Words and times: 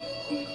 Dices 0.00 0.28
que 0.28 0.53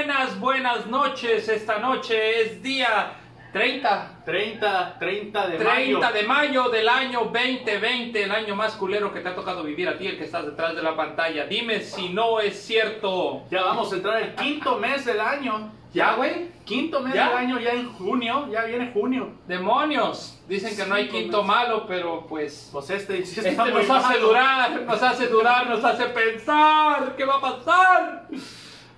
buenas, 0.00 0.40
buenas 0.40 0.86
noches. 0.86 1.46
Esta 1.48 1.78
noche 1.78 2.40
es 2.40 2.62
día 2.62 3.12
30, 3.52 4.22
30, 4.24 4.96
30 4.98 5.46
de 5.48 5.58
30 5.58 5.74
mayo. 5.74 6.12
de 6.12 6.22
mayo 6.22 6.68
del 6.70 6.88
año 6.88 7.30
2020, 7.30 8.22
el 8.22 8.30
año 8.32 8.56
más 8.56 8.76
culero 8.76 9.12
que 9.12 9.20
te 9.20 9.28
ha 9.28 9.34
tocado 9.34 9.62
vivir 9.62 9.90
a 9.90 9.98
ti, 9.98 10.06
el 10.06 10.16
que 10.16 10.24
estás 10.24 10.46
detrás 10.46 10.74
de 10.74 10.82
la 10.82 10.96
pantalla. 10.96 11.44
Dime 11.44 11.80
si 11.80 12.08
no 12.08 12.40
es 12.40 12.58
cierto. 12.64 13.42
Ya 13.50 13.62
vamos 13.62 13.92
a 13.92 13.96
entrar 13.96 14.22
el 14.22 14.34
quinto 14.36 14.78
mes 14.78 15.04
del 15.04 15.20
año. 15.20 15.70
¿Ya, 15.92 16.14
güey? 16.14 16.48
Quinto 16.64 17.00
mes 17.00 17.12
¿Ya? 17.12 17.28
del 17.28 17.36
año, 17.36 17.60
ya 17.60 17.72
en 17.72 17.92
junio, 17.92 18.48
ya 18.50 18.64
viene 18.64 18.92
junio. 18.94 19.32
Demonios. 19.46 20.40
Dicen 20.48 20.74
que 20.74 20.86
no 20.86 20.94
hay 20.94 21.08
quinto 21.08 21.42
malo, 21.42 21.84
pero 21.86 22.26
pues... 22.26 22.70
Pues 22.72 22.88
este, 22.88 23.18
Este 23.18 23.52
nos 23.52 23.90
hace 23.90 23.90
malo. 23.90 24.28
durar, 24.28 24.82
nos 24.82 25.02
hace 25.02 25.26
durar, 25.26 25.68
nos 25.68 25.84
hace 25.84 26.06
pensar. 26.06 27.16
¿Qué 27.16 27.24
va 27.26 27.34
a 27.36 27.40
pasar? 27.40 28.28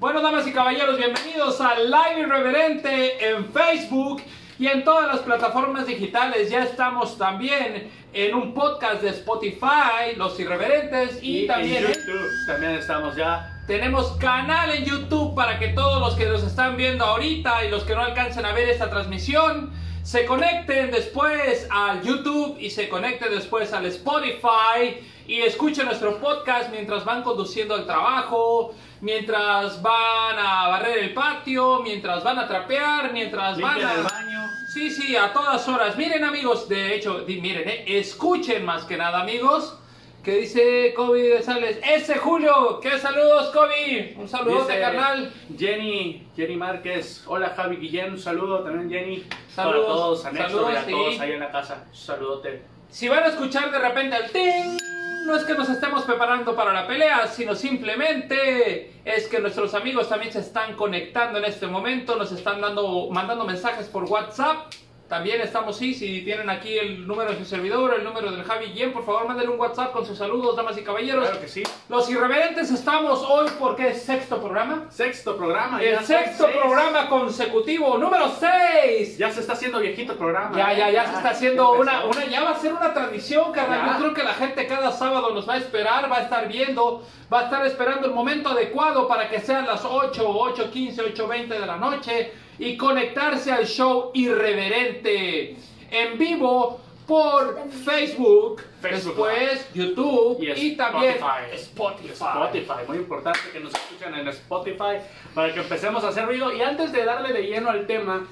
Bueno, 0.02 0.20
damas 0.20 0.44
y 0.48 0.52
caballeros, 0.52 0.96
bienvenidos 0.98 1.60
a 1.60 1.78
Live 1.78 2.22
Irreverente 2.26 3.28
en 3.30 3.44
Facebook 3.52 4.20
y 4.58 4.66
en 4.66 4.82
todas 4.82 5.06
las 5.06 5.20
plataformas 5.20 5.86
digitales. 5.86 6.50
Ya 6.50 6.64
estamos 6.64 7.16
también 7.16 7.88
en 8.12 8.34
un 8.34 8.52
podcast 8.52 9.00
de 9.00 9.10
Spotify, 9.10 10.16
Los 10.16 10.40
Irreverentes, 10.40 11.22
y, 11.22 11.44
Y 11.44 11.46
también 11.46 11.84
en 11.84 11.90
en- 11.92 11.94
YouTube 11.94 12.30
también 12.48 12.72
estamos 12.72 13.14
ya. 13.14 13.62
tenemos 13.68 14.10
canal 14.18 14.72
en 14.72 14.84
YouTube 14.84 15.36
para 15.36 15.60
que 15.60 15.68
todos 15.68 16.00
los 16.00 16.14
que 16.16 16.26
nos 16.26 16.42
están 16.42 16.76
viendo 16.76 17.04
ahorita 17.04 17.64
y 17.64 17.70
los 17.70 17.84
que 17.84 17.94
no 17.94 18.00
alcancen 18.02 18.44
a 18.44 18.50
ver 18.50 18.68
esta 18.70 18.90
transmisión 18.90 19.70
se 20.02 20.26
conecten 20.26 20.90
después 20.90 21.66
al 21.70 22.02
YouTube 22.02 22.56
y 22.58 22.70
se 22.70 22.88
conecten 22.88 23.30
después 23.30 23.72
al 23.72 23.86
Spotify 23.86 24.98
y 25.26 25.42
escuchen 25.42 25.86
nuestro 25.86 26.18
podcast 26.18 26.70
mientras 26.70 27.04
van 27.04 27.22
conduciendo 27.22 27.74
al 27.74 27.86
trabajo, 27.86 28.74
mientras 29.00 29.80
van 29.80 30.38
a 30.38 30.68
barrer 30.68 30.98
el 30.98 31.14
patio, 31.14 31.80
mientras 31.82 32.24
van 32.24 32.38
a 32.38 32.48
trapear, 32.48 33.12
mientras 33.12 33.60
van 33.60 33.80
a... 33.80 34.02
baño. 34.02 34.48
Sí, 34.74 34.90
sí, 34.90 35.14
a 35.14 35.32
todas 35.32 35.66
horas. 35.68 35.96
Miren 35.96 36.24
amigos, 36.24 36.68
de 36.68 36.94
hecho, 36.96 37.24
miren, 37.26 37.68
eh, 37.68 37.84
escuchen 37.86 38.64
más 38.64 38.84
que 38.84 38.96
nada 38.96 39.20
amigos. 39.20 39.78
Que 40.22 40.36
dice 40.36 40.94
Kobe 40.94 41.20
de 41.20 41.42
Sales, 41.42 41.80
ese 41.84 42.16
Julio, 42.16 42.78
¿qué 42.80 42.96
saludos 43.00 43.48
Kobe? 43.48 44.14
Un 44.16 44.28
saludote 44.28 44.78
carnal. 44.78 45.32
Jenny, 45.58 46.28
Jenny 46.36 46.54
Márquez. 46.54 47.24
Hola 47.26 47.52
Javi 47.56 47.74
Guillén, 47.74 48.12
un 48.12 48.18
saludo 48.20 48.62
también 48.62 48.88
Jenny. 48.88 49.24
Saludos, 49.52 49.84
Para 49.84 49.96
todos, 49.96 50.24
a 50.26 50.30
Néstor 50.30 50.50
saludos, 50.50 50.72
y 50.72 50.76
a 50.76 50.84
sí. 50.84 50.90
todos 50.92 51.20
ahí 51.20 51.32
en 51.32 51.40
la 51.40 51.50
casa. 51.50 51.86
Un 51.88 51.96
saludote. 51.96 52.62
Si 52.88 53.08
van 53.08 53.24
a 53.24 53.26
escuchar 53.28 53.72
de 53.72 53.78
repente 53.80 54.16
el 54.16 54.30
ting, 54.30 54.78
no 55.26 55.34
es 55.34 55.42
que 55.42 55.54
nos 55.54 55.68
estemos 55.68 56.04
preparando 56.04 56.54
para 56.54 56.72
la 56.72 56.86
pelea, 56.86 57.26
sino 57.26 57.56
simplemente 57.56 58.92
es 59.04 59.26
que 59.26 59.40
nuestros 59.40 59.74
amigos 59.74 60.08
también 60.08 60.32
se 60.32 60.38
están 60.38 60.76
conectando 60.76 61.38
en 61.40 61.46
este 61.46 61.66
momento, 61.66 62.14
nos 62.14 62.30
están 62.30 62.60
dando, 62.60 63.08
mandando 63.10 63.44
mensajes 63.44 63.88
por 63.88 64.04
WhatsApp. 64.04 64.72
También 65.12 65.42
estamos, 65.42 65.76
sí, 65.76 65.92
si 65.92 66.22
tienen 66.22 66.48
aquí 66.48 66.78
el 66.78 67.06
número 67.06 67.32
de 67.32 67.36
su 67.36 67.44
servidor, 67.44 67.92
el 67.98 68.02
número 68.02 68.32
del 68.32 68.44
Javi 68.44 68.68
Guillén, 68.68 68.94
por 68.94 69.04
favor 69.04 69.28
mándenle 69.28 69.52
un 69.52 69.60
WhatsApp 69.60 69.92
con 69.92 70.06
sus 70.06 70.16
saludos, 70.16 70.56
damas 70.56 70.78
y 70.78 70.82
caballeros. 70.82 71.26
Claro 71.26 71.38
que 71.38 71.48
sí. 71.48 71.62
Los 71.90 72.08
irreverentes 72.08 72.70
estamos 72.70 73.22
hoy 73.28 73.46
porque 73.58 73.88
es 73.88 74.02
sexto 74.02 74.40
programa. 74.40 74.86
Sexto 74.88 75.36
programa. 75.36 75.82
El 75.82 75.98
sexto 76.02 76.48
programa 76.50 77.10
consecutivo, 77.10 77.98
número 77.98 78.32
6. 78.40 79.18
Ya 79.18 79.30
se 79.30 79.40
está 79.40 79.52
haciendo 79.52 79.80
viejito 79.80 80.12
el 80.12 80.18
programa. 80.18 80.56
Ya, 80.56 80.72
¿eh? 80.72 80.78
ya, 80.78 80.90
ya 80.90 81.06
se 81.06 81.16
está 81.16 81.28
haciendo 81.28 81.72
una, 81.72 82.06
una, 82.06 82.24
ya 82.24 82.42
va 82.42 82.52
a 82.52 82.58
ser 82.58 82.72
una 82.72 82.94
tradición, 82.94 83.52
carnal. 83.52 83.90
Yo 83.92 83.98
creo 83.98 84.14
que 84.14 84.22
la 84.22 84.32
gente 84.32 84.66
cada 84.66 84.92
sábado 84.92 85.34
nos 85.34 85.46
va 85.46 85.52
a 85.52 85.58
esperar, 85.58 86.10
va 86.10 86.16
a 86.16 86.22
estar 86.22 86.48
viendo, 86.48 87.06
va 87.30 87.40
a 87.40 87.44
estar 87.44 87.66
esperando 87.66 88.06
el 88.06 88.14
momento 88.14 88.48
adecuado 88.48 89.06
para 89.06 89.28
que 89.28 89.40
sean 89.40 89.66
las 89.66 89.84
8, 89.84 90.24
8, 90.26 90.70
15, 90.70 91.02
8, 91.02 91.28
20 91.28 91.60
de 91.60 91.66
la 91.66 91.76
noche 91.76 92.32
y 92.62 92.76
conectarse 92.76 93.50
al 93.50 93.66
show 93.66 94.12
irreverente 94.14 95.56
en 95.90 96.16
vivo 96.16 96.80
por 97.08 97.68
Facebook, 97.84 98.62
Facebook 98.80 99.26
después 99.26 99.68
YouTube 99.74 100.38
Y 100.40 100.50
y, 100.52 100.76
también 100.76 101.16
Spotify. 101.16 101.56
Spotify. 101.56 102.12
Spotify, 102.12 102.86
muy 102.86 102.98
importante 102.98 103.40
que 103.52 103.58
nos 103.58 103.74
escuchen 103.74 104.14
en 104.14 104.28
Spotify 104.28 104.98
para 105.34 105.52
que 105.52 105.58
empecemos 105.58 106.04
a 106.04 106.10
hacer 106.10 106.24
ruido. 106.24 106.56
Y 106.56 106.62
antes 106.62 106.92
de 106.92 107.04
darle 107.04 107.32
de 107.32 107.48
lleno 107.48 107.68
al 107.68 107.88
tema, 107.88 108.28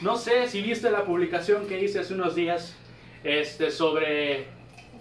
no 0.00 0.16
sé 0.16 0.48
si 0.48 0.60
viste 0.60 0.90
la 0.90 1.04
publicación 1.04 1.68
que 1.68 1.80
hice 1.80 2.00
hace 2.00 2.14
unos 2.14 2.34
días 2.34 2.74
este, 3.22 3.70
sobre 3.70 4.48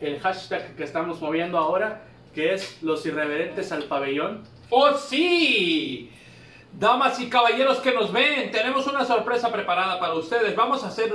el 0.02 0.20
hashtag 0.20 0.76
que 0.76 0.84
estamos 0.84 1.20
moviendo 1.20 1.58
ahora, 1.58 2.04
que 2.36 2.54
es 2.54 2.78
los 2.84 3.04
irreverentes 3.08 3.72
al 3.72 3.86
pabellón. 3.86 4.44
¡Oh, 4.70 4.94
sí! 4.94 6.12
Damas 6.80 7.20
y 7.20 7.28
caballeros 7.28 7.80
que 7.80 7.92
nos 7.92 8.12
ven, 8.12 8.52
tenemos 8.52 8.86
una 8.86 9.04
sorpresa 9.04 9.52
preparada 9.52 10.00
para 10.00 10.14
ustedes. 10.14 10.56
Vamos 10.56 10.84
a 10.84 10.90
hacer 10.90 11.12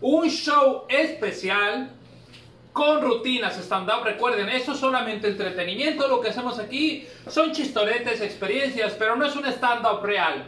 un 0.00 0.28
show 0.28 0.86
especial 0.88 1.92
con 2.72 3.00
rutinas 3.00 3.56
stand-up. 3.58 4.02
Recuerden, 4.02 4.48
eso 4.48 4.72
es 4.72 4.80
solamente 4.80 5.28
entretenimiento. 5.28 6.08
Lo 6.08 6.20
que 6.20 6.30
hacemos 6.30 6.58
aquí 6.58 7.06
son 7.28 7.52
chistoretes, 7.52 8.20
experiencias, 8.22 8.94
pero 8.98 9.14
no 9.14 9.24
es 9.24 9.36
un 9.36 9.46
stand-up 9.46 10.02
real. 10.02 10.46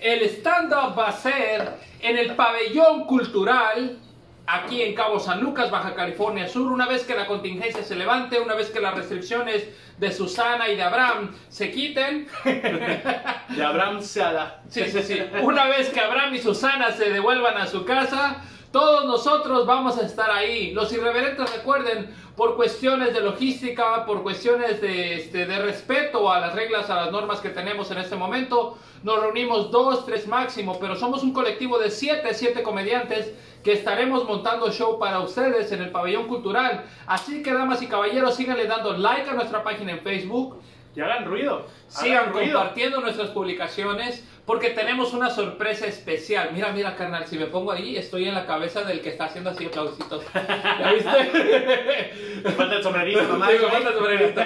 El 0.00 0.22
stand-up 0.22 0.98
va 0.98 1.10
a 1.10 1.12
ser 1.12 1.74
en 2.00 2.18
el 2.18 2.34
pabellón 2.34 3.04
cultural 3.04 3.96
aquí 4.46 4.82
en 4.82 4.94
Cabo 4.94 5.20
San 5.20 5.40
Lucas, 5.40 5.70
Baja 5.70 5.94
California 5.94 6.48
Sur, 6.48 6.72
una 6.72 6.86
vez 6.86 7.04
que 7.04 7.14
la 7.14 7.26
contingencia 7.26 7.82
se 7.82 7.94
levante, 7.96 8.40
una 8.40 8.54
vez 8.54 8.70
que 8.70 8.80
las 8.80 8.94
restricciones 8.94 9.68
de 9.98 10.12
Susana 10.12 10.68
y 10.68 10.76
de 10.76 10.82
Abraham 10.82 11.34
se 11.48 11.70
quiten, 11.70 12.28
De 12.44 13.64
Abraham 13.64 14.02
Sada. 14.02 14.62
Sí, 14.68 14.84
sí, 14.84 15.02
sí. 15.02 15.20
Una 15.42 15.66
vez 15.66 15.90
que 15.90 16.00
Abraham 16.00 16.34
y 16.34 16.38
Susana 16.38 16.90
se 16.92 17.10
devuelvan 17.10 17.56
a 17.58 17.66
su 17.66 17.84
casa, 17.84 18.42
todos 18.72 19.04
nosotros 19.04 19.66
vamos 19.66 19.98
a 19.98 20.06
estar 20.06 20.30
ahí. 20.30 20.72
Los 20.72 20.92
irreverentes 20.92 21.52
recuerden, 21.52 22.14
por 22.40 22.56
cuestiones 22.56 23.12
de 23.12 23.20
logística, 23.20 24.06
por 24.06 24.22
cuestiones 24.22 24.80
de, 24.80 25.16
este, 25.16 25.44
de 25.44 25.58
respeto 25.58 26.32
a 26.32 26.40
las 26.40 26.54
reglas, 26.54 26.88
a 26.88 26.94
las 26.94 27.12
normas 27.12 27.38
que 27.40 27.50
tenemos 27.50 27.90
en 27.90 27.98
este 27.98 28.16
momento, 28.16 28.78
nos 29.02 29.20
reunimos 29.20 29.70
dos, 29.70 30.06
tres 30.06 30.26
máximo, 30.26 30.78
pero 30.80 30.96
somos 30.96 31.22
un 31.22 31.34
colectivo 31.34 31.78
de 31.78 31.90
siete, 31.90 32.32
siete 32.32 32.62
comediantes 32.62 33.34
que 33.62 33.74
estaremos 33.74 34.26
montando 34.26 34.72
show 34.72 34.98
para 34.98 35.20
ustedes 35.20 35.70
en 35.72 35.82
el 35.82 35.90
pabellón 35.90 36.28
cultural. 36.28 36.86
Así 37.06 37.42
que, 37.42 37.52
damas 37.52 37.82
y 37.82 37.88
caballeros, 37.88 38.36
síganle 38.36 38.66
dando 38.66 38.96
like 38.96 39.28
a 39.28 39.34
nuestra 39.34 39.62
página 39.62 39.92
en 39.92 40.00
Facebook. 40.00 40.62
Y 40.94 41.00
hagan 41.00 41.24
ruido. 41.24 41.66
Sigan 41.88 42.18
Hagan 42.18 42.32
ruido. 42.32 42.58
compartiendo 42.58 43.00
nuestras 43.00 43.30
publicaciones 43.30 44.24
porque 44.44 44.70
tenemos 44.70 45.12
una 45.14 45.30
sorpresa 45.30 45.86
especial. 45.86 46.50
Mira, 46.52 46.72
mira, 46.72 46.96
carnal, 46.96 47.26
si 47.26 47.38
me 47.38 47.46
pongo 47.46 47.70
ahí, 47.70 47.96
estoy 47.96 48.26
en 48.26 48.34
la 48.34 48.46
cabeza 48.46 48.82
del 48.82 49.00
que 49.00 49.10
está 49.10 49.26
haciendo 49.26 49.50
así 49.50 49.66
aplausitos. 49.66 50.24
¿Ya 50.34 50.92
viste? 50.92 52.12
Me 52.42 52.50
falta 52.50 52.76
el 52.76 52.82
sombrerito 52.82 53.22
nomás. 53.22 53.48
Sí, 53.50 53.54
me 53.54 53.60
güey. 53.60 53.70
falta 53.72 53.88
el 53.90 53.94
sombrerito. 53.94 54.40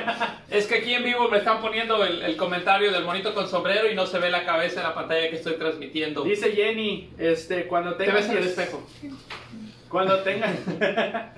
Es 0.51 0.67
que 0.67 0.75
aquí 0.77 0.93
en 0.93 1.05
vivo 1.05 1.29
me 1.31 1.39
están 1.39 1.63
poniendo 1.63 2.05
el, 2.05 2.23
el 2.23 2.37
comentario 2.37 2.93
del 2.93 3.05
monito 3.05 3.33
con 3.33 3.49
sombrero 3.49 3.91
y 3.91 3.95
no 3.95 4.05
se 4.07 4.19
ve 4.19 4.31
la 4.31 4.45
cabeza 4.45 4.81
en 4.81 4.89
la 4.89 4.95
pantalla 4.95 5.31
que 5.31 5.37
estoy 5.37 5.55
transmitiendo. 5.55 6.23
Dice 6.23 6.53
Jenny, 6.53 7.11
este, 7.17 7.67
cuando 7.67 7.95
Te 7.95 8.05
tenga 8.05 8.17
ves 8.19 8.27
en 8.29 8.37
el 8.37 8.45
10 8.45 8.59
espejo. 8.59 8.87
Cuando 9.89 10.19
tenga 10.19 10.53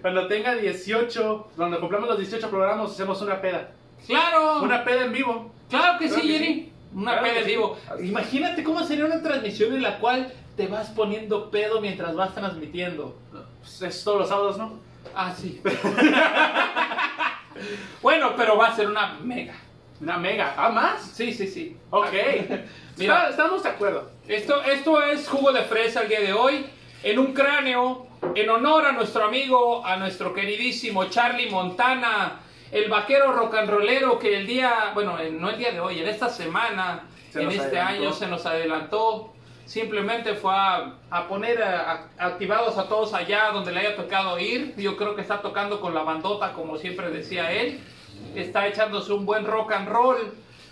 Cuando 0.00 0.28
tenga 0.28 0.54
18, 0.54 1.48
cuando 1.56 1.80
cumplamos 1.80 2.08
los 2.08 2.18
18 2.18 2.48
programas 2.48 2.92
hacemos 2.92 3.20
una 3.20 3.40
peda. 3.40 3.72
¡Claro! 4.06 4.62
Una 4.62 4.84
peda 4.84 5.04
en 5.04 5.12
vivo. 5.12 5.52
Claro 5.68 5.98
que 5.98 6.08
sí, 6.08 6.20
que 6.22 6.38
Jenny. 6.38 6.72
Una 6.94 7.12
Claro 7.18 7.26
peda 7.26 7.38
en 7.40 7.44
sí. 7.44 7.50
vivo. 7.50 7.78
Imagínate 8.02 8.64
cómo 8.64 8.82
sería 8.84 9.04
una 9.04 9.22
transmisión 9.22 9.74
en 9.74 9.82
la 9.82 9.98
cual 9.98 10.32
te 10.56 10.66
vas 10.66 10.88
poniendo 10.90 11.50
pedo 11.50 11.80
mientras 11.80 12.14
vas 12.16 12.34
transmitiendo. 12.34 13.16
Pues 13.60 13.82
es 13.82 14.04
todos 14.04 14.20
los 14.20 14.28
sábados, 14.28 14.58
¿no? 14.58 14.72
Ah, 15.14 15.32
sí. 15.36 15.60
bueno, 18.02 18.34
pero 18.36 18.56
va 18.56 18.68
a 18.68 18.76
ser 18.76 18.88
una 18.88 19.14
mega. 19.22 19.54
Una 20.00 20.16
mega. 20.16 20.54
¿Ah, 20.56 20.68
más? 20.70 21.02
Sí, 21.02 21.32
sí, 21.32 21.46
sí. 21.48 21.76
Ok. 21.90 22.12
Mira. 22.96 23.18
Está- 23.18 23.30
estamos 23.30 23.62
de 23.62 23.68
acuerdo. 23.68 24.10
Esto, 24.26 24.62
esto 24.62 25.02
es 25.02 25.28
jugo 25.28 25.52
de 25.52 25.62
fresa 25.62 26.02
el 26.02 26.08
día 26.08 26.20
de 26.20 26.32
hoy. 26.32 26.66
En 27.02 27.18
un 27.18 27.32
cráneo, 27.32 28.06
en 28.34 28.48
honor 28.50 28.86
a 28.86 28.92
nuestro 28.92 29.24
amigo, 29.24 29.84
a 29.84 29.96
nuestro 29.96 30.34
queridísimo 30.34 31.04
Charlie 31.04 31.50
Montana, 31.50 32.40
el 32.72 32.88
vaquero 32.90 33.32
rock 33.32 33.54
and 33.54 33.70
rollero 33.70 34.18
que 34.18 34.36
el 34.38 34.46
día, 34.46 34.90
bueno, 34.94 35.18
en- 35.18 35.40
no 35.40 35.50
el 35.50 35.58
día 35.58 35.70
de 35.72 35.80
hoy, 35.80 36.00
en 36.00 36.08
esta 36.08 36.28
semana, 36.28 37.04
Se 37.30 37.42
en 37.42 37.48
este 37.50 37.62
adelantó. 37.78 37.92
año 38.02 38.12
se 38.12 38.26
nos 38.26 38.46
adelantó. 38.46 39.32
Simplemente 39.64 40.34
fue 40.34 40.52
a, 40.54 40.94
a 41.10 41.28
poner 41.28 41.62
a- 41.62 42.08
a- 42.18 42.26
activados 42.26 42.78
a 42.78 42.88
todos 42.88 43.12
allá 43.14 43.50
donde 43.52 43.72
le 43.72 43.80
haya 43.80 43.96
tocado 43.96 44.38
ir. 44.38 44.74
Yo 44.76 44.96
creo 44.96 45.14
que 45.14 45.20
está 45.22 45.40
tocando 45.42 45.80
con 45.80 45.94
la 45.94 46.02
bandota, 46.02 46.52
como 46.54 46.76
siempre 46.78 47.10
decía 47.10 47.52
él. 47.52 47.80
Está 48.34 48.66
echándose 48.66 49.12
un 49.12 49.26
buen 49.26 49.44
rock 49.44 49.72
and 49.72 49.88
roll. 49.88 50.16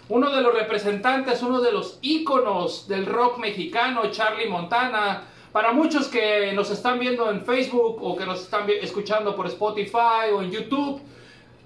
Uno 0.09 0.31
de 0.31 0.41
los 0.41 0.55
representantes, 0.55 1.43
uno 1.43 1.61
de 1.61 1.73
los 1.73 1.99
íconos 2.01 2.89
del 2.89 3.07
rock 3.07 3.39
mexicano, 3.39 4.11
Charlie 4.11 4.49
Montana. 4.49 5.25
Para 5.53 5.73
muchos 5.73 6.09
que 6.09 6.53
nos 6.55 6.71
están 6.71 6.99
viendo 6.99 7.31
en 7.31 7.45
Facebook 7.45 7.99
o 8.03 8.17
que 8.17 8.25
nos 8.27 8.43
están 8.43 8.67
escuchando 8.83 9.35
por 9.37 9.47
Spotify 9.47 10.31
o 10.33 10.43
en 10.43 10.51
YouTube, 10.51 11.01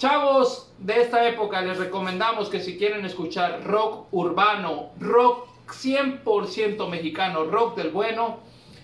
chavos 0.01 0.73
de 0.79 1.03
esta 1.03 1.29
época 1.29 1.61
les 1.61 1.77
recomendamos 1.77 2.49
que 2.49 2.61
si 2.61 2.79
quieren 2.79 3.05
escuchar 3.05 3.63
rock 3.65 4.07
urbano, 4.13 4.93
rock 4.99 5.47
100% 5.69 6.89
mexicano, 6.89 7.45
rock 7.45 7.77
del 7.77 7.91
bueno, 7.91 8.39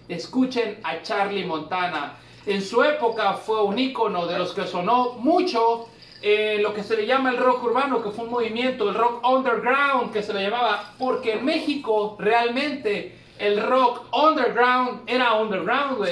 escuchen 0.08 0.78
a 0.84 1.00
Charlie 1.00 1.46
Montana. 1.46 2.18
En 2.44 2.60
su 2.60 2.82
época 2.84 3.32
fue 3.32 3.62
un 3.62 3.78
ícono 3.78 4.26
de 4.26 4.38
los 4.38 4.52
que 4.52 4.66
sonó 4.66 5.12
mucho 5.12 5.88
eh, 6.20 6.58
lo 6.60 6.74
que 6.74 6.82
se 6.82 6.98
le 6.98 7.06
llama 7.06 7.30
el 7.30 7.38
rock 7.38 7.64
urbano, 7.64 8.02
que 8.02 8.10
fue 8.10 8.26
un 8.26 8.32
movimiento, 8.32 8.90
el 8.90 8.94
rock 8.94 9.26
underground, 9.26 10.12
que 10.12 10.22
se 10.22 10.34
le 10.34 10.42
llamaba, 10.42 10.92
porque 10.98 11.32
en 11.32 11.46
México 11.46 12.16
realmente 12.18 13.18
el 13.38 13.62
rock 13.62 14.14
underground 14.14 15.00
era 15.06 15.32
underground. 15.32 16.06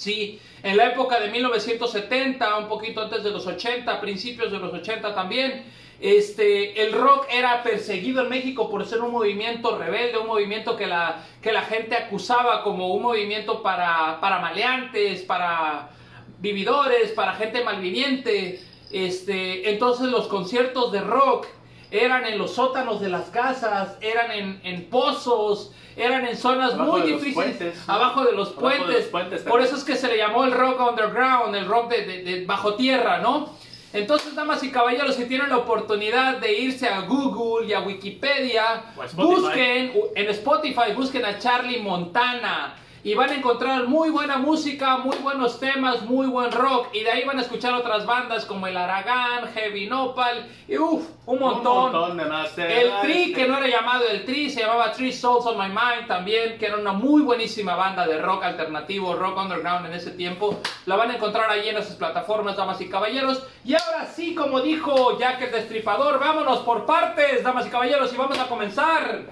Sí, 0.00 0.40
en 0.62 0.78
la 0.78 0.86
época 0.86 1.20
de 1.20 1.28
1970, 1.28 2.56
un 2.56 2.68
poquito 2.68 3.02
antes 3.02 3.22
de 3.22 3.30
los 3.30 3.46
80, 3.46 4.00
principios 4.00 4.50
de 4.50 4.58
los 4.58 4.72
80 4.72 5.14
también, 5.14 5.66
este, 6.00 6.82
el 6.82 6.92
rock 6.92 7.26
era 7.30 7.62
perseguido 7.62 8.22
en 8.22 8.30
México 8.30 8.70
por 8.70 8.86
ser 8.86 9.02
un 9.02 9.12
movimiento 9.12 9.76
rebelde, 9.76 10.16
un 10.16 10.28
movimiento 10.28 10.74
que 10.74 10.86
la, 10.86 11.26
que 11.42 11.52
la 11.52 11.60
gente 11.60 11.96
acusaba 11.96 12.62
como 12.62 12.94
un 12.94 13.02
movimiento 13.02 13.62
para, 13.62 14.18
para 14.22 14.38
maleantes, 14.38 15.20
para 15.20 15.90
vividores, 16.38 17.10
para 17.10 17.34
gente 17.34 17.62
malviviente. 17.62 18.58
Este, 18.90 19.68
entonces 19.68 20.06
los 20.06 20.28
conciertos 20.28 20.92
de 20.92 21.02
rock 21.02 21.46
eran 21.90 22.24
en 22.26 22.38
los 22.38 22.54
sótanos 22.54 23.00
de 23.00 23.08
las 23.08 23.30
casas, 23.30 23.96
eran 24.00 24.30
en, 24.32 24.60
en 24.64 24.84
pozos, 24.90 25.72
eran 25.96 26.26
en 26.26 26.36
zonas 26.36 26.74
Abajo 26.74 26.92
muy 26.98 27.00
de 27.02 27.12
difíciles, 27.18 27.76
abajo 27.88 28.24
de 28.24 28.32
los 28.32 28.50
Abajo 28.56 28.68
de 28.70 28.76
puentes. 28.76 28.96
los 29.02 29.06
puentes. 29.06 29.42
Por 29.42 29.60
eso 29.62 29.76
es 29.76 29.84
que 29.84 29.96
se 29.96 30.08
le 30.08 30.16
llamó 30.16 30.44
el 30.44 30.52
rock 30.52 30.80
underground, 30.88 31.54
el 31.56 31.66
rock 31.66 31.90
de, 31.90 32.02
de- 32.06 32.22
de 32.22 32.44
bajo 32.46 32.74
tierra, 32.74 33.18
¿no? 33.18 33.48
Entonces, 33.92 34.36
damas 34.36 34.62
y 34.62 34.70
caballeros, 34.70 35.16
si 35.16 35.24
tienen 35.24 35.48
la 35.48 35.56
oportunidad 35.58 36.36
de 36.36 36.52
irse 36.56 36.88
a 36.88 37.00
Google 37.00 37.66
y 37.66 37.72
a 37.72 37.80
Wikipedia, 37.80 38.62
a 38.96 39.16
busquen 39.16 39.92
en 40.14 40.28
Spotify, 40.30 40.92
busquen 40.94 41.24
a 41.24 41.38
Charlie 41.40 41.80
Montana 41.80 42.76
y 43.02 43.14
van 43.14 43.30
a 43.30 43.34
encontrar 43.34 43.86
muy 43.86 44.10
buena 44.10 44.36
música, 44.36 44.98
muy 44.98 45.16
buenos 45.18 45.58
temas, 45.58 46.02
muy 46.02 46.26
buen 46.26 46.52
rock 46.52 46.88
y 46.92 47.00
de 47.00 47.10
ahí 47.10 47.24
van 47.24 47.38
a 47.38 47.42
escuchar 47.42 47.72
otras 47.72 48.04
bandas 48.04 48.44
como 48.44 48.66
el 48.66 48.76
Aragán, 48.76 49.50
Heavy 49.54 49.86
Nopal 49.86 50.46
y 50.68 50.76
uff, 50.76 51.06
un 51.26 51.38
montón. 51.38 51.86
Un 51.86 51.92
montón 51.92 52.16
de 52.18 52.24
más. 52.26 52.58
El 52.58 52.90
Tri, 53.00 53.32
que 53.32 53.48
no 53.48 53.56
era 53.56 53.68
llamado 53.68 54.06
el 54.08 54.24
Tri, 54.24 54.50
se 54.50 54.60
llamaba 54.60 54.92
Three 54.92 55.12
Souls 55.12 55.46
on 55.46 55.56
My 55.56 55.68
Mind 55.68 56.06
también, 56.06 56.58
que 56.58 56.66
era 56.66 56.76
una 56.76 56.92
muy 56.92 57.22
buenísima 57.22 57.74
banda 57.74 58.06
de 58.06 58.18
rock 58.20 58.44
alternativo, 58.44 59.14
rock 59.14 59.38
underground 59.38 59.86
en 59.86 59.94
ese 59.94 60.10
tiempo. 60.10 60.60
La 60.86 60.96
van 60.96 61.10
a 61.10 61.16
encontrar 61.16 61.50
ahí 61.50 61.68
en 61.68 61.76
esas 61.78 61.96
plataformas, 61.96 62.56
damas 62.56 62.80
y 62.80 62.88
caballeros. 62.88 63.42
Y 63.64 63.74
ahora 63.74 64.06
sí, 64.06 64.34
como 64.34 64.60
dijo 64.60 65.18
Jack 65.18 65.40
el 65.42 65.52
Destripador, 65.52 66.18
vámonos 66.18 66.60
por 66.60 66.84
partes, 66.84 67.42
damas 67.42 67.66
y 67.66 67.70
caballeros, 67.70 68.12
y 68.12 68.16
vamos 68.16 68.38
a 68.38 68.46
comenzar 68.46 69.22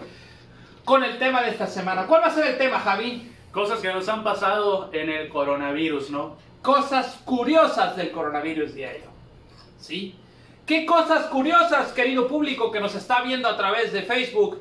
con 0.84 1.04
el 1.04 1.18
tema 1.18 1.42
de 1.42 1.50
esta 1.50 1.66
semana. 1.66 2.06
¿Cuál 2.06 2.22
va 2.22 2.26
a 2.28 2.30
ser 2.30 2.46
el 2.46 2.58
tema, 2.58 2.78
Javi? 2.78 3.30
Cosas 3.52 3.80
que 3.80 3.92
nos 3.92 4.08
han 4.08 4.22
pasado 4.22 4.90
en 4.92 5.08
el 5.08 5.28
coronavirus, 5.28 6.10
¿no? 6.10 6.36
Cosas 6.62 7.20
curiosas 7.24 7.96
del 7.96 8.10
coronavirus 8.10 8.74
diario. 8.74 9.10
¿Sí? 9.80 10.14
¿Qué 10.66 10.84
cosas 10.84 11.26
curiosas, 11.26 11.92
querido 11.92 12.28
público 12.28 12.70
que 12.70 12.80
nos 12.80 12.94
está 12.94 13.22
viendo 13.22 13.48
a 13.48 13.56
través 13.56 13.92
de 13.92 14.02
Facebook, 14.02 14.60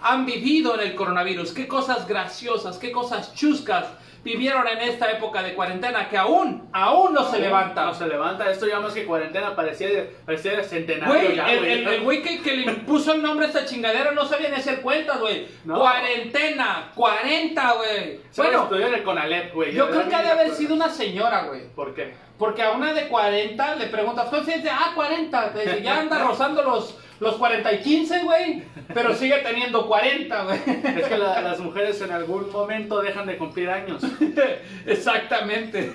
han 0.00 0.24
vivido 0.24 0.74
en 0.74 0.88
el 0.88 0.94
coronavirus? 0.94 1.52
¿Qué 1.52 1.68
cosas 1.68 2.08
graciosas, 2.08 2.78
qué 2.78 2.90
cosas 2.90 3.34
chuscas 3.34 3.86
vivieron 4.24 4.66
en 4.68 4.78
esta 4.80 5.10
época 5.10 5.42
de 5.42 5.54
cuarentena 5.54 6.08
que 6.08 6.16
aún, 6.16 6.68
aún 6.72 7.12
no 7.12 7.28
se 7.30 7.38
levanta? 7.40 7.84
No 7.86 7.94
se 7.94 8.06
levanta. 8.06 8.50
Esto 8.50 8.66
ya 8.68 8.78
más 8.80 8.92
que 8.94 9.04
cuarentena 9.04 9.54
parecía 9.56 9.88
parecía 10.24 10.56
de 10.56 10.64
centenario 10.64 11.14
Güey, 11.14 11.36
ya, 11.36 11.50
el, 11.52 11.58
güey. 11.58 11.72
el- 11.72 11.88
el 11.88 12.00
güey 12.02 12.22
que, 12.22 12.40
que 12.42 12.56
le 12.56 12.72
puso 12.86 13.12
el 13.14 13.22
nombre 13.22 13.46
a 13.46 13.48
esta 13.48 13.64
chingadera 13.64 14.12
no 14.12 14.24
sabía 14.26 14.48
ni 14.50 14.56
hacer 14.56 14.80
cuentas, 14.80 15.18
güey. 15.20 15.46
No. 15.64 15.78
Cuarentena, 15.80 16.90
40, 16.94 17.72
güey. 17.72 18.20
Bueno, 18.36 18.62
estudió 18.64 18.86
en 18.86 18.94
el 18.94 19.02
Conalep, 19.02 19.54
güey. 19.54 19.72
yo 19.74 19.90
creo 19.90 20.08
que 20.08 20.14
ha 20.14 20.22
de 20.22 20.30
haber 20.30 20.50
sido 20.54 20.74
una 20.74 20.88
señora, 20.88 21.44
güey. 21.44 21.68
¿Por 21.74 21.94
qué? 21.94 22.14
Porque 22.38 22.62
a 22.62 22.70
una 22.72 22.92
de 22.92 23.08
40 23.08 23.74
le 23.76 23.86
preguntas, 23.86 24.26
¿cuántos 24.28 24.48
años 24.52 24.62
tiene? 24.62 24.76
Ah, 24.80 24.92
40. 24.94 25.52
Te 25.52 25.60
dice, 25.62 25.82
ya 25.82 26.00
anda 26.00 26.18
rozando 26.24 26.62
los, 26.62 26.98
los 27.22 27.36
40 27.36 27.72
y 27.72 27.78
15, 27.82 28.22
güey. 28.24 28.62
Pero 28.92 29.14
sigue 29.14 29.38
teniendo 29.38 29.86
40, 29.86 30.42
güey. 30.42 30.58
Es 30.98 31.06
que 31.06 31.16
la- 31.16 31.40
las 31.40 31.60
mujeres 31.60 32.00
en 32.02 32.10
algún 32.10 32.50
momento 32.50 33.00
dejan 33.00 33.26
de 33.26 33.38
cumplir 33.38 33.70
años. 33.70 34.02
Exactamente. 34.86 35.90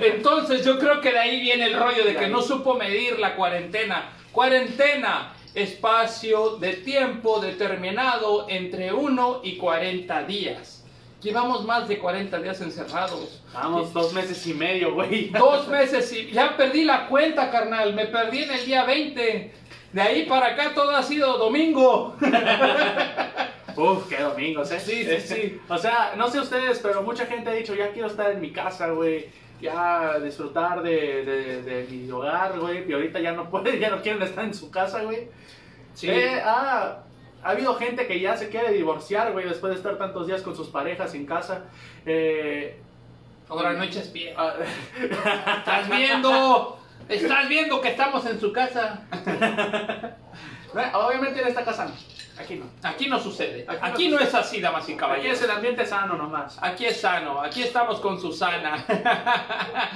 Entonces 0.00 0.64
yo 0.64 0.78
creo 0.78 1.00
que 1.00 1.12
de 1.12 1.18
ahí 1.18 1.40
viene 1.40 1.66
el 1.66 1.74
rollo 1.78 2.04
de 2.04 2.16
que 2.16 2.28
no 2.28 2.42
supo 2.42 2.74
medir 2.74 3.18
la 3.18 3.36
cuarentena. 3.36 4.10
Cuarentena, 4.32 5.34
espacio 5.54 6.56
de 6.56 6.74
tiempo 6.74 7.40
determinado 7.40 8.46
entre 8.48 8.92
1 8.92 9.40
y 9.44 9.56
40 9.56 10.22
días. 10.24 10.84
Llevamos 11.22 11.64
más 11.66 11.86
de 11.86 11.98
40 11.98 12.40
días 12.40 12.62
encerrados. 12.62 13.42
Vamos, 13.52 13.92
dos 13.92 14.14
meses 14.14 14.46
y 14.46 14.54
medio, 14.54 14.94
güey. 14.94 15.26
Dos 15.28 15.68
meses 15.68 16.10
y 16.14 16.30
ya 16.30 16.56
perdí 16.56 16.84
la 16.84 17.08
cuenta, 17.08 17.50
carnal. 17.50 17.92
Me 17.94 18.06
perdí 18.06 18.44
en 18.44 18.50
el 18.52 18.64
día 18.64 18.84
20. 18.84 19.52
De 19.92 20.00
ahí 20.00 20.24
para 20.26 20.48
acá 20.48 20.72
todo 20.74 20.90
ha 20.94 21.02
sido 21.02 21.36
domingo. 21.38 22.14
Uf, 23.76 24.08
qué 24.08 24.18
domingos, 24.22 24.70
¿eh? 24.72 24.80
Sí, 24.80 25.04
sí, 25.04 25.20
sí. 25.20 25.60
O 25.68 25.78
sea, 25.78 26.12
no 26.16 26.28
sé 26.28 26.40
ustedes, 26.40 26.78
pero 26.80 27.02
mucha 27.02 27.26
gente 27.26 27.50
ha 27.50 27.54
dicho, 27.54 27.74
ya 27.74 27.90
quiero 27.92 28.08
estar 28.08 28.30
en 28.30 28.40
mi 28.40 28.52
casa, 28.52 28.88
güey. 28.90 29.28
Ya 29.60 30.18
disfrutar 30.18 30.82
de, 30.82 31.24
de, 31.24 31.62
de 31.62 31.86
mi 31.90 32.10
hogar, 32.10 32.58
güey. 32.58 32.88
Y 32.88 32.92
ahorita 32.92 33.20
ya 33.20 33.32
no 33.32 33.48
pueden, 33.50 33.78
ya 33.78 33.90
no 33.90 34.00
quieren 34.00 34.22
estar 34.22 34.44
en 34.44 34.54
su 34.54 34.70
casa, 34.70 35.02
güey. 35.02 35.28
Sí. 35.94 36.08
Eh, 36.10 36.40
ah, 36.44 36.98
ha 37.42 37.50
habido 37.50 37.74
gente 37.76 38.06
que 38.06 38.20
ya 38.20 38.36
se 38.36 38.48
quiere 38.48 38.72
divorciar, 38.72 39.32
güey, 39.32 39.48
después 39.48 39.72
de 39.72 39.76
estar 39.78 39.96
tantos 39.98 40.26
días 40.26 40.42
con 40.42 40.54
sus 40.56 40.68
parejas 40.68 41.14
en 41.14 41.26
casa. 41.26 41.64
Eh, 42.06 42.78
Ahora 43.48 43.72
no 43.72 43.82
eches 43.82 44.08
pie. 44.08 44.34
ah, 44.36 44.54
Estás 45.58 45.88
viendo, 45.90 46.78
estás 47.10 47.48
viendo 47.48 47.80
que 47.80 47.88
estamos 47.88 48.24
en 48.26 48.40
su 48.40 48.52
casa. 48.52 49.00
obviamente 50.94 51.40
en 51.40 51.48
esta 51.48 51.64
casa 51.64 51.86
no. 51.86 51.92
Aquí 52.40 52.56
no. 52.56 52.66
Aquí 52.82 53.08
no 53.08 53.18
sucede. 53.18 53.66
Aquí 53.68 53.78
Aquí 53.82 54.08
no 54.08 54.16
no 54.18 54.24
es 54.24 54.34
así, 54.34 54.60
damas 54.60 54.88
y 54.88 54.92
Aquí 54.92 54.98
caballeros. 54.98 55.38
es 55.38 55.44
el 55.44 55.50
ambiente 55.50 55.84
sano 55.84 56.14
nomás. 56.14 56.58
Aquí 56.62 56.86
es 56.86 57.00
sano, 57.00 57.40
aquí 57.40 57.62
estamos 57.62 58.00
con 58.00 58.18
Susana. 58.18 58.82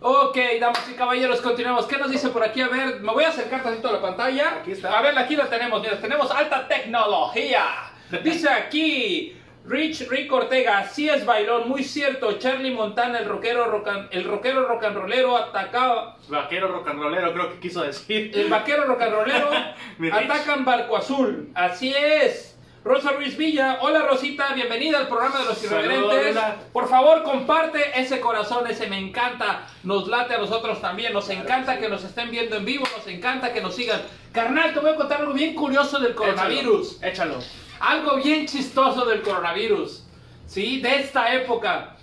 ok, 0.00 0.36
damas 0.60 0.86
y 0.90 0.94
caballeros, 0.94 1.40
continuemos. 1.40 1.86
¿Qué 1.86 1.96
nos 1.96 2.10
dice 2.10 2.28
por 2.28 2.44
aquí? 2.44 2.60
A 2.60 2.68
ver, 2.68 3.00
me 3.00 3.12
voy 3.12 3.24
a 3.24 3.28
acercar 3.28 3.62
tantito 3.62 3.88
a 3.88 3.92
la 3.92 4.02
pantalla. 4.02 4.58
Aquí 4.60 4.72
está. 4.72 4.98
A 4.98 5.00
ver, 5.00 5.18
aquí 5.18 5.34
lo 5.34 5.46
tenemos, 5.46 5.80
mira, 5.80 5.98
tenemos 5.98 6.30
alta 6.30 6.68
tecnología. 6.68 7.64
Dice 8.22 8.50
aquí, 8.50 9.34
Rich 9.64 10.08
Rick 10.08 10.32
Ortega, 10.32 10.84
sí 10.88 11.08
es 11.08 11.24
bailón, 11.24 11.68
muy 11.68 11.84
cierto. 11.84 12.32
Charlie 12.38 12.72
Montana, 12.74 13.18
el 13.20 13.26
rockero, 13.26 13.66
rock 13.66 13.88
and- 13.88 14.08
el 14.10 14.24
rockero 14.24 14.66
rock 14.66 14.82
and 14.84 14.96
rollero 14.96 15.36
atacaba, 15.36 16.16
Vaquero 16.28 16.68
rock 16.68 16.88
and 16.88 17.00
rollero, 17.00 17.32
creo 17.32 17.52
que 17.52 17.60
quiso 17.60 17.82
decir. 17.82 18.32
el 18.34 18.48
vaquero 18.48 18.86
rock 18.86 19.02
and 19.02 19.12
rollero 19.14 19.50
atacan 20.12 20.64
Barco 20.64 20.96
Azul. 20.96 21.50
Así 21.54 21.94
es. 21.94 22.48
Rosa 22.84 23.12
Ruiz 23.12 23.36
Villa, 23.36 23.78
hola 23.80 24.00
Rosita, 24.08 24.52
bienvenida 24.54 24.98
al 24.98 25.06
programa 25.06 25.38
de 25.38 25.44
los 25.44 25.62
irreverentes. 25.62 26.36
Por 26.72 26.88
favor, 26.88 27.22
comparte 27.22 28.00
ese 28.00 28.18
corazón, 28.18 28.66
ese 28.66 28.88
me 28.88 28.98
encanta. 28.98 29.68
Nos 29.84 30.08
late 30.08 30.34
a 30.34 30.38
nosotros 30.38 30.80
también. 30.80 31.12
Nos 31.12 31.30
encanta 31.30 31.78
que 31.78 31.88
nos 31.88 32.02
estén 32.02 32.32
viendo 32.32 32.56
en 32.56 32.64
vivo, 32.64 32.84
nos 32.96 33.06
encanta 33.06 33.52
que 33.52 33.60
nos 33.60 33.76
sigan. 33.76 34.02
Carnal, 34.32 34.74
te 34.74 34.80
voy 34.80 34.90
a 34.90 34.96
contar 34.96 35.20
algo 35.20 35.32
bien 35.32 35.54
curioso 35.54 36.00
del 36.00 36.16
coronavirus. 36.16 37.00
Échalo. 37.04 37.36
Algo 37.82 38.14
bien 38.14 38.46
chistoso 38.46 39.04
del 39.04 39.22
coronavirus. 39.22 40.04
¿Sí? 40.46 40.80
De 40.80 41.00
esta 41.00 41.34
época. 41.34 41.96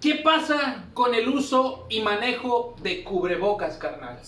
¿Qué 0.00 0.14
pasa 0.16 0.84
con 0.94 1.12
el 1.12 1.28
uso 1.28 1.86
y 1.90 2.00
manejo 2.02 2.76
de 2.82 3.02
cubrebocas, 3.02 3.76
carnal? 3.76 4.20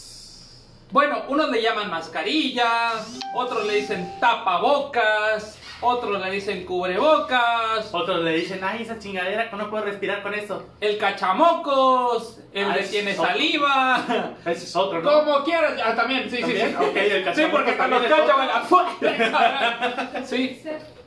Bueno, 0.91 1.23
unos 1.29 1.49
le 1.51 1.63
llaman 1.63 1.91
mascarilla, 1.91 2.91
otros 3.37 3.67
le 3.67 3.75
dicen 3.77 4.19
tapabocas, 4.19 5.59
otros 5.85 6.21
le 6.21 6.31
dicen 6.31 6.65
cubrebocas, 6.65 7.93
Otros 7.93 8.23
le 8.23 8.33
dicen, 8.37 8.61
ay, 8.63 8.83
esa 8.83 8.99
chingadera, 8.99 9.51
no 9.53 9.71
puedo 9.71 9.85
respirar 9.85 10.23
con 10.23 10.35
eso. 10.35 10.63
el 10.81 10.99
cachamocos, 10.99 12.41
el 12.53 12.71
Ah, 12.71 12.75
de 12.77 12.83
tiene 12.85 13.11
es 13.13 13.17
saliva. 13.17 14.35
Ese 14.47 14.65
es 14.65 14.77
otro, 14.77 15.01
¿no? 15.03 15.25
Como 15.25 15.45
quieras, 15.45 15.81
ah, 15.85 15.95
también, 15.95 16.29
sí, 16.31 16.37
sí, 16.37 16.43
¿También? 16.43 16.77
sí. 16.79 16.85
Ok, 16.85 16.97
el 16.97 17.19
sí, 17.19 17.25
cachamocos 17.25 17.51
porque 17.53 17.71
hasta 17.73 17.89
los 17.89 18.11
a- 18.11 18.15
Sí, 20.25 20.63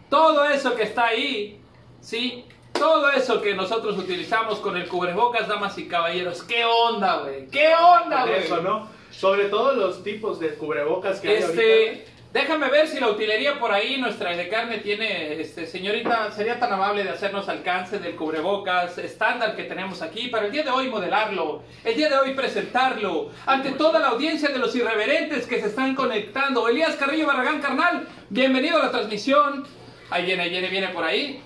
todo 0.10 0.46
eso 0.46 0.76
que 0.76 0.84
está 0.84 1.08
ahí, 1.08 1.60
sí, 2.02 2.46
todo 2.74 3.12
eso 3.12 3.42
que 3.42 3.54
nosotros 3.56 3.98
utilizamos 3.98 4.60
con 4.60 4.78
el 4.78 4.88
cubrebocas, 4.88 5.48
damas 5.48 5.78
y 5.78 5.88
caballeros, 5.88 6.44
¿qué 6.44 6.64
onda, 6.66 7.22
güey? 7.22 7.48
¿Qué 7.48 7.70
onda, 7.74 8.26
güey? 8.26 8.40
eso, 8.44 8.62
¿no? 8.62 8.88
Sobre 9.12 9.46
todo 9.46 9.74
los 9.74 10.04
tipos 10.04 10.40
de 10.40 10.54
cubrebocas 10.56 11.20
que 11.20 11.30
hay 11.30 11.36
Este, 11.38 11.88
ahorita. 11.90 12.12
Déjame 12.34 12.70
ver 12.70 12.88
si 12.88 13.00
la 13.00 13.10
utilería 13.10 13.60
por 13.60 13.72
ahí, 13.72 13.98
nuestra 13.98 14.36
de 14.36 14.48
carne 14.50 14.80
tiene, 14.80 15.40
este, 15.40 15.66
señorita, 15.66 16.32
sería 16.32 16.60
tan 16.60 16.74
amable 16.74 17.04
de 17.04 17.10
hacernos 17.10 17.50
alcance 17.50 18.00
del 18.00 18.16
cubrebocas 18.16 18.98
estándar 18.98 19.56
que 19.56 19.64
tenemos 19.64 20.02
aquí 20.02 20.28
para 20.28 20.46
el 20.46 20.52
día 20.52 20.64
de 20.64 20.70
hoy 20.70 20.90
modelarlo, 20.90 21.64
el 21.84 21.96
día 21.96 22.10
de 22.10 22.18
hoy 22.18 22.34
presentarlo 22.34 23.32
ante 23.46 23.72
toda 23.72 24.00
la 24.00 24.10
audiencia 24.10 24.50
de 24.50 24.60
los 24.60 24.76
irreverentes 24.76 25.46
que 25.46 25.60
se 25.60 25.68
están 25.68 25.96
conectando. 25.96 26.68
Elías 26.68 26.96
Carrillo 26.96 27.28
Barragán, 27.28 27.62
carnal, 27.62 28.08
bienvenido 28.30 28.78
a 28.78 28.86
la 28.86 28.92
transmisión. 28.92 29.66
Ahí 30.10 30.26
viene, 30.26 30.44
ahí 30.44 30.50
viene, 30.50 30.70
viene 30.70 30.88
por 30.90 31.04
ahí. 31.04 31.42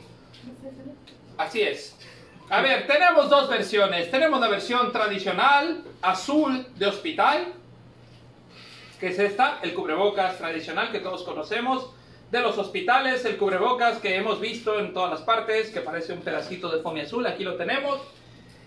Así 1.38 1.62
es. 1.62 1.96
A 2.50 2.62
ver, 2.62 2.86
tenemos 2.86 3.30
dos 3.30 3.50
versiones. 3.50 4.12
Tenemos 4.12 4.40
la 4.40 4.50
versión 4.50 4.92
tradicional, 4.92 5.84
azul 6.02 6.68
de 6.76 6.86
hospital, 6.86 7.54
que 9.02 9.08
es 9.08 9.20
esta, 9.20 9.60
el 9.64 9.74
cubrebocas 9.74 10.38
tradicional 10.38 10.92
que 10.92 11.00
todos 11.00 11.24
conocemos 11.24 11.90
de 12.30 12.40
los 12.40 12.56
hospitales, 12.60 13.26
el 13.26 13.36
cubrebocas 13.36 13.98
que 13.98 14.16
hemos 14.16 14.40
visto 14.40 14.80
en 14.80 14.94
todas 14.94 15.10
las 15.10 15.22
partes, 15.22 15.72
que 15.72 15.82
parece 15.82 16.14
un 16.14 16.22
pedacito 16.22 16.70
de 16.70 16.84
foamy 16.84 17.02
azul, 17.02 17.26
aquí 17.26 17.44
lo 17.44 17.56
tenemos. 17.56 18.00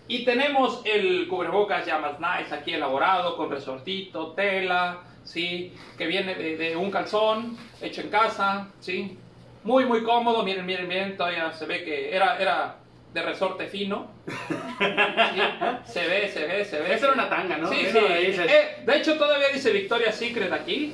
Y 0.08 0.24
tenemos 0.24 0.82
el 0.84 1.28
cubrebocas 1.28 1.86
ya 1.86 1.98
más 1.98 2.18
nice, 2.18 2.52
aquí 2.52 2.74
elaborado, 2.74 3.36
con 3.36 3.48
resortito, 3.48 4.32
tela, 4.32 5.02
¿sí? 5.22 5.72
Que 5.96 6.08
viene 6.08 6.34
de, 6.34 6.56
de 6.56 6.76
un 6.76 6.90
calzón, 6.90 7.56
hecho 7.80 8.00
en 8.00 8.10
casa, 8.10 8.68
¿sí? 8.80 9.16
Muy, 9.62 9.86
muy 9.86 10.02
cómodo, 10.02 10.42
miren, 10.42 10.66
miren, 10.66 10.88
miren, 10.88 11.16
todavía 11.16 11.52
se 11.52 11.64
ve 11.64 11.84
que 11.84 12.14
era, 12.14 12.38
era 12.38 12.76
de 13.14 13.22
resorte 13.22 13.66
fino. 13.68 14.08
Se 15.86 16.06
ve, 16.06 16.28
se 16.28 16.46
ve, 16.46 16.64
se 16.64 16.80
ve. 16.80 16.94
Esa 16.94 17.06
era 17.06 17.14
una 17.14 17.28
tanga, 17.28 17.56
¿no? 17.56 17.68
Sí, 17.68 17.86
sí. 17.92 17.98
Eh, 17.98 18.82
de 18.84 18.96
hecho, 18.96 19.16
todavía 19.16 19.48
dice 19.48 19.70
Victoria's 19.70 20.16
Secret 20.16 20.52
aquí. 20.52 20.92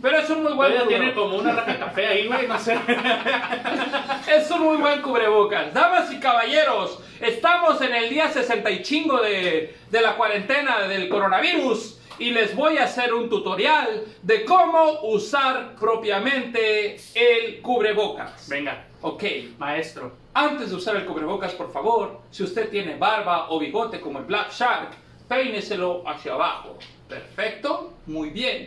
Pero 0.00 0.18
es 0.18 0.28
un 0.30 0.42
muy 0.42 0.54
buen 0.54 0.72
Todavía 0.72 0.88
tiene 0.88 1.12
cubrebocas. 1.14 1.30
como 1.30 1.38
una 1.42 1.52
raja 1.52 1.72
de 1.74 1.78
café 1.78 2.06
ahí, 2.08 2.26
güey, 2.26 2.48
no 2.48 2.58
sé. 2.58 2.76
Es 4.36 4.50
un 4.50 4.62
muy 4.62 4.76
buen 4.78 5.00
cubrebocas. 5.02 5.72
Damas 5.72 6.12
y 6.12 6.18
caballeros, 6.18 6.98
estamos 7.20 7.80
en 7.80 7.94
el 7.94 8.10
día 8.10 8.28
60 8.28 8.68
y 8.70 8.82
chingo 8.82 9.20
de, 9.20 9.76
de 9.88 10.00
la 10.00 10.16
cuarentena 10.16 10.80
del 10.88 11.08
coronavirus. 11.08 12.00
Y 12.18 12.30
les 12.30 12.56
voy 12.56 12.78
a 12.78 12.84
hacer 12.84 13.14
un 13.14 13.28
tutorial 13.28 14.04
de 14.22 14.44
cómo 14.44 15.00
usar 15.02 15.76
propiamente 15.78 16.96
el 17.14 17.60
cubrebocas. 17.60 18.48
Venga, 18.48 18.84
Ok. 19.02 19.22
maestro. 19.58 20.12
Antes 20.34 20.70
de 20.70 20.76
usar 20.76 20.96
el 20.96 21.04
cubrebocas, 21.04 21.52
por 21.52 21.70
favor, 21.72 22.20
si 22.30 22.42
usted 22.42 22.70
tiene 22.70 22.96
barba 22.96 23.50
o 23.50 23.58
bigote 23.58 24.00
como 24.00 24.18
el 24.20 24.24
Black 24.24 24.52
Shark, 24.52 24.90
peíneselo 25.28 26.02
hacia 26.08 26.34
abajo. 26.34 26.78
Perfecto, 27.08 27.92
muy 28.06 28.30
bien. 28.30 28.64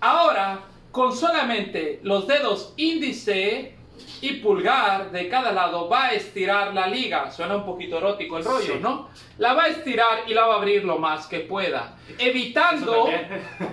Ahora, 0.00 0.60
con 0.92 1.14
solamente 1.14 2.00
los 2.02 2.26
dedos 2.26 2.72
índice 2.76 3.74
y 4.20 4.34
pulgar 4.34 5.10
de 5.10 5.28
cada 5.28 5.50
lado, 5.52 5.88
va 5.88 6.06
a 6.06 6.12
estirar 6.12 6.72
la 6.72 6.86
liga. 6.86 7.30
Suena 7.30 7.56
un 7.56 7.64
poquito 7.64 7.98
erótico 7.98 8.38
el 8.38 8.44
rollo, 8.44 8.74
Sí. 8.74 8.78
¿no? 8.80 9.08
La 9.38 9.54
va 9.54 9.64
a 9.64 9.68
estirar 9.68 10.20
y 10.28 10.34
la 10.34 10.46
va 10.46 10.54
a 10.54 10.56
abrir 10.58 10.84
lo 10.84 10.98
más 10.98 11.26
que 11.26 11.40
pueda, 11.40 11.96
evitando 12.18 13.08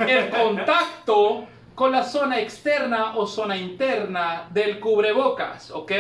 el 0.08 0.29
contacto 0.29 1.48
con 1.75 1.91
la 1.91 2.03
zona 2.03 2.39
externa 2.39 3.17
o 3.17 3.27
zona 3.27 3.58
interna 3.58 4.48
del 4.50 4.79
cubrebocas, 4.79 5.72
¿ok? 5.72 5.91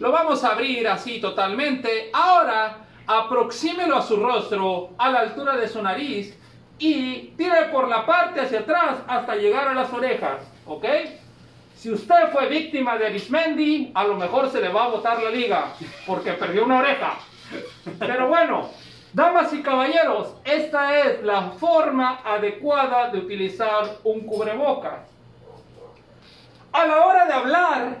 Lo 0.00 0.10
vamos 0.10 0.42
a 0.42 0.50
abrir 0.52 0.88
así 0.88 1.20
totalmente. 1.20 2.10
Ahora, 2.12 2.78
aproxímelo 3.06 3.96
a 3.96 4.02
su 4.02 4.16
rostro, 4.16 4.90
a 4.98 5.10
la 5.10 5.20
altura 5.20 5.56
de 5.56 5.68
su 5.68 5.80
nariz, 5.80 6.36
y 6.78 7.34
tire 7.36 7.66
por 7.70 7.86
la 7.86 8.04
parte 8.04 8.40
hacia 8.40 8.60
atrás 8.60 8.98
hasta 9.06 9.36
llegar 9.36 9.68
a 9.68 9.74
las 9.74 9.92
orejas, 9.92 10.42
¿ok? 10.66 10.84
Si 11.76 11.92
usted 11.92 12.30
fue 12.32 12.48
víctima 12.48 12.98
de 12.98 13.06
Arismendi, 13.06 13.92
a 13.94 14.02
lo 14.04 14.16
mejor 14.16 14.50
se 14.50 14.60
le 14.60 14.68
va 14.68 14.84
a 14.84 14.88
botar 14.88 15.22
la 15.22 15.30
liga, 15.30 15.74
porque 16.04 16.32
perdió 16.32 16.64
una 16.64 16.78
oreja. 16.78 17.18
Pero 17.98 18.28
bueno, 18.28 18.70
damas 19.12 19.52
y 19.52 19.62
caballeros, 19.62 20.34
esta 20.44 20.98
es 20.98 21.22
la 21.22 21.50
forma 21.52 22.20
adecuada 22.24 23.10
de 23.10 23.18
utilizar 23.18 23.98
un 24.02 24.20
cubrebocas. 24.26 25.11
A 26.72 26.86
la 26.86 27.04
hora 27.04 27.26
de 27.26 27.32
hablar, 27.34 27.98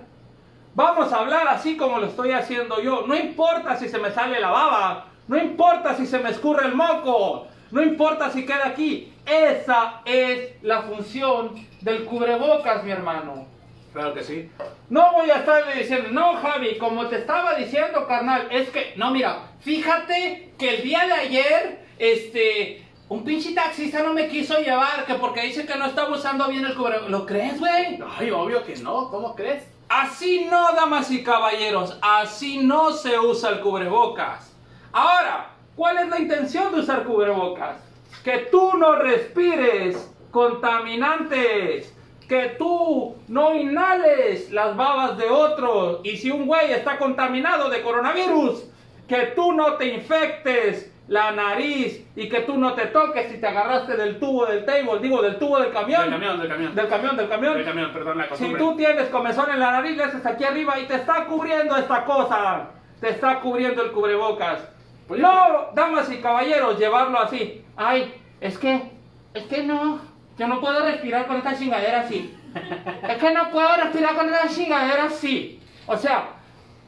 vamos 0.74 1.12
a 1.12 1.18
hablar 1.18 1.46
así 1.48 1.76
como 1.76 1.98
lo 1.98 2.06
estoy 2.06 2.32
haciendo 2.32 2.80
yo. 2.80 3.04
No 3.06 3.14
importa 3.14 3.76
si 3.76 3.88
se 3.88 3.98
me 3.98 4.10
sale 4.10 4.40
la 4.40 4.50
baba, 4.50 5.06
no 5.28 5.36
importa 5.36 5.94
si 5.94 6.06
se 6.06 6.18
me 6.18 6.30
escurre 6.30 6.66
el 6.66 6.74
moco, 6.74 7.48
no 7.70 7.82
importa 7.82 8.30
si 8.30 8.46
queda 8.46 8.68
aquí. 8.68 9.12
Esa 9.26 10.00
es 10.06 10.62
la 10.62 10.82
función 10.82 11.54
del 11.82 12.04
cubrebocas, 12.04 12.82
mi 12.82 12.90
hermano. 12.90 13.46
Claro 13.92 14.14
que 14.14 14.22
sí. 14.22 14.50
No 14.88 15.12
voy 15.12 15.30
a 15.30 15.36
estarle 15.36 15.74
diciendo, 15.74 16.08
no 16.10 16.36
Javi, 16.36 16.78
como 16.78 17.08
te 17.08 17.16
estaba 17.16 17.54
diciendo, 17.54 18.06
carnal, 18.06 18.48
es 18.50 18.70
que, 18.70 18.94
no, 18.96 19.10
mira, 19.10 19.50
fíjate 19.60 20.54
que 20.58 20.76
el 20.76 20.82
día 20.82 21.06
de 21.06 21.12
ayer, 21.12 21.86
este, 21.98 22.81
un 23.12 23.24
pinche 23.24 23.52
taxista 23.52 24.02
no 24.02 24.14
me 24.14 24.26
quiso 24.26 24.56
llevar, 24.58 25.04
que 25.04 25.14
porque 25.16 25.42
dice 25.42 25.66
que 25.66 25.76
no 25.76 25.84
estaba 25.84 26.16
usando 26.16 26.48
bien 26.48 26.64
el 26.64 26.74
cubrebocas. 26.74 27.10
¿Lo 27.10 27.26
crees, 27.26 27.60
güey? 27.60 27.98
Ay, 28.18 28.30
obvio 28.30 28.64
que 28.64 28.74
no, 28.76 29.10
¿cómo 29.10 29.34
crees? 29.34 29.64
Así 29.86 30.46
no, 30.50 30.72
damas 30.72 31.10
y 31.10 31.22
caballeros, 31.22 31.98
así 32.00 32.64
no 32.64 32.90
se 32.92 33.18
usa 33.18 33.50
el 33.50 33.60
cubrebocas. 33.60 34.56
Ahora, 34.92 35.50
¿cuál 35.76 35.98
es 35.98 36.08
la 36.08 36.20
intención 36.20 36.72
de 36.72 36.80
usar 36.80 37.04
cubrebocas? 37.04 37.76
Que 38.24 38.48
tú 38.50 38.78
no 38.78 38.96
respires 38.96 40.10
contaminantes, 40.30 41.94
que 42.26 42.56
tú 42.58 43.16
no 43.28 43.54
inhales 43.54 44.50
las 44.52 44.74
babas 44.74 45.18
de 45.18 45.28
otro. 45.28 46.00
Y 46.02 46.16
si 46.16 46.30
un 46.30 46.46
güey 46.46 46.72
está 46.72 46.96
contaminado 46.96 47.68
de 47.68 47.82
coronavirus, 47.82 48.64
que 49.06 49.32
tú 49.36 49.52
no 49.52 49.74
te 49.74 49.88
infectes 49.88 50.91
la 51.08 51.32
nariz 51.32 52.06
y 52.14 52.28
que 52.28 52.40
tú 52.40 52.56
no 52.56 52.74
te 52.74 52.86
toques 52.86 53.30
si 53.30 53.38
te 53.38 53.46
agarraste 53.46 53.96
del 53.96 54.18
tubo 54.18 54.46
del 54.46 54.64
table, 54.64 55.00
digo, 55.00 55.20
del 55.20 55.38
tubo 55.38 55.58
del 55.58 55.72
camión. 55.72 56.02
Del 56.02 56.12
camión, 56.12 56.38
del 56.38 56.48
camión. 56.48 56.74
Del 56.74 56.88
camión, 56.88 57.16
del 57.16 57.28
camión. 57.28 57.54
Del 57.54 57.64
camión, 57.64 57.92
perdón, 57.92 58.18
la 58.18 58.36
Si 58.36 58.54
tú 58.54 58.76
tienes 58.76 59.08
comezón 59.08 59.50
en 59.50 59.60
la 59.60 59.72
nariz, 59.72 59.96
le 59.96 60.04
haces 60.04 60.24
aquí 60.24 60.44
arriba 60.44 60.78
y 60.78 60.86
te 60.86 60.94
está 60.94 61.24
cubriendo 61.24 61.76
esta 61.76 62.04
cosa. 62.04 62.70
Te 63.00 63.10
está 63.10 63.40
cubriendo 63.40 63.82
el 63.82 63.92
cubrebocas. 63.92 64.68
Pues 65.08 65.20
no, 65.20 65.70
damas 65.74 66.10
y 66.10 66.18
caballeros, 66.18 66.78
llevarlo 66.78 67.18
así. 67.18 67.64
Ay, 67.76 68.14
es 68.40 68.56
que, 68.56 68.92
es 69.34 69.42
que 69.44 69.64
no, 69.64 70.00
yo 70.38 70.46
no 70.46 70.60
puedo 70.60 70.84
respirar 70.84 71.26
con 71.26 71.36
esta 71.36 71.56
chingadera 71.56 72.00
así. 72.00 72.34
Es 73.08 73.16
que 73.16 73.32
no 73.32 73.50
puedo 73.50 73.76
respirar 73.76 74.14
con 74.14 74.26
esta 74.26 74.48
chingadera 74.48 75.04
así. 75.04 75.60
O 75.86 75.96
sea, 75.96 76.28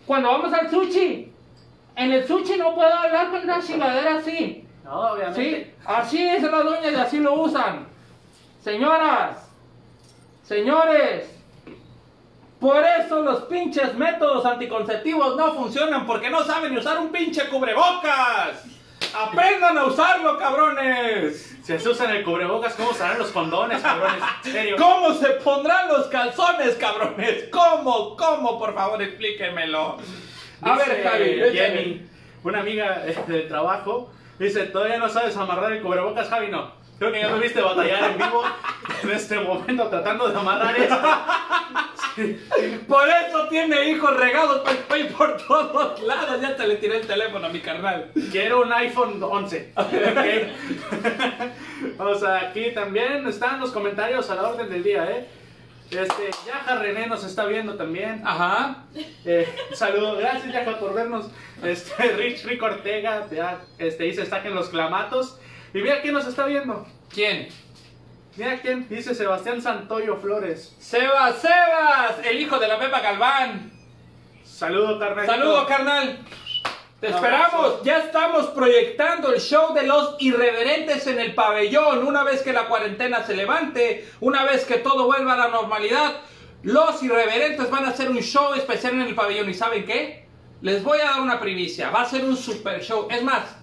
cuando 0.07 0.31
vamos 0.31 0.53
al 0.53 0.71
sushi, 0.71 1.33
en 1.97 2.13
el 2.13 2.27
sushi 2.27 2.57
no 2.57 2.75
puedo 2.75 2.93
hablar 2.93 3.31
con 3.31 3.43
una 3.43 3.61
chingadera 3.61 4.17
así. 4.17 4.67
No, 4.85 5.13
obviamente. 5.13 5.65
Sí, 5.65 5.73
así 5.87 6.23
es 6.23 6.43
las 6.43 6.65
doñas 6.65 6.93
y 6.93 6.95
así 6.95 7.19
lo 7.19 7.35
usan. 7.35 7.87
Señoras, 8.63 9.49
señores, 10.43 11.31
por 12.61 12.83
eso 12.83 13.23
los 13.23 13.43
pinches 13.43 13.95
métodos 13.95 14.45
anticonceptivos 14.47 15.37
no 15.37 15.53
funcionan 15.55 16.07
porque 16.07 16.31
no 16.31 16.43
saben 16.45 16.77
usar 16.77 16.99
un 16.99 17.11
pinche 17.11 17.49
cubrebocas. 17.49 18.65
Aprendan 19.15 19.79
a 19.79 19.85
usarlo, 19.85 20.39
cabrones. 20.39 21.57
Si 21.63 21.79
se 21.79 21.89
usan 21.89 22.11
el 22.11 22.25
cubrebocas, 22.25 22.75
¿cómo 22.75 22.93
serán 22.93 23.19
los 23.19 23.31
condones, 23.31 23.81
cabrones? 23.81 24.23
En 24.45 24.53
serio. 24.53 24.77
¿Cómo 24.79 25.15
se 25.15 25.29
pondrán 25.35 25.89
los 25.89 26.07
calzones, 26.09 26.75
cabrones? 26.77 27.45
¿Cómo? 27.51 28.17
¿Cómo? 28.17 28.59
Por 28.59 28.75
favor, 28.75 29.01
explíquenmelo. 29.03 29.99
A 30.65 30.77
ver, 30.77 31.03
Javi. 31.03 31.41
Jenny, 31.53 32.07
una 32.43 32.61
amiga 32.61 33.03
eh, 33.07 33.17
de 33.27 33.43
trabajo, 33.43 34.13
dice, 34.39 34.67
¿todavía 34.67 34.99
no 34.99 35.09
sabes 35.09 35.37
amarrar 35.37 35.73
el 35.73 35.83
cubrebocas, 35.83 36.29
Javi? 36.29 36.49
No. 36.49 36.73
Creo 36.99 37.13
que 37.13 37.21
ya 37.21 37.29
me 37.29 37.41
viste 37.41 37.61
batallar 37.61 38.13
en 38.13 38.19
vivo 38.19 38.45
en 39.03 39.11
este 39.11 39.39
momento 39.41 39.89
tratando 39.89 40.29
de 40.29 40.39
amarrar 40.39 40.77
eso. 40.77 40.99
Por 42.87 43.09
eso 43.09 43.49
tiene 43.49 43.91
hijos 43.91 44.17
regados 44.17 44.61
por, 44.61 45.09
por 45.09 45.37
todos 45.37 46.01
lados. 46.03 46.41
Ya 46.41 46.55
te 46.57 46.69
le 46.69 46.77
tiré 46.77 47.01
el 47.01 47.07
teléfono 47.07 47.47
a 47.47 47.51
mi 47.51 47.59
carnal. 47.61 48.13
Quiero 48.31 48.63
un 48.63 48.73
iPhone 48.73 49.21
11. 49.21 49.73
Ok. 49.75 49.89
o 51.99 52.15
sea, 52.15 52.37
aquí 52.37 52.71
también 52.73 53.27
están 53.27 53.59
los 53.61 53.73
comentarios 53.73 54.31
a 54.31 54.37
la 54.37 54.49
orden 54.49 54.71
del 54.71 54.85
día, 54.85 55.11
¿eh? 55.11 55.27
Este, 55.91 56.31
Yaja 56.47 56.77
René 56.77 57.07
nos 57.07 57.25
está 57.25 57.45
viendo 57.47 57.77
también. 57.77 58.23
Ajá. 58.25 58.85
Eh, 59.25 59.55
saludos, 59.73 60.19
gracias 60.19 60.53
Yaja 60.53 60.79
por 60.79 60.95
vernos. 60.95 61.31
Este, 61.63 62.03
Rich 62.17 62.45
Rick 62.45 62.63
Ortega 62.63 63.27
ya, 63.31 63.61
este, 63.79 64.05
dice, 64.05 64.27
saquen 64.27 64.55
los 64.55 64.69
clamatos. 64.69 65.39
Y 65.73 65.79
mira 65.79 66.01
quién 66.01 66.15
nos 66.15 66.27
está 66.27 66.47
viendo. 66.47 66.87
¿Quién? 67.13 67.49
Mira 68.37 68.59
quién, 68.61 68.89
dice 68.89 69.15
Sebastián 69.15 69.63
Santoyo 69.63 70.17
Flores. 70.17 70.75
Sebas, 70.79 71.41
Sebas, 71.41 72.25
el 72.25 72.41
hijo 72.41 72.59
de 72.59 72.67
la 72.67 72.79
Pepa 72.79 73.01
Galván. 73.01 73.73
Saludo, 74.45 74.99
carnal. 74.99 75.27
Saludos, 75.27 75.67
carnal. 75.67 76.19
Te 77.05 77.11
esperamos. 77.11 77.83
Ya 77.83 77.99
estamos 77.99 78.47
proyectando 78.47 79.31
el 79.31 79.39
show 79.39 79.75
de 79.75 79.83
los 79.83 80.17
irreverentes 80.21 81.07
en 81.07 81.21
el 81.21 81.35
pabellón. 81.35 82.07
Una 82.07 82.25
vez 82.25 82.41
que 82.41 82.51
la 82.51 82.67
cuarentena 82.67 83.23
se 83.27 83.37
levante, 83.37 84.09
una 84.21 84.45
vez 84.45 84.65
que 84.65 84.79
todo 84.79 85.05
vuelva 85.05 85.35
a 85.35 85.37
la 85.37 85.49
normalidad, 85.49 86.23
los 86.63 87.03
irreverentes 87.03 87.69
van 87.69 87.85
a 87.85 87.89
hacer 87.89 88.09
un 88.09 88.21
show 88.21 88.55
especial 88.55 88.95
en 88.95 89.03
el 89.03 89.15
pabellón. 89.15 89.51
¿Y 89.51 89.53
saben 89.53 89.85
qué? 89.85 90.27
Les 90.63 90.83
voy 90.83 90.99
a 91.01 91.11
dar 91.11 91.21
una 91.21 91.39
primicia. 91.41 91.91
Va 91.91 92.01
a 92.01 92.07
ser 92.07 92.25
un 92.25 92.39
super 92.39 92.83
show. 92.83 93.07
Es 93.11 93.23
más, 93.23 93.55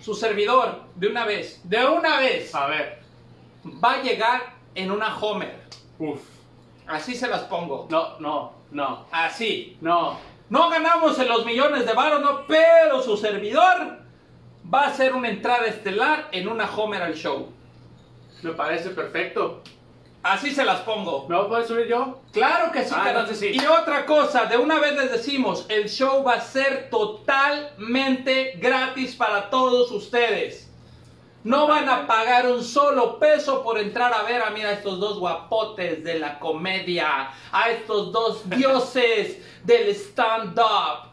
su 0.00 0.14
servidor, 0.14 0.82
de 0.94 1.08
una 1.08 1.24
vez, 1.24 1.60
de 1.64 1.84
una 1.84 2.20
vez, 2.20 2.54
A 2.54 2.66
ver. 2.68 3.00
va 3.82 3.94
a 3.94 4.02
llegar 4.02 4.42
en 4.76 4.92
una 4.92 5.18
Homer. 5.18 5.58
Uf. 5.98 6.20
Así 6.86 7.16
se 7.16 7.26
las 7.26 7.40
pongo. 7.42 7.88
No, 7.90 8.16
no, 8.20 8.52
no, 8.70 9.06
Así. 9.10 9.76
no. 9.80 10.29
No 10.50 10.68
ganamos 10.68 11.18
en 11.18 11.28
los 11.28 11.46
millones 11.46 11.86
de 11.86 11.92
varos, 11.92 12.20
no, 12.20 12.44
pero 12.46 13.00
su 13.02 13.16
servidor 13.16 13.98
va 14.72 14.82
a 14.82 14.88
hacer 14.88 15.14
una 15.14 15.28
entrada 15.28 15.66
estelar 15.66 16.28
en 16.32 16.48
una 16.48 16.68
Homer 16.68 17.02
al 17.02 17.14
show. 17.14 17.52
Me 18.42 18.50
parece 18.52 18.90
perfecto. 18.90 19.62
Así 20.22 20.50
se 20.50 20.64
las 20.64 20.80
pongo. 20.80 21.26
¿Me 21.28 21.36
voy 21.40 21.62
a 21.62 21.66
subir 21.66 21.86
yo? 21.86 22.20
Claro 22.32 22.72
que 22.72 22.84
sí, 22.84 22.94
Ah, 22.96 23.08
entonces 23.08 23.38
sí. 23.38 23.52
Y 23.54 23.64
otra 23.64 24.04
cosa, 24.04 24.46
de 24.46 24.58
una 24.58 24.78
vez 24.78 24.94
les 24.94 25.12
decimos, 25.12 25.66
el 25.68 25.88
show 25.88 26.22
va 26.22 26.34
a 26.34 26.40
ser 26.40 26.90
totalmente 26.90 28.52
gratis 28.56 29.14
para 29.14 29.48
todos 29.50 29.90
ustedes. 29.92 30.69
No 31.42 31.66
van 31.66 31.88
a 31.88 32.06
pagar 32.06 32.46
un 32.50 32.62
solo 32.62 33.18
peso 33.18 33.62
por 33.62 33.78
entrar 33.78 34.12
a 34.12 34.24
ver 34.24 34.42
a 34.42 34.50
mira 34.50 34.72
estos 34.72 35.00
dos 35.00 35.18
guapotes 35.18 36.04
de 36.04 36.18
la 36.18 36.38
comedia, 36.38 37.30
a 37.50 37.70
estos 37.70 38.12
dos 38.12 38.48
dioses 38.50 39.38
del 39.64 39.88
stand-up. 39.88 41.10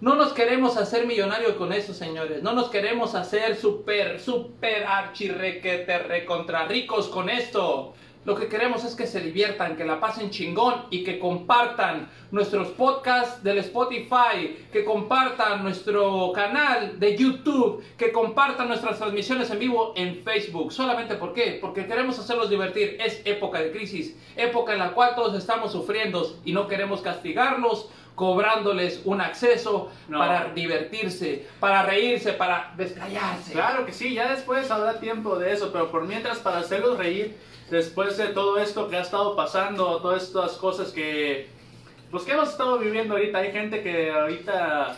No 0.00 0.14
nos 0.14 0.32
queremos 0.32 0.78
hacer 0.78 1.06
millonarios 1.06 1.52
con 1.56 1.72
eso, 1.72 1.92
señores. 1.92 2.42
No 2.42 2.54
nos 2.54 2.70
queremos 2.70 3.14
hacer 3.14 3.54
super, 3.56 4.18
super 4.18 4.84
archirrequete 4.84 5.98
recontra 5.98 6.66
ricos 6.66 7.08
con 7.08 7.28
esto. 7.28 7.92
Lo 8.24 8.36
que 8.36 8.46
queremos 8.46 8.84
es 8.84 8.94
que 8.94 9.06
se 9.08 9.20
diviertan, 9.20 9.76
que 9.76 9.84
la 9.84 9.98
pasen 9.98 10.30
chingón 10.30 10.86
y 10.90 11.02
que 11.02 11.18
compartan 11.18 12.08
nuestros 12.30 12.68
podcasts 12.68 13.42
del 13.42 13.58
Spotify, 13.58 14.66
que 14.72 14.84
compartan 14.84 15.64
nuestro 15.64 16.30
canal 16.32 17.00
de 17.00 17.16
YouTube, 17.16 17.82
que 17.98 18.12
compartan 18.12 18.68
nuestras 18.68 18.98
transmisiones 18.98 19.50
en 19.50 19.58
vivo 19.58 19.92
en 19.96 20.22
Facebook. 20.22 20.72
¿Solamente 20.72 21.16
por 21.16 21.34
qué? 21.34 21.58
Porque 21.60 21.86
queremos 21.86 22.16
hacerlos 22.18 22.48
divertir. 22.48 22.96
Es 23.00 23.22
época 23.24 23.58
de 23.60 23.72
crisis, 23.72 24.16
época 24.36 24.72
en 24.72 24.78
la 24.78 24.92
cual 24.92 25.16
todos 25.16 25.36
estamos 25.36 25.72
sufriendo 25.72 26.38
y 26.44 26.52
no 26.52 26.68
queremos 26.68 27.00
castigarlos 27.00 27.88
cobrándoles 28.14 29.00
un 29.04 29.20
acceso 29.20 29.90
No. 30.08 30.18
para 30.18 30.52
divertirse, 30.54 31.46
para 31.58 31.82
reírse, 31.82 32.34
para 32.34 32.72
desplayarse. 32.76 33.52
Claro 33.52 33.84
que 33.84 33.92
sí, 33.92 34.14
ya 34.14 34.30
después 34.30 34.70
habrá 34.70 35.00
tiempo 35.00 35.38
de 35.38 35.52
eso, 35.52 35.72
pero 35.72 35.90
por 35.90 36.06
mientras 36.06 36.38
para 36.38 36.58
hacerlos 36.58 36.98
reír, 36.98 37.36
después 37.72 38.18
de 38.18 38.26
todo 38.26 38.58
esto 38.58 38.88
que 38.88 38.96
ha 38.96 39.00
estado 39.00 39.34
pasando, 39.34 39.96
todas 40.02 40.24
estas 40.24 40.52
cosas 40.52 40.92
que, 40.92 41.48
pues 42.10 42.22
que 42.24 42.32
hemos 42.32 42.50
estado 42.50 42.78
viviendo 42.78 43.14
ahorita, 43.14 43.38
hay 43.38 43.50
gente 43.50 43.82
que 43.82 44.12
ahorita, 44.12 44.94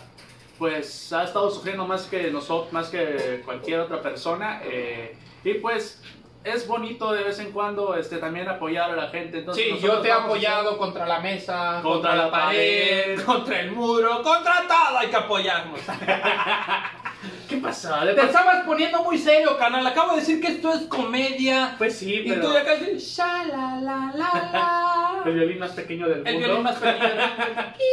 pues 0.59 1.13
ha 1.13 1.23
estado 1.23 1.51
sufriendo 1.53 1.87
más 1.87 2.03
que 2.07 2.33
nosotros, 2.33 2.73
más 2.73 2.89
que 2.89 3.43
cualquier 3.45 3.79
otra 3.79 4.03
persona, 4.03 4.61
eh, 4.65 5.17
y 5.45 5.55
pues 5.55 6.03
es 6.43 6.67
bonito 6.67 7.13
de 7.13 7.23
vez 7.23 7.39
en 7.39 7.53
cuando, 7.53 7.95
este, 7.95 8.19
también 8.19 8.49
apoyar 8.49 8.91
a 8.91 8.97
la 8.97 9.09
gente. 9.09 9.39
Entonces 9.39 9.65
Sí, 9.65 9.79
yo 9.81 10.01
te 10.01 10.09
he 10.09 10.13
apoyado 10.13 10.77
contra 10.77 11.07
la 11.07 11.21
mesa, 11.21 11.79
contra, 11.81 12.17
la 12.17 12.29
pared, 12.29 13.15
pared. 13.15 13.25
contra 13.25 13.61
el 13.61 13.71
muro, 13.71 14.21
contra 14.21 14.65
todo 14.67 14.99
hay 14.99 15.09
que 15.09 15.17
apoyarnos. 15.17 15.79
¿Qué 17.49 17.57
pasa? 17.59 18.05
De 18.05 18.15
Te 18.15 18.23
estabas 18.23 18.65
poniendo 18.65 19.03
muy 19.03 19.19
serio, 19.19 19.57
canal. 19.59 19.87
Acabo 19.87 20.13
de 20.13 20.21
decir 20.21 20.41
que 20.41 20.49
esto 20.49 20.73
es 20.73 20.83
comedia. 20.83 21.75
Pues 21.79 21.99
sí, 21.99 22.15
y 22.15 22.29
pero 22.29 22.41
tú 22.43 22.53
ya 22.53 22.65
casi. 22.65 22.99
Sha 22.99 23.45
la 23.45 23.81
la 23.81 24.13
la 24.15 25.23
el 25.27 25.35
violín 25.35 25.59
más 25.59 25.73
pequeño 25.73 26.09
del 26.09 26.17
mundo. 26.17 26.31
El 26.31 26.39
violín 26.39 26.63
más 26.63 26.77
pequeño. 26.77 27.09
del 27.09 27.17
mundo. 27.17 27.63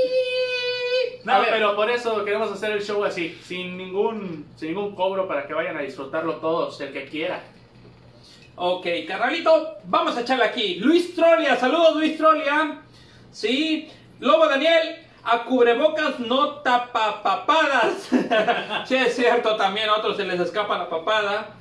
No, 1.23 1.33
pero 1.47 1.75
por 1.75 1.89
eso 1.91 2.25
queremos 2.25 2.51
hacer 2.51 2.71
el 2.71 2.81
show 2.81 3.03
así, 3.03 3.37
sin 3.43 3.77
ningún, 3.77 4.47
sin 4.55 4.69
ningún 4.69 4.95
cobro 4.95 5.27
para 5.27 5.45
que 5.45 5.53
vayan 5.53 5.77
a 5.77 5.81
disfrutarlo 5.81 6.37
todos, 6.37 6.81
el 6.81 6.91
que 6.91 7.05
quiera. 7.05 7.43
Ok, 8.55 8.87
carnalito, 9.07 9.77
vamos 9.83 10.17
a 10.17 10.21
echarle 10.21 10.45
aquí. 10.45 10.75
Luis 10.75 11.13
Trolia, 11.15 11.55
saludos 11.57 11.95
Luis 11.95 12.17
Trolia. 12.17 12.81
Sí, 13.31 13.87
Lobo 14.19 14.47
Daniel, 14.47 14.97
a 15.23 15.43
cubrebocas 15.43 16.19
no 16.19 16.55
tapa 16.61 17.21
papadas. 17.21 18.09
sí, 18.85 18.95
es 18.95 19.15
cierto, 19.15 19.55
también 19.55 19.89
a 19.89 19.95
otros 19.95 20.17
se 20.17 20.25
les 20.25 20.39
escapa 20.39 20.77
la 20.77 20.89
papada. 20.89 21.55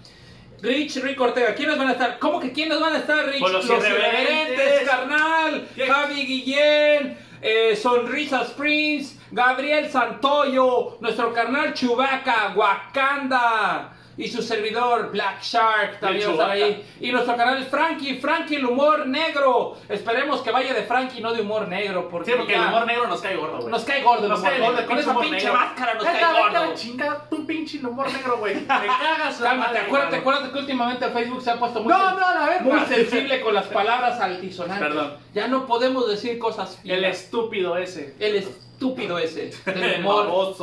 Rich, 0.62 0.96
Rick 1.02 1.20
Ortega, 1.20 1.54
¿quiénes 1.54 1.78
van 1.78 1.88
a 1.88 1.92
estar? 1.92 2.18
¿Cómo 2.18 2.38
que 2.38 2.52
quiénes 2.52 2.78
van 2.80 2.94
a 2.94 2.98
estar, 2.98 3.24
Rich? 3.26 3.40
Pues 3.40 3.52
los 3.52 3.64
irreverentes. 3.64 4.88
carnal. 4.88 5.68
¿Qué? 5.74 5.86
Javi 5.86 6.26
Guillén, 6.26 7.18
eh, 7.40 7.76
Sonrisas 7.76 8.50
Prince, 8.50 9.18
Gabriel 9.30 9.90
Santoyo, 9.90 10.98
nuestro 11.00 11.32
carnal 11.32 11.72
Chubaca, 11.72 12.52
Wakanda. 12.54 13.92
Y 14.20 14.28
su 14.28 14.42
servidor 14.42 15.10
Black 15.10 15.40
Shark 15.42 15.98
también 15.98 16.30
estar 16.30 16.50
ahí. 16.50 16.84
Y 17.00 17.10
nuestro 17.10 17.36
canal 17.36 17.56
es 17.62 17.68
Frankie, 17.68 18.18
Frankie 18.20 18.56
el 18.56 18.66
humor 18.66 19.06
negro. 19.06 19.78
Esperemos 19.88 20.42
que 20.42 20.50
vaya 20.50 20.74
de 20.74 20.82
Frankie, 20.82 21.22
no 21.22 21.32
de 21.32 21.40
humor 21.40 21.66
negro, 21.66 22.06
porque, 22.10 22.32
Sí, 22.32 22.36
porque 22.36 22.52
ya 22.52 22.64
el 22.64 22.68
humor 22.68 22.86
negro 22.86 23.06
nos 23.06 23.22
cae 23.22 23.36
gordo, 23.36 23.56
güey. 23.60 23.70
nos 23.70 23.82
cae 23.82 24.02
gordo, 24.02 24.28
Nos 24.28 24.40
cae 24.42 24.60
gordo, 24.60 24.86
Con 24.86 24.98
esa 24.98 25.18
pinche 25.18 25.36
negro. 25.36 25.54
máscara 25.54 25.94
nos 25.94 26.04
cae 26.04 26.22
gordo. 26.22 26.74
Chinga, 26.74 27.28
tu 27.30 27.46
pinche 27.46 27.78
humor 27.78 28.12
negro, 28.12 28.36
güey. 28.36 28.54
Me 28.60 28.66
cagas. 28.66 29.38
Cálmate, 29.38 29.78
acuérdate, 29.78 30.16
acuérdate 30.16 30.52
que 30.52 30.58
últimamente 30.58 31.08
Facebook 31.08 31.42
se 31.42 31.50
ha 31.52 31.58
puesto 31.58 31.82
muy, 31.82 31.90
No, 31.90 32.10
no, 32.12 32.26
a 32.26 32.58
muy 32.60 32.80
sensible 32.80 33.40
con 33.40 33.54
las 33.54 33.68
palabras 33.68 34.20
altisonantes. 34.20 34.86
Perdón. 34.86 35.16
Ya 35.32 35.48
no 35.48 35.66
podemos 35.66 36.06
decir 36.06 36.38
cosas 36.38 36.78
El 36.84 37.06
estúpido 37.06 37.78
ese. 37.78 38.14
El 38.18 38.36
estúpido 38.36 38.69
ese. 39.18 39.50
El 39.66 39.82
El 39.82 40.00
humor, 40.00 40.54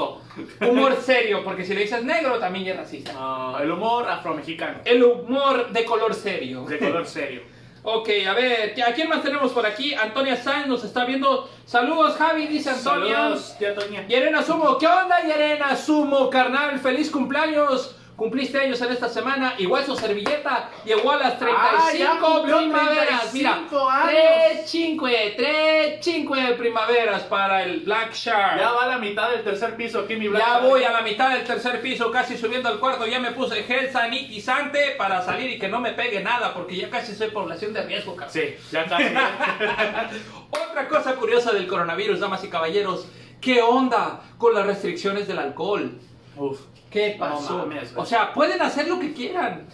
humor 0.62 0.96
serio, 1.02 1.44
porque 1.44 1.64
si 1.64 1.74
le 1.74 1.82
dices 1.82 2.04
negro 2.04 2.40
también 2.40 2.68
es 2.68 2.78
racista. 2.78 3.14
No, 3.14 3.60
el 3.60 3.70
humor 3.72 4.08
afromexicano. 4.10 4.80
El 4.86 5.04
humor 5.04 5.72
de 5.72 5.86
color 5.86 6.14
serio. 6.14 6.66
De 6.66 6.80
color 6.80 7.06
serio. 7.06 7.42
Ok, 7.90 8.10
a 8.28 8.34
ver, 8.34 8.76
¿a 8.86 8.94
quién 8.94 9.08
más 9.08 9.24
tenemos 9.24 9.54
por 9.54 9.66
aquí? 9.66 9.94
Antonia 9.94 10.36
Sáenz 10.36 10.68
nos 10.68 10.84
está 10.84 11.06
viendo. 11.06 11.50
Saludos, 11.64 12.18
Javi, 12.18 12.46
dice 12.48 12.72
Antonia. 12.72 13.16
Saludos, 13.16 13.56
tía 13.58 13.74
Toña. 13.74 14.06
Yarena 14.06 14.44
Sumo, 14.44 14.78
¿qué 14.78 14.88
onda, 14.88 15.26
Yarena 15.26 15.74
Sumo, 15.74 16.30
carnal? 16.30 16.78
¡Feliz 16.80 17.10
cumpleaños! 17.10 17.96
Cumpliste 18.18 18.60
años 18.60 18.82
en 18.82 18.92
esta 18.92 19.08
semana, 19.08 19.54
igual 19.60 19.86
su 19.86 19.96
servilleta 19.96 20.72
llegó 20.84 21.12
a 21.12 21.18
las 21.18 21.38
35 21.38 22.28
Ah, 22.28 22.42
primaveras. 22.44 23.32
35 23.32 23.32
Mira, 23.34 23.54
años. 23.54 24.10
3 24.58 24.70
5, 24.70 25.08
3 25.38 25.98
5 26.02 26.36
primaveras 26.58 27.22
para 27.26 27.62
el 27.64 27.82
Black 27.82 28.14
Shark. 28.16 28.58
Ya 28.60 28.72
va 28.72 28.86
a 28.86 28.88
la 28.88 28.98
mitad 28.98 29.30
del 29.30 29.44
tercer 29.44 29.76
piso 29.76 30.00
aquí 30.00 30.16
mi 30.16 30.30
Black 30.30 30.42
Ya 30.42 30.54
Shark. 30.54 30.66
voy 30.66 30.84
a 30.84 30.92
la 30.94 31.02
mitad 31.04 31.30
del 31.30 31.44
tercer 31.44 31.80
piso, 31.80 32.10
casi 32.12 32.36
subiendo 32.40 32.70
al 32.70 32.80
cuarto. 32.80 33.06
Ya 33.06 33.20
me 33.20 33.34
puse 33.34 33.62
gel 33.64 33.92
sanitizante 33.92 34.96
para 34.98 35.22
salir 35.22 35.52
y 35.52 35.60
que 35.60 35.68
no 35.68 35.80
me 35.80 35.94
pegue 35.94 36.20
nada, 36.20 36.56
porque 36.56 36.76
ya 36.76 36.90
casi 36.90 37.14
soy 37.14 37.30
población 37.30 37.72
de 37.72 37.84
riesgo, 37.84 38.16
cabrón. 38.16 38.34
Sí, 38.34 38.56
ya 38.72 38.86
casi. 38.86 39.04
Otra 40.50 40.88
cosa 40.88 41.14
curiosa 41.18 41.52
del 41.52 41.68
coronavirus, 41.68 42.20
damas 42.20 42.44
y 42.44 42.50
caballeros. 42.50 43.08
¿Qué 43.40 43.62
onda 43.62 44.22
con 44.40 44.56
las 44.56 44.66
restricciones 44.66 45.28
del 45.28 45.38
alcohol? 45.38 45.92
Uf. 46.36 46.60
¿Qué 46.92 47.16
No 47.20 47.30
pasó? 47.30 47.58
mames, 47.60 47.94
güey. 47.94 48.04
o 48.04 48.06
sea, 48.06 48.34
pueden 48.34 48.62
hacer 48.62 48.88
lo 48.88 49.00
que 49.00 49.14
quieran. 49.14 49.68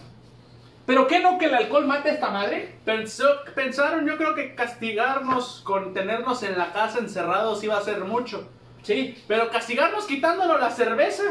¿Pero 0.85 1.07
qué 1.07 1.19
no 1.21 1.37
que 1.37 1.45
el 1.45 1.53
alcohol 1.55 1.85
mate 1.87 2.09
a 2.09 2.13
esta 2.13 2.29
madre? 2.29 2.75
Pensó, 2.83 3.25
pensaron, 3.55 4.05
yo 4.05 4.17
creo 4.17 4.35
que 4.35 4.53
castigarnos 4.53 5.61
con 5.63 5.93
tenernos 5.93 6.43
en 6.43 6.57
la 6.57 6.73
casa 6.73 6.99
encerrados 6.99 7.63
iba 7.63 7.77
a 7.77 7.81
ser 7.81 8.01
mucho. 8.03 8.49
Sí. 8.81 9.17
Pero 9.27 9.49
castigarnos 9.49 10.05
quitándonos 10.05 10.59
la 10.59 10.69
cerveza. 10.71 11.23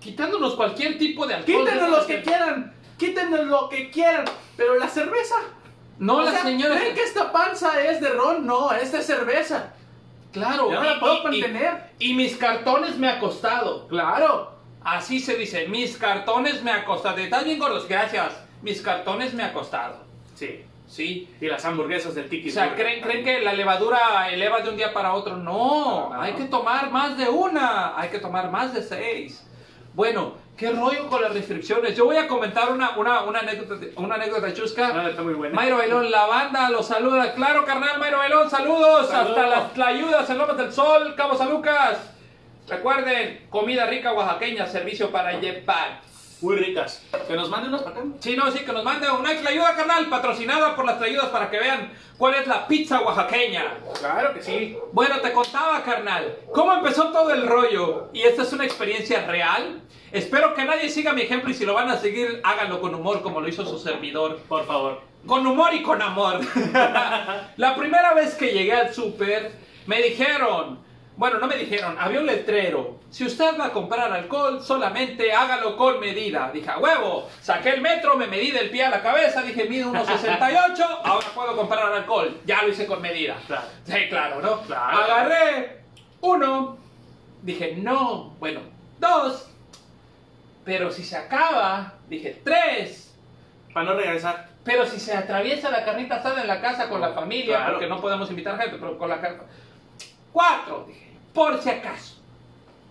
Quitándonos 0.00 0.54
cualquier 0.54 0.96
tipo 0.96 1.26
de 1.26 1.34
alcohol. 1.34 1.64
Quítenos 1.66 1.90
los 1.90 2.06
que 2.06 2.22
quieran. 2.22 2.72
Quítenos 2.96 3.46
lo 3.46 3.68
que 3.68 3.90
quieran. 3.90 4.24
Pero 4.56 4.76
la 4.78 4.88
cerveza. 4.88 5.34
No, 5.98 6.16
O 6.16 6.22
la 6.22 6.30
sea, 6.30 6.42
señora. 6.44 6.76
¿Creen 6.78 6.94
que 6.94 7.02
esta 7.02 7.30
panza 7.30 7.78
es 7.82 8.00
de 8.00 8.08
ron? 8.08 8.46
No, 8.46 8.72
es 8.72 8.92
de 8.92 9.02
cerveza. 9.02 9.74
Claro. 10.32 10.70
Ya 10.70 10.76
no 10.80 10.84
y- 10.84 10.88
la 10.94 11.00
puedo 11.00 11.18
y- 11.18 11.22
mantener. 11.24 11.90
Y, 11.98 12.14
mis 12.14 12.34
cartones 12.38 12.96
me 12.96 13.08
ha 13.10 13.18
costado. 13.20 13.86
Claro. 13.88 14.52
Así 14.84 15.20
se 15.20 15.36
dice. 15.36 15.68
Mis 15.68 15.96
cartones 15.96 16.62
me 16.62 16.70
ha 16.70 16.84
costado. 16.84 17.18
¿Estás 17.18 17.44
bien, 17.44 17.58
gordos? 17.58 17.86
Gracias. 17.88 18.32
Mis 18.62 18.80
cartones 18.80 19.34
me 19.34 19.42
ha 19.42 19.52
costado. 19.52 20.04
Sí. 20.34 20.64
Sí. 20.86 21.28
Y 21.40 21.46
las 21.46 21.64
hamburguesas 21.64 22.16
del 22.16 22.28
Tiki 22.28 22.48
O 22.48 22.52
sea, 22.52 22.74
¿creen, 22.74 23.00
¿creen 23.00 23.24
que 23.24 23.40
la 23.40 23.52
levadura 23.52 24.28
eleva 24.30 24.60
de 24.60 24.70
un 24.70 24.76
día 24.76 24.92
para 24.92 25.12
otro? 25.14 25.36
No, 25.36 26.08
No, 26.08 26.14
no. 26.14 26.20
hay 26.20 26.32
que 26.32 26.44
tomar 26.44 26.90
más 26.90 27.16
de 27.16 27.28
una, 27.28 27.96
hay 27.96 28.08
que 28.08 28.18
tomar 28.18 28.50
más 28.50 28.74
de 28.74 28.82
seis. 28.82 29.46
Bueno, 29.94 30.34
¿qué 30.56 30.70
rollo 30.72 31.08
con 31.08 31.22
las 31.22 31.32
restricciones? 31.32 31.96
Yo 31.96 32.06
voy 32.06 32.16
a 32.16 32.26
comentar 32.26 32.72
una, 32.72 32.96
una, 32.96 33.22
una 33.22 33.38
anécdota, 33.40 33.86
una 33.96 34.16
anécdota 34.16 34.52
chusca. 34.52 34.90
Ah, 34.92 35.08
está 35.10 35.22
muy 35.22 35.34
buena. 35.34 35.54
Mayro 35.54 35.76
Bailón, 35.78 36.10
la 36.10 36.26
banda 36.26 36.68
los 36.70 36.86
saluda. 36.86 37.34
Claro, 37.34 37.64
carnal, 37.64 37.98
Mayro 38.00 38.18
Bailón, 38.18 38.50
saludos. 38.50 39.08
Saludos. 39.10 39.38
Hasta 39.38 39.46
las 39.46 39.72
Tlayudas, 39.74 40.28
en 40.28 40.38
Lomas 40.38 40.56
del 40.56 40.72
Sol, 40.72 41.14
Cabo 41.16 41.36
San 41.36 41.50
Lucas. 41.50 41.98
Recuerden, 42.70 43.46
comida 43.50 43.86
rica 43.86 44.12
oaxaqueña, 44.12 44.64
servicio 44.66 45.10
para 45.10 45.40
llevar. 45.40 46.00
Muy 46.40 46.56
ricas. 46.56 47.04
Que 47.26 47.34
nos 47.34 47.50
manden 47.50 47.70
unos 47.70 47.82
para 47.82 47.96
acá. 47.96 48.08
Sí, 48.20 48.34
no, 48.36 48.50
sí, 48.50 48.60
que 48.60 48.72
nos 48.72 48.84
mande 48.84 49.10
una 49.10 49.30
ayuda, 49.30 49.74
carnal, 49.74 50.06
patrocinada 50.08 50.74
por 50.74 50.86
las 50.86 50.98
Tlayudas 50.98 51.26
para 51.26 51.50
que 51.50 51.58
vean 51.58 51.92
cuál 52.16 52.34
es 52.36 52.46
la 52.46 52.66
pizza 52.66 53.00
oaxaqueña. 53.00 53.74
Claro 53.98 54.32
que 54.32 54.42
sí. 54.42 54.78
Bueno, 54.92 55.20
te 55.20 55.32
contaba, 55.32 55.82
carnal, 55.82 56.36
cómo 56.54 56.72
empezó 56.72 57.08
todo 57.10 57.32
el 57.32 57.46
rollo. 57.46 58.08
Y 58.14 58.22
esta 58.22 58.42
es 58.42 58.52
una 58.52 58.64
experiencia 58.64 59.26
real. 59.26 59.82
Espero 60.12 60.54
que 60.54 60.64
nadie 60.64 60.88
siga 60.88 61.12
mi 61.12 61.22
ejemplo 61.22 61.50
y 61.50 61.54
si 61.54 61.66
lo 61.66 61.74
van 61.74 61.90
a 61.90 61.98
seguir, 61.98 62.40
háganlo 62.42 62.80
con 62.80 62.94
humor 62.94 63.20
como 63.20 63.40
lo 63.40 63.48
hizo 63.48 63.66
su 63.66 63.78
servidor. 63.78 64.38
Por 64.48 64.64
favor. 64.64 65.02
Con 65.26 65.46
humor 65.46 65.74
y 65.74 65.82
con 65.82 66.00
amor. 66.00 66.40
La 67.56 67.74
primera 67.76 68.14
vez 68.14 68.34
que 68.34 68.52
llegué 68.52 68.72
al 68.72 68.94
súper, 68.94 69.52
me 69.86 70.00
dijeron, 70.00 70.78
bueno, 71.16 71.38
no 71.38 71.46
me 71.46 71.56
dijeron, 71.56 71.96
había 71.98 72.20
un 72.20 72.26
letrero. 72.26 72.98
Si 73.10 73.24
usted 73.26 73.58
va 73.58 73.66
a 73.66 73.72
comprar 73.72 74.10
alcohol, 74.10 74.62
solamente 74.62 75.32
hágalo 75.32 75.76
con 75.76 76.00
medida. 76.00 76.50
Dije, 76.52 76.70
a 76.70 76.78
huevo, 76.78 77.28
saqué 77.42 77.70
el 77.70 77.80
metro, 77.82 78.16
me 78.16 78.26
medí 78.26 78.50
del 78.52 78.70
pie 78.70 78.84
a 78.84 78.90
la 78.90 79.02
cabeza, 79.02 79.42
dije, 79.42 79.64
mide 79.68 79.84
1,68, 79.86 81.00
ahora 81.04 81.26
puedo 81.34 81.56
comprar 81.56 81.92
alcohol. 81.92 82.40
Ya 82.46 82.62
lo 82.62 82.68
hice 82.68 82.86
con 82.86 83.02
medida. 83.02 83.36
Claro. 83.46 83.66
Sí, 83.84 84.08
claro, 84.08 84.40
¿no? 84.40 84.60
Claro. 84.62 84.98
Agarré 84.98 85.80
uno, 86.22 86.78
dije, 87.42 87.74
no, 87.76 88.34
bueno, 88.38 88.60
dos, 88.98 89.48
pero 90.64 90.90
si 90.90 91.04
se 91.04 91.16
acaba, 91.16 91.94
dije, 92.08 92.40
tres, 92.44 93.14
Para 93.74 93.86
no 93.86 93.94
regresar. 93.94 94.48
pero 94.64 94.86
si 94.86 95.00
se 95.00 95.14
atraviesa 95.16 95.70
la 95.70 95.84
carnita 95.84 96.16
asada 96.16 96.40
en 96.42 96.46
la 96.48 96.60
casa 96.60 96.88
con 96.88 97.00
la 97.00 97.12
familia, 97.12 97.56
Claro. 97.58 97.72
porque 97.72 97.88
no 97.88 98.00
podemos 98.00 98.30
invitar 98.30 98.58
gente, 98.58 98.76
pero 98.78 98.96
con 98.98 99.08
la 99.08 99.20
carne. 99.20 99.38
Cuatro, 100.32 100.84
dije, 100.86 101.12
por 101.34 101.60
si 101.60 101.70
acaso. 101.70 102.14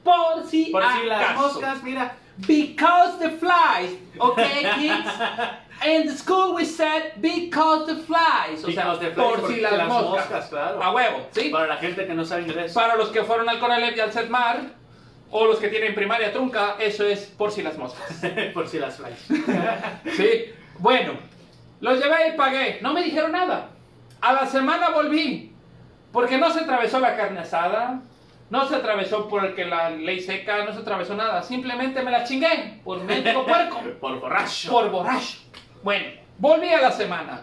Por 0.04 0.46
si 0.48 0.66
Por 0.72 0.84
si 0.84 1.06
las 1.06 1.36
moscas, 1.36 1.84
mira. 1.84 2.16
Because 2.48 3.20
the 3.20 3.32
flies, 3.32 3.98
okay, 4.18 4.64
kids? 4.76 5.10
In 5.86 6.08
the 6.08 6.14
school 6.16 6.56
we 6.56 6.64
said 6.66 7.14
because 7.22 7.86
the 7.86 7.96
flies. 8.04 8.64
O 8.64 8.72
sea, 8.72 8.86
Because 8.94 9.00
the 9.00 9.12
flies, 9.12 9.40
por 9.40 9.48
si 9.48 9.60
las, 9.62 9.74
las 9.74 9.88
moscas. 9.88 10.30
moscas, 10.30 10.50
claro. 10.50 10.82
A 10.84 10.92
huevo, 10.94 11.28
¿sí? 11.32 11.50
Para 11.50 11.68
la 11.68 11.78
gente 11.78 12.06
que 12.08 12.14
no 12.14 12.24
sabe 12.26 12.44
inglés. 12.44 12.74
Para 12.74 12.96
los 12.96 13.10
que 13.10 13.24
fueron 13.24 13.50
al 13.50 13.60
Conalep 13.60 13.96
y 13.98 14.00
al 14.00 14.12
Setmar, 14.14 14.62
o 15.32 15.46
los 15.46 15.60
que 15.60 15.68
tienen 15.68 15.94
primaria 15.94 16.32
trunca, 16.32 16.76
eso 16.80 17.06
es 17.06 17.26
por 17.26 17.52
si 17.52 17.62
las 17.62 17.78
moscas. 17.78 18.22
Por 18.54 18.68
si 18.68 18.80
las 18.80 18.96
flies. 18.98 19.26
Sí, 20.16 20.46
bueno, 20.80 21.14
los 21.82 22.00
llevé 22.02 22.30
y 22.30 22.38
pagué. 22.38 22.80
No 22.82 22.94
me 22.94 23.04
dijeron 23.04 23.34
nada. 23.34 23.70
A 24.22 24.34
la 24.34 24.46
semana 24.46 24.90
volví. 24.90 25.49
Porque 26.12 26.38
no 26.38 26.52
se 26.52 26.62
atravesó 26.62 27.00
la 27.00 27.16
carne 27.16 27.40
asada, 27.42 28.02
no 28.50 28.68
se 28.68 28.76
atravesó 28.76 29.28
porque 29.28 29.66
la 29.66 29.92
ley 29.92 30.20
seca, 30.22 30.66
no 30.66 30.74
se 30.74 30.80
atravesó 30.80 31.16
nada. 31.16 31.44
Simplemente 31.44 32.02
me 32.02 32.12
la 32.12 32.24
chingué 32.24 32.80
por 32.84 33.00
médico 33.04 33.46
puerco, 33.46 33.80
Por 34.00 34.20
borracho. 34.20 34.72
por 34.72 34.90
borracho. 34.90 35.38
Bueno, 35.84 36.06
volví 36.38 36.70
a 36.70 36.82
la 36.82 36.92
semana 36.92 37.42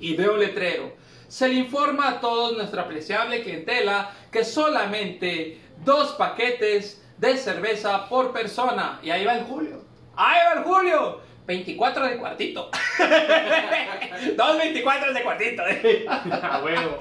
y 0.00 0.14
veo 0.16 0.36
letrero. 0.36 0.92
Se 1.28 1.46
le 1.46 1.54
informa 1.54 2.08
a 2.08 2.20
toda 2.20 2.56
nuestra 2.56 2.82
apreciable 2.82 3.42
clientela 3.42 4.10
que 4.32 4.44
solamente 4.44 5.60
dos 5.84 6.12
paquetes 6.14 7.06
de 7.18 7.36
cerveza 7.36 8.08
por 8.08 8.32
persona. 8.32 8.98
Y 9.02 9.10
ahí 9.10 9.24
va 9.24 9.34
el 9.34 9.44
Julio. 9.44 9.84
Ahí 10.16 10.38
va 10.46 10.58
el 10.60 10.64
Julio. 10.64 11.20
24 11.46 12.06
de 12.06 12.16
cuartito. 12.18 12.70
Dos 14.36 14.58
24 14.58 15.12
de 15.12 15.22
cuartito. 15.22 15.62
A 16.08 16.60
huevo. 16.62 16.98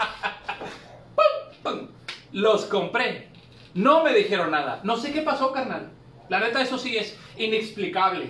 Los 2.31 2.65
compré. 2.65 3.29
No 3.73 4.03
me 4.03 4.13
dijeron 4.13 4.51
nada. 4.51 4.81
No 4.83 4.97
sé 4.97 5.11
qué 5.11 5.21
pasó, 5.21 5.51
carnal. 5.51 5.91
La 6.29 6.39
neta, 6.39 6.61
eso 6.61 6.77
sí 6.77 6.97
es 6.97 7.17
inexplicable. 7.37 8.29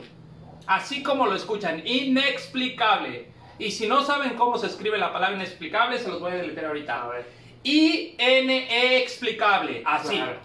Así 0.68 1.02
como 1.02 1.26
lo 1.26 1.36
escuchan, 1.36 1.82
inexplicable. 1.86 3.30
Y 3.58 3.72
si 3.72 3.88
no 3.88 4.04
saben 4.04 4.36
cómo 4.36 4.58
se 4.58 4.68
escribe 4.68 4.98
la 4.98 5.12
palabra 5.12 5.36
inexplicable, 5.36 6.00
se 6.00 6.08
los 6.08 6.20
voy 6.20 6.32
a 6.32 6.36
deletrear 6.36 6.68
ahorita. 6.68 7.04
A 7.04 7.08
ver. 7.10 7.26
I-N-E 7.64 8.98
explicable. 8.98 9.82
Así. 9.86 10.16
Claro. 10.16 10.38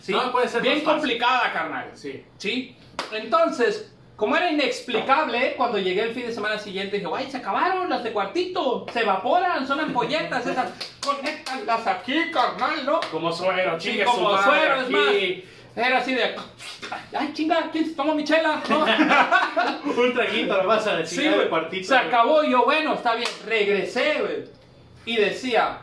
¿Sí? 0.00 0.12
No, 0.12 0.32
puede 0.32 0.48
ser 0.48 0.62
Bien 0.62 0.80
complicada, 0.80 1.52
carnal. 1.52 1.90
Sí. 1.94 2.24
¿Sí? 2.38 2.76
Entonces, 3.12 3.94
como 4.16 4.36
era 4.36 4.50
inexplicable, 4.50 5.54
cuando 5.56 5.78
llegué 5.78 6.02
el 6.02 6.14
fin 6.14 6.26
de 6.26 6.32
semana 6.32 6.58
siguiente 6.58 6.96
dije, 6.96 7.08
guay, 7.08 7.30
se 7.30 7.38
acabaron 7.38 7.88
las 7.88 8.04
de 8.04 8.12
cuartito, 8.12 8.86
se 8.92 9.00
evaporan, 9.00 9.66
son 9.66 9.80
ampolletas 9.80 10.46
esas, 10.46 10.70
conéctalas 11.04 11.86
aquí, 11.86 12.30
carnal, 12.30 12.84
¿no? 12.84 13.00
Como 13.10 13.32
suero, 13.32 13.78
chingue 13.78 14.04
como 14.04 14.28
su 14.28 14.34
madre 14.34 14.44
suero, 14.44 14.80
es 14.82 14.90
más. 14.90 15.06
Era 15.74 15.98
así 15.98 16.14
de, 16.14 16.36
ay, 17.14 17.30
chinga, 17.32 17.70
¿quién 17.72 17.86
se 17.86 17.94
tomó 17.94 18.14
mi 18.14 18.24
chela? 18.24 18.62
¿No? 18.68 18.84
Un 20.02 20.12
traguito 20.12 20.54
lo 20.58 20.68
vas 20.68 20.86
a 20.86 20.96
decir. 20.96 21.22
Sí, 21.22 21.28
güey. 21.28 21.84
Se 21.84 21.96
acabó 21.96 22.44
y 22.44 22.50
yo, 22.50 22.64
bueno, 22.64 22.92
está 22.92 23.14
bien. 23.14 23.28
Regresé, 23.46 24.20
güey. 24.20 24.44
Y 25.06 25.16
decía, 25.16 25.78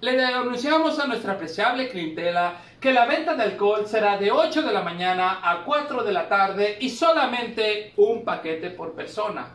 Le 0.00 0.24
anunciamos 0.24 0.98
a 0.98 1.06
nuestra 1.06 1.34
apreciable 1.34 1.90
clientela 1.90 2.54
que 2.80 2.92
la 2.92 3.04
venta 3.06 3.34
de 3.34 3.42
alcohol 3.42 3.86
será 3.86 4.16
de 4.16 4.30
8 4.30 4.62
de 4.62 4.72
la 4.72 4.82
mañana 4.82 5.40
a 5.42 5.64
4 5.64 6.02
de 6.02 6.12
la 6.12 6.28
tarde 6.28 6.78
y 6.80 6.88
solamente 6.88 7.92
un 7.96 8.24
paquete 8.24 8.70
por 8.70 8.94
persona. 8.94 9.48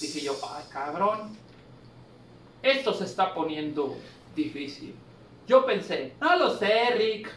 Dije 0.00 0.22
yo, 0.22 0.34
ay 0.56 0.64
cabrón, 0.72 1.36
esto 2.62 2.94
se 2.94 3.04
está 3.04 3.34
poniendo 3.34 3.96
difícil. 4.34 4.94
Yo 5.46 5.66
pensé, 5.66 6.14
no 6.20 6.36
lo 6.36 6.56
sé, 6.56 6.90
Rick, 6.96 7.28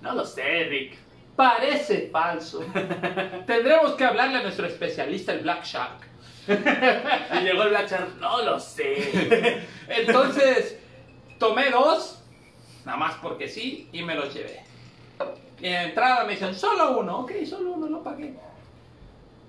No 0.00 0.14
lo 0.14 0.24
sé, 0.24 0.64
Rick. 0.64 0.96
parece 1.36 2.08
falso. 2.10 2.60
Tendremos 3.46 3.92
que 3.92 4.04
hablarle 4.04 4.38
a 4.38 4.42
nuestro 4.42 4.66
especialista, 4.66 5.32
el 5.32 5.40
Black 5.40 5.64
Shark. 5.64 6.08
Y 6.48 7.44
llegó 7.44 7.64
el 7.64 7.70
Black 7.70 7.90
Shark. 7.90 8.16
No 8.20 8.40
lo 8.42 8.58
sé. 8.58 9.66
Entonces, 9.88 10.78
tomé 11.38 11.68
dos, 11.70 12.22
nada 12.86 12.96
más 12.96 13.16
porque 13.16 13.48
sí, 13.48 13.88
y 13.92 14.02
me 14.02 14.14
los 14.14 14.32
llevé. 14.32 14.67
En 15.60 15.74
entrada 15.88 16.24
me 16.24 16.32
dicen, 16.32 16.54
solo 16.54 16.98
uno, 16.98 17.20
ok, 17.20 17.32
solo 17.48 17.72
uno, 17.72 17.88
lo 17.88 18.02
pagué. 18.02 18.34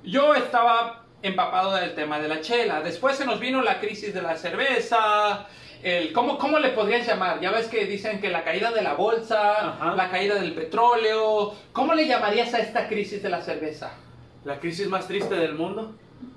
Yo 0.04 0.34
estaba 0.34 1.04
empapado 1.22 1.76
del 1.76 1.94
tema 1.94 2.20
de 2.20 2.28
la 2.28 2.42
chela. 2.42 2.82
Después 2.82 3.16
se 3.16 3.26
nos 3.26 3.40
vino 3.40 3.62
la 3.62 3.80
crisis 3.80 4.14
de 4.14 4.22
la 4.22 4.36
cerveza. 4.36 5.46
El, 5.84 6.12
¿cómo, 6.14 6.38
¿Cómo 6.38 6.60
le 6.60 6.70
podrías 6.70 7.06
llamar? 7.08 7.40
Ya 7.40 7.52
ves 7.52 7.68
que 7.68 7.86
dicen 7.86 8.20
que 8.20 8.30
la 8.30 8.44
caída 8.44 8.72
de 8.72 8.82
la 8.82 8.94
bolsa, 8.96 9.70
Ajá. 9.70 9.96
la 9.96 10.10
caída 10.10 10.36
del 10.36 10.54
petróleo. 10.54 11.54
¿Cómo 11.74 11.94
le 11.94 12.08
llamarías 12.08 12.54
a 12.54 12.60
esta 12.60 12.88
crisis 12.88 13.22
de 13.22 13.30
la 13.30 13.42
cerveza? 13.42 13.92
La 14.46 14.60
crisis 14.60 14.88
más 14.88 15.08
triste 15.08 15.36
del 15.36 15.54
mundo. 15.56 15.94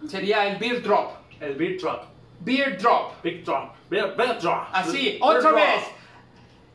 Sería 0.08 0.46
el 0.48 0.58
beer 0.58 0.82
drop. 0.82 1.22
El 1.40 1.56
Beer 1.56 1.76
Drop. 1.76 2.04
Beer 2.38 2.78
drop. 2.78 3.20
Big 3.22 3.44
Drop. 3.44 3.74
Beer, 3.90 4.14
beer 4.16 4.38
Drop. 4.38 4.68
Así, 4.72 5.02
Beer 5.10 5.18
otra 5.20 5.40
Drop. 5.50 5.54
vez. 5.56 5.82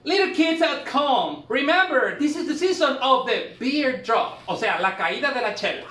Little 0.08 0.34
kids 0.34 0.62
at 0.62 0.88
home, 0.88 1.44
remember, 1.50 2.18
this 2.18 2.38
is 2.38 2.48
the 2.48 2.56
season 2.56 2.96
of 3.02 3.26
the 3.28 3.56
beer 3.60 4.02
drop. 4.02 4.40
O 4.48 4.56
sea, 4.56 4.80
la 4.80 4.96
caída 4.96 5.34
de 5.34 5.42
la 5.42 5.54
chela. 5.54 5.84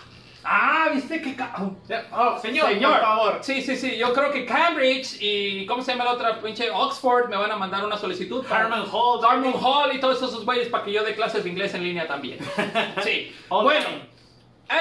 Ah, 0.43 0.89
viste 0.95 1.21
que... 1.21 1.35
ca- 1.35 1.53
oh, 1.59 1.77
Oh, 2.15 2.39
señor, 2.41 2.71
por 2.81 3.01
favor. 3.01 3.39
Sí, 3.43 3.61
sí, 3.61 3.77
sí. 3.77 3.97
Yo 3.99 4.15
creo 4.15 4.31
que 4.33 4.47
Cambridge 4.47 5.19
y... 5.21 5.67
¿Cómo 5.67 5.83
se 5.83 5.91
llama 5.93 6.05
la 6.05 6.13
otra? 6.13 6.41
Pinche 6.41 6.71
Oxford 6.71 7.29
me 7.29 7.37
van 7.37 7.51
a 7.51 7.57
mandar 7.57 7.85
una 7.85 7.99
solicitud. 7.99 8.43
Harman 8.49 8.85
Hall. 8.91 9.21
Harman 9.23 9.53
Hall 9.53 9.93
y 9.95 10.01
todos 10.01 10.17
esos 10.19 10.45
güeyes 10.47 10.69
para 10.69 10.85
que 10.85 10.93
yo 10.93 11.03
dé 11.05 11.15
clases 11.15 11.43
de 11.45 11.51
inglés 11.51 11.75
en 11.75 11.83
línea 11.83 12.07
también. 12.07 12.39
Sí. 13.03 13.35
Bueno, 13.51 13.87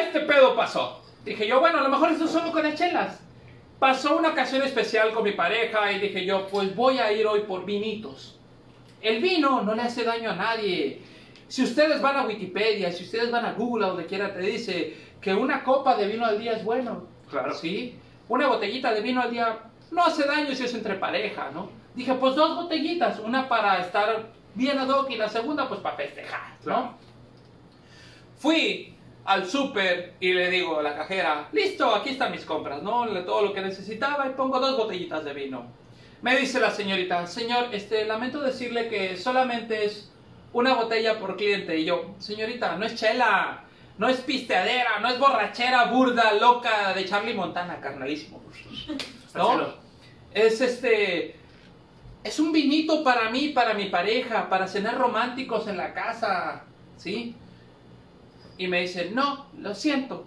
este 0.01 0.19
pedo 0.21 0.55
pasó. 0.55 1.01
Dije 1.25 1.45
yo, 1.47 1.59
bueno, 1.59 1.79
a 1.79 1.81
lo 1.83 1.89
mejor 1.89 2.11
esto 2.11 2.25
es 2.25 2.31
solo 2.31 2.51
con 2.53 2.63
las 2.63 2.75
chelas. 2.75 3.19
Pasó 3.79 4.15
una 4.17 4.29
ocasión 4.29 4.61
especial 4.61 5.11
con 5.13 5.23
mi 5.23 5.31
pareja 5.33 5.91
y 5.91 5.99
dije 5.99 6.23
yo, 6.25 6.47
pues 6.47 6.73
voy 6.75 6.99
a 6.99 7.11
ir 7.11 7.25
hoy 7.27 7.41
por 7.41 7.65
vinitos. 7.65 8.34
El 9.05 9.21
vino 9.21 9.61
no 9.61 9.75
le 9.75 9.83
hace 9.83 10.03
daño 10.03 10.31
a 10.31 10.35
nadie. 10.35 11.01
Si 11.47 11.63
ustedes 11.63 12.01
van 12.01 12.17
a 12.17 12.25
Wikipedia, 12.25 12.91
si 12.91 13.03
ustedes 13.03 13.29
van 13.31 13.45
a 13.45 13.53
Google, 13.53 13.85
a 13.85 13.89
donde 13.89 14.05
quiera, 14.07 14.33
te 14.33 14.39
dice 14.39 14.95
que 15.21 15.33
una 15.33 15.63
copa 15.63 15.95
de 15.95 16.07
vino 16.07 16.25
al 16.25 16.39
día 16.39 16.53
es 16.53 16.63
bueno. 16.63 17.05
Claro. 17.29 17.53
Sí. 17.53 17.95
Una 18.27 18.47
botellita 18.47 18.91
de 18.93 19.01
vino 19.01 19.21
al 19.21 19.29
día 19.31 19.59
no 19.91 20.03
hace 20.03 20.25
daño 20.25 20.53
si 20.55 20.63
es 20.63 20.73
entre 20.73 20.95
pareja, 20.95 21.51
¿no? 21.53 21.69
Dije, 21.93 22.13
pues 22.15 22.35
dos 22.35 22.55
botellitas, 22.55 23.19
una 23.19 23.47
para 23.47 23.79
estar 23.79 24.25
bien 24.55 24.79
ad 24.79 24.89
hoc 24.89 25.09
y 25.11 25.17
la 25.17 25.29
segunda 25.29 25.67
pues 25.69 25.79
para 25.81 25.95
festejar, 25.97 26.49
¿no? 26.59 26.63
Claro. 26.63 26.93
Fui 28.37 28.93
al 29.25 29.45
súper 29.45 30.13
y 30.19 30.33
le 30.33 30.49
digo 30.49 30.79
a 30.79 30.83
la 30.83 30.95
cajera, 30.95 31.47
listo, 31.51 31.93
aquí 31.95 32.09
están 32.11 32.31
mis 32.31 32.45
compras, 32.45 32.81
¿no? 32.83 33.05
Le- 33.05 33.21
Todo 33.21 33.41
lo 33.43 33.53
que 33.53 33.61
necesitaba 33.61 34.27
y 34.27 34.31
pongo 34.31 34.59
dos 34.59 34.77
botellitas 34.77 35.23
de 35.23 35.33
vino. 35.33 35.65
Me 36.25 36.35
dice 36.37 36.59
la 36.59 36.71
señorita, 36.71 37.27
señor, 37.27 37.67
este, 37.71 38.03
lamento 38.03 38.41
decirle 38.41 38.89
que 38.89 39.15
solamente 39.15 39.85
es 39.85 40.11
una 40.53 40.73
botella 40.73 41.19
por 41.19 41.37
cliente. 41.37 41.77
Y 41.77 41.85
yo, 41.85 42.15
señorita, 42.17 42.77
no 42.77 42.85
es 42.87 42.95
chela, 42.95 43.63
no 43.99 44.09
es 44.09 44.21
pisteadera, 44.21 44.97
no 45.01 45.09
es 45.09 45.19
borrachera 45.19 45.85
burda, 45.91 46.33
loca 46.33 46.95
de 46.95 47.05
Charlie 47.05 47.35
Montana, 47.35 47.79
carnalísimo. 47.79 48.41
¿No? 49.35 49.75
Es 50.33 50.61
este. 50.61 51.35
Es 52.23 52.39
un 52.39 52.51
vinito 52.51 53.03
para 53.03 53.29
mí, 53.29 53.49
para 53.49 53.75
mi 53.75 53.89
pareja, 53.89 54.49
para 54.49 54.67
cenar 54.67 54.97
románticos 54.97 55.67
en 55.67 55.77
la 55.77 55.93
casa. 55.93 56.63
¿Sí? 56.97 57.35
Y 58.57 58.67
me 58.67 58.81
dice, 58.81 59.11
no, 59.11 59.45
lo 59.59 59.75
siento. 59.75 60.25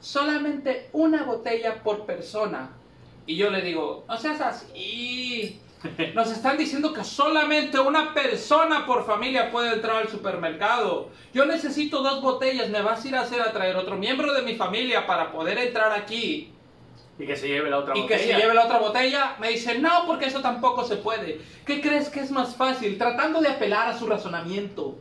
Solamente 0.00 0.90
una 0.92 1.24
botella 1.24 1.82
por 1.82 2.06
persona. 2.06 2.70
Y 3.30 3.36
yo 3.36 3.48
le 3.48 3.62
digo, 3.62 4.04
no 4.08 4.16
seas 4.16 4.40
así. 4.40 5.60
Nos 6.16 6.32
están 6.32 6.58
diciendo 6.58 6.92
que 6.92 7.04
solamente 7.04 7.78
una 7.78 8.12
persona 8.12 8.84
por 8.84 9.06
familia 9.06 9.52
puede 9.52 9.74
entrar 9.74 9.98
al 9.98 10.08
supermercado. 10.08 11.10
Yo 11.32 11.46
necesito 11.46 12.02
dos 12.02 12.22
botellas. 12.22 12.70
¿Me 12.70 12.82
vas 12.82 13.04
a 13.04 13.08
ir 13.08 13.14
a 13.14 13.20
hacer 13.20 13.40
a 13.40 13.52
traer 13.52 13.76
otro 13.76 13.96
miembro 13.96 14.34
de 14.34 14.42
mi 14.42 14.56
familia 14.56 15.06
para 15.06 15.30
poder 15.30 15.58
entrar 15.58 15.92
aquí? 15.92 16.52
Y 17.20 17.24
que 17.24 17.36
se 17.36 17.46
lleve 17.46 17.70
la 17.70 17.78
otra 17.78 17.96
y 17.96 18.04
que 18.04 18.14
botella. 18.14 18.34
se 18.34 18.42
lleve 18.42 18.54
la 18.54 18.64
otra 18.64 18.78
botella, 18.78 19.36
me 19.38 19.50
dice, 19.50 19.78
no, 19.78 20.06
porque 20.08 20.24
eso 20.24 20.40
tampoco 20.40 20.82
se 20.82 20.96
puede. 20.96 21.40
¿Qué 21.64 21.80
crees 21.80 22.08
que 22.08 22.18
es 22.18 22.32
más 22.32 22.56
fácil? 22.56 22.98
Tratando 22.98 23.40
de 23.40 23.46
apelar 23.46 23.86
a 23.86 23.96
su 23.96 24.08
razonamiento, 24.08 24.98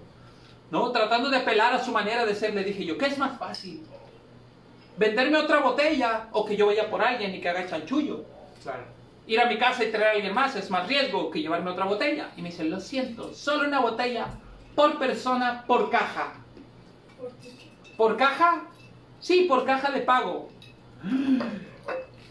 ¿no? 0.69 0.91
Tratando 0.91 1.31
de 1.31 1.37
apelar 1.37 1.73
a 1.73 1.83
su 1.83 1.91
manera 1.91 2.27
de 2.27 2.35
ser, 2.35 2.53
le 2.53 2.63
dije 2.63 2.85
yo, 2.85 2.95
¿qué 2.95 3.07
es 3.07 3.17
más 3.17 3.39
fácil? 3.39 3.81
¿Venderme 4.99 5.37
otra 5.37 5.59
botella 5.59 6.27
o 6.33 6.43
que 6.43 6.57
yo 6.57 6.65
vaya 6.65 6.89
por 6.89 7.01
alguien 7.01 7.33
y 7.33 7.39
que 7.39 7.47
haga 7.47 7.65
chanchullo? 7.65 8.25
Claro. 8.61 8.83
Ir 9.27 9.39
a 9.39 9.45
mi 9.45 9.57
casa 9.57 9.85
y 9.85 9.91
traer 9.91 10.07
a 10.07 10.11
alguien 10.11 10.33
más 10.33 10.57
es 10.57 10.69
más 10.69 10.85
riesgo 10.89 11.31
que 11.31 11.41
llevarme 11.41 11.71
otra 11.71 11.85
botella. 11.85 12.31
Y 12.35 12.41
me 12.41 12.49
dice, 12.49 12.65
lo 12.65 12.81
siento, 12.81 13.33
solo 13.33 13.65
una 13.65 13.79
botella 13.79 14.27
por 14.75 14.99
persona, 14.99 15.63
por 15.65 15.89
caja. 15.89 16.33
¿Por 17.95 18.17
caja? 18.17 18.63
Sí, 19.21 19.45
por 19.47 19.63
caja 19.65 19.89
de 19.91 20.01
pago. 20.01 20.49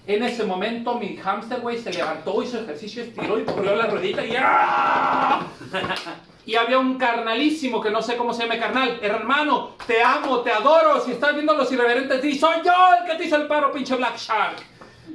En 0.06 0.22
ese 0.22 0.44
momento 0.44 0.96
mi 0.96 1.16
hamster, 1.16 1.60
güey, 1.60 1.78
se 1.78 1.90
levantó, 1.90 2.42
hizo 2.42 2.60
ejercicio, 2.60 3.02
estiró 3.02 3.40
y 3.40 3.44
corrió 3.44 3.76
la 3.76 3.86
ruedita 3.86 4.26
y 4.26 4.34
¡ah! 4.38 5.46
Y 6.48 6.56
había 6.56 6.78
un 6.78 6.96
carnalísimo 6.96 7.78
que 7.78 7.90
no 7.90 8.00
sé 8.00 8.16
cómo 8.16 8.32
se 8.32 8.44
llama 8.44 8.58
carnal. 8.58 9.00
Hermano, 9.02 9.72
te 9.86 10.02
amo, 10.02 10.40
te 10.40 10.50
adoro. 10.50 10.98
Si 10.98 11.12
estás 11.12 11.34
viendo 11.34 11.52
los 11.52 11.70
irreverentes, 11.70 12.22
di, 12.22 12.38
soy 12.38 12.62
yo 12.64 12.72
el 12.98 13.04
que 13.06 13.18
te 13.18 13.24
hizo 13.26 13.36
el 13.36 13.46
paro, 13.46 13.70
pinche 13.70 13.94
Black 13.96 14.16
Shark. 14.16 14.56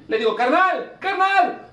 Le 0.09 0.19
digo, 0.19 0.35
carnal, 0.35 0.95
carnal. 0.99 1.71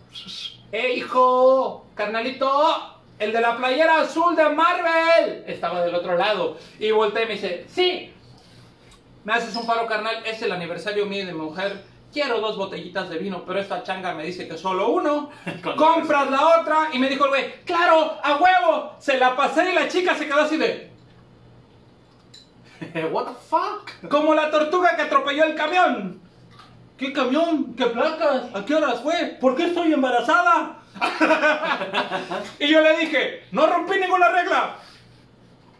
¡Eh, 0.73 0.95
hijo! 0.95 1.85
Carnalito, 1.95 3.03
el 3.19 3.35
de 3.35 3.41
la 3.43 3.59
playera 3.59 4.01
azul 4.01 4.35
de 4.35 4.49
Marvel. 4.49 5.45
Estaba 5.47 5.83
del 5.83 5.95
otro 5.95 6.17
lado. 6.17 6.57
Y 6.79 6.91
volteé 6.93 7.25
y 7.25 7.27
me 7.27 7.33
dice, 7.35 7.67
sí. 7.69 8.15
Me 9.25 9.35
haces 9.35 9.55
un 9.57 9.67
paro, 9.67 9.87
carnal. 9.87 10.23
Es 10.25 10.41
el 10.41 10.53
aniversario 10.53 11.05
mío 11.05 11.27
de 11.27 11.35
mi 11.35 11.39
mujer. 11.39 11.85
Quiero 12.13 12.41
dos 12.41 12.57
botellitas 12.57 13.09
de 13.09 13.19
vino, 13.19 13.45
pero 13.45 13.61
esta 13.61 13.83
changa 13.85 14.15
me 14.15 14.25
dice 14.25 14.49
que 14.49 14.57
solo 14.59 14.89
uno. 14.89 15.31
Compras 15.77 16.31
la 16.31 16.61
otra. 16.61 16.89
Y 16.93 16.99
me 16.99 17.09
dijo 17.09 17.25
el 17.25 17.31
güey, 17.31 17.53
claro, 17.65 18.19
a 18.23 18.37
huevo. 18.37 18.97
Se 18.99 19.17
la 19.17 19.37
pasé 19.37 19.71
y 19.71 19.75
la 19.75 19.89
chica 19.89 20.15
se 20.15 20.27
quedó 20.27 20.41
así 20.41 20.57
de... 20.57 20.91
What 23.13 23.27
the 23.27 23.35
fuck? 23.49 24.09
Como 24.11 24.35
la 24.35 24.51
tortuga 24.51 24.97
que 24.97 25.03
atropelló 25.03 25.45
el 25.45 25.55
camión. 25.55 26.21
¿Qué 26.99 27.13
camión? 27.13 27.75
¿Qué 27.77 27.87
placas? 27.87 28.55
¿A 28.55 28.65
qué 28.65 28.75
horas 28.75 29.01
fue? 29.03 29.37
¿Por 29.41 29.57
qué 29.57 29.67
estoy 29.67 29.93
embarazada? 29.93 30.79
y 32.59 32.67
yo 32.67 32.81
le 32.81 32.97
dije, 32.99 33.45
no 33.53 33.67
rompí 33.67 33.99
ninguna 33.99 34.31
regla. 34.31 34.77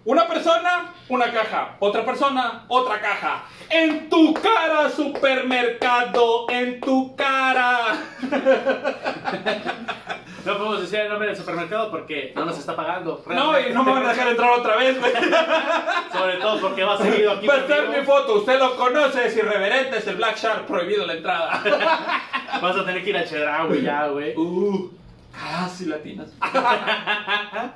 Una 0.05 0.27
persona, 0.27 0.95
una 1.09 1.31
caja. 1.31 1.77
Otra 1.79 2.05
persona, 2.05 2.65
otra 2.69 3.01
caja. 3.01 3.45
En 3.69 4.09
tu 4.09 4.33
cara, 4.35 4.89
supermercado. 4.89 6.47
En 6.49 6.81
tu 6.81 7.15
cara. 7.17 7.99
No 10.45 10.57
podemos 10.57 10.81
decir 10.81 11.01
el 11.01 11.11
nombre 11.11 11.29
del 11.29 11.37
supermercado 11.37 11.91
porque 11.91 12.33
no 12.35 12.47
nos 12.47 12.59
está 12.59 12.75
pagando. 12.75 13.23
No, 13.27 13.61
y 13.61 13.75
no 13.75 13.85
me 13.85 13.93
van 13.93 14.07
a 14.07 14.09
dejar 14.09 14.29
entrar 14.29 14.51
otra 14.59 14.77
vez, 14.77 14.99
güey. 14.99 15.13
Sobre 16.13 16.37
todo 16.39 16.61
porque 16.63 16.83
va 16.83 16.97
seguido 16.97 17.33
aquí. 17.33 17.47
Va 17.47 17.55
a 17.55 17.59
estar 17.59 17.89
mi 17.89 18.03
foto. 18.05 18.37
Usted 18.37 18.59
lo 18.59 18.75
conoce, 18.77 19.27
es 19.27 19.37
irreverente, 19.37 19.99
es 19.99 20.07
el 20.07 20.17
Black 20.17 20.39
Shark, 20.39 20.67
prohibido 20.67 21.07
la 21.07 21.15
entrada. 21.15 21.63
Vas 22.63 22.77
a 22.77 22.85
tener 22.87 23.05
que 23.05 23.11
ir 23.11 23.19
a 23.19 23.25
Chedraui 23.25 23.83
ya, 23.83 24.07
güey. 24.07 24.35
Uh, 24.35 24.91
casi 25.33 25.87
latinas. 25.87 26.31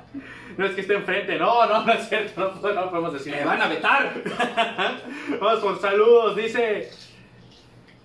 No 0.57 0.65
es 0.65 0.73
que 0.73 0.81
esté 0.81 0.93
enfrente. 0.93 1.37
No, 1.37 1.65
no, 1.65 1.83
no 1.83 1.91
es 1.91 2.07
cierto. 2.07 2.53
No, 2.61 2.73
no 2.73 2.89
podemos 2.89 3.11
decir. 3.11 3.35
Me 3.35 3.43
van 3.43 3.61
a 3.61 3.67
vetar. 3.67 4.13
Vamos 5.41 5.59
con 5.59 5.81
saludos. 5.81 6.35
Dice. 6.37 6.89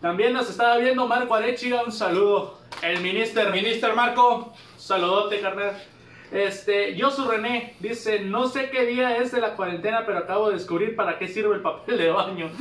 También 0.00 0.32
nos 0.32 0.50
estaba 0.50 0.78
viendo 0.78 1.06
Marco 1.06 1.32
Arechiga. 1.32 1.84
Un 1.84 1.92
saludo. 1.92 2.58
El 2.82 3.00
minister. 3.02 3.52
Minister 3.52 3.94
Marco. 3.94 4.52
Saludote, 4.76 5.40
carnal. 5.40 5.80
Este, 6.32 6.96
Josu 7.00 7.28
René 7.28 7.74
dice, 7.80 8.20
no 8.20 8.46
sé 8.46 8.70
qué 8.70 8.86
día 8.86 9.16
es 9.16 9.32
de 9.32 9.40
la 9.40 9.56
cuarentena, 9.56 10.04
pero 10.06 10.18
acabo 10.18 10.48
de 10.48 10.54
descubrir 10.54 10.94
para 10.94 11.18
qué 11.18 11.26
sirve 11.26 11.56
el 11.56 11.60
papel 11.60 11.98
de 11.98 12.10
baño. 12.10 12.50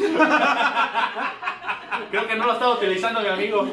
Creo 2.11 2.27
que 2.27 2.35
no 2.35 2.47
lo 2.47 2.53
estaba 2.53 2.73
utilizando 2.73 3.21
mi 3.21 3.27
amigo. 3.27 3.67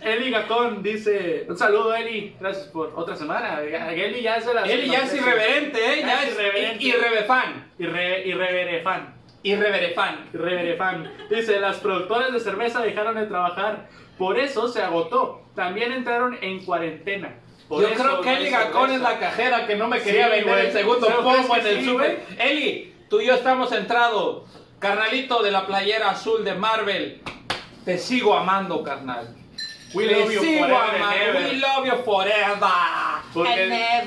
Eli 0.00 0.30
Gacón 0.30 0.82
dice, 0.82 1.46
un 1.48 1.56
saludo 1.56 1.94
Eli, 1.94 2.34
gracias 2.40 2.66
por 2.68 2.92
otra 2.96 3.14
semana. 3.14 3.60
Eli 3.60 4.22
ya 4.22 4.36
es 4.36 4.46
de 4.46 4.54
la 4.54 4.62
Eli 4.62 4.90
ya 4.90 5.04
es 5.04 5.14
irreverente, 5.14 5.78
¿eh? 5.78 6.00
Ya 6.00 6.24
es 6.24 6.34
irreverente. 6.34 6.84
irrevefan. 6.84 7.70
Irre, 7.78 8.26
irreverefan. 8.26 9.14
Irreverefan. 9.42 10.28
Irreverefan. 10.34 11.12
Dice, 11.30 11.60
las 11.60 11.78
productoras 11.78 12.32
de 12.32 12.40
cerveza 12.40 12.80
dejaron 12.82 13.14
de 13.14 13.26
trabajar, 13.26 13.88
por 14.18 14.36
eso 14.38 14.66
se 14.66 14.82
agotó. 14.82 15.42
También 15.54 15.92
entraron 15.92 16.36
en 16.40 16.64
cuarentena. 16.64 17.36
Por 17.70 17.82
Yo 17.82 17.88
eso 17.88 18.02
creo 18.02 18.20
que 18.20 18.30
no 18.32 18.36
Eli 18.36 18.50
Gacón 18.50 18.90
es 18.90 19.00
la 19.00 19.20
cajera 19.20 19.64
que 19.64 19.76
no 19.76 19.86
me 19.86 20.02
quería 20.02 20.24
Sí, 20.24 20.30
vender 20.32 20.54
güey. 20.54 20.66
el 20.66 20.72
segundo 20.72 21.06
¿Pero 21.06 21.22
crees 21.22 21.46
pomo 21.46 21.54
que 21.54 21.60
en 21.60 21.66
el 21.68 21.78
sí, 21.78 21.84
sube. 21.84 22.24
Eli, 22.40 22.94
tú 23.08 23.20
y 23.20 23.26
yo 23.26 23.34
estamos 23.34 23.70
entrados. 23.70 24.42
Carnalito 24.80 25.40
de 25.40 25.52
la 25.52 25.68
playera 25.68 26.10
azul 26.10 26.42
de 26.44 26.54
Marvel. 26.56 27.22
Te 27.84 27.96
sigo 27.96 28.34
amando, 28.36 28.82
carnal. 28.82 29.36
We 29.94 30.08
Te 30.08 30.16
love 30.16 30.32
you 30.32 30.40
sigo 30.40 30.58
forever 30.66 30.82
and 30.82 30.96
amando. 31.02 31.38
We 31.48 31.56
love 31.58 31.86
you 31.86 32.04
forever. 32.04 32.70
Porque 33.32 34.04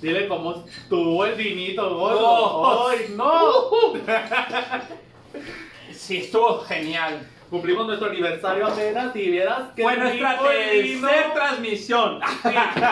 dile 0.00 0.28
cómo 0.28 0.64
tuvo 0.88 1.24
el 1.24 1.34
vinito 1.34 1.92
gordo. 1.96 2.20
Oh. 2.28 2.88
¡Ay, 2.90 3.06
no! 3.16 3.92
Sí, 5.92 6.18
estuvo 6.18 6.60
genial. 6.60 7.28
Cumplimos 7.50 7.86
nuestro 7.86 8.08
aniversario 8.08 8.66
apenas 8.66 9.14
y 9.16 9.30
vieras 9.30 9.72
que 9.74 9.82
Fue 9.82 9.96
nuestra 9.96 10.38
tercera 10.38 11.34
transmisión. 11.34 12.20
Sí, 12.42 12.48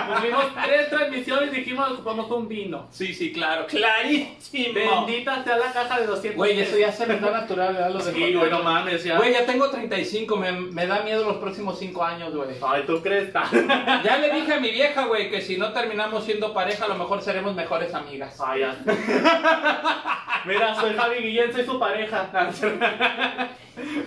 cumplimos 0.09 0.45
tres 0.65 0.91
transmisiones 0.91 1.53
y 1.53 1.57
dijimos 1.57 1.93
ocupamos 1.93 2.31
un 2.31 2.49
vino. 2.49 2.89
Sí, 2.91 3.15
sí, 3.15 3.33
claro. 3.33 3.67
Clarísimo. 3.67 4.75
Bendita 4.75 5.45
sea 5.45 5.57
la 5.59 5.73
caja 5.73 6.01
de 6.01 6.07
200 6.07 6.37
Güey, 6.37 6.61
eso 6.61 6.77
ya 6.77 6.91
se 6.91 7.07
me 7.07 7.19
da 7.19 7.31
natural, 7.31 7.75
¿verdad? 7.75 8.13
Sí, 8.13 8.35
güey, 8.35 8.51
no 8.51 8.63
mames, 8.63 9.05
ya. 9.05 9.17
Güey, 9.17 9.33
ya 9.33 9.47
tengo 9.47 9.71
35, 9.71 10.37
me, 10.37 10.53
me 10.53 10.87
da 10.87 11.03
miedo 11.03 11.25
los 11.25 11.37
próximos 11.37 11.79
5 11.79 12.05
años, 12.05 12.35
güey. 12.35 12.51
Ay, 12.67 12.83
¿tú 12.87 13.01
crees? 13.01 13.33
Ya 14.05 14.19
le 14.19 14.33
dije 14.33 14.55
a 14.55 14.61
mi 14.61 14.71
vieja, 14.71 15.05
güey, 15.07 15.31
que 15.31 15.41
si 15.41 15.57
no 15.57 15.73
terminamos 15.73 16.25
siendo 16.25 16.53
pareja, 16.53 16.85
a 16.85 16.89
lo 16.89 16.95
mejor 16.97 17.23
seremos 17.23 17.55
mejores 17.55 17.95
amigas. 17.95 18.41
Ay, 18.41 18.61
ya. 18.61 18.77
Mira, 20.49 20.75
soy 20.75 20.95
Javi 20.95 21.23
Guillén, 21.23 21.53
soy 21.53 21.65
su 21.65 21.79
pareja. 21.79 22.31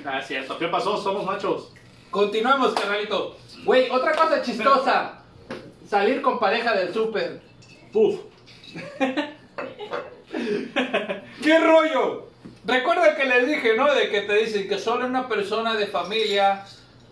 Ah, 0.03 0.19
es 0.19 0.27
cierto. 0.27 0.57
¿Qué 0.57 0.67
pasó? 0.67 0.97
Somos 0.97 1.25
machos. 1.25 1.71
Continuamos, 2.09 2.73
carnalito. 2.73 3.37
Güey, 3.63 3.89
otra 3.89 4.11
cosa 4.11 4.41
chistosa. 4.41 5.21
Salir 5.87 6.21
con 6.21 6.39
pareja 6.39 6.73
del 6.73 6.93
súper. 6.93 7.39
Puf. 7.93 8.19
¿Qué 11.41 11.59
rollo? 11.59 12.27
Recuerda 12.65 13.15
que 13.15 13.23
les 13.23 13.47
dije, 13.47 13.77
¿no? 13.77 13.93
De 13.93 14.09
que 14.09 14.21
te 14.21 14.33
dicen 14.33 14.67
que 14.67 14.77
solo 14.77 15.05
una 15.05 15.29
persona 15.29 15.75
de 15.75 15.87
familia, 15.87 16.65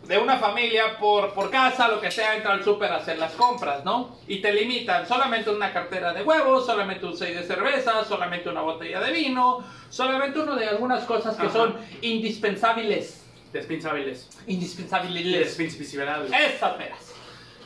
de 0.09 0.17
una 0.17 0.37
familia 0.37 0.97
por, 0.97 1.35
por 1.35 1.51
casa, 1.51 1.87
lo 1.87 2.01
que 2.01 2.09
sea, 2.09 2.35
entra 2.35 2.53
al 2.53 2.63
súper 2.63 2.91
a 2.91 2.95
hacer 2.95 3.19
las 3.19 3.33
compras, 3.33 3.85
¿no? 3.85 4.17
Y 4.27 4.41
te 4.41 4.51
limitan 4.51 5.07
solamente 5.07 5.51
una 5.51 5.71
cartera 5.71 6.11
de 6.13 6.23
huevos, 6.23 6.65
solamente 6.65 7.05
un 7.05 7.15
6 7.15 7.35
de 7.35 7.43
cerveza, 7.43 8.03
solamente 8.05 8.49
una 8.49 8.61
botella 8.61 9.01
de 9.01 9.11
vino, 9.11 9.63
solamente 9.91 10.39
uno 10.39 10.55
de 10.55 10.67
algunas 10.67 11.03
cosas 11.03 11.37
que 11.37 11.45
Ajá. 11.45 11.53
son 11.53 11.77
indispensables. 12.01 13.23
Despinsables. 13.53 14.27
Indispensables. 14.47 15.31
Despinsables. 15.31 16.31
Esas 16.55 16.77
veras. 16.79 17.13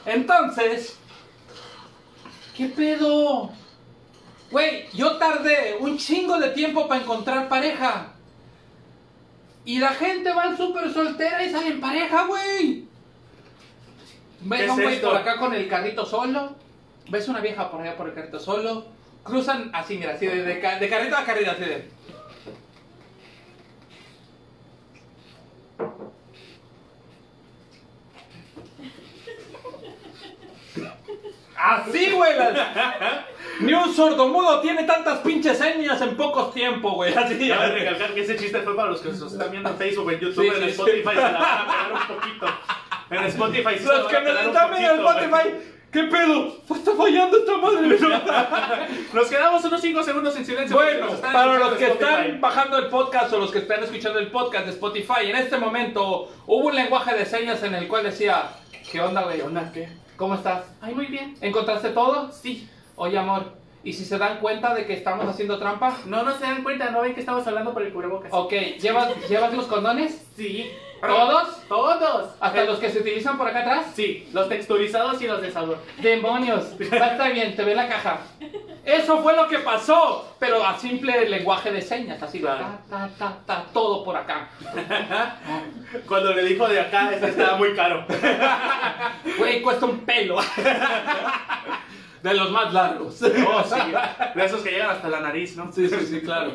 Entonces, 0.06 0.99
¿qué 2.58 2.65
pedo? 2.65 3.51
Güey, 4.51 4.89
yo 4.91 5.15
tardé 5.15 5.77
un 5.79 5.97
chingo 5.97 6.38
de 6.39 6.49
tiempo 6.49 6.89
para 6.89 7.03
encontrar 7.03 7.47
pareja. 7.47 8.12
Y 9.65 9.80
la 9.80 9.89
gente 9.89 10.32
va 10.34 10.43
al 10.43 10.58
súper 10.58 10.91
soltera 10.91 11.43
y 11.43 11.49
sale 11.52 11.67
en 11.69 11.80
pareja, 11.82 12.26
güey. 12.26 12.86
Ves 14.41 14.62
¿Qué 14.62 14.67
a 14.69 14.73
un 14.73 14.82
güey 14.82 15.02
por 15.02 15.15
acá 15.15 15.38
con 15.38 15.54
el 15.54 15.67
carrito 15.69 16.06
solo. 16.06 16.56
Ves 17.10 17.28
una 17.30 17.39
vieja 17.39 17.71
por 17.71 17.82
allá 17.82 17.95
por 17.95 18.08
el 18.10 18.13
carrito 18.13 18.39
solo. 18.39 18.86
Cruzan 19.23 19.69
así, 19.73 19.97
mira, 19.97 20.13
así 20.15 20.28
de, 20.28 20.43
de 20.43 20.60
ca- 20.60 20.80
de 20.80 20.89
carrito 20.89 21.15
a 21.15 21.23
carrito, 21.23 21.52
así 21.52 21.62
de. 21.62 21.88
Así, 31.56 32.12
güey. 32.12 32.38
las- 32.38 33.26
Ni 33.63 33.73
un 33.73 33.93
sordomudo 33.93 34.60
tiene 34.62 34.84
tantas 34.84 35.19
pinches 35.19 35.58
señas 35.58 36.02
en 36.02 36.15
pocos 36.17 36.54
tiempos, 36.54 36.93
güey. 36.93 37.13
Así. 37.13 37.47
Cabe 37.49 37.67
recalcar 37.71 38.13
que 38.13 38.21
ese 38.21 38.36
chiste 38.38 38.60
fue 38.62 38.76
para 38.76 38.91
los 38.91 39.02
que 39.02 39.10
nos 39.10 39.32
están 39.32 39.52
viendo 39.52 39.69
en 39.69 39.78
Facebook, 39.78 40.12
en 40.12 40.19
YouTube, 40.19 40.43
Sí, 40.43 40.47
en 40.49 40.63
sí, 40.63 40.69
Spotify, 40.69 41.10
se 41.10 41.15
la 41.15 41.32
van 41.32 41.43
a 41.43 41.67
pegar 41.67 41.93
un 41.93 42.15
poquito. 42.15 42.45
En 43.10 43.23
Spotify 43.26 43.69
sí 43.78 43.80
se 43.80 43.86
Los 43.86 44.04
la 44.04 44.10
que 44.10 44.15
van 44.15 44.28
a 44.28 44.30
nos 44.30 44.34
pegar 44.34 44.47
un 44.47 44.56
están 44.56 44.71
viendo 44.78 44.93
en 44.93 45.04
poquito, 45.04 45.30
güey. 45.30 45.43
Spotify, 45.47 45.73
¿qué 45.91 46.04
pedo? 46.04 46.58
Pues 46.67 46.80
está 46.80 46.91
fallando 46.95 47.38
esta 47.38 47.58
madre. 47.58 47.99
Nos 49.13 49.28
quedamos 49.28 49.63
unos 49.65 49.82
5 49.82 50.04
segundos 50.04 50.36
en 50.36 50.45
silencio. 50.45 50.76
porque 50.76 50.91
Bueno, 50.93 51.06
nos 51.06 51.15
están 51.15 51.34
para 51.34 51.54
escuchando 51.54 51.69
los 51.69 51.78
que 51.78 51.86
en 51.86 51.91
Spotify. 51.91 52.21
están 52.26 52.41
bajando 52.41 52.78
el 52.80 52.88
podcast 52.88 53.34
o 53.34 53.39
los 53.39 53.52
que 53.52 53.60
están 53.60 53.84
escuchando 53.84 54.19
el 54.19 54.28
podcast 54.32 54.65
de 54.65 54.71
Spotify, 54.71 55.30
en 55.30 55.36
este 55.36 55.58
momento 55.58 56.32
hubo 56.47 56.67
un 56.67 56.76
lenguaje 56.76 57.13
de 57.15 57.26
señas 57.26 57.62
en 57.63 57.76
el 57.76 57.88
cual 57.88 58.04
decía, 58.04 58.47
¿qué 58.91 58.99
onda, 59.02 59.21
güey? 59.21 59.38
¿Qué 59.38 59.43
onda? 59.43 59.71
¿Qué? 59.71 59.88
¿Cómo 60.17 60.34
estás? 60.36 60.63
Ay, 60.82 60.95
muy 60.95 61.06
bien. 61.08 61.36
¿Encontraste 61.41 61.89
todo? 61.89 62.32
Sí. 62.32 62.67
Oye, 62.95 63.17
amor, 63.17 63.53
¿y 63.84 63.93
si 63.93 64.06
se 64.06 64.17
dan 64.17 64.38
cuenta 64.39 64.73
de 64.73 64.86
que 64.86 64.93
estamos 64.93 65.25
haciendo 65.27 65.58
trampa? 65.60 65.97
No, 66.06 66.23
no 66.23 66.32
se 66.38 66.43
dan 66.45 66.63
cuenta, 66.63 66.89
no 66.91 67.01
ven 67.01 67.13
que 67.13 67.19
estamos 67.21 67.45
hablando 67.47 67.73
por 67.73 67.82
el 67.84 67.91
cubrebocas. 67.93 68.32
Ok, 68.34 68.53
¿llevas, 68.79 69.10
¿llevas 69.29 69.53
los 69.53 69.65
condones? 69.67 70.25
Sí. 70.36 70.71
¿Todos? 71.01 71.67
Todos. 71.67 72.29
¿Hasta 72.39 72.63
Eh, 72.63 72.65
los 72.65 72.79
que 72.79 72.89
se 72.89 72.99
utilizan 72.99 73.38
por 73.38 73.45
acá 73.47 73.60
atrás? 73.60 73.88
Sí, 73.93 74.29
los 74.32 74.47
texturizados 74.47 75.21
y 75.21 75.27
los 75.27 75.41
de 75.41 75.51
sabor. 75.51 75.77
Demonios, 75.97 76.79
estar 76.79 77.34
bien, 77.34 77.53
te 77.58 77.63
ve 77.65 77.75
la 77.75 77.89
caja. 77.89 78.19
Eso 78.86 79.17
fue 79.21 79.36
lo 79.36 79.49
que 79.49 79.60
pasó, 79.60 80.34
pero 80.39 80.65
a 80.65 80.77
simple 80.77 81.27
lenguaje 81.27 81.71
de 81.73 81.82
señas, 81.82 82.21
así, 82.23 82.39
Claro. 82.39 82.65
ta, 82.89 83.10
ta, 83.10 83.10
ta, 83.17 83.38
ta, 83.45 83.65
todo 83.73 84.06
por 84.06 84.15
acá. 84.15 84.47
Cuando 86.08 86.34
le 86.34 86.43
dijo 86.45 86.67
de 86.69 86.79
acá, 86.79 87.12
este 87.13 87.29
estaba 87.29 87.58
muy 87.58 87.73
caro. 87.75 88.06
Güey, 89.38 89.62
cuesta 89.62 89.86
un 89.86 89.99
pelo. 90.06 90.38
De 92.23 92.33
los 92.33 92.49
más 92.51 92.73
largos. 92.73 93.21
Oh, 93.21 93.63
sí. 93.63 93.75
De 94.33 94.45
esos 94.45 94.62
que 94.62 94.71
llegan 94.71 94.91
hasta 94.91 95.09
la 95.09 95.19
nariz, 95.19 95.57
¿no? 95.57 95.71
Sí, 95.73 95.88
sí, 95.89 96.05
sí, 96.07 96.21
claro. 96.21 96.53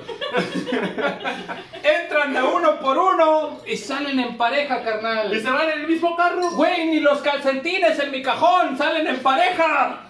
Entran 1.83 2.33
de 2.35 2.43
uno 2.43 2.81
por 2.81 2.97
uno 2.99 3.59
y 3.67 3.77
salen 3.77 4.19
en 4.19 4.37
pareja, 4.37 4.81
Y 4.81 4.85
carnal. 4.85 5.41
se 5.41 5.51
van 5.51 5.69
en 5.71 5.81
el 5.81 5.87
mismo 5.89 6.17
carro. 6.17 6.51
Güey, 6.53 6.87
ni 6.87 7.01
los 7.01 7.19
calcentines 7.21 7.99
en 7.99 8.11
mi 8.11 8.23
cajón 8.23 8.77
salen 8.79 9.07
en 9.07 9.19
pareja. 9.21 10.05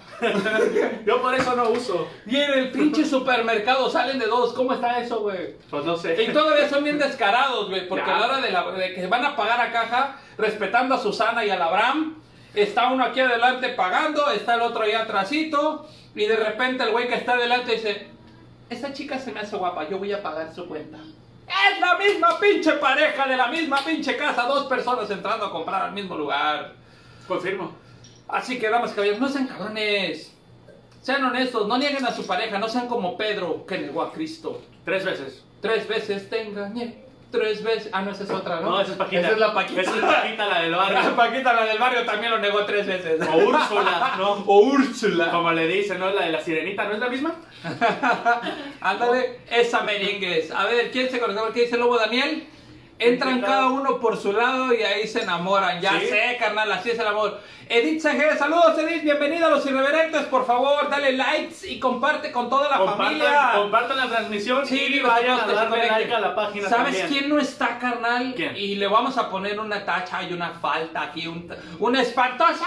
Yo 1.07 1.21
por 1.23 1.35
eso 1.35 1.55
no 1.55 1.71
uso. 1.71 2.09
Y 2.27 2.37
en 2.37 2.53
el 2.53 2.71
pinche 2.73 3.05
supermercado 3.05 3.89
salen 3.91 4.19
de 4.19 4.27
dos. 4.27 4.53
¿Cómo 4.53 4.73
está 4.75 4.99
eso, 5.01 5.21
güey? 5.21 5.55
Pues 5.71 5.85
no 5.85 5.97
sé. 5.97 6.21
Y 6.23 6.33
todavía 6.33 6.69
son 6.69 6.83
bien 6.85 6.99
descarados, 6.99 7.69
güey, 7.69 7.87
porque 7.89 8.07
Ya. 8.07 8.17
a 8.17 8.21
la 8.21 8.27
hora 8.27 8.41
de, 8.41 8.51
la- 8.51 8.71
de 8.73 8.95
que 8.95 9.07
van 9.07 9.25
a 9.25 9.37
pagar 9.37 9.61
a 9.61 9.71
caja, 9.73 10.17
respetando 10.37 10.95
a 10.95 10.99
Susana 10.99 11.45
y 11.45 11.51
al 11.51 11.63
Abraham, 11.63 12.17
está 12.55 12.93
uno 12.93 13.05
aquí 13.05 13.21
adelante 13.21 13.71
pagando, 13.71 14.31
está 14.31 14.55
el 14.55 14.63
otro 14.63 14.83
allá 14.83 15.03
atrásito, 15.03 15.89
y 16.15 16.27
de 16.27 16.37
repente 16.37 16.85
el 16.85 16.91
güey 16.91 17.09
que 17.09 17.15
está 17.15 17.35
adelante 17.35 17.73
dice, 17.73 18.09
esta 18.71 18.93
chica 18.93 19.19
se 19.19 19.33
me 19.33 19.41
hace 19.41 19.57
guapa, 19.57 19.89
yo 19.89 19.99
voy 19.99 20.13
a 20.13 20.23
pagar 20.23 20.55
su 20.55 20.67
cuenta. 20.67 20.99
Es 21.49 21.81
la 21.81 21.97
misma 21.97 22.39
pinche 22.39 22.73
pareja 22.73 23.27
de 23.27 23.37
la 23.37 23.47
misma 23.49 23.79
pinche 23.85 24.17
casa, 24.17 24.43
dos 24.43 24.67
personas 24.67 25.11
entrando 25.11 25.47
a 25.47 25.51
comprar 25.51 25.83
al 25.83 25.93
mismo 25.93 26.17
lugar. 26.17 26.75
Confirmo. 27.27 27.73
Así 28.29 28.59
que, 28.59 28.69
damas 28.69 28.93
y 28.93 28.95
caballeros, 28.95 29.21
no 29.21 29.29
sean 29.29 29.47
cabrones. 29.47 30.35
Sean 31.01 31.25
honestos, 31.25 31.67
no 31.67 31.79
nieguen 31.79 32.05
a 32.05 32.13
su 32.13 32.27
pareja, 32.27 32.59
no 32.59 32.69
sean 32.69 32.87
como 32.87 33.17
Pedro 33.17 33.65
que 33.65 33.79
negó 33.79 34.03
a 34.03 34.13
Cristo. 34.13 34.61
Tres 34.85 35.05
veces. 35.05 35.43
Tres 35.63 35.89
veces 35.89 36.29
te 36.29 36.43
engañé. 36.43 37.08
Tres 37.31 37.63
veces. 37.63 37.91
Ah, 37.93 38.01
no, 38.01 38.13
esa 38.13 38.25
es 38.25 38.31
otra, 38.31 38.61
¿no? 38.61 38.71
No, 38.71 38.81
esa 38.81 38.93
es 38.93 38.97
Paquita. 38.99 39.21
Esa 39.21 39.33
es 39.33 39.39
la 39.39 39.53
Paquita. 39.53 39.81
Esa 39.83 39.95
es 39.97 40.01
Paquita, 40.03 40.47
la 40.47 40.61
del 40.63 40.71
La 40.71 40.77
barrio. 40.79 41.17
Paquita, 41.17 41.53
la 41.53 41.65
del 41.67 41.79
barrio, 41.79 42.05
también 42.07 42.33
lo 42.33 42.39
negó 42.39 42.65
tres 42.65 42.87
veces. 42.87 43.21
O 43.21 43.37
Úrsula, 43.37 44.15
¿no? 44.17 44.33
O 44.47 44.61
Úrsula. 44.61 45.31
Como 45.31 45.53
le 45.53 45.67
dicen, 45.67 45.99
¿no? 46.01 46.11
La 46.11 46.23
de 46.25 46.33
la 46.33 46.41
sirenita, 46.41 46.85
¿no 46.85 46.95
es 46.95 46.99
la 47.01 47.09
misma? 47.09 47.35
Ándale, 48.81 49.41
esa 49.51 49.83
merengues. 49.83 50.51
A 50.51 50.65
ver, 50.65 50.91
¿quién 50.91 51.11
se 51.11 51.21
conoce? 51.21 51.53
¿Qué 51.53 51.61
dice 51.63 51.75
el 51.75 51.81
Lobo 51.81 51.99
Daniel? 51.99 52.47
Entran 52.99 53.41
cada 53.41 53.67
uno 53.69 54.01
por 54.01 54.17
su 54.17 54.33
lado 54.33 54.75
y 54.75 54.83
ahí 54.83 55.07
se 55.07 55.23
enamoran. 55.23 55.81
Ya 55.81 55.99
¿Sí? 56.01 56.07
sé, 56.07 56.37
carnal, 56.39 56.71
así 56.73 56.91
es 56.91 56.99
el 56.99 57.07
amor. 57.07 57.41
Edith 57.69 58.01
CG, 58.01 58.39
saludos 58.39 58.79
Edith, 58.79 59.03
bienvenida 59.03 59.47
a 59.47 59.51
los 59.51 59.65
irreverentes, 59.67 60.23
por 60.23 60.47
favor, 60.47 60.89
dale 60.89 61.13
likes 61.13 61.69
y 61.69 61.79
comparte 61.79 62.33
con 62.33 62.49
toda 62.49 62.69
la 62.71 62.93
familia. 62.93 63.51
Compartan, 63.57 63.99
la 63.99 64.09
transmisión 64.09 64.67
Sí, 64.67 64.81
y 64.89 64.93
viva 64.95 65.11
vayan 65.11 65.39
a 65.39 65.47
darle 65.47 65.87
like 65.87 66.13
a 66.15 66.19
la 66.19 66.35
página 66.35 66.69
¿Sabes 66.69 66.99
también. 66.99 67.09
quién 67.09 67.29
no 67.29 67.39
está, 67.39 67.79
carnal? 67.79 68.33
¿Quién? 68.35 68.57
Y 68.57 68.77
le 68.77 68.87
vamos 68.89 69.19
a 69.19 69.29
poner 69.29 69.61
una 69.61 69.85
tacha 69.85 70.23
y 70.23 70.33
una 70.33 70.51
falta 70.51 71.03
aquí, 71.03 71.27
un, 71.27 71.55
una 71.79 72.01
espantosa 72.01 72.67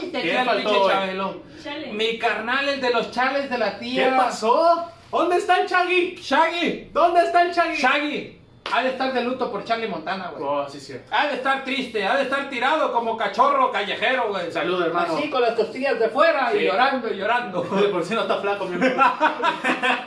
X. 0.00 0.12
Decía 0.12 0.20
¿Quién 0.22 0.36
el 0.40 0.44
faltó 0.44 0.70
pinche? 0.70 0.88
Chabelo. 0.88 1.42
Chale. 1.62 1.92
Mi 1.92 2.18
carnal, 2.18 2.68
el 2.68 2.80
de 2.80 2.90
los 2.90 3.10
chales 3.12 3.48
de 3.48 3.58
la 3.58 3.78
tía. 3.78 4.10
¿Qué 4.10 4.16
pasó? 4.16 4.90
¿Dónde 5.10 5.36
está 5.36 5.60
el 5.60 5.68
Chaggy? 5.68 6.16
Shaggy. 6.16 6.90
¿Dónde 6.92 7.20
está 7.20 7.42
el 7.42 7.54
Chaggy? 7.54 7.76
Shaggy. 7.76 8.38
Ha 8.72 8.82
de 8.82 8.90
estar 8.90 9.12
de 9.12 9.22
luto 9.22 9.50
por 9.50 9.64
Charlie 9.64 9.88
Montana, 9.88 10.30
güey. 10.36 10.44
Oh, 10.46 10.68
sí, 10.68 10.80
sí. 10.80 10.94
Ha 11.10 11.28
de 11.28 11.34
estar 11.36 11.64
triste, 11.64 12.04
ha 12.06 12.16
de 12.16 12.24
estar 12.24 12.48
tirado 12.50 12.92
como 12.92 13.16
cachorro 13.16 13.70
callejero, 13.72 14.28
güey. 14.28 14.50
Salud, 14.52 14.82
hermano. 14.82 15.16
Así 15.16 15.30
con 15.30 15.40
las 15.42 15.52
costillas 15.54 15.98
de 15.98 16.08
fuera 16.08 16.50
Sí. 16.52 16.58
y 16.58 16.64
llorando 16.66 17.12
y 17.12 17.16
llorando. 17.16 17.62
Por 17.92 18.04
si 18.04 18.14
no 18.14 18.22
está 18.22 18.38
flaco, 18.40 18.66
mi 18.66 18.74
amigo. 18.76 19.02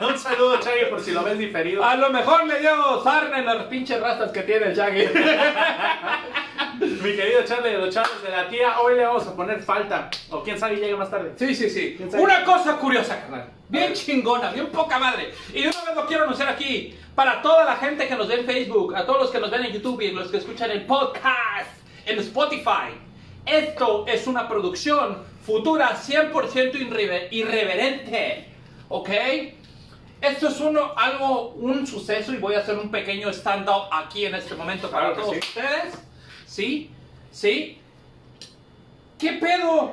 Un 0.08 0.18
saludo, 0.18 0.58
Chagui, 0.60 0.86
por 0.90 1.00
si 1.00 1.12
lo 1.12 1.22
ves 1.22 1.38
diferido. 1.38 1.84
A 1.84 1.94
lo 1.96 2.10
mejor 2.10 2.46
le 2.46 2.58
dio 2.60 3.02
sarna 3.02 3.38
en 3.38 3.46
las 3.46 3.64
pinches 3.64 4.00
rastas 4.00 4.30
que 4.32 4.42
tiene 4.42 4.66
el 4.66 4.74
Shaggy. 4.76 5.06
Mi 6.80 7.14
querido 7.16 7.44
Charlie 7.44 7.72
de 7.72 7.78
los 7.78 7.94
Charles 7.94 8.22
de 8.22 8.30
la 8.30 8.48
tía, 8.48 8.80
hoy 8.80 8.94
le 8.96 9.04
vamos 9.04 9.26
a 9.26 9.34
poner 9.36 9.62
falta. 9.62 10.08
O 10.30 10.42
quién 10.42 10.58
sabe, 10.58 10.76
llegue 10.76 10.96
más 10.96 11.10
tarde. 11.10 11.32
Sí, 11.36 11.54
sí, 11.54 11.68
sí. 11.68 11.98
Una 12.14 12.44
cosa 12.44 12.76
curiosa, 12.76 13.20
carnal. 13.20 13.50
Bien 13.68 13.92
chingona, 13.92 14.50
bien 14.50 14.66
poca 14.68 14.98
madre. 14.98 15.32
Y 15.52 15.62
de 15.62 15.68
una 15.68 15.84
vez 15.84 15.94
lo 15.94 16.06
quiero 16.06 16.24
anunciar 16.24 16.48
aquí. 16.48 16.98
Para 17.20 17.42
toda 17.42 17.66
la 17.66 17.76
gente 17.76 18.08
que 18.08 18.16
nos 18.16 18.28
ve 18.28 18.36
en 18.36 18.46
Facebook, 18.46 18.96
a 18.96 19.04
todos 19.04 19.20
los 19.20 19.30
que 19.30 19.38
nos 19.38 19.50
ven 19.50 19.62
en 19.66 19.72
YouTube 19.74 20.00
y 20.00 20.10
los 20.10 20.30
que 20.30 20.38
escuchan 20.38 20.70
el 20.70 20.86
podcast, 20.86 21.68
en 22.06 22.18
Spotify. 22.18 22.94
Esto 23.44 24.06
es 24.08 24.26
una 24.26 24.48
producción 24.48 25.18
futura 25.44 25.94
100% 25.94 26.76
irreve- 26.76 27.28
irreverente. 27.30 28.46
¿Ok? 28.88 29.10
Esto 30.22 30.48
es 30.48 30.60
uno, 30.60 30.94
algo, 30.96 31.50
un 31.56 31.86
suceso 31.86 32.32
y 32.32 32.38
voy 32.38 32.54
a 32.54 32.60
hacer 32.60 32.78
un 32.78 32.90
pequeño 32.90 33.28
stand-up 33.34 33.90
aquí 33.92 34.24
en 34.24 34.36
este 34.36 34.54
momento 34.54 34.90
para 34.90 35.08
Claro 35.12 35.20
todos 35.20 35.34
sí. 35.34 35.40
ustedes. 35.40 35.94
¿Sí? 36.46 36.90
¿Sí? 37.30 37.78
¿Qué 39.18 39.32
pedo 39.34 39.92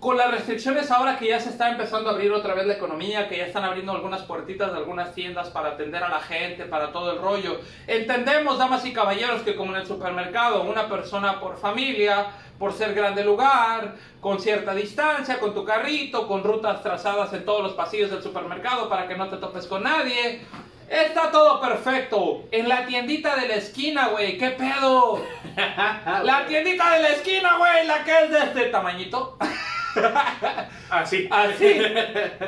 con 0.00 0.16
las 0.16 0.30
restricciones 0.30 0.90
ahora 0.90 1.18
que 1.18 1.28
ya 1.28 1.38
se 1.38 1.50
está 1.50 1.70
empezando 1.70 2.08
a 2.08 2.14
abrir 2.14 2.32
otra 2.32 2.54
vez 2.54 2.66
la 2.66 2.72
economía, 2.72 3.28
que 3.28 3.36
ya 3.36 3.44
están 3.44 3.64
abriendo 3.64 3.92
algunas 3.92 4.22
puertitas 4.22 4.72
de 4.72 4.78
algunas 4.78 5.14
tiendas 5.14 5.50
para 5.50 5.70
atender 5.70 6.02
a 6.02 6.08
la 6.08 6.20
gente, 6.20 6.64
para 6.64 6.90
todo 6.90 7.12
el 7.12 7.18
rollo? 7.18 7.60
Entendemos, 7.86 8.56
damas 8.56 8.84
y 8.86 8.94
caballeros, 8.94 9.42
que 9.42 9.54
como 9.54 9.74
en 9.74 9.82
el 9.82 9.86
supermercado, 9.86 10.62
una 10.62 10.88
persona 10.88 11.38
por 11.38 11.58
familia, 11.58 12.28
por 12.58 12.72
ser 12.72 12.94
grande 12.94 13.22
lugar, 13.22 13.94
con 14.22 14.40
cierta 14.40 14.74
distancia, 14.74 15.38
con 15.38 15.52
tu 15.52 15.66
carrito, 15.66 16.26
con 16.26 16.44
rutas 16.44 16.82
trazadas 16.82 17.32
en 17.34 17.44
todos 17.44 17.62
los 17.62 17.74
pasillos 17.74 18.10
del 18.10 18.22
supermercado 18.22 18.88
para 18.88 19.06
que 19.06 19.16
no 19.16 19.28
te 19.28 19.36
topes 19.36 19.66
con 19.66 19.82
nadie. 19.82 20.40
Está 20.88 21.30
todo 21.30 21.60
perfecto. 21.60 22.44
En 22.50 22.68
la 22.68 22.86
tiendita 22.86 23.36
de 23.36 23.48
la 23.48 23.54
esquina, 23.54 24.08
güey. 24.08 24.36
¿Qué 24.38 24.50
pedo? 24.50 25.22
La 26.24 26.46
tiendita 26.48 26.94
de 26.94 27.02
la 27.02 27.08
esquina, 27.10 27.58
güey. 27.58 27.86
La 27.86 28.02
que 28.02 28.24
es 28.24 28.30
de 28.30 28.38
este 28.38 28.64
tamañito. 28.70 29.38
Así. 30.90 31.28
Así. 31.30 31.80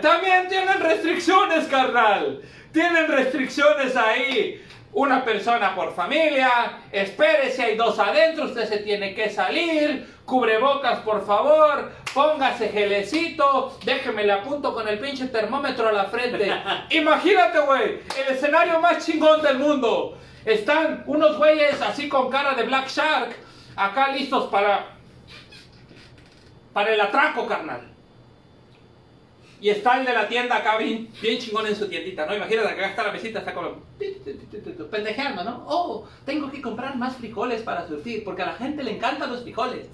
También 0.00 0.48
tienen 0.48 0.80
restricciones, 0.80 1.66
carnal. 1.66 2.40
Tienen 2.72 3.08
restricciones 3.08 3.96
ahí. 3.96 4.64
Una 4.92 5.24
persona 5.24 5.74
por 5.74 5.94
familia. 5.94 6.80
Espere 6.90 7.50
si 7.50 7.62
hay 7.62 7.76
dos 7.76 7.98
adentro. 7.98 8.44
Usted 8.44 8.68
se 8.68 8.78
tiene 8.78 9.14
que 9.14 9.30
salir. 9.30 10.06
Cubrebocas, 10.24 11.00
por 11.00 11.24
favor. 11.24 11.92
Póngase 12.12 12.68
gelecito. 12.68 13.78
Déjeme 13.84 14.24
le 14.24 14.32
apunto 14.32 14.74
con 14.74 14.86
el 14.86 14.98
pinche 14.98 15.26
termómetro 15.26 15.88
a 15.88 15.92
la 15.92 16.04
frente. 16.04 16.52
Imagínate, 16.90 17.60
güey. 17.60 18.00
El 18.18 18.34
escenario 18.34 18.80
más 18.80 19.04
chingón 19.04 19.40
del 19.42 19.58
mundo. 19.58 20.18
Están 20.44 21.04
unos 21.06 21.38
güeyes 21.38 21.80
así 21.80 22.08
con 22.08 22.30
cara 22.30 22.54
de 22.54 22.64
Black 22.64 22.88
Shark. 22.88 23.34
Acá 23.76 24.08
listos 24.08 24.50
para. 24.50 24.86
Para 26.72 26.94
el 26.94 27.00
atraco, 27.00 27.46
carnal. 27.46 27.92
Y 29.60 29.70
está 29.70 29.98
el 30.00 30.04
de 30.04 30.12
la 30.12 30.26
tienda 30.26 30.56
acá 30.56 30.76
bien, 30.76 31.08
chingón 31.38 31.66
en 31.68 31.76
su 31.76 31.88
tiendita, 31.88 32.26
¿no? 32.26 32.34
Imagínate 32.34 32.74
que 32.74 32.80
acá 32.80 32.90
está 32.90 33.04
la 33.04 33.12
mesita, 33.12 33.38
está 33.38 33.54
como 33.54 33.76
pendejeando, 34.90 35.44
¿no? 35.44 35.64
Oh, 35.68 36.08
tengo 36.24 36.50
que 36.50 36.60
comprar 36.60 36.96
más 36.96 37.16
frijoles 37.16 37.62
para 37.62 37.86
surtir, 37.86 38.24
porque 38.24 38.42
a 38.42 38.46
la 38.46 38.54
gente 38.54 38.82
le 38.82 38.96
encantan 38.96 39.30
los 39.30 39.42
frijoles. 39.42 39.86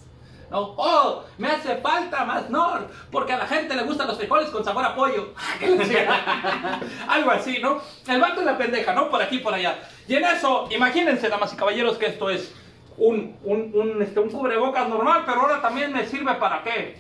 ¿No? 0.51 0.73
Oh, 0.79 1.25
me 1.37 1.49
hace 1.49 1.77
falta 1.77 2.25
más 2.25 2.49
nor, 2.49 2.89
porque 3.11 3.35
a 3.35 3.37
la 3.37 3.47
gente 3.47 3.77
le 3.77 3.83
gustan 3.83 4.09
los 4.09 4.17
frijoles 4.17 4.49
con 4.49 4.65
sabor 4.65 4.87
a 4.87 4.95
pollo. 4.95 5.35
Algo 7.09 7.31
así, 7.31 7.59
¿no? 7.61 7.83
El 8.07 8.23
vato 8.23 8.41
es 8.41 8.47
la 8.47 8.57
pendeja, 8.57 8.95
¿no? 8.95 9.11
Por 9.11 9.21
aquí 9.21 9.41
por 9.41 9.53
allá. 9.53 9.79
Y 10.07 10.15
en 10.15 10.25
eso, 10.25 10.67
imagínense, 10.71 11.29
damas 11.29 11.53
y 11.53 11.57
caballeros, 11.57 11.99
que 11.99 12.07
esto 12.07 12.31
es 12.31 12.55
un, 12.99 13.37
un, 13.45 13.71
un, 13.75 14.03
este, 14.03 14.21
un 14.21 14.31
cubrebocas 14.31 14.89
normal, 14.89 15.23
pero 15.25 15.41
ahora 15.41 15.61
también 15.61 15.93
me 15.93 16.07
sirve 16.07 16.35
para 16.35 16.63
qué? 16.63 16.99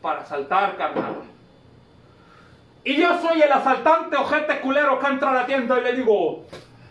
Para 0.00 0.24
saltar, 0.24 0.76
carnal. 0.76 1.16
Y 2.84 2.96
yo 2.96 3.20
soy 3.20 3.42
el 3.42 3.52
asaltante 3.52 4.16
ojete 4.16 4.60
culero 4.60 4.98
que 4.98 5.06
entra 5.06 5.30
a 5.30 5.34
la 5.34 5.46
tienda 5.46 5.78
y 5.78 5.82
le 5.82 5.94
digo, 5.94 6.44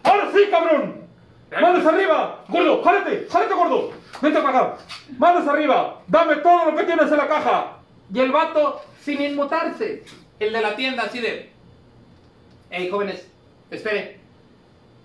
¡Ahora 0.03 0.29
sí, 0.33 0.39
cabrón! 0.49 1.07
¡Manos 1.51 1.85
arriba! 1.85 2.43
¡Gordo, 2.47 2.83
jálate! 2.83 3.27
¡Jálate, 3.29 3.53
gordo! 3.53 3.91
¡Vente 4.21 4.41
para 4.41 4.59
acá! 4.59 4.77
¡Manos 5.17 5.47
arriba! 5.47 6.01
¡Dame 6.07 6.37
todo 6.37 6.71
lo 6.71 6.77
que 6.77 6.83
tienes 6.83 7.11
en 7.11 7.17
la 7.17 7.27
caja! 7.27 7.77
Y 8.13 8.19
el 8.19 8.31
vato, 8.31 8.81
sin 9.01 9.21
inmutarse, 9.21 10.03
el 10.39 10.53
de 10.53 10.61
la 10.61 10.75
tienda 10.75 11.03
así 11.03 11.19
de, 11.19 11.51
¡Ey, 12.69 12.89
jóvenes! 12.89 13.27
Espere. 13.71 14.19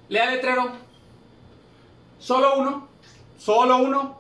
Lea 0.08 0.30
letrero. 0.30 0.70
Solo 2.18 2.58
uno. 2.58 2.88
Solo 3.42 3.78
uno. 3.78 4.18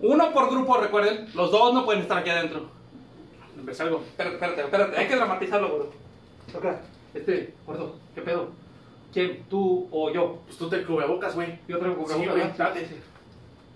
Uno 0.00 0.32
por 0.32 0.48
grupo, 0.50 0.76
recuerden. 0.76 1.28
Los 1.34 1.50
dos 1.50 1.74
no 1.74 1.84
pueden 1.84 2.02
estar 2.02 2.18
aquí 2.18 2.30
adentro. 2.30 2.66
Empecé 3.58 3.82
algo. 3.82 4.04
Espérate, 4.06 4.34
espérate, 4.36 4.60
espérate. 4.62 4.96
Hay 4.98 5.08
que 5.08 5.16
dramatizarlo, 5.16 5.68
gordo. 5.68 5.92
Acá. 6.56 6.80
Este, 7.12 7.54
gordo, 7.66 7.96
¿qué 8.14 8.20
pedo? 8.22 8.50
¿Quién? 9.12 9.46
¿Tú 9.50 9.88
o 9.90 10.12
yo? 10.12 10.42
Pues 10.46 10.58
tú 10.58 10.68
te 10.68 10.84
cubrebocas, 10.84 11.34
güey. 11.34 11.58
Yo 11.66 11.78
traigo 11.80 11.96
Sí, 12.06 12.14
cubrebocas, 12.14 12.58
¿no? 12.58 12.64
date. 12.66 12.88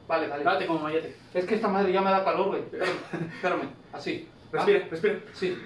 Vale, 0.06 0.28
vale. 0.28 0.44
Date 0.44 0.66
como 0.66 0.78
mayete. 0.80 1.16
Es 1.34 1.46
que 1.46 1.54
esta 1.56 1.66
madre 1.66 1.92
ya 1.92 2.00
me 2.02 2.10
da 2.10 2.22
calor, 2.24 2.48
güey. 2.48 2.60
Espérame, 2.62 2.98
espérame. 3.34 3.68
Así. 3.92 4.28
Respira, 4.52 4.82
Ah, 4.84 4.88
respira. 4.88 5.18
Sí. 5.32 5.58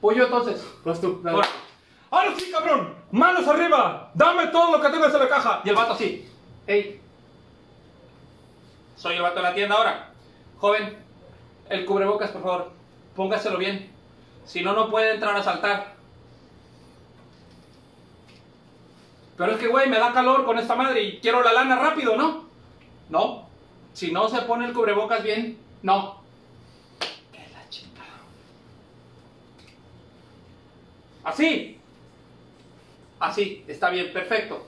Pollo 0.00 0.24
entonces. 0.24 0.66
Vas 0.84 1.00
tú, 1.00 1.20
dale. 1.22 1.36
Ahora. 1.36 1.48
Ahora 2.10 2.32
sí, 2.38 2.50
cabrón. 2.50 2.94
Manos 3.12 3.48
arriba. 3.48 4.10
Dame 4.14 4.48
todo 4.48 4.72
lo 4.76 4.82
que 4.82 4.90
tengas 4.90 5.14
en 5.14 5.20
la 5.20 5.28
caja. 5.28 5.62
Y 5.64 5.68
el 5.70 5.74
vato 5.76 5.92
así. 5.94 6.28
Ey. 6.66 7.00
Soy 9.02 9.16
el 9.16 9.22
vato 9.22 9.34
de 9.34 9.42
la 9.42 9.52
tienda 9.52 9.74
ahora. 9.74 10.10
Joven, 10.58 10.96
el 11.68 11.84
cubrebocas, 11.84 12.30
por 12.30 12.42
favor. 12.42 12.70
Póngaselo 13.16 13.58
bien. 13.58 13.90
Si 14.44 14.60
no, 14.62 14.74
no 14.74 14.90
puede 14.90 15.14
entrar 15.14 15.36
a 15.36 15.42
saltar. 15.42 15.94
Pero 19.36 19.52
es 19.52 19.58
que, 19.58 19.66
güey, 19.66 19.90
me 19.90 19.98
da 19.98 20.12
calor 20.12 20.44
con 20.44 20.56
esta 20.56 20.76
madre 20.76 21.02
y 21.02 21.18
quiero 21.18 21.42
la 21.42 21.52
lana 21.52 21.80
rápido, 21.80 22.16
¿no? 22.16 22.44
No. 23.08 23.48
Si 23.92 24.12
no 24.12 24.28
se 24.28 24.42
pone 24.42 24.66
el 24.66 24.72
cubrebocas 24.72 25.24
bien, 25.24 25.58
no. 25.82 26.22
Que 27.32 27.44
la 27.52 27.68
chingada. 27.68 28.06
Así. 31.24 31.80
Así, 33.18 33.64
está 33.66 33.90
bien, 33.90 34.12
perfecto. 34.12 34.64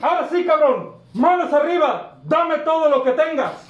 Ahora 0.00 0.28
sí, 0.28 0.44
cabrón. 0.44 0.99
Manos 1.12 1.52
arriba. 1.52 2.18
Dame 2.24 2.58
todo 2.58 2.88
lo 2.88 3.02
que 3.02 3.12
tengas. 3.12 3.66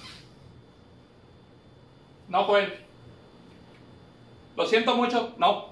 No, 2.29 2.45
joven. 2.45 2.73
Lo 4.57 4.67
siento 4.67 4.97
mucho. 4.97 5.35
No. 5.39 5.71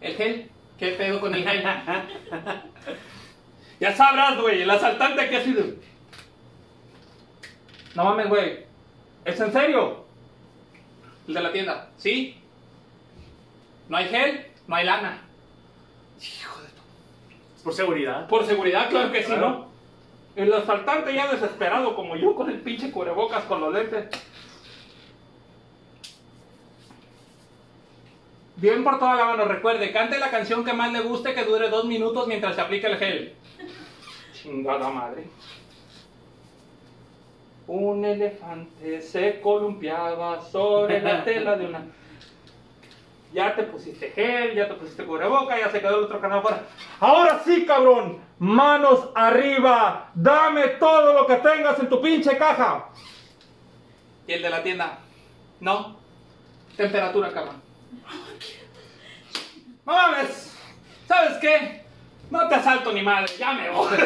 ¿El 0.00 0.16
gel? 0.16 0.50
¿Qué 0.78 0.92
pedo 0.92 1.20
con 1.20 1.34
el 1.34 1.44
gel? 1.46 1.62
ya 3.80 3.94
sabrás, 3.94 4.40
güey. 4.40 4.62
El 4.62 4.70
asaltante 4.70 5.28
que 5.28 5.36
ha 5.36 5.44
sido. 5.44 5.64
No 7.94 8.04
mames, 8.04 8.28
güey. 8.28 8.64
¿Es 9.24 9.38
en 9.40 9.52
serio? 9.52 10.04
El 11.28 11.34
de 11.34 11.40
la 11.40 11.52
tienda. 11.52 11.88
¿Sí? 11.98 12.36
No 13.88 13.96
hay 13.96 14.08
gel, 14.08 14.46
no 14.66 14.76
hay 14.76 14.86
lana. 14.86 15.22
Hijo 16.20 16.60
de 16.62 16.68
tu 16.68 16.82
Es 17.56 17.62
por 17.62 17.74
seguridad. 17.74 18.26
por 18.28 18.46
seguridad, 18.46 18.88
claro 18.88 19.12
que 19.12 19.20
sí, 19.22 19.26
Claro. 19.26 19.48
¿no? 19.48 19.69
El 20.36 20.52
asaltante 20.52 21.14
ya 21.14 21.30
desesperado 21.30 21.94
como 21.96 22.16
yo 22.16 22.34
con 22.34 22.50
el 22.50 22.60
pinche 22.60 22.90
cubrebocas 22.90 23.44
con 23.44 23.60
los 23.60 23.72
lentes. 23.72 24.06
Bien 28.56 28.84
por 28.84 28.98
toda 28.98 29.14
la 29.14 29.24
mano, 29.24 29.46
recuerde, 29.46 29.90
cante 29.90 30.18
la 30.18 30.30
canción 30.30 30.64
que 30.64 30.74
más 30.74 30.92
le 30.92 31.00
guste 31.00 31.32
que 31.34 31.44
dure 31.44 31.70
dos 31.70 31.86
minutos 31.86 32.26
mientras 32.26 32.54
se 32.54 32.60
aplica 32.60 32.88
el 32.88 32.98
gel. 32.98 33.34
Chingada 34.34 34.90
madre. 34.90 35.24
Un 37.66 38.04
elefante 38.04 39.00
se 39.00 39.40
columpiaba 39.40 40.42
sobre 40.42 41.00
la 41.00 41.24
tela 41.24 41.56
de 41.56 41.66
una... 41.66 41.86
Ya 43.32 43.54
te 43.54 43.62
pusiste 43.62 44.10
gel, 44.10 44.54
ya 44.54 44.66
te 44.66 44.74
pusiste 44.74 45.04
cubreboca, 45.04 45.58
ya 45.58 45.70
se 45.70 45.80
quedó 45.80 45.98
el 45.98 46.04
otro 46.04 46.20
canal 46.20 46.42
fuera. 46.42 46.64
Ahora 46.98 47.40
sí, 47.44 47.64
cabrón. 47.64 48.20
Manos 48.38 49.10
arriba. 49.14 50.10
Dame 50.14 50.68
todo 50.80 51.12
lo 51.12 51.26
que 51.26 51.36
tengas 51.36 51.78
en 51.78 51.88
tu 51.88 52.00
pinche 52.00 52.36
caja. 52.36 52.88
Y 54.26 54.32
el 54.32 54.42
de 54.42 54.50
la 54.50 54.62
tienda. 54.62 54.98
No. 55.60 55.96
Temperatura, 56.76 57.30
cabrón. 57.32 57.62
No 59.86 59.92
mames. 59.92 60.56
¿Sabes 61.06 61.38
qué? 61.38 61.84
No 62.30 62.48
te 62.48 62.54
asalto 62.54 62.92
ni 62.92 63.02
madre, 63.02 63.26
ya 63.36 63.52
me 63.52 63.70
voy. 63.70 63.88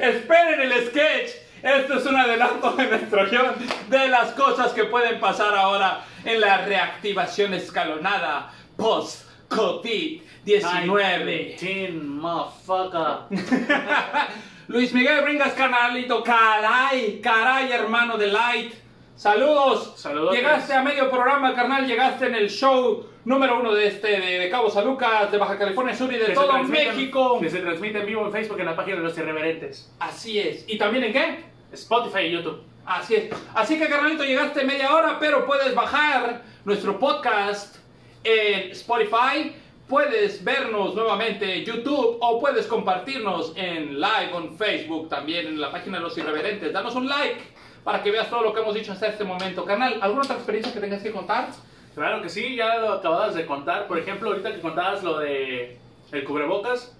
Esperen 0.00 0.60
el 0.60 0.86
sketch. 0.88 1.41
Esto 1.62 1.94
es 1.94 2.04
un 2.06 2.16
adelanto 2.16 2.72
de 2.72 2.88
nuestro 2.88 3.30
guion 3.30 3.54
de 3.88 4.08
las 4.08 4.32
cosas 4.32 4.72
que 4.72 4.82
pueden 4.84 5.20
pasar 5.20 5.54
ahora 5.54 6.00
en 6.24 6.40
la 6.40 6.64
reactivación 6.64 7.54
escalonada 7.54 8.50
post-COVID-19. 8.76 11.56
Teen, 11.56 12.18
motherfucker. 12.18 13.28
Luis 14.68 14.92
Miguel 14.92 15.22
Bringas, 15.22 15.52
canalito, 15.52 16.24
caray, 16.24 17.20
caray, 17.20 17.70
hermano 17.70 18.18
de 18.18 18.26
Light. 18.26 18.74
Saludos. 19.14 19.94
Saludos. 19.96 20.34
Llegaste 20.34 20.74
a 20.74 20.82
medio 20.82 21.08
programa, 21.08 21.54
carnal. 21.54 21.86
Llegaste 21.86 22.26
en 22.26 22.34
el 22.34 22.50
show 22.50 23.06
número 23.24 23.60
uno 23.60 23.72
de 23.72 23.86
este, 23.86 24.20
de, 24.20 24.40
de 24.40 24.50
Cabo 24.50 24.68
San 24.68 24.84
Lucas, 24.84 25.30
de 25.30 25.38
Baja 25.38 25.56
California 25.56 25.94
Sur 25.94 26.12
y 26.12 26.16
de 26.16 26.26
Que 26.26 26.32
todo 26.32 26.60
México. 26.64 27.38
Que 27.40 27.50
se 27.50 27.60
transmite 27.60 28.00
en 28.00 28.06
vivo 28.06 28.26
en 28.26 28.32
Facebook 28.32 28.58
en 28.58 28.66
la 28.66 28.74
página 28.74 28.96
de 28.96 29.04
los 29.04 29.16
irreverentes. 29.16 29.94
Así 30.00 30.40
es. 30.40 30.64
¿Y 30.66 30.76
también 30.76 31.04
en 31.04 31.12
qué? 31.12 31.51
Spotify 31.72 32.20
y 32.20 32.32
YouTube. 32.32 32.62
Así 32.84 33.14
es. 33.14 33.30
Así 33.54 33.78
que, 33.78 33.88
carnalito, 33.88 34.24
llegaste 34.24 34.64
media 34.64 34.94
hora, 34.94 35.18
pero 35.20 35.46
puedes 35.46 35.74
bajar 35.74 36.42
nuestro 36.64 36.98
podcast 36.98 37.76
en 38.24 38.70
Spotify. 38.72 39.54
Puedes 39.88 40.42
vernos 40.42 40.94
nuevamente 40.94 41.54
en 41.54 41.64
YouTube 41.64 42.18
o 42.20 42.40
puedes 42.40 42.66
compartirnos 42.66 43.52
en 43.56 44.00
live 44.00 44.36
en 44.36 44.56
Facebook 44.56 45.08
también 45.08 45.46
en 45.46 45.60
la 45.60 45.70
página 45.70 45.98
de 45.98 46.04
los 46.04 46.16
irreverentes. 46.16 46.72
Danos 46.72 46.94
un 46.94 47.08
like 47.08 47.40
para 47.84 48.02
que 48.02 48.10
veas 48.10 48.30
todo 48.30 48.42
lo 48.42 48.54
que 48.54 48.60
hemos 48.60 48.74
dicho 48.74 48.92
hasta 48.92 49.08
este 49.08 49.24
momento. 49.24 49.64
Carnal, 49.64 49.98
¿alguna 50.00 50.22
otra 50.22 50.38
que 50.46 50.80
tengas 50.80 51.02
que 51.02 51.12
contar? 51.12 51.48
Claro 51.94 52.22
que 52.22 52.28
sí, 52.28 52.56
ya 52.56 52.78
lo 52.78 52.92
acababas 52.94 53.34
de 53.34 53.44
contar. 53.44 53.86
Por 53.86 53.98
ejemplo, 53.98 54.30
ahorita 54.30 54.54
que 54.54 54.60
contabas 54.60 55.02
lo 55.02 55.18
de 55.18 55.78
el 56.10 56.24
cubrebocas. 56.24 56.96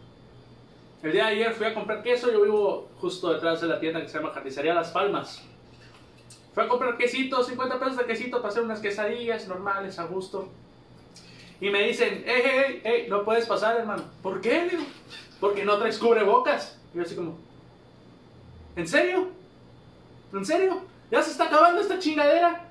El 1.02 1.10
día 1.10 1.26
de 1.26 1.32
ayer 1.32 1.52
fui 1.52 1.66
a 1.66 1.74
comprar 1.74 2.02
queso. 2.02 2.30
Yo 2.30 2.42
vivo 2.42 2.88
justo 3.00 3.32
detrás 3.32 3.60
de 3.60 3.66
la 3.66 3.80
tienda 3.80 4.00
que 4.00 4.08
se 4.08 4.18
llama 4.18 4.32
Carnicería 4.32 4.72
Las 4.72 4.90
Palmas. 4.90 5.42
Fui 6.54 6.62
a 6.62 6.68
comprar 6.68 6.96
quesito, 6.96 7.42
50 7.42 7.78
pesos 7.80 7.96
de 7.96 8.04
quesito 8.04 8.36
para 8.36 8.50
hacer 8.50 8.62
unas 8.62 8.78
quesadillas 8.78 9.48
normales, 9.48 9.98
a 9.98 10.04
gusto. 10.04 10.48
Y 11.60 11.70
me 11.70 11.82
dicen, 11.88 12.22
hey, 12.24 12.42
hey, 12.44 12.80
hey, 12.84 13.06
no 13.08 13.24
puedes 13.24 13.46
pasar, 13.46 13.78
hermano. 13.78 14.04
¿Por 14.22 14.40
qué? 14.40 14.78
Porque 15.40 15.64
no 15.64 15.76
traes 15.78 15.98
cubrebocas. 15.98 16.78
Y 16.94 16.98
yo 16.98 17.02
así 17.02 17.16
como, 17.16 17.36
¿en 18.76 18.86
serio? 18.86 19.28
¿En 20.32 20.44
serio? 20.44 20.82
¿Ya 21.10 21.20
se 21.20 21.32
está 21.32 21.44
acabando 21.44 21.80
esta 21.80 21.98
chingadera? 21.98 22.68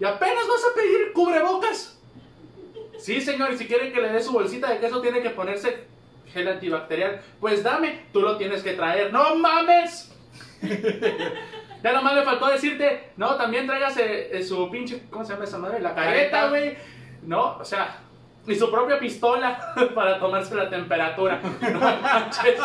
¿Y 0.00 0.04
apenas 0.04 0.48
vas 0.48 0.64
a 0.64 0.74
pedir 0.74 1.12
cubrebocas? 1.12 1.98
Sí, 2.98 3.20
señor, 3.20 3.52
y 3.52 3.58
si 3.58 3.66
quiere 3.66 3.92
que 3.92 4.00
le 4.00 4.10
dé 4.10 4.20
su 4.20 4.32
bolsita 4.32 4.70
de 4.70 4.80
queso, 4.80 5.00
tiene 5.00 5.22
que 5.22 5.30
ponerse 5.30 5.93
gel 6.34 6.48
antibacterial. 6.48 7.20
Pues 7.40 7.62
dame, 7.62 8.06
tú 8.12 8.20
lo 8.20 8.36
tienes 8.36 8.62
que 8.62 8.74
traer. 8.74 9.12
¡No 9.12 9.36
mames! 9.36 10.10
ya 11.82 11.92
nomás 11.92 12.14
le 12.14 12.22
faltó 12.22 12.48
decirte, 12.48 13.12
no, 13.16 13.36
también 13.36 13.66
tráigase 13.66 14.36
eh, 14.36 14.42
su 14.42 14.70
pinche, 14.70 15.02
¿cómo 15.10 15.24
se 15.24 15.32
llama 15.32 15.44
esa 15.44 15.58
madre? 15.58 15.80
La 15.80 15.94
careta, 15.94 16.48
güey. 16.48 16.76
No, 17.22 17.56
o 17.58 17.64
sea, 17.64 17.98
y 18.46 18.54
su 18.54 18.70
propia 18.70 18.98
pistola 18.98 19.72
para 19.94 20.18
tomarse 20.18 20.54
la 20.54 20.68
temperatura. 20.68 21.40
No 21.72 21.80
manches. 21.80 22.60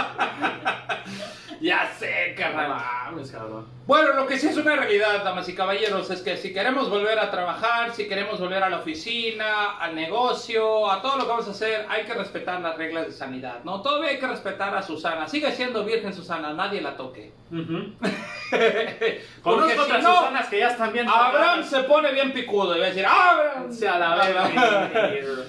Ya 1.62 1.88
sé, 1.98 2.34
No 2.36 2.42
carnal. 2.42 2.70
mames, 2.70 3.32
cabrón. 3.32 3.79
Bueno, 3.90 4.14
lo 4.14 4.28
que 4.28 4.38
sí 4.38 4.46
es 4.46 4.56
una 4.56 4.76
realidad, 4.76 5.24
damas 5.24 5.50
y 5.50 5.56
caballeros, 5.56 6.12
es 6.12 6.22
que 6.22 6.38
si 6.38 6.54
queremos 6.54 6.92
volver 6.92 7.18
a 7.18 7.32
trabajar, 7.32 7.92
si 7.92 8.08
queremos 8.08 8.40
volver 8.40 8.62
a 8.62 8.70
la 8.70 8.78
oficina, 8.78 9.80
al 9.80 9.96
negocio, 9.96 10.92
a 10.92 11.02
todo 11.02 11.18
lo 11.18 11.24
que 11.24 11.30
vamos 11.30 11.48
a 11.48 11.50
hacer, 11.50 11.88
hay 11.90 12.04
que 12.04 12.14
respetar 12.14 12.62
las 12.62 12.78
reglas 12.78 13.08
de 13.08 13.14
sanidad, 13.14 13.64
¿no? 13.64 13.82
Todavía 13.82 14.12
hay 14.12 14.20
que 14.20 14.28
respetar 14.28 14.76
a 14.78 14.84
Susana. 14.84 15.28
Sigue 15.28 15.52
siendo 15.54 15.84
virgen 15.84 16.14
Susana, 16.14 16.54
nadie 16.54 16.82
la 16.82 16.96
toque. 16.96 17.32
Ujú. 17.52 17.94
Porque 18.52 19.22
Conozco 19.42 19.70
si 19.70 19.80
otras 19.80 20.04
no, 20.04 20.16
Susanas 20.18 20.48
que 20.50 20.60
ya 20.60 20.68
están 20.70 20.94
bien 20.94 21.08
Abraham 21.08 21.64
se 21.64 21.84
pone 21.84 22.12
bien 22.12 22.32
picudo 22.32 22.76
y 22.76 22.80
va 22.80 22.86
a 22.86 22.90
decir, 22.90 23.06
¡Abraham! 23.08 23.74
Se 23.74 23.88
a 23.88 23.98
la 23.98 24.16
verga. 24.16 24.90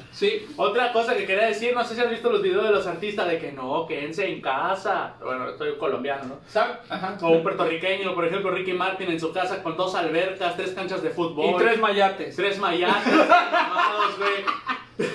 Sí. 0.12 0.46
Otra 0.56 0.92
cosa 0.92 1.14
que 1.14 1.26
quería 1.26 1.46
decir, 1.46 1.74
no 1.74 1.84
sé 1.84 1.94
si 1.94 2.00
has 2.00 2.10
visto 2.10 2.30
los 2.30 2.42
videos 2.42 2.64
de 2.64 2.70
los 2.70 2.86
artistas 2.86 3.28
de 3.28 3.38
que 3.38 3.52
no, 3.52 3.86
quédense 3.86 4.26
en 4.26 4.40
casa. 4.40 5.14
Bueno, 5.22 5.50
estoy 5.50 5.76
colombiano, 5.76 6.24
¿no? 6.24 6.40
¿Sabe? 6.46 6.74
Ajá. 6.88 7.16
O 7.22 7.28
un 7.28 7.42
puertorriqueño, 7.42 8.14
por 8.14 8.24
ejemplo, 8.24 8.29
Ricky 8.38 8.72
Martin 8.72 9.10
en 9.10 9.20
su 9.20 9.32
casa 9.32 9.62
con 9.62 9.76
dos 9.76 9.94
albercas, 9.94 10.56
tres 10.56 10.70
canchas 10.70 11.02
de 11.02 11.10
fútbol. 11.10 11.54
Y 11.54 11.56
tres 11.56 11.78
mayates. 11.80 12.36
Tres 12.36 12.58
mayates, 12.58 13.12
güey. 14.18 15.08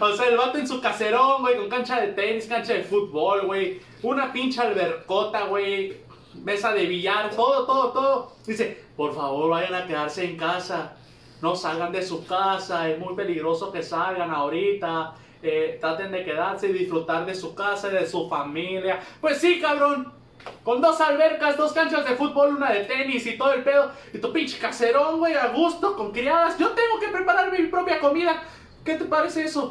O 0.00 0.16
sea, 0.16 0.28
el 0.28 0.36
vato 0.36 0.58
en 0.58 0.66
su 0.66 0.80
caserón, 0.80 1.42
güey, 1.42 1.56
con 1.56 1.68
cancha 1.68 2.00
de 2.00 2.08
tenis, 2.08 2.46
cancha 2.46 2.72
de 2.72 2.82
fútbol, 2.82 3.46
güey. 3.46 3.80
Una 4.02 4.32
pinche 4.32 4.60
albercota, 4.60 5.44
güey. 5.44 5.98
Mesa 6.42 6.72
de 6.72 6.86
billar, 6.86 7.30
todo, 7.30 7.66
todo, 7.66 7.92
todo. 7.92 8.32
Dice, 8.46 8.84
por 8.96 9.14
favor, 9.14 9.50
vayan 9.50 9.74
a 9.74 9.86
quedarse 9.86 10.24
en 10.24 10.36
casa. 10.36 10.96
No 11.42 11.54
salgan 11.54 11.92
de 11.92 12.02
su 12.02 12.26
casa, 12.26 12.88
es 12.88 12.98
muy 12.98 13.14
peligroso 13.14 13.70
que 13.70 13.82
salgan 13.82 14.30
ahorita. 14.30 15.14
Eh, 15.42 15.78
traten 15.80 16.12
de 16.12 16.24
quedarse 16.24 16.68
y 16.68 16.72
disfrutar 16.72 17.26
de 17.26 17.34
su 17.34 17.54
casa 17.54 17.88
y 17.88 17.94
de 17.94 18.06
su 18.06 18.28
familia. 18.28 19.00
Pues 19.20 19.38
sí, 19.38 19.60
cabrón. 19.60 20.21
Con 20.62 20.80
dos 20.80 21.00
albercas, 21.00 21.56
dos 21.56 21.72
canchas 21.72 22.08
de 22.08 22.14
fútbol, 22.14 22.56
una 22.56 22.70
de 22.70 22.84
tenis 22.84 23.26
y 23.26 23.36
todo 23.36 23.52
el 23.52 23.62
pedo. 23.62 23.92
Y 24.12 24.18
tu 24.18 24.32
pinche 24.32 24.58
caserón, 24.58 25.18
güey, 25.18 25.34
a 25.34 25.48
gusto, 25.48 25.96
con 25.96 26.12
criadas. 26.12 26.58
Yo 26.58 26.70
tengo 26.70 27.00
que 27.00 27.08
prepararme 27.08 27.58
mi 27.58 27.68
propia 27.68 27.98
comida. 28.00 28.42
¿Qué 28.84 28.94
te 28.94 29.04
parece 29.04 29.44
eso? 29.44 29.70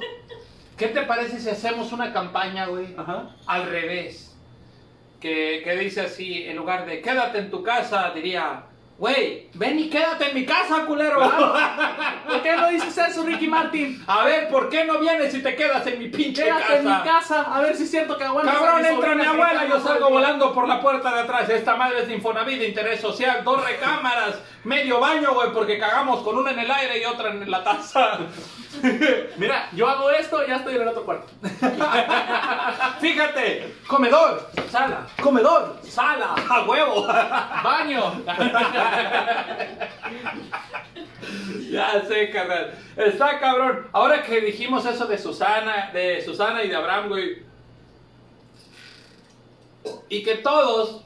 ¿Qué 0.78 0.88
te 0.88 1.04
parece 1.04 1.40
si 1.40 1.50
hacemos 1.50 1.92
una 1.92 2.12
campaña, 2.12 2.66
güey? 2.66 2.96
Ajá. 2.98 3.36
al 3.46 3.70
revés. 3.70 4.36
Que, 5.20 5.62
que 5.64 5.76
dice 5.76 6.02
así, 6.02 6.44
en 6.44 6.58
lugar 6.58 6.88
de 6.88 7.00
quédate 7.02 7.38
en 7.38 7.52
tu 7.52 7.62
casa, 7.62 8.10
diría, 8.16 8.64
güey, 9.02 9.50
ven 9.56 9.80
y 9.80 9.90
quédate 9.90 10.30
en 10.30 10.36
mi 10.36 10.46
casa, 10.46 10.86
culero. 10.86 11.20
¿Por 12.28 12.44
qué 12.44 12.56
no 12.56 12.68
dices 12.68 12.96
eso, 12.96 13.24
Ricky 13.24 13.48
Martin? 13.48 14.04
A 14.06 14.24
ver, 14.26 14.48
¿por 14.48 14.70
qué 14.70 14.86
no 14.86 15.00
vienes 15.00 15.34
y 15.34 15.42
te 15.42 15.56
quedas 15.56 15.88
en 15.88 15.98
mi 15.98 16.10
pinche 16.10 16.44
Quédate 16.44 16.62
casa? 16.62 16.78
en 16.78 16.86
mi 16.86 17.02
casa, 17.02 17.42
a 17.42 17.62
ver 17.62 17.76
si 17.76 17.86
es 17.86 17.90
cierto 17.90 18.16
que 18.16 18.26
aguantas. 18.26 18.54
Cabrón, 18.54 18.86
entra 18.86 19.16
mi 19.16 19.26
abuela, 19.26 19.64
gritando 19.64 19.78
yo 19.78 19.84
salgo 19.84 20.10
volando 20.12 20.54
por 20.54 20.68
la 20.68 20.80
puerta 20.80 21.12
de 21.16 21.22
atrás. 21.22 21.50
Esta 21.50 21.76
madre 21.76 22.02
es 22.02 22.10
de 22.10 22.14
Infonavit, 22.14 22.60
de 22.60 22.68
interés 22.68 23.02
social, 23.02 23.44
dos 23.44 23.66
recámaras, 23.66 24.36
medio 24.66 25.00
baño, 25.00 25.34
güey, 25.34 25.52
porque 25.52 25.80
cagamos 25.80 26.22
con 26.22 26.38
una 26.38 26.52
en 26.52 26.60
el 26.60 26.70
aire 26.70 27.02
y 27.02 27.06
otra 27.06 27.32
en 27.32 27.50
la 27.50 27.64
taza. 27.64 28.20
Mira, 29.38 29.68
yo 29.74 29.90
hago 29.90 30.12
esto 30.12 30.44
y 30.46 30.50
ya 30.50 30.58
estoy 30.58 30.76
en 30.76 30.84
el 30.84 30.88
otro 30.90 31.04
cuarto. 31.04 31.28
Fíjate, 33.00 33.76
comedor, 33.88 34.48
sala, 34.70 35.08
comedor, 35.22 35.80
sala, 35.84 36.36
a 36.50 36.64
huevo. 36.66 37.08
Baño. 37.64 38.14
Ya 41.70 42.04
sé, 42.06 42.30
carnal. 42.32 42.74
Está 42.98 43.40
cabrón. 43.40 43.88
Ahora 43.94 44.24
que 44.24 44.42
dijimos 44.42 44.86
eso 44.86 45.06
de 45.06 45.18
Susana, 45.18 45.90
de 45.94 46.22
Susana 46.22 46.64
y 46.64 46.70
de 46.70 46.76
Abraham, 46.76 47.10
güey. 47.10 47.44
Y 50.10 50.24
que 50.24 50.36
todos, 50.36 51.04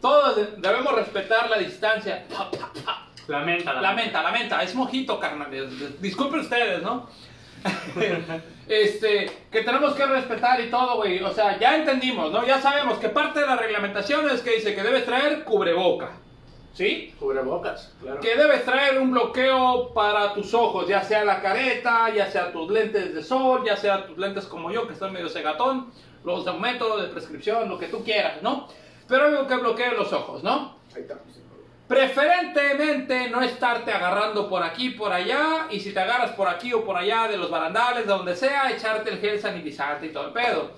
todos 0.00 0.60
debemos 0.60 0.92
respetar 0.94 1.48
la 1.48 1.58
distancia. 1.58 2.24
Lamenta, 3.28 3.74
Lamenta, 3.74 4.22
lamenta. 4.22 4.62
Es 4.62 4.74
mojito, 4.74 5.20
carnal. 5.20 5.48
Disculpen 6.00 6.40
ustedes, 6.40 6.82
¿no? 6.82 7.08
este, 8.68 9.30
que 9.52 9.62
tenemos 9.62 9.94
que 9.94 10.06
respetar 10.06 10.60
y 10.60 10.70
todo, 10.70 10.96
güey. 10.96 11.22
O 11.22 11.32
sea, 11.32 11.58
ya 11.58 11.76
entendimos, 11.76 12.32
¿no? 12.32 12.44
Ya 12.44 12.60
sabemos 12.60 12.98
que 12.98 13.10
parte 13.10 13.40
de 13.40 13.46
la 13.46 13.56
reglamentación 13.56 14.28
es 14.30 14.40
que 14.40 14.56
dice 14.56 14.74
que 14.74 14.82
debes 14.82 15.06
traer 15.06 15.44
cubreboca. 15.44 16.10
¿Sí? 16.72 17.14
Cubrebocas, 17.18 17.92
claro. 18.00 18.20
Que 18.20 18.36
debes 18.36 18.64
traer 18.64 18.98
un 18.98 19.10
bloqueo 19.10 19.92
para 19.92 20.32
tus 20.34 20.54
ojos, 20.54 20.86
ya 20.86 21.02
sea 21.02 21.24
la 21.24 21.42
careta, 21.42 22.08
ya 22.14 22.30
sea 22.30 22.52
tus 22.52 22.70
lentes 22.70 23.14
de 23.14 23.22
sol, 23.22 23.62
ya 23.66 23.76
sea 23.76 24.06
tus 24.06 24.16
lentes 24.16 24.46
como 24.46 24.70
yo, 24.70 24.86
que 24.86 24.94
están 24.94 25.12
medio 25.12 25.28
cegatón, 25.28 25.92
los 26.24 26.44
de 26.44 26.50
aumento, 26.50 26.96
de 26.98 27.08
prescripción, 27.08 27.68
lo 27.68 27.78
que 27.78 27.88
tú 27.88 28.04
quieras, 28.04 28.42
¿no? 28.42 28.68
Pero 29.08 29.24
algo 29.24 29.46
que 29.46 29.56
bloquee 29.56 29.90
los 29.92 30.12
ojos, 30.12 30.42
¿no? 30.44 30.76
Preferentemente 31.88 33.28
no 33.30 33.42
estarte 33.42 33.90
agarrando 33.92 34.48
por 34.48 34.62
aquí, 34.62 34.90
por 34.90 35.12
allá, 35.12 35.66
y 35.70 35.80
si 35.80 35.92
te 35.92 35.98
agarras 35.98 36.30
por 36.32 36.46
aquí 36.46 36.72
o 36.72 36.84
por 36.84 36.96
allá 36.96 37.26
de 37.26 37.36
los 37.36 37.50
barandales, 37.50 38.06
de 38.06 38.12
donde 38.12 38.36
sea, 38.36 38.70
echarte 38.70 39.10
el 39.10 39.18
gel 39.18 39.40
sanitizante 39.40 40.06
y 40.06 40.12
todo 40.12 40.28
el 40.28 40.32
pedo. 40.32 40.70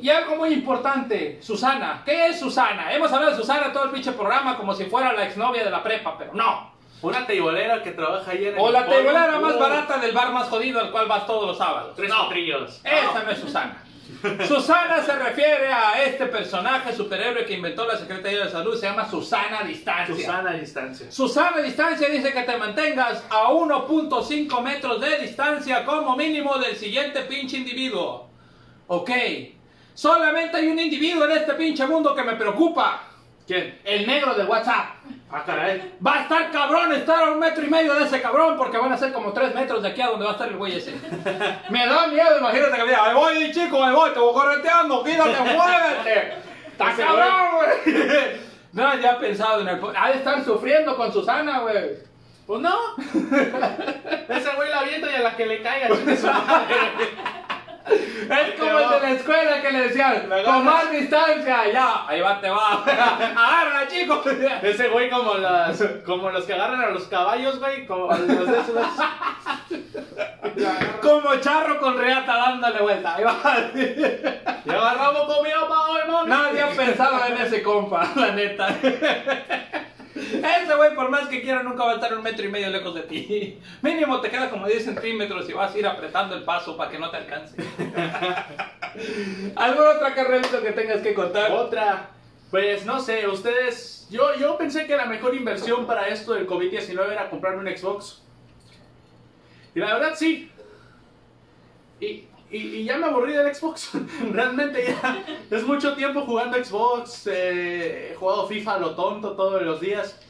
Y 0.00 0.08
algo 0.10 0.36
muy 0.36 0.50
importante, 0.52 1.38
Susana. 1.42 2.02
¿Qué 2.04 2.28
es 2.28 2.40
Susana? 2.40 2.92
Hemos 2.92 3.12
hablado 3.12 3.32
de 3.32 3.36
Susana 3.38 3.72
todo 3.72 3.84
el 3.84 3.90
pinche 3.90 4.12
programa 4.12 4.56
como 4.56 4.74
si 4.74 4.84
fuera 4.84 5.12
la 5.12 5.24
exnovia 5.24 5.64
de 5.64 5.70
la 5.70 5.82
prepa, 5.82 6.16
pero 6.18 6.32
no. 6.34 6.72
Una 7.02 7.26
teibolera 7.26 7.82
que 7.82 7.90
trabaja 7.92 8.30
ahí 8.30 8.46
en 8.46 8.54
el 8.54 8.60
O 8.60 8.70
la 8.70 8.86
teibolera 8.86 9.40
más 9.40 9.56
Uh, 9.56 9.58
barata 9.58 9.98
del 9.98 10.12
bar 10.12 10.32
más 10.32 10.48
jodido 10.48 10.80
al 10.80 10.92
cual 10.92 11.06
vas 11.06 11.26
todos 11.26 11.46
los 11.48 11.58
sábados. 11.58 11.94
Tres 11.96 12.08
no, 12.08 12.24
potrillos. 12.24 12.80
esa 12.84 13.22
no 13.24 13.30
es 13.30 13.38
Susana. 13.38 13.82
Susana 14.46 15.02
se 15.02 15.16
refiere 15.16 15.72
a 15.72 16.00
este 16.04 16.26
personaje 16.26 16.92
superhéroe 16.92 17.44
que 17.44 17.54
inventó 17.54 17.86
la 17.86 17.96
Secretaría 17.96 18.44
de 18.44 18.50
Salud, 18.50 18.78
se 18.78 18.86
llama 18.86 19.08
Susana 19.08 19.62
Distancia. 19.62 20.14
Susana 20.14 20.52
distancia. 20.52 21.10
Susana 21.10 21.58
Distancia 21.58 22.08
dice 22.08 22.32
que 22.32 22.42
te 22.42 22.56
mantengas 22.56 23.24
a 23.30 23.48
1.5 23.50 24.60
metros 24.62 25.00
de 25.00 25.18
distancia 25.18 25.84
como 25.84 26.14
mínimo 26.16 26.56
del 26.58 26.76
siguiente 26.76 27.22
pinche 27.22 27.56
individuo. 27.56 28.28
Ok, 28.86 29.10
solamente 29.94 30.56
hay 30.56 30.68
un 30.68 30.78
individuo 30.78 31.24
en 31.24 31.32
este 31.32 31.54
pinche 31.54 31.86
mundo 31.86 32.14
que 32.14 32.22
me 32.22 32.34
preocupa. 32.34 33.02
¿Quién? 33.46 33.80
El 33.84 34.06
negro 34.06 34.34
de 34.34 34.44
WhatsApp. 34.44 34.86
Ah, 35.30 35.42
caray. 35.44 35.94
Va 36.06 36.18
a 36.18 36.22
estar 36.22 36.50
cabrón 36.50 36.92
estar 36.92 37.24
a 37.24 37.30
un 37.32 37.38
metro 37.38 37.64
y 37.64 37.70
medio 37.70 37.94
de 37.94 38.04
ese 38.04 38.20
cabrón 38.20 38.56
porque 38.56 38.76
van 38.76 38.92
a 38.92 38.98
ser 38.98 39.12
como 39.12 39.32
tres 39.32 39.54
metros 39.54 39.82
de 39.82 39.88
aquí 39.88 40.00
a 40.00 40.08
donde 40.08 40.24
va 40.24 40.32
a 40.32 40.34
estar 40.34 40.48
el 40.48 40.56
güey 40.56 40.76
ese. 40.76 40.92
Me 41.70 41.86
da 41.86 42.06
miedo, 42.06 42.38
imagínate 42.38 42.76
que 42.76 42.82
me 42.82 42.88
diga, 42.88 43.04
ahí 43.04 43.14
voy 43.14 43.50
chico, 43.50 43.82
ahí 43.82 43.94
voy, 43.94 44.10
te 44.10 44.18
voy 44.20 44.34
correteando, 44.34 45.02
quítate, 45.02 45.40
muévete. 45.56 46.34
Está 46.70 46.94
cabrón, 46.96 47.48
güey. 47.56 48.52
No, 48.72 48.98
ya 48.98 49.10
he 49.10 49.14
pensado 49.16 49.60
en 49.60 49.68
el... 49.68 49.78
Ha 49.94 50.08
de 50.12 50.16
estar 50.16 50.42
sufriendo 50.42 50.96
con 50.96 51.12
Susana, 51.12 51.58
güey. 51.58 51.90
Pues 52.46 52.62
no. 52.62 52.74
Ese 52.96 54.48
güey 54.56 54.70
la 54.70 54.80
avienta 54.80 55.10
y 55.10 55.14
a 55.14 55.20
la 55.20 55.36
que 55.36 55.44
le 55.44 55.60
caiga. 55.60 55.88
Es 58.22 58.58
como 58.58 58.78
el 58.78 58.88
de 58.88 59.00
la 59.00 59.10
escuela 59.12 59.62
que 59.62 59.72
le 59.72 59.80
decían, 59.88 60.28
más 60.28 60.90
distancia, 60.90 61.70
ya, 61.72 62.06
ahí 62.06 62.20
va, 62.20 62.40
te 62.40 62.48
va. 62.48 62.82
Agárrala, 62.84 63.88
chico. 63.88 64.22
Ese 64.62 64.88
güey 64.88 65.10
como 65.10 65.34
las, 65.34 65.82
como 66.04 66.30
los 66.30 66.44
que 66.44 66.54
agarran 66.54 66.80
a 66.80 66.90
los 66.90 67.04
caballos, 67.04 67.58
güey, 67.58 67.86
como 67.86 68.08
los 68.08 68.26
de 68.26 68.60
esos. 68.60 68.76
Como 71.00 71.36
charro 71.36 71.80
con 71.80 71.98
reata 71.98 72.36
dándole 72.36 72.80
vuelta, 72.80 73.16
ahí 73.16 73.24
va. 73.24 73.40
Y 74.64 74.70
agarramos 74.70 75.34
comida 75.34 75.68
para 75.68 75.80
hoy, 75.80 76.00
mami. 76.10 76.28
Nadie 76.30 76.62
ha 76.62 76.68
pensado 76.68 77.24
en 77.26 77.36
ese 77.38 77.62
compa, 77.62 78.08
la 78.14 78.32
neta. 78.32 78.68
Ese 80.14 80.74
güey, 80.76 80.94
por 80.94 81.08
más 81.08 81.28
que 81.28 81.42
quiera, 81.42 81.62
nunca 81.62 81.84
va 81.84 81.92
a 81.92 81.94
estar 81.94 82.12
un 82.14 82.22
metro 82.22 82.44
y 82.44 82.50
medio 82.50 82.68
lejos 82.68 82.94
de 82.94 83.02
ti. 83.02 83.58
Mínimo 83.82 84.20
te 84.20 84.30
queda 84.30 84.50
como 84.50 84.66
10 84.66 84.84
centímetros 84.84 85.48
y 85.48 85.52
vas 85.52 85.74
a 85.74 85.78
ir 85.78 85.86
apretando 85.86 86.34
el 86.34 86.44
paso 86.44 86.76
para 86.76 86.90
que 86.90 86.98
no 86.98 87.10
te 87.10 87.16
alcance. 87.16 87.56
¿Alguna 89.56 89.90
otra 89.90 90.14
carrerita 90.14 90.60
que 90.60 90.72
tengas 90.72 91.00
que 91.00 91.14
contar? 91.14 91.50
Otra. 91.52 92.10
Pues 92.50 92.84
no 92.84 93.00
sé, 93.00 93.26
ustedes. 93.26 94.06
Yo, 94.10 94.34
yo 94.34 94.58
pensé 94.58 94.86
que 94.86 94.96
la 94.96 95.06
mejor 95.06 95.34
inversión 95.34 95.86
para 95.86 96.08
esto 96.08 96.34
del 96.34 96.46
COVID-19 96.46 97.12
era 97.12 97.30
comprarme 97.30 97.70
un 97.70 97.76
Xbox. 97.76 98.22
Y 99.74 99.80
la 99.80 99.94
verdad 99.94 100.12
sí. 100.14 100.50
Y, 101.98 102.26
y, 102.52 102.58
y 102.76 102.84
ya 102.84 102.96
me 102.98 103.06
aburrí 103.06 103.32
del 103.32 103.54
Xbox. 103.54 103.92
Realmente 104.32 104.84
ya 104.86 105.24
es 105.50 105.66
mucho 105.66 105.94
tiempo 105.94 106.20
jugando 106.22 106.62
Xbox. 106.62 107.26
eh, 107.26 108.10
he 108.12 108.14
jugado 108.14 108.46
FIFA 108.46 108.78
lo 108.78 108.94
tonto 108.94 109.32
todos 109.36 109.62
los 109.62 109.80
días. 109.80 110.20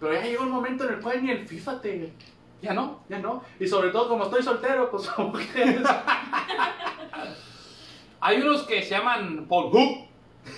Pero 0.00 0.14
ya 0.14 0.22
llegó 0.22 0.42
un 0.44 0.50
momento 0.50 0.84
en 0.84 0.94
el 0.94 1.00
cual 1.00 1.22
ni 1.24 1.30
el 1.30 1.46
FIFA 1.46 1.80
te. 1.80 2.12
¿Ya 2.60 2.72
no? 2.72 3.00
Ya 3.08 3.18
no. 3.18 3.42
Y 3.60 3.66
sobre 3.66 3.90
todo 3.90 4.08
como 4.08 4.24
estoy 4.24 4.42
soltero, 4.42 4.90
pues 4.90 5.08
como 5.16 5.32
que. 5.32 5.78
Hay 8.20 8.40
unos 8.40 8.62
que 8.62 8.82
se 8.82 8.90
llaman 8.90 9.46
Pornhub. 9.48 10.06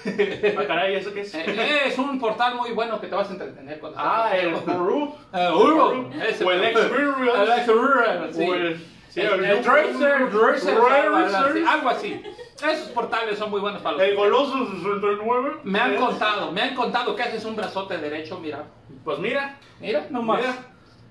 Ah, 0.06 0.64
caray, 0.66 0.94
¿eso 0.96 1.12
qué 1.12 1.20
es? 1.22 1.34
Eh, 1.34 1.80
Es 1.86 1.98
un 1.98 2.18
portal 2.18 2.54
muy 2.54 2.70
bueno 2.72 2.98
que 3.00 3.06
te 3.06 3.14
vas 3.14 3.28
a 3.28 3.32
entretener 3.32 3.78
cuando 3.80 3.98
Ah, 4.00 4.30
el. 4.34 4.54
Guru. 4.54 5.14
Eh. 5.32 6.10
Ese 6.30 6.44
O 6.44 6.50
el. 6.50 6.64
Experience. 6.64 7.42
El 7.42 7.52
Experience, 7.52 8.84
sí. 9.14 9.20
El- 9.20 9.44
el, 9.44 9.60
Tracer, 9.62 10.30
Tracer, 10.30 11.64
algo 11.68 11.88
así. 11.88 12.22
Esos 12.56 12.88
portales 12.88 13.38
son 13.38 13.50
muy 13.50 13.60
buenos 13.60 13.80
para 13.82 13.96
los 13.96 14.02
El 14.06 14.16
goloso 14.16 14.66
69. 14.70 15.58
Me 15.64 15.78
han 15.78 15.96
contado, 15.96 16.50
me 16.52 16.62
han 16.62 16.74
contado 16.74 17.14
que 17.14 17.22
haces 17.22 17.44
un 17.44 17.54
brazote 17.56 17.98
derecho, 17.98 18.38
mira. 18.40 18.64
Pues 19.04 19.18
mira. 19.18 19.58
Mira, 19.80 20.06
nomás. 20.10 20.40
Mira. 20.40 20.54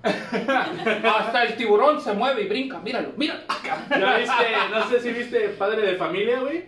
Hasta 1.16 1.44
el 1.44 1.56
tiburón 1.56 2.00
se 2.00 2.12
mueve 2.12 2.42
y 2.42 2.48
brinca, 2.48 2.78
míralo, 2.78 3.10
mira. 3.16 3.42
¿Ya 3.90 4.16
viste? 4.18 4.56
No 4.70 4.88
sé 4.88 5.00
si 5.00 5.12
viste 5.12 5.48
Padre 5.50 5.82
de 5.82 5.96
Familia, 5.96 6.40
güey. 6.40 6.66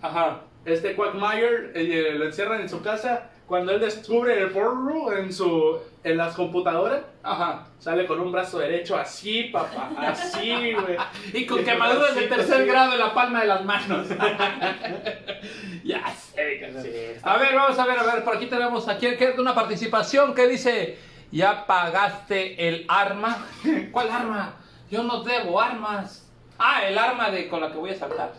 Ajá. 0.00 0.40
Este 0.64 0.94
Quagmire 0.94 1.72
eh, 1.74 2.14
lo 2.18 2.24
encierran 2.26 2.60
en 2.62 2.68
su 2.68 2.82
casa. 2.82 3.30
Cuando 3.48 3.72
él 3.72 3.80
descubre 3.80 4.38
el 4.38 4.50
porno 4.50 5.10
en 5.10 5.32
su 5.32 5.78
en 6.04 6.18
las 6.18 6.34
computadoras, 6.34 7.00
Ajá. 7.22 7.66
sale 7.78 8.06
con 8.06 8.20
un 8.20 8.30
brazo 8.30 8.58
derecho 8.58 8.94
así, 8.94 9.44
papá, 9.44 9.90
así, 9.98 10.74
güey. 10.74 10.96
Y 11.32 11.46
con 11.46 11.64
quemaduras 11.64 12.14
de 12.14 12.28
tercer 12.28 12.66
grado 12.66 12.92
en 12.92 12.98
la 12.98 13.14
palma 13.14 13.40
de 13.40 13.46
las 13.46 13.64
manos. 13.64 14.06
ya 15.84 16.10
sé. 16.10 16.70
Sí, 16.82 17.20
A 17.22 17.38
ver, 17.38 17.54
vamos 17.54 17.78
a 17.78 17.86
ver, 17.86 17.98
a 17.98 18.02
ver, 18.02 18.22
por 18.22 18.36
aquí 18.36 18.46
tenemos 18.46 18.86
aquí 18.86 19.08
una 19.38 19.54
participación 19.54 20.34
que 20.34 20.46
dice, 20.46 20.98
¿ya 21.32 21.66
pagaste 21.66 22.68
el 22.68 22.84
arma? 22.86 23.46
¿Cuál 23.90 24.10
arma? 24.10 24.56
Yo 24.90 25.02
no 25.02 25.22
debo 25.22 25.58
armas. 25.58 26.26
Ah, 26.58 26.82
el 26.86 26.98
arma 26.98 27.30
de 27.30 27.48
con 27.48 27.62
la 27.62 27.72
que 27.72 27.78
voy 27.78 27.90
a 27.90 27.94
saltar. 27.94 28.32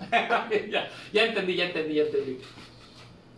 ya, 0.69 0.87
ya 1.11 1.23
entendí, 1.23 1.55
ya 1.55 1.65
entendí, 1.65 1.95
ya 1.95 2.03
entendí. 2.03 2.39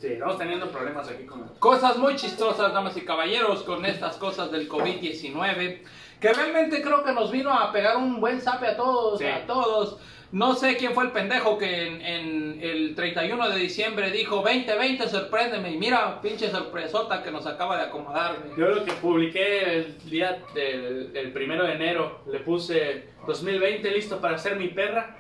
Sí, 0.02 0.14
estamos 0.14 0.39
teniendo 0.39 0.68
problemas 0.72 1.08
aquí 1.08 1.26
con 1.26 1.47
Cosas 1.60 1.95
muy 1.97 2.16
chistosas, 2.16 2.74
damas 2.74 2.97
y 2.97 3.02
caballeros, 3.02 3.62
con 3.62 3.86
estas 3.86 4.18
cosas 4.18 4.52
del 4.52 4.68
COVID-19, 4.68 5.82
que 6.20 6.34
realmente 6.34 6.82
creo 6.82 7.04
que 7.04 7.12
nos 7.14 7.32
vino 7.32 7.54
a 7.54 7.72
pegar 7.72 7.97
un 7.97 8.20
buen 8.20 8.41
zape 8.41 8.66
a 8.66 8.76
todos, 8.76 9.20
Sí. 9.20 9.26
a 9.28 9.45
todos. 9.45 9.99
No 10.32 10.56
sé 10.56 10.78
quién 10.78 10.93
fue 10.93 11.04
el 11.04 11.12
pendejo 11.12 11.58
que 11.58 11.88
en, 11.88 12.02
en 12.02 12.60
el 12.64 12.95
31 12.95 13.49
de 13.49 13.58
diciembre 13.60 14.10
dijo 14.12 14.38
2020, 14.38 15.08
sorpréndeme. 15.10 15.72
Y 15.72 15.78
mira, 15.78 16.20
pinche 16.22 16.49
sorpresota 16.49 17.22
que 17.22 17.30
nos 17.32 17.45
acaba 17.45 17.76
de 17.78 17.84
acomodar. 17.84 18.38
güey. 18.41 18.58
Yo 18.58 18.74
lo 18.74 18.84
que 18.86 18.93
publiqué 18.93 19.76
el 19.76 19.97
día 20.10 20.41
del 20.56 21.12
el 21.14 21.32
primero 21.34 21.66
de 21.66 21.74
enero, 21.74 22.22
le 22.32 22.39
puse 22.39 23.10
2020 23.28 23.91
listo 23.91 24.20
para 24.22 24.38
ser 24.38 24.56
mi 24.56 24.70
perra. 24.70 25.18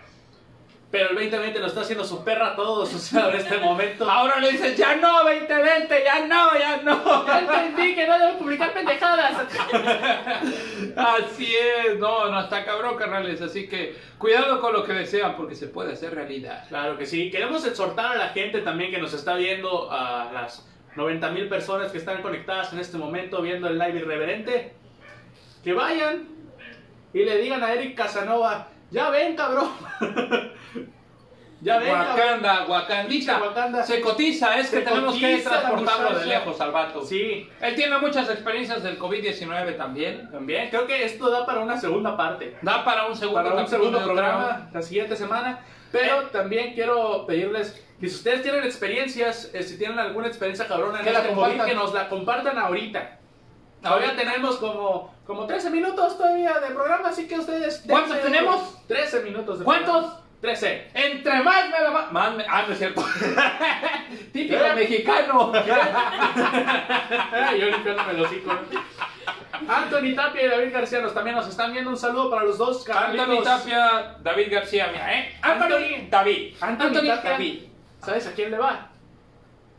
Pero 0.91 1.11
el 1.11 1.15
2020 1.15 1.59
lo 1.59 1.67
está 1.67 1.81
haciendo 1.81 2.03
su 2.03 2.21
perra 2.21 2.47
a 2.47 2.55
todos, 2.55 2.93
o 2.93 2.99
sea, 2.99 3.29
en 3.29 3.37
este 3.37 3.57
momento. 3.59 4.03
Ahora 4.11 4.41
le 4.41 4.51
dices, 4.51 4.75
ya 4.75 4.97
no, 4.97 5.23
2020, 5.23 6.03
ya 6.03 6.27
no, 6.27 6.59
ya 6.59 6.81
no. 6.83 7.25
Ya 7.27 7.39
entendí 7.39 7.95
que 7.95 8.05
no 8.05 8.19
debo 8.19 8.37
publicar 8.39 8.73
pendejadas. 8.73 9.37
Así 10.97 11.55
es, 11.55 11.97
no, 11.97 12.29
no 12.29 12.41
está 12.41 12.65
cabrón, 12.65 12.97
carnales. 12.97 13.41
Así 13.41 13.69
que 13.69 13.95
cuidado 14.17 14.59
con 14.59 14.73
lo 14.73 14.83
que 14.83 14.91
desean 14.91 15.37
porque 15.37 15.55
se 15.55 15.67
puede 15.67 15.93
hacer 15.93 16.13
realidad. 16.13 16.65
Claro 16.67 16.97
que 16.97 17.05
sí. 17.05 17.31
Queremos 17.31 17.65
exhortar 17.65 18.11
a 18.11 18.15
la 18.15 18.29
gente 18.29 18.59
también 18.59 18.91
que 18.91 18.97
nos 18.97 19.13
está 19.13 19.35
viendo, 19.35 19.89
a 19.89 20.29
las 20.33 20.67
90 20.97 21.29
mil 21.29 21.47
personas 21.47 21.89
que 21.93 21.99
están 21.99 22.21
conectadas 22.21 22.73
en 22.73 22.79
este 22.79 22.97
momento 22.97 23.41
viendo 23.41 23.69
el 23.69 23.79
live 23.79 23.99
irreverente, 23.99 24.73
que 25.63 25.71
vayan 25.71 26.27
y 27.13 27.23
le 27.23 27.37
digan 27.37 27.63
a 27.63 27.73
Eric 27.73 27.95
Casanova, 27.95 28.67
ya 28.89 29.09
ven 29.09 29.37
cabrón. 29.37 29.71
Ya 31.61 31.77
ven. 31.77 31.91
Wakanda, 31.91 32.65
Wakandita. 32.67 33.39
Wakanda. 33.39 33.83
Se 33.83 34.01
cotiza, 34.01 34.57
es 34.59 34.69
que 34.69 34.77
Se 34.77 34.81
tenemos 34.81 35.15
que 35.15 35.31
cotiza 35.31 35.51
la 35.51 35.61
transportarlo 35.61 36.19
de 36.19 36.25
lejos 36.25 36.61
al 36.61 36.71
vato. 36.71 37.05
Sí, 37.05 37.49
Él 37.61 37.75
tiene 37.75 37.97
muchas 37.99 38.29
experiencias 38.29 38.83
del 38.83 38.97
COVID-19 38.99 39.77
también. 39.77 40.29
también. 40.31 40.69
Creo 40.69 40.87
que 40.87 41.05
esto 41.05 41.29
da 41.29 41.45
para 41.45 41.59
una 41.61 41.77
segunda 41.79 42.17
parte. 42.17 42.57
Da 42.61 42.83
para 42.83 43.05
un 43.07 43.15
segundo, 43.15 43.43
para 43.43 43.55
un 43.61 43.67
segundo 43.67 44.03
programa 44.03 44.69
la 44.73 44.81
siguiente 44.81 45.15
semana. 45.15 45.59
Pero 45.91 46.21
Eh. 46.21 46.27
también 46.31 46.73
quiero 46.73 47.25
pedirles 47.27 47.73
que 47.99 48.07
si 48.09 48.15
ustedes 48.15 48.41
tienen 48.41 48.63
experiencias, 48.63 49.51
eh, 49.53 49.61
si 49.61 49.77
tienen 49.77 49.99
alguna 49.99 50.27
experiencia 50.27 50.67
cabrona 50.67 50.99
en 50.99 51.05
Que 51.05 51.11
la 51.11 51.19
este 51.19 51.33
COVID, 51.33 51.41
compartan. 51.49 51.67
que 51.67 51.75
nos 51.75 51.93
la 51.93 52.09
compartan 52.09 52.57
ahorita. 52.57 53.17
Todavía 53.83 54.15
tenemos 54.15 54.57
como, 54.57 55.13
como 55.25 55.45
13 55.47 55.69
minutos 55.71 56.17
todavía 56.17 56.59
de 56.59 56.67
programa, 56.73 57.09
así 57.09 57.27
que 57.27 57.39
ustedes... 57.39 57.83
¿Cuántos 57.87 58.21
tenemos? 58.21 58.55
unos 58.57 58.87
13 58.87 59.21
minutos 59.21 59.59
de 59.59 59.65
¿Cuántos? 59.65 59.91
programa. 59.97 60.21
13. 60.41 60.89
Entre 60.95 61.43
más 61.43 61.69
me 61.69 61.79
la 61.81 61.89
va- 61.91 62.07
Más 62.11 62.33
me... 62.35 62.43
Ah, 62.49 62.63
no 62.67 62.73
es 62.73 62.79
cierto. 62.79 63.01
Típico 64.33 64.55
¿Eh? 64.65 64.73
mexicano. 64.75 65.51
Yo 67.59 67.65
limpiándome 67.69 68.13
los. 68.13 68.31
¿no? 68.31 68.59
Anthony 69.73 70.15
Tapia 70.15 70.43
y 70.43 70.47
David 70.49 70.73
García 70.73 71.01
nos 71.01 71.13
también 71.13 71.35
nos 71.35 71.47
están 71.47 71.71
viendo. 71.71 71.91
Un 71.91 71.97
saludo 71.97 72.29
para 72.31 72.43
los 72.43 72.57
dos. 72.57 72.87
Anthony 72.89 73.17
carnalitos. 73.17 73.43
Tapia, 73.45 74.15
David 74.23 74.47
García, 74.51 74.89
mira, 74.91 75.13
¿eh? 75.13 75.37
Anthony, 75.41 75.65
Anthony- 75.65 76.09
David. 76.09 76.53
Anthony, 76.59 76.93
Tapia. 77.07 77.31
David. 77.31 77.59
¿Sabes 78.03 78.27
a 78.27 78.33
quién 78.33 78.49
le 78.51 78.57
va? 78.57 78.87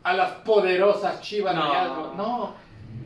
A 0.03 0.13
las 0.13 0.31
poderosas 0.45 1.19
chivas 1.21 1.53
No. 1.55 1.71
de 1.71 1.77
algo. 1.77 2.13
No. 2.15 2.55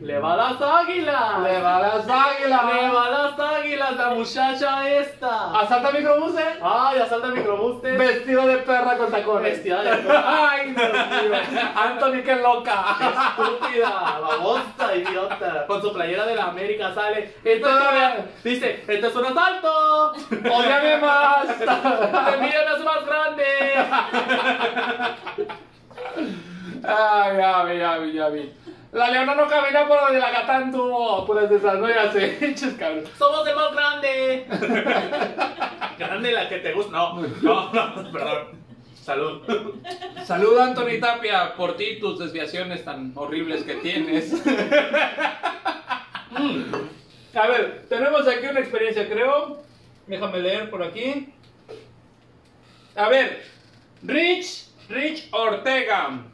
Le 0.00 0.18
va 0.20 0.36
las 0.36 0.60
águilas. 0.62 1.40
Le 1.42 1.60
va 1.60 1.80
las 1.80 2.08
águilas. 2.08 2.64
Le 2.64 2.88
va 2.88 3.10
las 3.10 3.38
águilas, 3.38 3.96
la 3.96 4.08
muchacha 4.10 4.88
esta. 4.88 5.50
Asalta 5.58 5.90
microbús, 5.90 6.38
¿eh? 6.38 6.58
Ay, 6.62 6.98
asalta 7.00 7.26
el 7.26 7.32
microbuste. 7.34 7.96
Vestido 7.96 8.46
de 8.46 8.58
perra 8.58 8.96
con 8.96 9.10
tacones. 9.10 9.42
Vestida 9.42 9.82
de 9.82 9.96
perra. 9.96 10.50
Ay, 10.50 10.72
Dios 10.72 10.92
mío. 10.92 11.34
Anthony, 11.76 12.22
qué 12.24 12.36
loca. 12.36 12.96
Estúpida, 13.00 14.18
babosa, 14.20 14.94
idiota. 14.94 15.66
Con 15.66 15.82
su 15.82 15.92
playera 15.92 16.26
de 16.26 16.36
la 16.36 16.44
América 16.44 16.94
sale. 16.94 17.34
Todavía- 17.60 18.24
Dice, 18.44 18.84
esto 18.86 19.06
es 19.08 19.16
un 19.16 19.24
asalto. 19.26 20.12
Ódiame 20.12 20.96
más. 20.98 21.58
¡De 21.58 21.66
millones 22.36 22.84
más 22.84 23.04
grande! 23.04 23.44
Ay, 26.86 27.36
ya 27.36 27.64
vi, 27.64 27.78
ya 27.78 27.98
vi, 27.98 28.12
ya 28.12 28.28
vi. 28.28 28.54
La 28.92 29.10
leona 29.10 29.34
no 29.34 29.46
camina 29.46 29.86
por 29.86 30.00
donde 30.00 30.18
la 30.18 30.30
gata 30.30 30.56
anduvo. 30.56 31.26
Puras 31.26 31.50
de 31.50 31.56
esas, 31.56 31.78
no 31.78 31.88
ya 31.88 32.10
sé. 32.10 32.54
Cabrón. 32.78 33.04
¡Somos 33.18 33.46
el 33.46 33.54
más 33.54 33.72
grande! 33.74 34.46
grande 35.98 36.32
la 36.32 36.48
que 36.48 36.58
te 36.58 36.72
gusta. 36.72 36.92
No, 36.92 37.20
no, 37.42 37.72
no, 37.72 38.12
perdón. 38.12 38.58
Salud. 39.02 39.42
Saluda 40.24 40.64
Anthony 40.66 41.00
Tapia 41.00 41.54
por 41.54 41.76
ti 41.76 41.84
y 41.84 42.00
tus 42.00 42.18
desviaciones 42.18 42.84
tan 42.84 43.12
horribles 43.14 43.62
que 43.62 43.76
tienes. 43.76 44.34
A 47.34 47.46
ver, 47.46 47.86
tenemos 47.88 48.26
aquí 48.26 48.46
una 48.46 48.60
experiencia, 48.60 49.08
creo. 49.08 49.62
Déjame 50.06 50.40
leer 50.40 50.70
por 50.70 50.82
aquí. 50.82 51.32
A 52.96 53.08
ver, 53.08 53.44
Rich, 54.02 54.66
Rich 54.88 55.28
Ortega. 55.32 56.24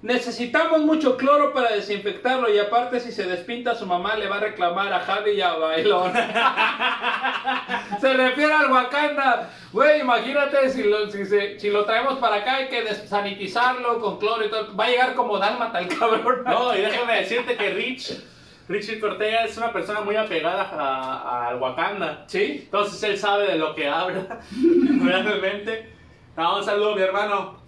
Necesitamos 0.00 0.80
mucho 0.82 1.16
cloro 1.16 1.52
para 1.52 1.70
desinfectarlo 1.72 2.48
y 2.48 2.56
aparte 2.58 3.00
si 3.00 3.10
se 3.10 3.24
despinta 3.26 3.74
su 3.74 3.84
mamá 3.84 4.14
le 4.14 4.28
va 4.28 4.36
a 4.36 4.40
reclamar 4.40 4.92
a 4.92 5.00
Javi 5.00 5.32
y 5.32 5.40
a 5.40 5.54
Bailón. 5.54 6.12
se 8.00 8.14
refiere 8.14 8.52
al 8.52 8.70
Wakanda. 8.70 9.50
Güey, 9.72 10.00
imagínate 10.00 10.70
si 10.70 10.84
lo, 10.84 11.10
si, 11.10 11.24
se- 11.26 11.58
si 11.58 11.70
lo 11.70 11.84
traemos 11.84 12.18
para 12.20 12.36
acá 12.36 12.56
hay 12.56 12.68
que 12.68 12.82
desanitizarlo 12.84 13.98
con 14.00 14.18
cloro 14.20 14.44
y 14.44 14.50
todo. 14.50 14.76
Va 14.76 14.84
a 14.84 14.88
llegar 14.90 15.14
como 15.14 15.36
Dálmata 15.38 15.80
el 15.80 15.88
cabrón. 15.88 16.42
No, 16.46 16.76
y 16.76 16.80
déjame 16.80 17.16
decirte 17.16 17.56
que 17.56 17.70
Rich, 17.70 18.20
Richie 18.68 19.00
Cortega 19.00 19.44
es 19.46 19.56
una 19.56 19.72
persona 19.72 20.00
muy 20.02 20.14
apegada 20.14 21.48
al 21.48 21.56
Wakanda. 21.60 22.22
¿Sí? 22.28 22.60
Entonces 22.66 23.02
él 23.02 23.18
sabe 23.18 23.48
de 23.48 23.56
lo 23.58 23.74
que 23.74 23.88
habla, 23.88 24.38
realmente. 25.02 25.92
No, 26.36 26.58
un 26.58 26.64
saludo, 26.64 26.94
mi 26.94 27.02
hermano. 27.02 27.58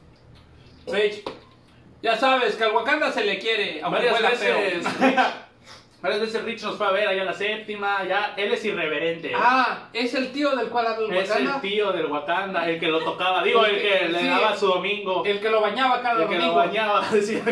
Rich. 0.86 1.24
Ya 2.02 2.16
sabes 2.16 2.56
que 2.56 2.64
al 2.64 2.72
Wakanda 2.72 3.12
se 3.12 3.24
le 3.24 3.38
quiere, 3.38 3.80
aunque 3.82 3.98
Varias 4.06 4.14
huela 4.14 4.30
veces, 4.30 4.46
feo. 4.46 4.58
Rich, 5.10 5.16
varias 6.00 6.20
veces 6.22 6.44
Rich 6.44 6.62
nos 6.62 6.76
fue 6.76 6.86
a 6.86 6.90
ver 6.92 7.08
allá 7.08 7.20
en 7.20 7.26
la 7.26 7.34
séptima, 7.34 8.02
ya, 8.08 8.32
él 8.38 8.52
es 8.52 8.64
irreverente. 8.64 9.32
Ah, 9.36 9.88
es 9.92 10.14
el 10.14 10.32
tío 10.32 10.56
del 10.56 10.68
cual 10.68 10.86
habla 10.86 11.06
el 11.08 11.16
es 11.22 11.30
el 11.30 11.60
tío 11.60 11.92
del 11.92 12.06
Wakanda, 12.06 12.66
el 12.68 12.80
que 12.80 12.86
lo 12.88 13.00
tocaba, 13.00 13.42
digo, 13.44 13.66
el 13.66 13.82
que 13.82 14.08
le 14.08 14.18
Sí. 14.20 14.26
daba 14.28 14.56
su 14.56 14.66
domingo, 14.68 15.22
El 15.26 15.40
que 15.40 15.50
lo 15.50 15.60
bañaba 15.60 16.00
cada 16.00 16.22
el 16.22 16.28
que 16.28 16.34
lo 16.36 16.40
domingo. 16.40 16.54
bañaba, 16.56 17.02
decía. 17.12 17.42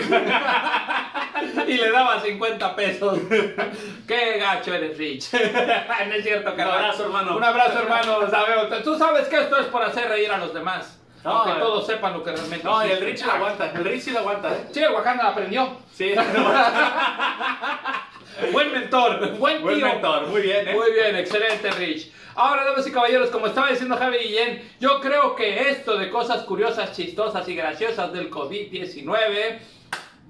y 1.67 1.73
le 1.77 1.91
daba 1.91 2.21
50 2.21 2.75
pesos. 2.75 3.19
Qué 4.09 4.39
gacho 4.39 4.73
eres, 4.75 4.97
Rich. 4.97 5.31
no 5.35 6.15
es 6.15 6.23
cierto, 6.25 6.55
carnal. 6.57 6.79
abrazo, 6.79 7.05
hermano. 7.05 7.37
Un 7.37 7.45
abrazo, 7.45 7.81
hermano. 7.81 8.31
Sabemos- 8.31 8.83
Tú 8.83 8.97
sabes 8.99 9.29
que 9.29 9.37
esto 9.41 9.59
es 9.59 9.67
por 9.67 9.83
hacer 9.83 10.09
reír 10.09 10.33
a 10.33 10.39
los 10.39 10.55
demás. 10.55 10.98
No, 11.25 11.31
aunque 11.31 11.59
eh. 11.59 11.63
todos 11.63 11.87
sepan 11.87 12.13
lo 12.13 12.23
que 12.23 12.31
realmente 12.33 12.65
No, 12.65 12.87
y 12.87 12.91
el. 12.91 13.01
Rich 13.01 13.25
lo 13.27 13.33
aguanta, 13.33 13.71
el 13.73 13.85
Rich 13.85 14.03
sí 14.03 14.11
lo 14.13 14.19
aguanta, 14.21 14.55
¿eh? 14.55 14.67
Sí, 14.73 14.81
Wakanda 14.93 15.29
aprendió. 15.29 15.77
Sí, 15.93 16.15
Buen 18.53 18.73
mentor, 18.73 19.37
buen 19.37 19.57
tío. 19.57 19.65
buen 19.67 19.81
mentor, 19.83 20.27
muy 20.29 20.43
bien, 20.43 20.69
¿eh? 20.69 20.75
Muy 20.75 20.93
bien, 20.93 21.17
excelente, 21.17 21.71
Rich. 21.73 22.13
Ahora, 22.37 22.65
damas 22.65 22.87
y 22.87 22.93
caballeros, 22.93 23.31
como 23.31 23.49
estaba 23.49 23.69
diciendo 23.69 23.97
Javi 23.97 24.19
Guillén, 24.19 24.71
yo 24.79 25.01
creo 25.01 25.35
que 25.35 25.71
esto 25.71 25.99
de 25.99 26.09
cosas 26.09 26.45
curiosas, 26.45 26.93
chistosas 26.93 27.49
y 27.49 27.57
graciosas 27.57 28.13
del 28.13 28.31
COVID-19 28.31 29.59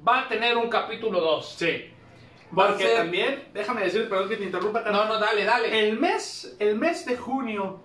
va 0.09 0.20
a 0.20 0.28
tener 0.28 0.57
un 0.57 0.70
capítulo 0.70 1.20
2. 1.20 1.55
Sí. 1.59 1.91
Porque 2.55 2.84
ser- 2.84 2.97
también, 2.97 3.45
déjame 3.53 3.82
decir, 3.82 4.09
perdón 4.09 4.30
que 4.30 4.39
te 4.39 4.45
interrumpa, 4.45 4.78
No, 4.78 4.84
carnal. 4.84 5.09
no, 5.09 5.18
dale, 5.18 5.45
dale. 5.45 5.78
El 5.89 5.99
mes, 5.99 6.57
el 6.59 6.76
mes 6.76 7.05
de 7.05 7.14
junio, 7.18 7.78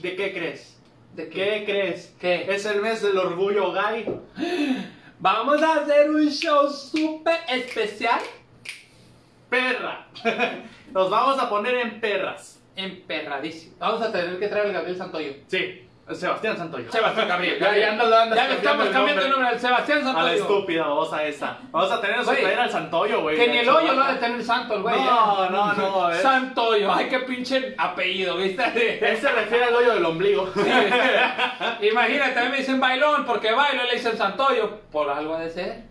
¿de 0.00 0.16
qué 0.16 0.32
crees? 0.32 0.75
¿De 1.16 1.30
¿Qué 1.30 1.62
crees? 1.64 2.14
¿Qué? 2.20 2.44
Es 2.54 2.66
el 2.66 2.82
mes 2.82 3.00
del 3.00 3.16
orgullo 3.16 3.72
gay. 3.72 4.04
Vamos 5.18 5.62
a 5.62 5.76
hacer 5.76 6.10
un 6.10 6.28
show 6.28 6.68
súper 6.68 7.38
especial 7.48 8.20
Perra. 9.48 10.08
Nos 10.92 11.08
vamos 11.08 11.38
a 11.38 11.48
poner 11.48 11.74
en 11.76 12.00
perras. 12.00 12.62
emperradísimo. 12.76 13.76
Vamos 13.78 14.02
a 14.02 14.12
tener 14.12 14.38
que 14.38 14.48
traer 14.48 14.66
al 14.66 14.72
Gabriel 14.74 14.98
Santoyo. 14.98 15.32
Sí, 15.46 15.85
Sebastián 16.14 16.56
Santoyo. 16.56 16.92
Sebastián 16.92 17.26
Gabriel. 17.26 17.58
Ya, 17.58 17.72
le 17.72 17.80
estamos 17.82 18.08
cambiando 18.08 18.36
el 18.36 18.92
cambiando 18.92 19.22
el 19.22 19.30
nombre. 19.30 19.48
al 19.48 19.58
Sebastián 19.58 19.98
A 19.98 20.02
la 20.04 20.12
Santoyo. 20.12 20.42
estúpida 20.42 20.82
babosa 20.86 21.24
esa. 21.24 21.58
Vamos 21.72 21.90
a 21.90 22.00
tener 22.00 22.16
que 22.20 22.24
traer 22.42 22.60
al 22.60 22.70
Santoyo, 22.70 23.22
güey. 23.22 23.36
Que 23.36 23.48
ni 23.48 23.58
el 23.58 23.68
hoyo 23.68 23.92
lo 23.92 24.02
ha 24.04 24.12
de 24.12 24.20
tener 24.20 24.44
santo 24.44 24.74
el 24.76 24.82
güey. 24.82 24.94
No, 24.94 25.44
¿eh? 25.44 25.48
no, 25.50 25.72
no, 25.72 26.06
ver. 26.06 26.22
Santoyo. 26.22 26.92
Ay, 26.92 27.08
qué 27.08 27.18
pinche 27.20 27.74
apellido, 27.76 28.36
¿viste? 28.36 29.04
Él 29.04 29.16
se 29.16 29.32
refiere 29.32 29.64
al 29.64 29.74
hoyo 29.74 29.94
del 29.94 30.04
ombligo. 30.04 30.48
Imagínate, 31.80 32.38
a 32.38 32.44
mí 32.44 32.50
me 32.50 32.58
dicen 32.58 32.78
bailón 32.78 33.24
porque 33.26 33.52
bailo 33.52 33.82
y 33.84 33.88
le 33.88 33.94
dicen 33.94 34.16
Santoyo. 34.16 34.82
Por 34.92 35.10
algo 35.10 35.34
ha 35.34 35.40
de 35.40 35.50
ser. 35.50 35.82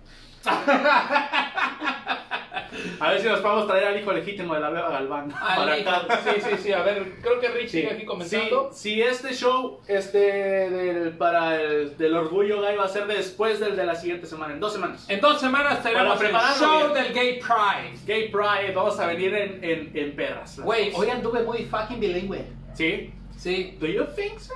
A 2.99 3.11
ver 3.11 3.21
si 3.21 3.27
nos 3.27 3.39
podemos 3.39 3.67
traer 3.67 3.85
al 3.85 3.99
hijo 3.99 4.11
legítimo 4.11 4.53
de 4.53 4.59
la 4.59 4.69
Beba 4.69 4.89
Galván. 4.89 5.31
Al 5.41 5.83
para 5.83 5.97
acá. 5.97 6.21
Sí, 6.23 6.41
sí, 6.41 6.57
sí. 6.63 6.73
A 6.73 6.83
ver, 6.83 7.13
creo 7.21 7.39
que 7.39 7.47
Rich 7.49 7.69
sigue 7.69 7.91
aquí 7.91 8.05
comentando. 8.05 8.69
si 8.73 9.01
este 9.01 9.33
show 9.33 9.79
este 9.87 10.17
del, 10.69 11.17
para 11.17 11.61
el 11.61 11.97
del 11.97 12.15
orgullo 12.15 12.61
gay 12.61 12.75
va 12.75 12.85
a 12.85 12.89
ser 12.89 13.07
después 13.07 13.59
del 13.59 13.75
de 13.75 13.85
la 13.85 13.95
siguiente 13.95 14.27
semana, 14.27 14.53
en 14.53 14.59
dos 14.59 14.73
semanas. 14.73 15.05
En 15.09 15.19
dos 15.21 15.39
semanas 15.39 15.81
tenemos 15.83 16.21
el 16.21 16.31
show 16.31 16.91
bien. 16.91 16.93
del 16.93 17.13
Gay 17.13 17.39
Pride. 17.39 17.97
Gay 18.05 18.29
Pride, 18.29 18.73
vamos 18.73 18.99
a 18.99 19.07
venir 19.07 19.33
en, 19.33 19.63
en, 19.63 19.91
en 19.93 20.15
perras. 20.15 20.59
Güey, 20.59 20.91
hoy 20.95 21.09
anduve 21.09 21.43
muy 21.43 21.65
fucking 21.65 21.99
bilingüe. 21.99 22.45
¿Sí? 22.73 23.13
Sí. 23.37 23.77
Do 23.79 23.87
you 23.87 24.05
think 24.15 24.39
so? 24.39 24.53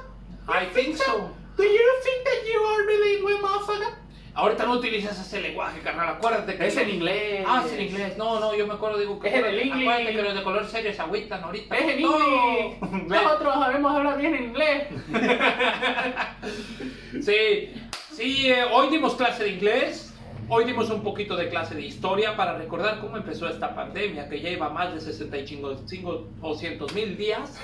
I 0.48 0.66
think 0.74 0.96
so. 0.96 1.32
Do 1.58 1.64
you 1.64 1.90
think 2.04 2.24
that 2.24 2.48
you 2.52 2.64
are 2.64 2.86
bilingual, 2.88 3.42
motherfucker? 3.42 3.94
Ahorita 4.34 4.66
no 4.66 4.74
utilizas 4.74 5.20
ese 5.20 5.42
lenguaje, 5.42 5.80
carnal. 5.82 6.10
Acuérdate 6.10 6.56
que. 6.56 6.68
Es 6.68 6.78
en 6.78 6.90
inglés. 6.90 7.46
Ah, 7.48 7.64
es 7.66 7.74
en 7.74 7.82
inglés. 7.82 8.18
No, 8.18 8.40
no, 8.40 8.56
yo 8.56 8.68
me 8.68 8.74
acuerdo, 8.74 8.98
digo 9.00 9.20
que. 9.20 9.28
Es 9.28 9.34
en 9.36 9.46
el 9.46 9.60
English. 9.60 9.88
Acuérdate 9.90 10.16
que 10.16 10.22
los 10.22 10.36
de 10.36 10.44
color 10.44 10.66
serio 10.68 10.94
se 10.94 11.02
agüitan 11.02 11.44
ahorita. 11.44 11.76
Es 11.76 11.96
en 11.96 12.02
No. 12.02 12.20
inglés. 12.20 12.78
Nosotros 13.08 13.54
sabemos 13.56 13.96
hablar 13.96 14.18
bien 14.18 14.36
en 14.36 14.44
inglés. 14.44 14.84
Sí, 17.22 17.74
sí, 18.14 18.52
eh, 18.52 18.66
hoy 18.72 18.90
dimos 18.90 19.16
clase 19.16 19.44
de 19.44 19.50
inglés. 19.52 20.09
Hoy 20.52 20.66
dimos 20.66 20.90
un 20.90 21.04
poquito 21.04 21.36
de 21.36 21.48
clase 21.48 21.76
de 21.76 21.84
historia 21.84 22.36
para 22.36 22.58
recordar 22.58 23.00
cómo 23.02 23.18
empezó 23.18 23.48
esta 23.48 23.76
pandemia 23.76 24.28
que 24.28 24.42
ya 24.42 24.50
lleva 24.50 24.70
más 24.70 24.92
de 24.94 25.00
65 25.00 26.28
o 26.42 26.56
100 26.56 26.80
mil 26.96 27.16
días. 27.18 27.60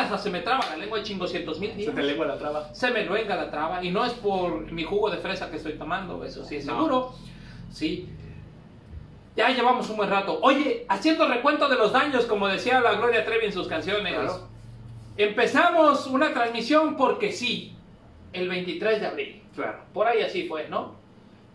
Hasta 0.00 0.18
se 0.18 0.30
me 0.30 0.40
traba 0.40 0.66
la 0.70 0.76
lengua 0.78 0.98
de 0.98 1.04
chingo 1.04 1.28
cientos 1.28 1.60
mil 1.60 1.70
Se 1.70 1.76
días. 1.76 1.94
te 1.94 2.02
lengua 2.02 2.26
la 2.26 2.36
traba. 2.36 2.74
Se 2.74 2.90
me 2.90 3.04
luenga 3.04 3.36
la 3.36 3.50
traba 3.50 3.84
y 3.84 3.90
no 3.92 4.04
es 4.04 4.14
por 4.14 4.70
mi 4.72 4.82
jugo 4.82 5.10
de 5.10 5.18
fresa 5.18 5.48
que 5.48 5.58
estoy 5.58 5.74
tomando, 5.74 6.24
eso 6.24 6.44
sí 6.44 6.56
es 6.56 6.66
No. 6.66 6.74
seguro. 6.74 7.14
Sí. 7.70 8.08
Ya 9.36 9.50
llevamos 9.50 9.88
un 9.88 9.96
buen 9.98 10.10
rato. 10.10 10.40
Oye, 10.42 10.86
haciendo 10.88 11.28
recuento 11.28 11.68
de 11.68 11.76
los 11.76 11.92
daños, 11.92 12.26
como 12.26 12.48
decía 12.48 12.80
la 12.80 12.94
Gloria 12.94 13.24
Trevi 13.24 13.46
en 13.46 13.52
sus 13.52 13.68
canciones. 13.68 14.14
Claro. 14.14 14.48
Empezamos 15.16 16.08
una 16.08 16.32
transmisión 16.34 16.96
porque 16.96 17.30
sí, 17.30 17.76
el 18.32 18.48
23 18.48 19.00
de 19.00 19.06
abril. 19.06 19.42
Claro. 19.54 19.78
Por 19.92 20.08
ahí 20.08 20.22
así 20.22 20.48
fue, 20.48 20.66
¿no? 20.68 20.97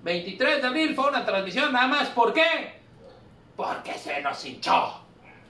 23 0.04 0.62
de 0.62 0.68
abril 0.68 0.96
fue 0.96 1.08
una 1.08 1.26
transmisión 1.26 1.72
nada 1.72 1.88
más. 1.88 2.10
¿Por 2.10 2.34
qué? 2.34 2.74
Porque 3.56 3.94
se 3.94 4.22
nos 4.22 4.44
hinchó. 4.46 5.00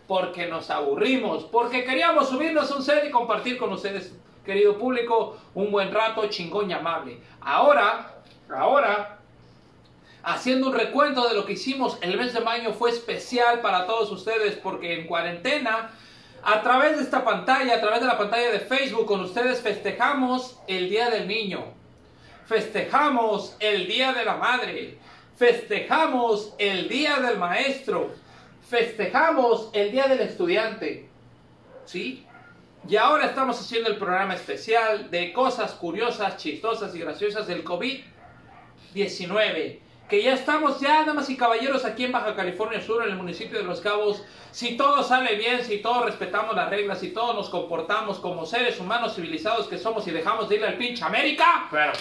Porque 0.07 0.47
nos 0.47 0.69
aburrimos. 0.69 1.45
Porque 1.45 1.83
queríamos 1.83 2.29
subirnos 2.29 2.69
un 2.71 2.83
set 2.83 3.03
y 3.05 3.09
compartir 3.11 3.57
con 3.57 3.73
ustedes, 3.73 4.13
querido 4.45 4.77
público, 4.77 5.37
un 5.55 5.71
buen 5.71 5.91
rato 5.91 6.27
chingón 6.27 6.69
y 6.69 6.73
amable. 6.73 7.17
Ahora, 7.41 8.21
ahora, 8.55 9.17
haciendo 10.21 10.67
un 10.67 10.73
recuento 10.73 11.27
de 11.27 11.33
lo 11.33 11.45
que 11.45 11.53
hicimos, 11.53 11.97
el 12.01 12.15
mes 12.15 12.33
de 12.33 12.41
mayo 12.41 12.73
fue 12.73 12.91
especial 12.91 13.61
para 13.61 13.87
todos 13.87 14.11
ustedes 14.11 14.55
porque 14.57 14.99
en 14.99 15.07
cuarentena, 15.07 15.89
a 16.43 16.61
través 16.61 16.97
de 16.97 17.03
esta 17.03 17.23
pantalla, 17.23 17.77
a 17.77 17.81
través 17.81 18.01
de 18.01 18.07
la 18.07 18.19
pantalla 18.19 18.51
de 18.51 18.59
Facebook, 18.59 19.07
con 19.07 19.21
ustedes 19.21 19.61
festejamos 19.61 20.59
el 20.67 20.89
Día 20.89 21.09
del 21.09 21.27
Niño 21.27 21.82
festejamos 22.45 23.55
el 23.59 23.87
Día 23.87 24.13
de 24.13 24.25
la 24.25 24.35
Madre, 24.35 24.97
festejamos 25.37 26.53
el 26.57 26.89
Día 26.89 27.19
del 27.19 27.37
Maestro, 27.37 28.11
festejamos 28.69 29.69
el 29.73 29.91
Día 29.91 30.07
del 30.07 30.21
Estudiante. 30.21 31.09
¿Sí? 31.85 32.25
Y 32.87 32.95
ahora 32.97 33.27
estamos 33.27 33.59
haciendo 33.59 33.89
el 33.89 33.97
programa 33.97 34.35
especial 34.35 35.09
de 35.09 35.31
cosas 35.31 35.71
curiosas, 35.73 36.37
chistosas 36.37 36.93
y 36.95 36.99
graciosas 36.99 37.47
del 37.47 37.63
COVID-19. 37.63 39.79
Que 40.09 40.21
ya 40.21 40.33
estamos, 40.33 40.81
ya 40.81 41.05
damas 41.05 41.29
y 41.29 41.37
caballeros, 41.37 41.85
aquí 41.85 42.03
en 42.03 42.11
Baja 42.11 42.35
California 42.35 42.81
Sur, 42.81 43.03
en 43.03 43.11
el 43.11 43.15
municipio 43.15 43.57
de 43.57 43.63
Los 43.63 43.79
Cabos. 43.79 44.21
Si 44.51 44.75
todo 44.75 45.01
sale 45.01 45.35
bien, 45.35 45.63
si 45.63 45.77
todos 45.77 46.05
respetamos 46.05 46.55
las 46.55 46.69
reglas, 46.69 46.99
si 46.99 47.11
todos 47.11 47.33
nos 47.35 47.49
comportamos 47.49 48.19
como 48.19 48.45
seres 48.45 48.79
humanos 48.81 49.15
civilizados 49.15 49.67
que 49.67 49.77
somos 49.77 50.05
y 50.07 50.11
dejamos 50.11 50.49
de 50.49 50.55
irle 50.55 50.67
al 50.67 50.77
pinche 50.77 51.05
América, 51.05 51.67
Claro. 51.69 51.93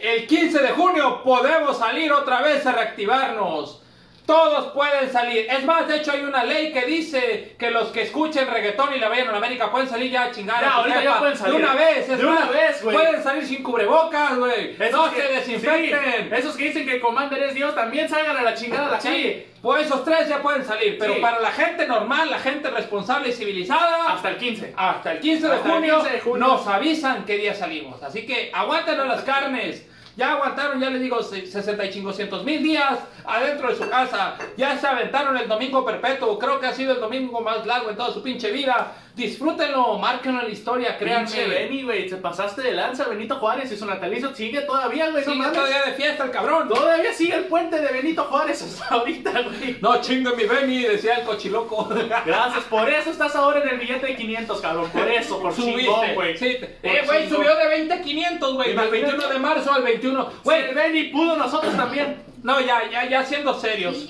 El 0.00 0.26
15 0.26 0.58
de 0.62 0.68
junio 0.70 1.22
podemos 1.22 1.78
salir 1.78 2.12
otra 2.12 2.42
vez 2.42 2.64
a 2.66 2.72
reactivarnos. 2.72 3.82
Todos 4.28 4.72
pueden 4.74 5.10
salir. 5.10 5.46
Es 5.48 5.64
más, 5.64 5.88
de 5.88 5.96
hecho 5.96 6.12
hay 6.12 6.20
una 6.20 6.44
ley 6.44 6.70
que 6.70 6.84
dice 6.84 7.56
que 7.58 7.70
los 7.70 7.88
que 7.88 8.02
escuchen 8.02 8.46
reggaetón 8.46 8.94
y 8.94 8.98
la 8.98 9.08
vean 9.08 9.30
en 9.30 9.34
América 9.34 9.70
pueden 9.70 9.88
salir 9.88 10.10
ya 10.10 10.24
a 10.24 10.30
chingar. 10.30 10.60
Ya, 10.60 10.68
a 10.68 10.74
ahorita 10.74 11.02
ya 11.02 11.18
pueden 11.18 11.36
salir. 11.38 11.54
De 11.54 11.62
una 11.64 11.74
vez, 11.74 12.08
es 12.10 12.18
De 12.18 12.26
una 12.26 12.40
más, 12.40 12.52
vez, 12.52 12.82
güey. 12.84 12.94
Pueden 12.94 13.22
salir 13.22 13.46
sin 13.46 13.62
cubrebocas, 13.62 14.36
güey. 14.36 14.76
No 14.92 15.10
que- 15.10 15.22
se 15.22 15.28
desinfecten. 15.32 16.28
sí, 16.28 16.34
esos 16.36 16.56
que 16.58 16.64
dicen 16.64 16.86
que 16.86 17.00
Commander 17.00 17.42
es 17.42 17.54
Dios 17.54 17.74
también 17.74 18.06
salgan 18.06 18.36
a 18.36 18.42
la 18.42 18.52
chingada 18.52 18.88
a 18.88 18.90
la 18.90 19.00
Sí, 19.00 19.08
calle. 19.08 19.46
pues 19.62 19.86
esos 19.86 20.04
tres 20.04 20.28
ya 20.28 20.42
pueden 20.42 20.62
salir, 20.62 20.98
pero 20.98 21.14
Sí. 21.14 21.20
para 21.22 21.40
la 21.40 21.50
gente 21.50 21.86
normal, 21.86 22.30
la 22.30 22.38
gente 22.38 22.68
responsable 22.68 23.30
y 23.30 23.32
civilizada, 23.32 24.12
Hasta 24.12 24.28
el 24.28 24.36
15. 24.36 24.74
hasta 24.76 25.12
el 25.12 25.20
15 25.20 25.48
de, 25.48 25.54
Hasta 25.54 25.68
el 25.68 25.72
junio, 25.74 25.94
15 26.00 26.12
de 26.12 26.20
junio. 26.20 26.46
nos 26.48 26.66
avisan 26.66 27.24
qué 27.24 27.38
día 27.38 27.54
salimos. 27.54 28.02
Así 28.02 28.26
que 28.26 28.50
aguántenos 28.52 29.06
las 29.08 29.22
carnes. 29.22 29.86
Ya 30.18 30.32
aguantaron, 30.32 30.80
ya 30.80 30.90
les 30.90 31.00
digo, 31.00 31.22
se- 31.22 31.46
65 31.46 32.42
mil 32.44 32.60
días 32.60 32.98
adentro 33.24 33.68
de 33.68 33.76
su 33.76 33.88
casa. 33.88 34.34
Ya 34.56 34.76
se 34.76 34.84
aventaron 34.84 35.36
el 35.36 35.46
domingo 35.46 35.84
perpetuo. 35.84 36.36
Creo 36.40 36.58
que 36.58 36.66
ha 36.66 36.72
sido 36.74 36.94
el 36.94 37.00
domingo 37.00 37.40
más 37.40 37.64
largo 37.64 37.88
en 37.88 37.96
toda 37.96 38.12
su 38.12 38.20
pinche 38.20 38.50
vida. 38.50 38.94
Disfrútenlo, 39.18 39.98
márquenlo 39.98 40.40
en 40.40 40.46
la 40.46 40.52
historia, 40.52 40.96
créanme. 40.96 41.26
Pinche 41.26 41.48
Benny, 41.48 41.82
güey, 41.82 42.08
te 42.08 42.16
pasaste 42.16 42.62
de 42.62 42.70
lanza. 42.72 43.08
Benito 43.08 43.34
Juárez 43.34 43.70
y 43.72 43.76
su 43.76 43.84
natalicio 43.84 44.32
sigue 44.34 44.60
todavía, 44.60 45.10
güey. 45.10 45.24
no 45.24 45.32
Sigue 45.32 45.42
mames. 45.42 45.52
todavía 45.58 45.82
de 45.82 45.92
fiesta 45.94 46.24
el 46.24 46.30
cabrón. 46.30 46.68
Todavía 46.68 47.12
sigue 47.12 47.34
el 47.34 47.44
puente 47.46 47.80
de 47.80 47.92
Benito 47.92 48.22
Juárez 48.24 48.62
hasta 48.62 48.94
ahorita, 48.94 49.32
güey. 49.42 49.76
No 49.80 50.00
chingue 50.00 50.36
mi 50.36 50.44
Benny, 50.44 50.82
decía 50.84 51.14
el 51.16 51.24
cochiloco. 51.24 51.88
Gracias, 52.24 52.64
por 52.70 52.88
eso 52.88 53.10
estás 53.10 53.34
ahora 53.34 53.60
en 53.62 53.68
el 53.70 53.78
billete 53.78 54.06
de 54.06 54.14
500, 54.16 54.60
cabrón. 54.60 54.90
Por 54.90 55.08
eso, 55.10 55.40
por 55.42 55.54
chingón, 55.54 56.14
güey. 56.14 56.38
sí. 56.38 56.56
Eh, 56.82 57.02
güey, 57.04 57.28
subió 57.28 57.56
de 57.56 57.66
20 57.66 57.92
a 57.94 58.00
500, 58.00 58.54
güey. 58.54 58.68
Del 58.68 58.74
Imagínate. 58.76 59.02
21 59.16 59.28
de 59.34 59.38
marzo 59.40 59.72
al 59.72 59.82
21. 59.82 60.30
Güey, 60.44 60.62
el 60.68 60.74
Benny 60.76 61.04
pudo, 61.04 61.36
nosotros 61.36 61.76
también. 61.76 62.22
No, 62.42 62.60
ya, 62.60 62.88
ya, 62.90 63.08
ya 63.08 63.24
siendo 63.24 63.54
serios. 63.54 64.08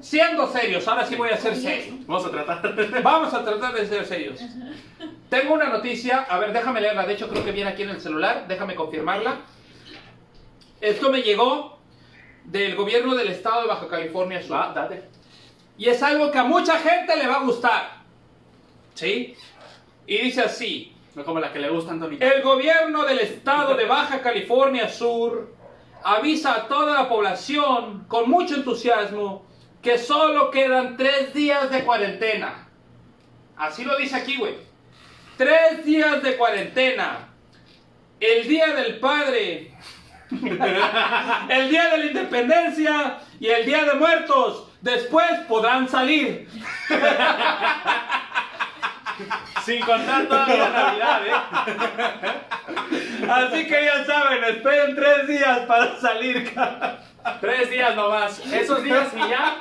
Siendo 0.00 0.46
serios, 0.46 0.86
ahora 0.86 1.06
sí 1.06 1.16
voy 1.16 1.30
a 1.30 1.36
ser 1.36 1.56
serio. 1.56 1.94
Vamos 2.06 2.26
a 2.26 2.30
tratar. 2.30 3.02
Vamos 3.02 3.34
a 3.34 3.44
tratar 3.44 3.74
de 3.74 3.86
ser 3.86 4.04
serios. 4.04 4.40
Tengo 5.28 5.54
una 5.54 5.70
noticia, 5.70 6.26
a 6.28 6.38
ver, 6.38 6.52
déjame 6.52 6.80
leerla. 6.80 7.06
De 7.06 7.14
hecho, 7.14 7.28
creo 7.28 7.44
que 7.44 7.52
viene 7.52 7.70
aquí 7.70 7.82
en 7.82 7.90
el 7.90 8.00
celular. 8.00 8.46
Déjame 8.46 8.74
confirmarla. 8.74 9.38
Esto 10.80 11.10
me 11.10 11.22
llegó 11.22 11.78
del 12.44 12.76
gobierno 12.76 13.14
del 13.14 13.28
estado 13.28 13.62
de 13.62 13.68
Baja 13.68 13.88
California 13.88 14.42
Sur. 14.42 14.56
Va, 14.56 14.72
date. 14.74 15.08
Y 15.78 15.88
es 15.88 16.02
algo 16.02 16.30
que 16.30 16.38
a 16.38 16.44
mucha 16.44 16.78
gente 16.78 17.16
le 17.16 17.26
va 17.26 17.36
a 17.36 17.40
gustar. 17.40 18.02
¿Sí? 18.94 19.34
Y 20.06 20.18
dice 20.18 20.42
así. 20.42 20.94
No 21.14 21.24
como 21.24 21.40
la 21.40 21.52
que 21.52 21.60
le 21.60 21.70
gusta 21.70 21.90
a 21.90 21.94
Antonio. 21.94 22.18
El 22.20 22.42
gobierno 22.42 23.04
del 23.04 23.20
estado 23.20 23.74
de 23.74 23.86
Baja 23.86 24.20
California 24.20 24.88
Sur 24.88 25.53
avisa 26.04 26.54
a 26.54 26.68
toda 26.68 27.02
la 27.02 27.08
población 27.08 28.04
con 28.06 28.30
mucho 28.30 28.54
entusiasmo 28.54 29.46
que 29.82 29.98
solo 29.98 30.50
quedan 30.50 30.96
tres 30.96 31.34
días 31.34 31.70
de 31.70 31.82
cuarentena. 31.84 32.68
Así 33.56 33.84
lo 33.84 33.96
dice 33.96 34.16
aquí, 34.16 34.36
güey. 34.36 34.54
Tres 35.36 35.84
días 35.84 36.22
de 36.22 36.36
cuarentena. 36.36 37.28
El 38.20 38.46
día 38.46 38.74
del 38.74 39.00
padre. 39.00 39.74
el 40.30 41.68
día 41.70 41.88
de 41.90 41.98
la 41.98 42.06
independencia 42.06 43.18
y 43.40 43.48
el 43.48 43.66
día 43.66 43.84
de 43.84 43.94
muertos. 43.94 44.70
Después 44.80 45.30
podrán 45.48 45.88
salir. 45.88 46.48
Sin 49.64 49.80
contar 49.80 50.26
todavía 50.26 50.68
Navidad, 50.68 51.26
¿eh? 51.26 51.32
Así 53.34 53.66
que 53.66 53.84
ya 53.84 54.04
saben, 54.04 54.44
esperen 54.44 54.94
tres 54.94 55.26
días 55.26 55.58
para 55.66 55.96
salir. 55.98 56.52
Tres 57.40 57.70
días 57.70 57.96
nomás. 57.96 58.38
Esos 58.52 58.82
días 58.82 59.08
y 59.14 59.28
ya. 59.30 59.56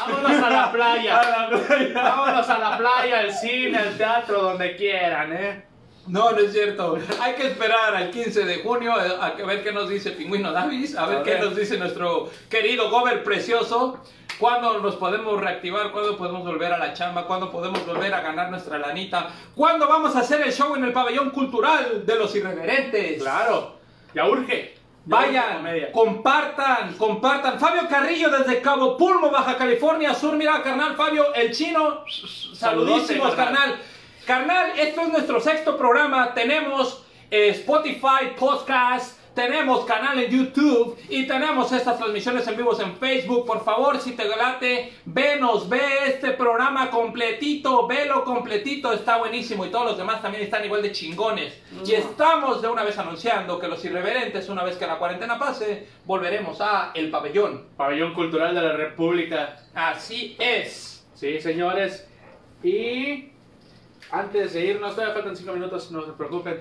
Vámonos 0.00 0.42
a 0.42 0.50
la 0.50 0.72
playa. 0.72 1.16
A 1.18 1.30
la 1.30 1.48
playa. 1.48 2.02
Vámonos 2.02 2.48
a 2.48 2.58
la 2.58 2.78
playa, 2.78 3.18
al 3.20 3.32
cine, 3.32 3.78
al 3.78 3.96
teatro, 3.96 4.42
donde 4.42 4.76
quieran, 4.76 5.32
¿eh? 5.32 5.69
No, 6.10 6.32
no 6.32 6.38
es 6.38 6.52
cierto. 6.52 6.98
Hay 7.20 7.34
que 7.34 7.46
esperar 7.46 7.94
al 7.94 8.10
15 8.10 8.44
de 8.44 8.56
junio 8.62 8.92
eh, 9.00 9.16
a 9.20 9.30
ver 9.46 9.62
qué 9.62 9.72
nos 9.72 9.88
dice 9.88 10.10
Pingüino 10.10 10.52
Davis, 10.52 10.96
a 10.96 11.06
ver 11.06 11.18
A 11.18 11.22
qué 11.22 11.38
nos 11.38 11.54
dice 11.54 11.78
nuestro 11.78 12.30
querido 12.48 12.90
Gober 12.90 13.22
precioso. 13.22 13.98
Cuándo 14.38 14.78
nos 14.78 14.96
podemos 14.96 15.38
reactivar, 15.38 15.92
cuándo 15.92 16.16
podemos 16.16 16.44
volver 16.44 16.72
a 16.72 16.78
la 16.78 16.94
chamba, 16.94 17.26
cuándo 17.26 17.50
podemos 17.50 17.84
volver 17.86 18.14
a 18.14 18.22
ganar 18.22 18.50
nuestra 18.50 18.78
lanita, 18.78 19.28
cuándo 19.54 19.86
vamos 19.86 20.16
a 20.16 20.20
hacer 20.20 20.40
el 20.40 20.50
show 20.50 20.74
en 20.74 20.84
el 20.84 20.92
pabellón 20.92 21.28
cultural 21.30 22.06
de 22.06 22.14
los 22.16 22.34
irreverentes. 22.34 23.22
Claro. 23.22 23.76
Ya 24.14 24.26
urge. 24.26 24.74
Ya 25.06 25.16
urge 25.16 25.30
Vayan, 25.32 25.92
compartan, 25.92 26.94
compartan. 26.94 27.58
Fabio 27.60 27.82
Carrillo 27.88 28.30
desde 28.30 28.60
Cabo 28.60 28.96
Pulmo, 28.96 29.30
Baja 29.30 29.56
California 29.56 30.14
Sur. 30.14 30.36
Mira, 30.36 30.62
carnal, 30.62 30.96
Fabio, 30.96 31.34
el 31.34 31.52
chino. 31.52 32.04
Saludísimos, 32.54 33.34
carnal. 33.34 33.56
carnal. 33.56 33.80
Carnal, 34.26 34.78
esto 34.78 35.02
es 35.02 35.08
nuestro 35.08 35.40
sexto 35.40 35.76
programa. 35.76 36.34
Tenemos 36.34 37.04
eh, 37.30 37.48
Spotify, 37.50 38.34
podcast, 38.38 39.18
tenemos 39.34 39.84
canal 39.86 40.18
en 40.18 40.30
YouTube 40.30 40.98
y 41.08 41.26
tenemos 41.26 41.72
estas 41.72 41.96
transmisiones 41.96 42.46
en 42.46 42.56
vivos 42.56 42.80
en 42.80 42.96
Facebook. 42.96 43.46
Por 43.46 43.64
favor, 43.64 43.98
si 43.98 44.12
te 44.12 44.28
late, 44.28 44.92
venos, 45.06 45.68
ve 45.68 45.80
este 46.06 46.32
programa 46.32 46.90
completito, 46.90 47.86
velo 47.86 48.24
completito, 48.24 48.92
está 48.92 49.16
buenísimo. 49.16 49.64
Y 49.64 49.70
todos 49.70 49.86
los 49.86 49.98
demás 49.98 50.20
también 50.20 50.44
están 50.44 50.64
igual 50.64 50.82
de 50.82 50.92
chingones. 50.92 51.58
Y 51.84 51.94
estamos 51.94 52.60
de 52.60 52.68
una 52.68 52.84
vez 52.84 52.98
anunciando 52.98 53.58
que 53.58 53.68
los 53.68 53.84
irreverentes, 53.84 54.48
una 54.48 54.62
vez 54.62 54.76
que 54.76 54.86
la 54.86 54.98
cuarentena 54.98 55.38
pase, 55.38 55.88
volveremos 56.04 56.60
a 56.60 56.92
El 56.94 57.10
Pabellón. 57.10 57.68
Pabellón 57.76 58.12
Cultural 58.12 58.54
de 58.54 58.60
la 58.60 58.72
República. 58.72 59.56
Así 59.74 60.36
es. 60.38 61.06
Sí, 61.14 61.40
señores. 61.40 62.06
Y 62.62 63.29
antes 64.12 64.52
de 64.54 64.64
irnos, 64.66 64.94
todavía 64.94 65.14
faltan 65.14 65.36
cinco 65.36 65.52
minutos, 65.52 65.90
no 65.90 66.04
se 66.04 66.12
preocupen. 66.12 66.60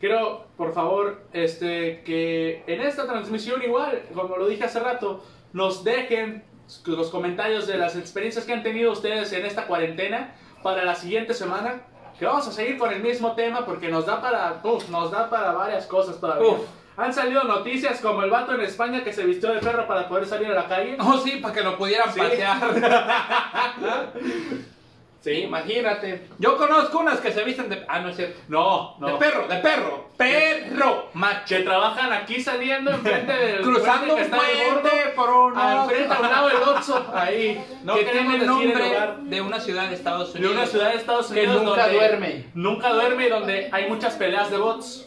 Quiero, 0.00 0.46
por 0.56 0.72
favor, 0.74 1.22
este, 1.32 2.02
que 2.04 2.64
en 2.66 2.80
esta 2.82 3.06
transmisión 3.06 3.62
igual, 3.62 4.02
como 4.14 4.36
lo 4.36 4.48
dije 4.48 4.64
hace 4.64 4.80
rato, 4.80 5.24
nos 5.52 5.84
dejen 5.84 6.44
los 6.86 7.10
comentarios 7.10 7.66
de 7.66 7.76
las 7.76 7.96
experiencias 7.96 8.44
que 8.44 8.52
han 8.52 8.62
tenido 8.62 8.90
ustedes 8.92 9.32
en 9.32 9.44
esta 9.46 9.66
cuarentena 9.66 10.34
para 10.62 10.84
la 10.84 10.94
siguiente 10.94 11.34
semana. 11.34 11.82
Que 12.18 12.26
vamos 12.26 12.46
a 12.48 12.52
seguir 12.52 12.78
con 12.78 12.92
el 12.92 13.02
mismo 13.02 13.32
tema 13.34 13.64
porque 13.64 13.88
nos 13.88 14.06
da 14.06 14.20
para, 14.20 14.60
uf, 14.62 14.88
nos 14.90 15.10
da 15.10 15.28
para 15.30 15.52
varias 15.52 15.86
cosas 15.86 16.20
todavía. 16.20 16.48
Uf. 16.48 16.60
Han 16.96 17.12
salido 17.12 17.44
noticias 17.44 18.00
como 18.00 18.22
el 18.22 18.30
vato 18.30 18.54
en 18.54 18.60
España 18.60 19.02
que 19.02 19.12
se 19.12 19.24
vistió 19.24 19.52
de 19.52 19.60
perro 19.60 19.86
para 19.86 20.08
poder 20.08 20.26
salir 20.26 20.48
a 20.48 20.54
la 20.54 20.68
calle. 20.68 20.96
Oh, 21.00 21.16
sí, 21.16 21.38
para 21.40 21.54
que 21.54 21.62
lo 21.62 21.78
pudieran 21.78 22.12
Sí. 22.12 22.20
pasear. 22.20 22.58
Sí, 25.22 25.30
imagínate. 25.42 26.26
Yo 26.38 26.56
conozco 26.56 26.98
unas 26.98 27.20
que 27.20 27.30
se 27.30 27.44
visten 27.44 27.68
de. 27.68 27.84
Ah, 27.88 28.00
no 28.00 28.08
es 28.08 28.16
cierto. 28.16 28.40
No, 28.48 28.96
no. 28.98 29.06
De 29.06 29.14
perro, 29.14 29.46
de 29.46 29.56
perro. 29.58 30.08
Perro, 30.16 31.10
macho. 31.14 31.56
que 31.56 31.62
trabajan 31.62 32.12
aquí 32.12 32.40
saliendo 32.40 32.90
enfrente 32.90 33.32
del 33.32 33.62
Cruzando 33.62 34.14
un 34.14 34.20
que 34.22 34.28
puente 34.28 34.90
por 35.14 35.30
un. 35.30 35.56
al 35.56 35.88
frente 35.88 36.12
a 36.12 36.18
un 36.20 36.28
lado 36.28 36.48
del 36.48 36.56
Oxxo, 36.62 37.06
ahí. 37.14 37.64
No 37.84 37.94
que 37.94 38.04
tiene 38.04 38.36
el 38.36 38.46
nombre 38.46 38.84
de 39.22 39.40
una 39.40 39.60
ciudad 39.60 39.88
de 39.88 39.94
Estados 39.94 40.32
De 40.32 40.40
Unidos. 40.40 40.56
una 40.56 40.66
ciudad 40.66 40.90
de 40.90 40.96
Estados 40.96 41.26
que 41.28 41.42
Unidos 41.44 41.62
nunca 41.62 41.82
donde 41.82 41.96
duerme. 41.96 42.44
Nunca 42.54 42.92
duerme 42.92 43.26
y 43.26 43.30
donde 43.30 43.68
hay 43.72 43.88
muchas 43.88 44.14
peleas 44.14 44.50
de 44.50 44.56
bots. 44.56 45.04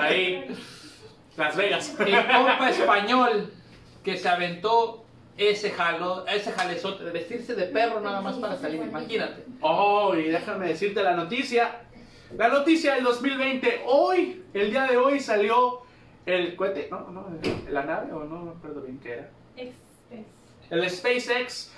Ahí. 0.00 0.44
Las 1.36 1.56
Vegas. 1.56 1.94
El 2.00 2.26
compa 2.26 2.68
español 2.68 3.52
que 4.04 4.16
se 4.16 4.28
aventó 4.28 5.01
ese 5.36 5.70
jalo, 5.70 6.26
ese 6.26 6.52
jalezote 6.52 7.04
de 7.04 7.10
vestirse 7.10 7.54
de 7.54 7.66
perro 7.66 8.00
nada 8.00 8.20
más 8.20 8.36
para 8.36 8.56
salir, 8.56 8.82
imagínate. 8.82 9.44
Oh, 9.60 10.14
y 10.14 10.24
déjame 10.24 10.68
decirte 10.68 11.02
la 11.02 11.14
noticia. 11.14 11.82
La 12.36 12.48
noticia 12.48 12.94
del 12.94 13.04
2020. 13.04 13.82
Hoy, 13.86 14.44
el 14.54 14.70
día 14.70 14.86
de 14.86 14.96
hoy 14.96 15.20
salió 15.20 15.82
el 16.26 16.56
cohete. 16.56 16.88
No, 16.90 17.10
no, 17.10 17.26
la 17.70 17.84
nave 17.84 18.12
o 18.12 18.24
no 18.24 18.42
me 18.42 18.50
acuerdo 18.52 18.82
bien 18.82 18.98
qué 19.00 19.12
era. 19.12 19.30
El 20.70 20.88
SpaceX 20.88 21.72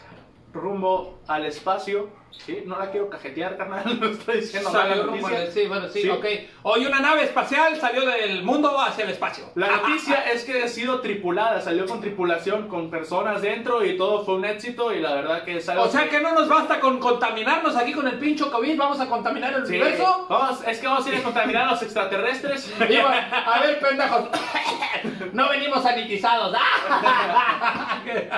rumbo 0.52 1.18
al 1.26 1.46
espacio. 1.46 2.08
Sí, 2.38 2.62
no 2.66 2.78
la 2.78 2.90
quiero 2.90 3.08
cajetear, 3.08 3.56
carnal. 3.56 3.84
No 4.00 4.08
estoy 4.08 4.40
diciendo 4.40 4.70
Salió 4.70 5.04
rumbo 5.04 5.28
de- 5.28 5.50
sí, 5.50 5.66
bueno, 5.66 5.88
sí, 5.88 6.02
Sí. 6.02 6.10
ok. 6.10 6.24
Hoy 6.62 6.84
una 6.86 7.00
nave 7.00 7.22
espacial 7.24 7.74
salió 7.80 8.04
del 8.06 8.42
mundo 8.42 8.78
hacia 8.80 9.04
el 9.04 9.10
espacio. 9.10 9.44
La 9.54 9.68
noticia 9.76 10.30
es 10.30 10.44
que 10.44 10.62
ha 10.62 10.68
sido 10.68 11.00
tripulada, 11.00 11.60
salió 11.62 11.86
con 11.86 12.00
tripulación, 12.02 12.68
con 12.68 12.90
personas 12.90 13.40
dentro 13.40 13.82
y 13.84 13.96
todo 13.96 14.24
fue 14.24 14.34
un 14.34 14.44
éxito 14.44 14.92
y 14.92 15.00
la 15.00 15.14
verdad 15.14 15.42
que 15.44 15.56
es 15.56 15.68
algo 15.70 15.84
O 15.84 15.88
sea 15.88 16.08
que 16.08 16.20
no 16.20 16.32
nos 16.34 16.48
basta 16.48 16.80
con 16.80 16.98
contaminarnos 16.98 17.76
aquí 17.76 17.92
con 17.92 18.06
el 18.08 18.18
pincho 18.18 18.50
COVID, 18.50 18.76
vamos 18.76 19.00
a 19.00 19.06
contaminar 19.08 19.54
el 19.54 19.66
Sí. 19.66 19.76
universo. 19.76 20.26
Vamos, 20.28 20.62
es 20.66 20.78
que 20.78 20.86
vamos 20.86 21.06
a 21.06 21.08
ir 21.10 21.16
a 21.16 21.22
contaminar 21.22 21.68
a 21.68 21.70
los 21.72 21.82
extraterrestres. 21.82 22.72
Digo, 22.88 23.06
a 23.08 23.60
ver, 23.60 23.78
pendejos, 23.80 24.28
no 25.32 25.48
venimos 25.48 25.82
sanitizados. 25.82 26.54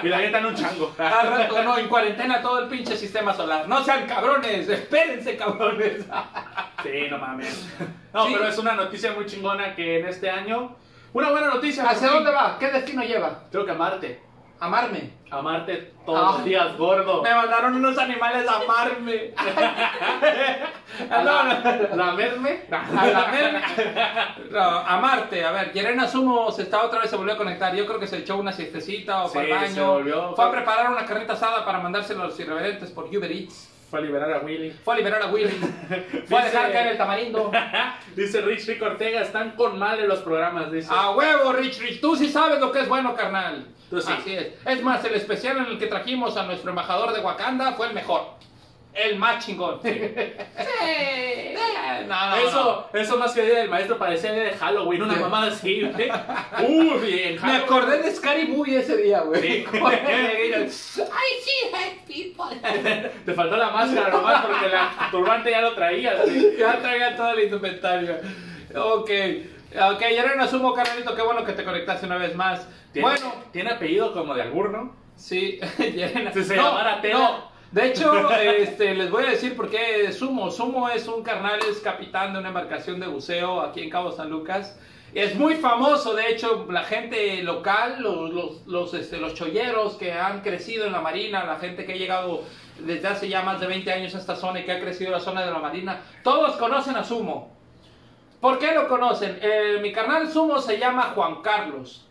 y 0.03 0.09
la 0.09 0.17
avientan 0.17 0.47
un 0.47 0.55
chango. 0.55 0.93
Al 0.99 1.29
rato, 1.29 1.63
no, 1.63 1.79
en 1.79 1.89
cuarentena 1.89 2.41
todo 2.41 2.61
el 2.61 2.69
pinche 2.69 2.97
sistema 2.97 3.35
solar. 3.35 3.69
No 3.69 3.85
sean 3.87 4.07
cabrones, 4.07 4.69
espérense, 4.69 5.37
cabrones. 5.37 6.05
Sí, 6.83 7.09
no 7.11 7.19
mames. 7.19 7.69
No, 8.13 8.27
Sí. 8.27 8.33
pero 8.35 8.47
es 8.49 8.59
una 8.59 8.75
noticia 8.75 9.13
muy 9.13 9.27
chingona 9.27 9.75
que 9.75 9.99
en 9.99 10.07
este 10.07 10.31
año. 10.31 10.77
Una 11.15 11.31
buena 11.31 11.49
noticia. 11.49 11.83
¿Hacia 11.89 12.09
dónde 12.09 12.31
va? 12.31 12.59
¿Qué 12.61 12.71
destino 12.71 13.03
lleva? 13.03 13.45
Creo 13.51 13.65
que 13.65 13.73
a 13.73 13.75
Marte. 13.75 14.23
Amarme. 14.61 15.11
Amarte 15.31 15.93
todos 16.07 16.21
Ah. 16.23 16.33
los 16.37 16.45
días, 16.45 16.77
gordo. 16.79 17.23
Me 17.23 17.35
mandaron 17.35 17.75
unos 17.75 17.99
animales 17.99 18.49
a 18.49 18.57
amarme. 18.61 19.35
A 21.11 21.23
la- 21.23 21.89
¿Lamerme? 21.95 22.63
A 22.71 23.07
lamerme. 23.07 23.61
No, 24.51 24.61
amarte. 24.61 25.45
A 25.45 25.51
ver, 25.53 25.73
Yerena 25.73 26.07
Sumo 26.09 26.51
se 26.53 26.63
está 26.63 26.83
otra 26.85 27.01
vez, 27.01 27.11
se 27.11 27.17
volvió 27.17 27.35
a 27.35 27.37
conectar. 27.37 27.75
Yo 27.75 27.85
creo 27.87 27.99
que 27.99 28.07
se 28.07 28.19
echó 28.19 28.37
una 28.37 28.53
siestecita 28.53 29.25
o 29.25 29.29
Sí, 29.29 29.35
para 29.35 29.47
el 29.47 29.55
baño. 29.55 29.75
se 29.75 29.81
volvió. 29.83 30.35
Fue 30.37 30.45
a 30.45 30.51
preparar 30.51 30.91
una 30.91 31.05
carnita 31.05 31.33
asada 31.35 31.65
para 31.65 31.79
mandárselo 31.81 32.23
a 32.23 32.27
los 32.27 32.39
irreverentes 32.41 32.91
por 32.91 33.05
Uber 33.07 33.31
Eats. 33.31 33.73
Fue 33.91 34.01
a 34.01 34.03
liberar 34.03 34.33
a 34.33 34.39
Willy. 34.41 34.71
Fue 34.85 34.95
a 34.95 34.97
liberar 34.97 35.23
a 35.23 35.27
Willy. 35.27 35.51
Fue 36.29 36.41
a 36.41 36.45
dejar 36.45 36.73
caer 36.73 36.89
el 36.89 36.97
tamarindo. 36.99 37.53
Dice 38.17 38.41
Rich 38.41 38.67
Rick 38.67 38.83
Ortega, 38.83 39.23
están 39.23 39.53
con 39.53 39.79
madre 39.79 40.09
los 40.09 40.21
programas, 40.21 40.73
dice. 40.73 40.89
A 40.91 41.11
huevo, 41.11 41.53
Rich 41.53 41.79
Rich. 41.81 42.01
Tú 42.01 42.17
sí 42.17 42.29
sabes 42.29 42.59
lo 42.59 42.73
que 42.73 42.81
es 42.81 42.89
bueno, 42.89 43.15
carnal. 43.15 43.67
Tú 43.91 44.01
sí. 44.01 44.13
Así 44.13 44.35
es. 44.35 44.49
Es 44.65 44.83
más, 44.83 45.05
el 45.05 45.15
especial 45.15 45.59
en 45.59 45.67
el 45.67 45.79
que 45.79 45.87
trajimos 45.87 46.37
a 46.37 46.45
nuestro 46.45 46.71
embajador 46.71 47.13
de 47.13 47.21
Wakanda 47.21 47.75
fue 47.75 47.89
el 47.89 47.95
mejor. 47.95 48.37
El 48.97 49.17
más 49.19 49.45
chingón. 49.45 49.79
Sí. 49.83 50.01
No, 52.09 52.31
no, 52.31 52.37
eso, 52.37 52.89
eso 52.95 53.19
más 53.19 53.33
que 53.33 53.43
día 53.43 53.59
del 53.59 53.69
maestro 53.71 53.99
parecía 53.99 54.33
día 54.33 54.45
de 54.45 54.53
Halloween, 54.53 55.03
una 55.03 55.15
Sí. 55.15 55.21
mamada 55.21 55.47
así, 55.49 55.83
güey. 55.83 56.11
Uy, 56.69 56.99
bien, 57.07 57.39
Me 57.43 57.57
acordé 57.57 58.03
de 58.03 58.15
Scary 58.15 58.47
Movie 58.47 58.79
ese 58.79 58.97
día, 58.97 59.21
güey. 59.21 59.41
Sí. 59.43 59.67
I 59.73 60.69
see 60.71 61.71
dead 61.73 61.97
people. 62.07 62.57
Te 63.25 63.33
faltó 63.35 63.57
la 63.57 63.71
máscara 63.71 64.09
nomás 64.11 64.45
porque 64.47 64.69
la 64.69 65.09
turbante 65.11 65.51
ya 65.51 65.61
lo 65.61 65.75
traías. 65.75 66.21
güey. 66.25 66.57
ya 66.57 66.79
traía 66.81 67.17
todo 67.17 67.31
el 67.33 67.45
indumentario. 67.45 68.17
Ok. 68.75 69.11
Ok, 69.93 70.01
Yerena 70.01 70.47
Sumo, 70.47 70.73
carnalito, 70.73 71.15
qué 71.15 71.23
bueno 71.23 71.45
que 71.45 71.53
te 71.53 71.65
conectaste 71.65 72.07
una 72.07 72.17
vez 72.17 72.35
más. 72.35 72.67
Tiene, 72.93 73.09
Bueno, 73.09 73.35
tiene 73.53 73.71
apellido 73.73 74.13
como 74.13 74.33
de 74.35 74.43
albur, 74.43 74.71
¿no? 74.71 74.95
Sí, 75.17 75.59
Yerena. 75.79 76.33
Si 76.33 76.45
se 76.45 76.57
No, 76.57 76.63
llamara 76.69 77.01
Tela. 77.01 77.19
no. 77.19 77.56
De 77.73 77.89
hecho, 77.89 78.31
este, 78.31 78.95
les 78.95 79.11
voy 79.11 79.25
a 79.25 79.31
decir 79.31 79.57
por 79.57 79.69
qué 79.69 80.11
Sumo. 80.13 80.51
Sumo 80.51 80.89
es 80.89 81.09
un 81.09 81.23
carnal, 81.23 81.59
es 81.69 81.81
capitán 81.81 82.33
de 82.33 82.39
una 82.39 82.49
embarcación 82.49 83.01
de 83.01 83.07
buceo 83.07 83.61
aquí 83.61 83.83
en 83.83 83.91
Cabo 83.91 84.13
San 84.13 84.31
Lucas. 84.31 84.79
Es 85.15 85.35
muy 85.35 85.57
famoso, 85.57 86.15
de 86.15 86.29
hecho, 86.31 86.67
la 86.71 86.85
gente 86.85 87.43
local, 87.43 88.03
los, 88.03 88.31
los, 88.31 88.67
los, 88.67 88.95
este, 88.95 89.19
los 89.19 89.35
cholleros 89.35 89.95
que 89.95 90.13
han 90.13 90.43
crecido 90.43 90.85
en 90.85 90.93
la 90.93 91.01
marina, 91.01 91.45
la 91.45 91.57
gente 91.57 91.87
que 91.87 91.95
ha 91.95 91.97
llegado 91.97 92.43
desde 92.81 93.09
hace 93.09 93.29
ya 93.29 93.43
más 93.43 93.61
de 93.61 93.67
20 93.67 93.91
años 93.93 94.15
a 94.15 94.19
esta 94.19 94.37
zona 94.37 94.61
y 94.61 94.65
que 94.65 94.73
ha 94.73 94.81
crecido 94.81 95.11
la 95.11 95.21
zona 95.21 95.45
de 95.45 95.51
la 95.51 95.59
marina, 95.59 96.03
todos 96.23 96.57
conocen 96.57 96.97
a 96.97 97.05
Sumo. 97.05 97.57
¿Por 98.41 98.59
qué 98.59 98.75
lo 98.75 98.89
conocen? 98.89 99.39
Eh, 99.41 99.79
mi 99.81 99.93
carnal 99.93 100.31
Sumo 100.31 100.61
se 100.61 100.79
llama 100.79 101.13
Juan 101.15 101.41
Carlos. 101.43 102.06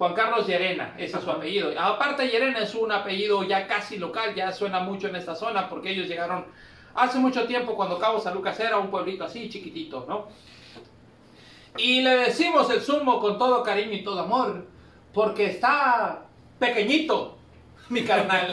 Juan 0.00 0.14
Carlos 0.14 0.46
Llerena, 0.46 0.94
ese 0.96 1.18
es 1.18 1.22
su 1.22 1.30
apellido. 1.30 1.78
Aparte 1.78 2.26
Llerena 2.26 2.60
es 2.60 2.74
un 2.74 2.90
apellido 2.90 3.42
ya 3.42 3.66
casi 3.66 3.98
local, 3.98 4.34
ya 4.34 4.50
suena 4.50 4.80
mucho 4.80 5.08
en 5.08 5.16
esta 5.16 5.34
zona 5.34 5.68
porque 5.68 5.90
ellos 5.90 6.08
llegaron 6.08 6.46
hace 6.94 7.18
mucho 7.18 7.46
tiempo 7.46 7.76
cuando 7.76 7.98
Cabo 7.98 8.18
San 8.18 8.32
Lucas 8.32 8.58
era 8.60 8.78
un 8.78 8.90
pueblito 8.90 9.24
así 9.24 9.50
chiquitito, 9.50 10.06
¿no? 10.08 10.28
Y 11.76 12.00
le 12.00 12.16
decimos 12.16 12.70
el 12.70 12.80
sumo 12.80 13.20
con 13.20 13.38
todo 13.38 13.62
cariño 13.62 13.92
y 13.92 14.02
todo 14.02 14.20
amor 14.20 14.64
porque 15.12 15.50
está 15.50 16.22
pequeñito, 16.58 17.36
mi 17.90 18.02
carnal. 18.02 18.50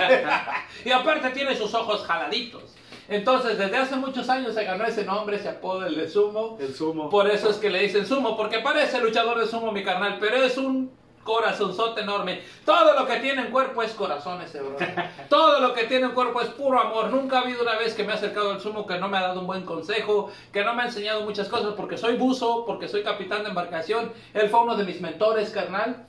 y 0.84 0.91
aparte 0.91 1.30
tiene 1.30 1.56
sus 1.56 1.74
ojos 1.74 2.04
jaladitos. 2.04 2.76
Entonces, 3.08 3.58
desde 3.58 3.78
hace 3.78 3.95
muchos 3.95 4.28
años 4.28 4.54
se 4.54 4.66
ganó 4.66 4.84
ese 4.84 5.06
nombre, 5.06 5.38
ese 5.38 5.48
apodo, 5.48 5.86
el 5.86 5.95
de 5.95 6.10
sumo. 6.10 6.58
El 6.60 6.76
sumo. 6.76 7.10
Por 7.10 7.32
eso 7.32 7.50
es 7.50 7.56
que 7.56 7.70
le 7.70 7.84
dicen 7.84 8.06
sumo, 8.06 8.36
porque 8.36 8.60
parece 8.60 9.00
luchador 9.00 9.39
de 9.39 9.48
sumo, 9.48 9.72
mi 9.72 9.82
carnal, 9.82 10.18
pero 10.20 10.43
es 10.43 10.58
un 10.58 10.97
corazonzote 11.28 12.01
enorme. 12.01 12.41
Todo 12.63 12.97
lo 12.97 13.05
que 13.05 13.17
tiene 13.17 13.41
en 13.41 13.51
cuerpo 13.51 13.84
es 13.84 13.91
corazón 13.91 14.41
ese. 14.41 14.61
Todo 15.30 15.59
lo 15.59 15.73
que 15.73 15.84
tiene 15.84 16.05
en 16.05 16.13
cuerpo 16.13 16.39
es 16.41 16.47
puro 16.47 16.80
amor. 16.80 17.09
Nunca 17.09 17.39
ha 17.39 17.41
habido 17.41 17.63
una 17.63 17.75
vez 17.75 17.93
que 17.93 18.05
me 18.05 18.13
ha 18.13 18.15
acercado 18.15 18.51
al 18.51 18.61
sumo 18.61 18.88
que 18.88 18.97
no 18.97 19.09
me 19.09 19.17
ha 19.17 19.23
dado 19.23 19.41
un 19.41 19.47
buen 19.47 19.65
consejo, 19.65 20.32
que 20.53 20.63
no 20.63 20.73
me 20.73 20.84
ha 20.84 20.86
enseñado 20.86 21.21
muchas 21.23 21.49
cosas, 21.49 21.73
porque 21.75 21.97
soy 21.97 22.15
buzo, 22.15 22.65
porque 22.65 22.88
soy 22.88 23.03
capitán 23.03 23.43
de 23.43 23.49
embarcación. 23.49 24.13
Él 24.34 24.49
fue 24.49 24.61
uno 24.61 24.78
de 24.78 24.86
mis 24.86 25.01
mentores, 25.01 25.49
carnal. 25.49 26.05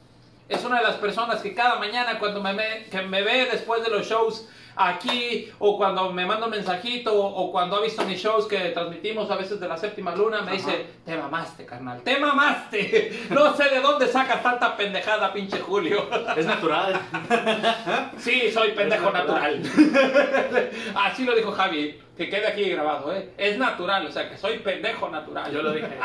Es 0.48 0.64
una 0.64 0.78
de 0.78 0.84
las 0.84 0.96
personas 0.96 1.42
que 1.42 1.52
cada 1.52 1.80
mañana 1.80 2.20
cuando 2.20 2.40
me, 2.40 2.84
que 2.84 3.02
me 3.02 3.22
ve 3.22 3.48
después 3.50 3.82
de 3.82 3.90
los 3.90 4.06
shows 4.06 4.48
aquí 4.78 5.50
o 5.58 5.76
cuando 5.76 6.12
me 6.12 6.24
manda 6.24 6.46
un 6.46 6.52
mensajito 6.52 7.12
o, 7.14 7.50
cuando 7.50 7.76
ha 7.76 7.80
visto 7.82 8.04
mis 8.04 8.20
shows 8.20 8.46
que 8.46 8.70
transmitimos 8.70 9.30
a 9.30 9.36
veces 9.36 9.58
de 9.58 9.68
la 9.68 9.76
séptima 9.76 10.14
luna 10.14 10.42
me 10.42 10.52
dice, 10.52 10.86
te 11.04 11.16
mamaste 11.16 11.66
carnal, 11.66 12.00
te 12.02 12.18
mamaste. 12.18 13.26
No 13.30 13.54
sé 13.54 13.68
de 13.68 13.80
dónde 13.80 14.06
sacas 14.06 14.42
tanta 14.42 14.76
pendejada 14.76 15.32
pinche 15.32 15.58
Julio. 15.58 16.08
Es 16.36 16.46
natural. 16.46 17.00
Sí, 18.18 18.50
soy 18.52 18.72
pendejo 18.72 19.10
natural. 19.10 19.62
Así 20.94 21.24
lo 21.24 21.34
dijo 21.34 21.52
Javi, 21.52 22.00
que 22.16 22.28
quede 22.28 22.46
aquí 22.46 22.68
grabado, 22.70 23.14
¿eh? 23.14 23.30
Es 23.36 23.58
natural, 23.58 24.06
o 24.06 24.10
sea 24.10 24.28
que 24.28 24.36
soy 24.36 24.58
pendejo 24.58 25.08
natural. 25.08 25.50
Yo 25.52 25.62
lo 25.62 25.72
dije. 25.72 25.98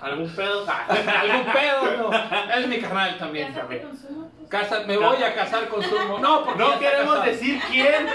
¿Algún 0.00 0.30
pedo? 0.30 0.66
Algún 0.88 1.52
pedo, 1.52 2.10
no. 2.10 2.56
Es 2.56 2.66
mi 2.66 2.78
carnal 2.78 3.18
también. 3.18 3.52
Cásate 3.52 3.82
Casa- 4.50 4.82
me 4.86 4.96
voy 4.98 5.22
a 5.22 5.32
casar 5.34 5.68
con 5.68 5.80
Sumo. 5.82 6.18
No, 6.18 6.44
porque 6.44 6.58
No 6.58 6.78
queremos 6.78 7.14
casado. 7.14 7.22
decir 7.30 7.60
quién. 7.70 8.06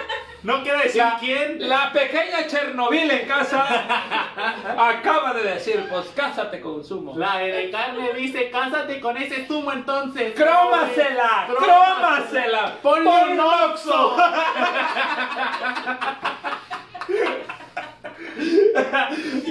No 0.43 0.61
quiero 0.61 0.79
decir 0.79 1.01
La, 1.01 1.17
quién. 1.17 1.69
la 1.69 1.91
pequeña 1.91 2.45
Chernobyl 2.45 3.09
en 3.09 3.25
casa 3.27 3.65
acaba 4.77 5.33
de 5.33 5.41
decir, 5.43 5.87
pues 5.89 6.05
cásate 6.15 6.59
con 6.61 6.83
Sumo. 6.83 7.17
La 7.17 7.37
de 7.39 7.71
carne 7.71 8.13
dice, 8.13 8.51
cásate 8.51 8.99
con 8.99 9.15
ese 9.17 9.47
sumo 9.47 9.71
entonces. 9.71 10.33
¡Crómasela! 10.35 11.47
¡Crómasela! 11.47 12.75
Ponle 12.83 13.09
¡Pon 13.09 13.31
un 13.31 13.39
Oxxo! 13.39 14.17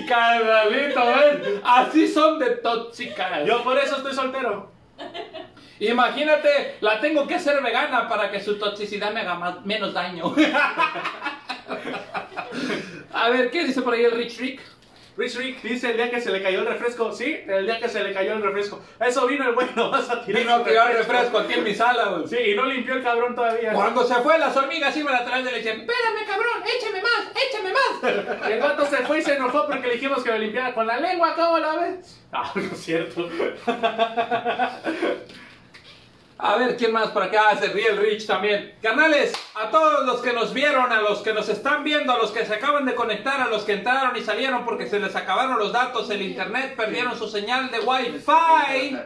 Carnalito, 0.09 1.07
¿ves? 1.07 1.61
Así 1.65 2.09
son 2.09 2.39
de 2.39 2.51
tóxicas. 2.57 3.45
Yo 3.47 3.63
por 3.63 3.79
eso 3.79 3.97
estoy 3.97 4.13
soltero. 4.15 4.71
Imagínate, 5.81 6.77
la 6.81 7.01
tengo 7.01 7.27
que 7.27 7.35
hacer 7.35 7.61
vegana 7.63 8.09
para 8.09 8.31
que 8.31 8.41
su 8.41 8.59
toxicidad 8.59 9.13
me 9.13 9.21
haga 9.21 9.35
más- 9.35 9.65
menos 9.67 9.93
daño. 9.93 10.35
A 13.13 13.29
ver, 13.31 13.51
¿qué 13.51 13.65
dice 13.65 13.83
por 13.83 13.95
ahí 13.95 14.05
el 14.05 14.13
Rich 14.13 14.39
Rick? 14.39 14.61
Rich 15.17 15.37
Rick 15.37 15.63
dice 15.63 15.91
el 15.93 15.97
día 15.97 16.11
que 16.11 16.21
se 16.21 16.33
le 16.33 16.43
cayó 16.43 16.59
el 16.61 16.67
refresco. 16.67 17.13
Sí, 17.13 17.37
el 17.47 17.67
día 17.67 17.79
que 17.79 17.89
se 17.89 18.03
le 18.03 18.13
cayó 18.13 18.33
el 18.33 18.43
refresco. 18.43 18.83
Eso 19.01 19.27
vino 19.29 19.49
el 19.49 19.55
bueno, 19.55 19.91
vas 19.93 20.11
a 20.11 20.25
tirar. 20.25 20.43
Vino 20.43 20.55
a 20.57 20.65
tirar 20.65 20.93
refresco 20.93 21.39
aquí 21.39 21.53
en 21.55 21.63
mi 21.65 21.73
sala, 21.75 22.07
güey. 22.07 22.27
Sí, 22.27 22.37
y 22.37 22.55
no 22.57 22.65
limpió 22.67 22.95
el 22.95 23.03
cabrón 23.05 23.35
todavía. 23.37 23.73
Cuando 23.73 24.05
se 24.05 24.15
fue, 24.17 24.37
las 24.41 24.57
hormigas 24.57 24.97
iban 24.97 25.15
atrás 25.15 25.45
de 25.45 25.51
él 25.51 25.57
y 25.57 25.59
decían, 25.63 25.81
espérame 25.83 26.27
cabrón, 26.27 26.63
échame 26.67 27.01
más, 27.01 27.33
échame 27.49 27.73
más. 27.73 28.03
El 28.51 28.59
gato 28.59 28.85
se 28.87 28.97
fue 28.99 29.19
y 29.21 29.23
se 29.23 29.35
enojó 29.37 29.67
porque 29.69 29.87
le 29.87 29.95
dijimos 29.95 30.25
que 30.25 30.31
lo 30.31 30.39
limpiara 30.39 30.75
con 30.75 30.87
la 30.87 30.99
lengua, 30.99 31.35
¿cómo 31.37 31.59
la 31.59 31.77
ves? 31.77 32.21
Ah, 32.33 32.51
no 32.57 32.63
es 32.63 32.79
cierto. 32.85 33.29
A 36.37 36.57
ver, 36.57 36.77
¿quién 36.77 36.93
más 36.93 37.11
por 37.11 37.23
acá? 37.23 37.51
Ah, 37.51 37.57
Se 37.57 37.69
ríe 37.69 37.89
el 37.89 37.97
Rich 37.99 38.27
también. 38.27 38.75
Carnales, 38.83 39.33
a 39.55 39.71
todos 39.71 40.05
los 40.05 40.21
que 40.21 40.33
nos 40.33 40.53
vieron, 40.53 40.91
a 40.93 41.01
los 41.01 41.21
que 41.21 41.33
nos 41.33 41.49
están 41.49 41.85
viendo, 41.85 42.13
a 42.13 42.19
los 42.19 42.33
que 42.33 42.45
se 42.45 42.55
acaban 42.55 42.85
de 42.85 42.95
conectar, 42.95 43.41
a 43.41 43.49
los 43.49 43.63
que 43.63 43.75
entraron 43.75 44.17
y 44.17 44.23
salieron 44.23 44.65
porque 44.65 44.89
se 44.89 44.99
les 44.99 45.15
acabaron 45.15 45.59
los 45.59 45.73
datos, 45.73 46.11
el 46.11 46.23
internet, 46.23 46.75
perdieron 46.77 47.17
su 47.17 47.29
señal 47.29 47.71
de 47.71 47.79
Wi-Fi. 47.81 48.97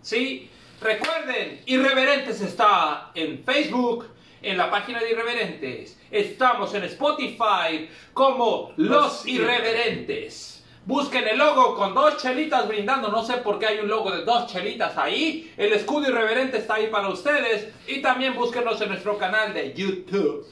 Sí, 0.00 0.50
recuerden, 0.80 1.60
Irreverentes 1.66 2.40
está 2.40 3.10
en 3.14 3.44
Facebook, 3.44 4.06
en 4.40 4.56
la 4.56 4.70
página 4.70 5.00
de 5.00 5.10
Irreverentes. 5.10 5.98
Estamos 6.10 6.72
en 6.74 6.84
Spotify 6.84 7.88
como 8.14 8.72
Los 8.76 9.26
Irreverentes. 9.26 10.53
Busquen 10.86 11.26
el 11.26 11.38
logo 11.38 11.74
con 11.76 11.94
dos 11.94 12.18
chelitas 12.18 12.68
brindando. 12.68 13.08
No 13.08 13.24
sé 13.24 13.38
por 13.38 13.58
qué 13.58 13.66
hay 13.66 13.78
un 13.78 13.88
logo 13.88 14.10
de 14.10 14.24
dos 14.24 14.46
chelitas 14.46 14.98
ahí. 14.98 15.52
El 15.56 15.72
escudo 15.72 16.10
irreverente 16.10 16.58
está 16.58 16.74
ahí 16.74 16.88
para 16.88 17.08
ustedes. 17.08 17.72
Y 17.86 18.02
también 18.02 18.34
búsquenos 18.34 18.78
en 18.82 18.90
nuestro 18.90 19.16
canal 19.16 19.54
de 19.54 19.72
YouTube. 19.72 20.46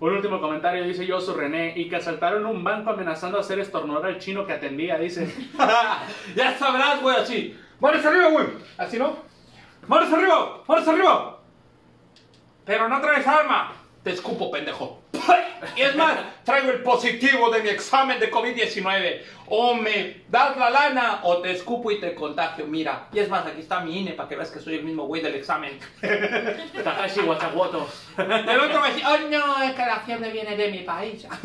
Un 0.00 0.14
último 0.14 0.40
comentario, 0.40 0.84
dice 0.84 1.06
Yosu 1.06 1.34
René, 1.34 1.74
y 1.76 1.88
que 1.88 1.96
asaltaron 1.96 2.44
un 2.46 2.64
banco 2.64 2.90
amenazando 2.90 3.38
a 3.38 3.40
hacer 3.40 3.58
estornudar 3.58 4.06
al 4.06 4.18
chino 4.18 4.46
que 4.46 4.54
atendía, 4.54 4.98
dice. 4.98 5.32
ya 6.36 6.58
sabrás, 6.58 7.00
güey, 7.00 7.16
así. 7.16 7.56
Manos 7.80 8.04
arriba, 8.04 8.28
güey. 8.28 8.46
Así 8.76 8.98
no. 8.98 9.16
Manos 9.86 10.12
arriba, 10.12 10.62
manos 10.66 10.88
arriba. 10.88 11.38
Pero 12.64 12.88
no 12.88 13.00
traes 13.00 13.26
arma. 13.26 13.72
Te 14.02 14.12
escupo, 14.12 14.50
pendejo. 14.50 15.02
Y 15.76 15.82
es 15.82 15.94
más, 15.94 16.16
traigo 16.42 16.70
el 16.70 16.82
positivo 16.82 17.50
de 17.50 17.62
mi 17.62 17.68
examen 17.68 18.18
de 18.18 18.30
COVID-19. 18.30 19.20
O 19.48 19.74
me 19.74 20.22
das 20.28 20.56
la 20.56 20.70
lana 20.70 21.20
o 21.22 21.38
te 21.38 21.50
escupo 21.52 21.90
y 21.90 22.00
te 22.00 22.14
contagio. 22.14 22.66
Mira. 22.66 23.08
Y 23.12 23.18
es 23.18 23.28
más, 23.28 23.44
aquí 23.46 23.60
está 23.60 23.80
mi 23.80 23.98
INE 24.00 24.12
para 24.12 24.26
que 24.28 24.36
veas 24.36 24.50
que 24.50 24.58
soy 24.58 24.76
el 24.76 24.84
mismo 24.84 25.04
güey 25.04 25.20
del 25.20 25.34
examen. 25.34 25.78
Takashi 26.00 27.20
Watawoto. 27.20 27.86
El 28.16 28.58
otro 28.60 28.82
a 28.82 28.88
decir, 28.88 29.04
oh 29.06 29.18
no, 29.30 29.62
es 29.62 29.72
que 29.72 29.82
la 29.84 30.00
fiebre 30.00 30.30
viene 30.30 30.56
de 30.56 30.70
mi 30.70 30.78
país. 30.78 31.26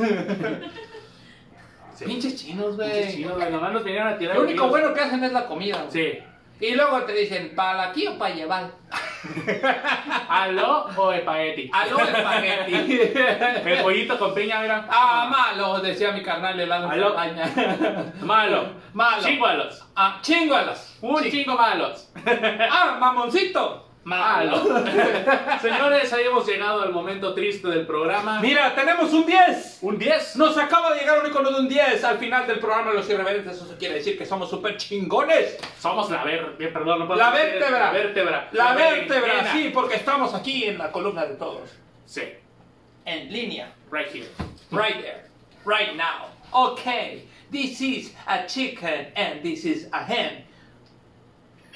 Pinches 2.05 2.35
chinos, 2.35 2.75
güey. 2.75 3.11
Sí, 3.11 3.23
güey, 3.23 3.51
nomás 3.51 3.71
nos 3.73 3.83
vinieron 3.83 4.09
a 4.13 4.17
tirar 4.17 4.35
Lo 4.35 4.43
único 4.43 4.65
virus. 4.65 4.69
bueno 4.69 4.93
que 4.93 4.99
hacen 5.01 5.23
es 5.23 5.31
la 5.31 5.45
comida. 5.45 5.83
güey. 5.83 5.91
Sí. 5.91 6.19
Y 6.65 6.73
luego 6.73 7.01
te 7.03 7.13
dicen, 7.13 7.53
¿para 7.55 7.83
aquí 7.89 8.07
o 8.07 8.17
para 8.17 8.33
llevar? 8.33 8.71
¿Aló 10.29 10.87
o 10.97 11.11
espagueti? 11.11 11.69
Aló, 11.71 11.99
espagueti. 11.99 13.01
El 13.69 13.81
pollito 13.83 14.17
con 14.17 14.33
piña, 14.33 14.61
mira. 14.61 14.87
Ah, 14.89 15.27
malo, 15.29 15.79
decía 15.79 16.11
mi 16.11 16.23
carnal 16.23 16.59
helado 16.59 16.89
Aló. 16.89 17.09
España. 17.09 18.13
Malo. 18.21 18.69
Malo. 18.93 19.21
Chingualos. 19.23 19.85
Ah, 19.95 20.17
chingualas. 20.21 20.97
Un 21.01 21.21
Sí. 21.23 21.31
chingo 21.31 21.55
malos. 21.55 22.09
Ah, 22.71 22.97
mamoncito. 22.99 23.84
Malo. 24.05 24.63
Señores, 25.61 26.13
ahí 26.13 26.25
hemos 26.25 26.45
llegado 26.47 26.83
al 26.83 26.91
momento 26.91 27.33
triste 27.33 27.67
del 27.67 27.87
programa. 27.87 28.39
Mira, 28.39 28.75
tenemos 28.75 29.11
un 29.11 29.25
10. 29.25 29.79
Un 29.81 29.97
10. 29.97 30.35
Nos 30.35 30.55
acaba 30.59 30.93
de 30.93 30.99
llegar 30.99 31.19
un 31.21 31.27
icono 31.27 31.49
de 31.49 31.59
un 31.61 31.67
10 31.67 32.03
al 32.03 32.19
final 32.19 32.45
del 32.45 32.59
programa 32.59 32.91
de 32.91 32.97
los 32.97 33.09
irreverentes. 33.09 33.55
Eso 33.57 33.75
quiere 33.79 33.95
decir 33.95 34.15
que 34.15 34.23
somos 34.27 34.47
súper 34.47 34.77
chingones. 34.77 35.57
Somos 35.79 36.11
la 36.11 36.23
ver... 36.23 36.55
Perdón, 36.55 36.99
no 36.99 37.07
puedo 37.07 37.19
La 37.19 37.31
decir 37.31 37.53
vértebra. 37.53 37.79
La 37.79 37.91
vértebra. 37.91 38.49
La 38.51 38.73
vértebra, 38.75 39.21
berenjena. 39.21 39.51
sí, 39.53 39.71
porque 39.73 39.95
estamos 39.95 40.35
aquí 40.35 40.65
en 40.65 40.77
la 40.77 40.91
columna 40.91 41.25
de 41.25 41.35
todos. 41.35 41.71
Sí. 42.05 42.21
En 43.05 43.33
línea. 43.33 43.73
Right 43.91 44.13
here. 44.13 44.27
Right 44.71 45.01
there. 45.01 45.25
Right 45.65 45.95
now. 45.95 46.27
Okay. 46.53 47.27
This 47.51 47.81
is 47.81 48.13
a 48.27 48.45
chicken 48.45 49.07
and 49.15 49.41
this 49.41 49.65
is 49.65 49.87
a 49.91 50.03
hen. 50.05 50.45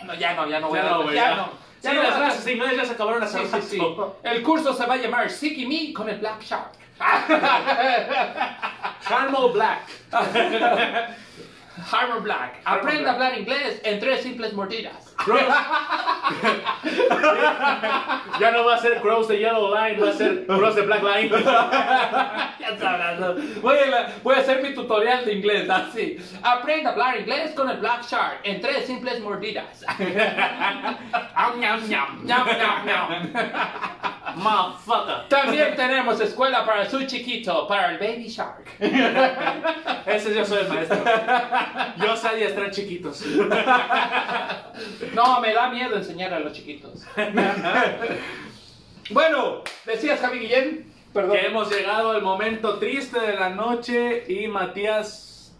No, 0.06 0.14
ya 0.14 0.36
no, 0.36 0.48
ya 0.48 0.60
no 0.60 0.70
voy 0.70 0.78
Ya 0.78 0.86
a 0.86 0.90
no, 0.92 1.06
ya 1.12 1.14
ya. 1.14 1.36
no. 1.36 1.69
Sí, 1.82 1.88
Ya 1.88 1.94
no 1.94 2.04
las 2.04 2.12
voy 2.14 2.22
a- 2.22 2.26
clases 2.26 2.46
de 2.46 2.54
inglés 2.54 2.78
ya 2.78 2.86
se 2.86 2.92
acabaron 2.94 3.24
hace 3.24 3.40
Sí, 3.40 3.46
sí, 3.54 3.62
sí. 3.62 3.78
rato. 3.80 4.18
El 4.24 4.44
curso 4.44 4.74
se 4.74 4.86
va 4.86 4.94
a 4.96 4.98
llamar 4.98 5.30
Sicky 5.30 5.66
Me 5.66 5.94
con 5.94 6.10
el 6.10 6.18
Black 6.20 6.42
Shark. 6.44 6.72
Carmel 9.08 9.52
Black. 9.54 9.82
Harvard 11.92 12.24
Black. 12.24 12.62
Black. 12.64 13.08
a 13.08 13.12
hablar 13.12 13.38
inglés 13.38 13.82
en 13.84 14.00
tres 14.00 14.22
simples 14.24 14.54
mordidas. 14.54 15.16
ya 18.40 18.52
no 18.52 18.66
va 18.66 18.76
a 18.76 18.78
ser 18.78 19.02
Cross 19.02 19.28
the 19.28 19.38
Yellow 19.38 19.74
Line, 19.76 20.00
va 20.00 20.10
a 20.10 20.14
ser 20.14 20.46
Cross 20.48 20.76
the 20.76 20.82
Black 20.84 21.04
Line. 21.04 21.30
Ya 22.60 22.78
sabrás, 22.78 23.20
¿no? 23.20 23.34
voy, 23.62 23.78
a, 23.80 23.86
la- 23.88 24.10
voy 24.22 24.36
a 24.36 24.40
hacer 24.40 24.62
mi 24.62 24.74
tutorial 24.74 25.26
de 25.26 25.34
inglés 25.34 25.70
así. 25.70 26.18
Aprenda 26.44 26.90
a 26.90 26.94
hablar 26.94 27.20
inglés 27.20 27.52
con 27.56 27.70
el 27.70 27.78
Black 27.78 28.04
Shark 28.06 28.42
en 28.44 28.62
tres 28.62 28.86
simples 28.86 29.20
mordidas. 29.22 29.84
Am. 31.36 31.60
Motherfucker. 34.36 35.28
También 35.30 35.76
tenemos 35.76 36.20
escuela 36.22 36.66
para 36.66 36.90
su 36.90 37.06
chiquito, 37.06 37.68
para 37.68 37.92
el 37.92 37.98
Baby 37.98 38.28
Shark. 38.28 38.66
Ese 40.06 40.34
yo 40.34 40.46
soy 40.46 40.60
el 40.60 40.70
maestro. 40.70 41.04
Yo 41.98 42.16
sé 42.16 42.28
adiestrar 42.28 42.72
chiquitos. 42.72 43.24
No, 45.14 45.42
me 45.42 45.54
da 45.54 45.70
miedo 45.70 45.98
enseñar 45.98 46.34
a 46.34 46.40
los 46.40 46.54
chiquitos. 46.54 47.06
bueno, 49.10 49.64
decías 49.86 50.22
Javi 50.22 50.40
Guillén. 50.40 50.94
Perdón. 51.14 51.32
Que 51.36 51.48
hemos 51.48 51.70
llegado 51.70 52.12
al 52.12 52.22
momento 52.22 52.80
triste 52.80 53.20
de 53.20 53.34
la 53.34 53.50
noche 53.50 54.24
y 54.32 54.48
Matías 54.48 55.54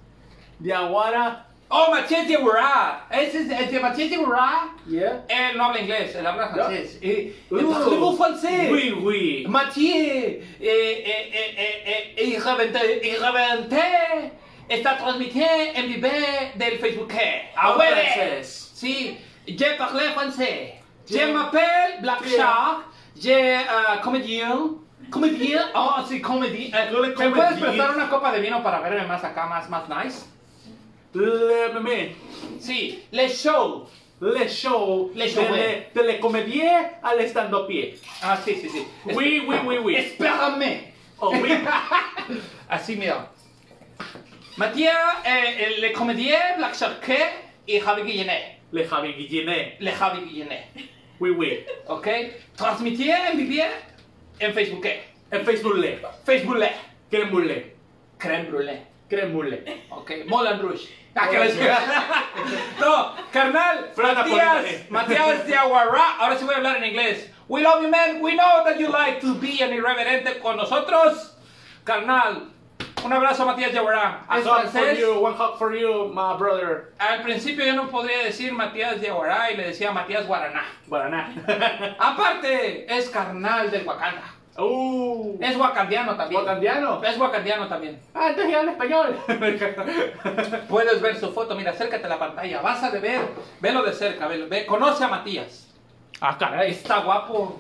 Diaguara. 0.60 1.49
Oh, 1.72 1.94
de 1.96 2.38
Burá. 2.38 3.06
Ese 3.12 3.42
es 3.42 3.50
el 3.52 3.70
de 3.70 4.08
de 4.10 4.18
Burá. 4.18 4.70
Yeah. 4.88 5.24
Él 5.30 5.56
no 5.56 5.66
habla 5.66 5.82
inglés, 5.82 6.16
él 6.16 6.26
habla 6.26 6.50
francés. 6.50 6.98
Eh, 7.02 7.36
Uh. 7.52 7.72
parlez-vous 7.72 8.18
français? 8.18 8.70
Oui, 8.72 8.92
oui. 9.04 9.46
Mathieu, 9.48 9.94
eh, 9.94 10.44
eh, 10.60 11.32
eh, 11.32 11.84
eh, 11.86 12.14
eh, 12.18 12.24
irreverente, 12.26 13.08
irreverente, 13.08 14.32
está 14.68 14.98
transmitiendo 14.98 15.76
en 15.76 15.88
vivo 15.90 16.08
del 16.56 16.80
Facebook. 16.80 17.14
Ah, 17.56 17.74
francés. 17.76 18.72
Si, 18.74 19.18
je 19.46 19.66
parle 19.78 20.12
français. 20.16 20.74
Je 21.08 21.26
m'appelle 21.32 22.02
Black. 22.02 22.26
Shark, 22.28 22.86
je 23.16 23.30
euh, 23.32 23.98
comédien. 24.04 24.76
Comédien, 25.12 25.62
oh, 25.76 26.04
sí, 26.08 26.20
comédien. 26.22 26.72
Eh, 26.74 26.92
le 26.92 27.10
¿Me 27.10 27.30
puedes 27.32 27.60
prestar 27.60 27.92
una 27.96 28.10
copa 28.10 28.32
de 28.32 28.42
vino 28.42 28.62
para 28.64 28.80
verme 28.80 29.06
más 29.08 29.24
acá, 29.24 29.46
más, 29.48 29.70
más 29.70 29.88
nice? 29.90 30.26
Le. 31.14 32.12
Sí, 32.60 33.04
le 33.12 33.28
show. 33.28 33.88
Le 34.22 34.48
show. 34.48 35.12
Le 35.16 35.28
show, 35.28 35.42
De, 35.42 36.00
de 36.02 36.08
le 36.08 36.20
comédie 36.20 36.70
al 37.02 37.20
estando 37.22 37.66
pie. 37.66 37.96
Ah, 38.22 38.38
sí, 38.44 38.56
sí, 38.56 38.70
sí. 38.70 38.86
Oui, 39.06 39.44
oui, 39.48 39.56
oui, 39.66 39.78
oui. 39.78 39.96
Espérame. 39.96 40.82
Oh, 41.22 41.32
oui. 41.42 41.52
Así, 42.70 42.96
mira. 42.96 43.32
Mathieu, 44.58 44.90
eh, 45.26 45.80
le 45.82 45.94
comédien 45.94 46.58
Black 46.58 46.76
Shark 46.76 47.10
y 47.68 47.80
Javi 47.80 48.04
Guillenet. 48.04 48.58
Le 48.72 48.84
Javi 48.84 49.14
Guillené. 49.14 49.78
Le 49.80 49.92
Javi 49.92 50.22
Guillenet. 50.26 50.68
Oui, 51.20 51.32
oui. 51.32 51.60
¿Ok? 51.88 52.08
Transmitir 52.58 53.16
en 53.32 53.38
vivo 53.38 53.64
en 54.42 54.52
Facebook. 54.54 54.86
En 55.32 55.40
Facebook 55.44 55.76
le. 55.78 55.98
Facebook 56.26 56.58
le. 56.58 56.68
Crème 57.10 57.30
brûlée. 57.30 57.76
Crème 58.20 58.46
brûlée. 58.52 58.80
Crème 59.10 59.32
brûlée. 59.34 59.64
Ok. 59.92 60.26
Moulin 60.28 60.58
Rouge. 60.58 60.88
Ah, 61.16 61.28
que 61.30 61.38
ves- 61.40 61.58
no, 62.80 63.14
carnal. 63.32 63.92
Matías. 63.98 64.90
Matías 64.90 65.46
de 65.48 65.56
Aguará. 65.56 66.18
Ahora 66.20 66.38
sí 66.38 66.46
voy 66.46 66.54
a 66.54 66.58
hablar 66.58 66.78
en 66.78 66.86
inglés. 66.86 67.30
We 67.48 67.62
love 67.62 67.82
you, 67.82 67.90
man. 67.90 68.22
We 68.22 68.36
know 68.36 68.64
that 68.64 68.78
you 68.80 68.90
like 68.90 69.20
to 69.22 69.34
be 69.36 69.62
an 69.62 69.72
irreverente 69.72 70.40
con 70.40 70.58
nosotros. 70.58 71.36
Carnal. 71.84 72.52
Un 73.04 73.14
abrazo, 73.14 73.46
Matías 73.46 73.72
de 73.72 73.80
Aguará. 73.80 74.26
A 74.28 74.42
francés. 74.42 75.00
you, 75.00 75.20
one 75.20 75.34
hug 75.34 75.58
for 75.58 75.74
you, 75.76 76.12
my 76.14 76.38
brother. 76.38 76.94
Al 77.00 77.24
principio 77.24 77.66
yo 77.66 77.74
no 77.76 77.88
podría 77.90 78.24
decir 78.24 78.52
Matías 78.52 79.00
de 79.00 79.10
Aguará 79.10 79.52
y 79.52 79.58
le 79.58 79.64
decía 79.68 79.92
Matías 79.92 80.28
Guaraná. 80.28 80.64
Guaraná. 80.88 81.34
Aparte, 81.98 82.86
es 82.94 83.10
carnal 83.10 83.72
del 83.72 83.86
Wakanda. 83.88 84.24
Uh. 84.62 85.38
Es 85.42 85.58
wakandiano 85.58 86.16
también. 86.16 86.42
¿Wakandiano? 86.42 87.04
Es 87.04 87.18
wakandiano 87.18 87.68
también. 87.68 88.00
Ah, 88.14 88.30
entonces 88.30 88.52
ya 88.52 88.60
habla 88.60 88.72
español. 88.72 89.18
Puedes 90.70 91.02
ver 91.02 91.16
su 91.18 91.32
foto, 91.32 91.56
mira, 91.56 91.72
acércate 91.72 92.06
a 92.06 92.10
la 92.10 92.20
pantalla. 92.20 92.62
Vas 92.62 92.84
a 92.84 92.90
ver, 92.92 93.22
velo 93.60 93.84
de 93.84 93.94
cerca, 93.94 94.28
velo, 94.28 94.48
ve, 94.48 94.66
conoce 94.66 95.04
a 95.04 95.08
Matías. 95.08 95.68
ah, 96.22 96.38
caray. 96.38 96.72
Está 96.72 97.00
guapo, 97.00 97.60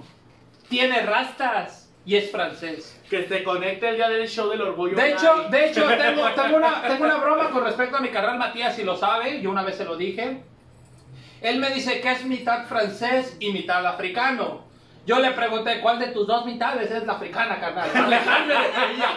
tiene 0.69 1.01
rastas 1.01 1.89
y 2.05 2.15
es 2.15 2.31
francés. 2.31 2.99
Que 3.09 3.27
se 3.27 3.43
conecte 3.43 3.89
el 3.89 3.95
día 3.95 4.09
del 4.09 4.27
show 4.27 4.49
del 4.49 4.61
orgullo. 4.61 4.95
De 4.95 5.11
hecho, 5.11 5.43
de 5.49 5.69
hecho 5.69 5.87
tengo, 5.87 6.29
tengo 6.35 6.57
una, 6.57 6.81
tengo 6.81 7.05
una 7.05 7.17
broma 7.17 7.49
con 7.49 7.63
respecto 7.63 7.97
a 7.97 8.01
mi 8.01 8.09
carnal 8.09 8.37
Matías, 8.37 8.75
si 8.75 8.83
lo 8.83 8.95
sabe, 8.95 9.41
yo 9.41 9.49
una 9.49 9.63
vez 9.63 9.75
se 9.75 9.85
lo 9.85 9.95
dije. 9.95 10.41
Él 11.41 11.59
me 11.59 11.69
dice 11.69 12.01
que 12.01 12.11
es 12.11 12.25
mitad 12.25 12.65
francés 12.65 13.37
y 13.39 13.51
mitad 13.51 13.85
africano. 13.85 14.68
Yo 15.09 15.17
le 15.17 15.31
pregunté, 15.31 15.81
¿cuál 15.81 15.97
de 15.97 16.09
tus 16.09 16.27
dos 16.27 16.45
mitades 16.45 16.91
es 16.91 17.03
la 17.07 17.13
africana, 17.13 17.59
carnal? 17.59 17.89
Alejandro 17.95 18.59
de 18.59 18.93
ella. 18.93 19.09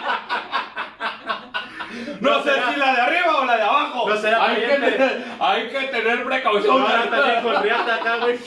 No 2.18 2.42
sé 2.42 2.50
si 2.50 2.80
la 2.80 2.94
de 2.94 3.00
arriba 3.02 3.36
o 3.38 3.44
la 3.44 3.56
de 3.58 3.62
abajo. 3.62 4.08
No 4.08 4.16
será 4.16 4.42
hay, 4.42 4.56
que 4.56 4.68
tener, 4.68 5.24
hay 5.38 5.68
que 5.68 5.80
tener 5.88 6.24
precaución. 6.24 6.80
Ahora 6.80 7.10
también 7.10 7.42
con 7.42 7.62
riata 7.62 7.94
acá, 7.96 8.16
güey. 8.16 8.38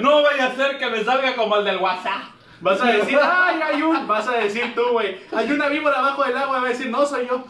No 0.00 0.22
vaya 0.22 0.46
a 0.46 0.54
ser 0.54 0.78
que 0.78 0.86
me 0.86 1.04
salga 1.04 1.36
como 1.36 1.56
el 1.56 1.66
del 1.66 1.76
WhatsApp. 1.76 2.39
Vas 2.60 2.80
a 2.80 2.92
decir, 2.92 3.18
ay, 3.22 3.60
hay 3.62 3.82
un. 3.82 4.06
Vas 4.06 4.28
a 4.28 4.32
decir 4.32 4.74
tú, 4.74 4.82
güey. 4.92 5.16
Hay 5.32 5.50
una 5.50 5.68
víbora 5.68 5.98
abajo 5.98 6.24
del 6.24 6.36
agua. 6.36 6.60
Va 6.60 6.66
a 6.66 6.70
decir, 6.70 6.88
no 6.88 7.06
soy 7.06 7.26
yo. 7.26 7.44